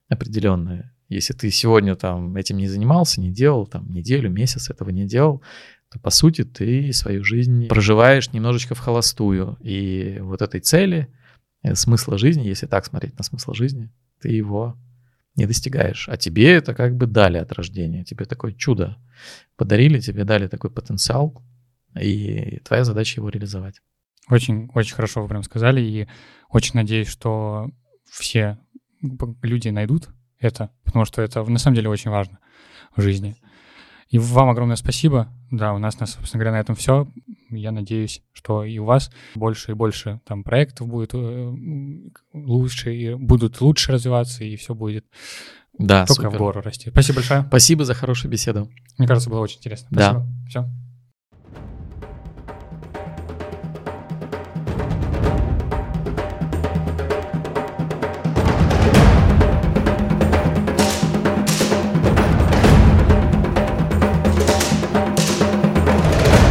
определенная. 0.08 0.96
Если 1.10 1.34
ты 1.34 1.52
сегодня 1.52 1.98
там 1.98 2.38
этим 2.38 2.56
не 2.56 2.70
занимался, 2.70 3.20
не 3.20 3.32
делал, 3.32 3.68
там 3.68 3.92
неделю, 3.92 4.30
месяц 4.30 4.70
этого 4.70 4.90
не 4.90 5.06
делал, 5.06 5.42
то, 5.92 6.00
по 6.00 6.12
сути, 6.12 6.46
ты 6.46 6.94
свою 6.94 7.26
жизнь 7.26 7.68
проживаешь 7.68 8.32
немножечко 8.32 8.74
в 8.74 8.80
холостую. 8.80 9.58
И 9.60 10.20
вот 10.22 10.42
этой 10.42 10.62
цели, 10.62 11.10
э, 11.62 11.76
смысла 11.76 12.18
жизни, 12.18 12.48
если 12.48 12.68
так 12.68 12.86
смотреть 12.86 13.18
на 13.18 13.26
смысл 13.26 13.52
жизни, 13.54 13.90
ты 14.22 14.30
его 14.30 14.78
не 15.36 15.46
достигаешь. 15.46 16.08
А 16.10 16.18
тебе 16.18 16.52
это 16.52 16.74
как 16.74 16.96
бы 16.96 17.08
дали 17.08 17.38
от 17.38 17.52
рождения. 17.52 18.04
Тебе 18.04 18.26
такое 18.26 18.54
чудо 18.54 18.98
подарили, 19.56 20.00
тебе 20.00 20.24
дали 20.24 20.48
такой 20.48 20.70
потенциал, 20.70 21.44
и 22.00 22.60
твоя 22.64 22.84
задача 22.84 23.20
его 23.20 23.30
реализовать. 23.30 23.82
Очень, 24.30 24.70
очень 24.76 24.96
хорошо 24.96 25.22
вы 25.22 25.28
прям 25.28 25.44
сказали, 25.44 25.82
и 25.82 26.08
очень 26.50 26.76
надеюсь, 26.76 27.08
что 27.08 27.70
все 28.06 28.60
люди 29.42 29.70
найдут 29.70 30.10
это, 30.40 30.72
потому 30.84 31.06
что 31.06 31.22
это 31.22 31.44
на 31.44 31.60
самом 31.60 31.76
деле 31.76 31.90
очень 31.90 32.12
важно 32.12 32.40
в 32.96 33.02
жизни. 33.02 33.36
И 34.10 34.18
вам 34.18 34.50
огромное 34.50 34.76
спасибо. 34.76 35.34
Да, 35.52 35.74
у 35.74 35.80
нас, 35.80 35.96
собственно 35.96 36.40
говоря, 36.40 36.52
на 36.52 36.60
этом 36.60 36.76
все. 36.76 37.12
Я 37.50 37.72
надеюсь, 37.72 38.22
что 38.34 38.64
и 38.64 38.78
у 38.78 38.86
вас 38.86 39.12
больше 39.36 39.72
и 39.72 39.74
больше 39.74 40.22
там 40.26 40.44
проектов 40.44 40.88
будет 40.88 41.12
э, 41.14 41.54
лучше, 42.34 42.96
и 42.96 43.14
будут 43.16 43.60
лучше 43.62 43.92
развиваться, 43.92 44.44
и 44.44 44.56
все 44.56 44.76
будет 44.76 45.06
да, 45.78 46.06
только 46.06 46.24
супер. 46.24 46.38
в 46.38 46.40
гору 46.40 46.62
расти. 46.62 46.92
Спасибо 46.92 47.18
большое. 47.18 47.44
Спасибо 47.48 47.86
за 47.86 47.94
хорошую 47.94 48.32
беседу. 48.32 48.70
Мне 48.98 49.08
кажется, 49.08 49.30
было 49.30 49.40
очень 49.40 49.58
интересно. 49.58 49.88
Спасибо. 49.92 50.20
Да. 50.20 50.48
Все. 50.50 50.89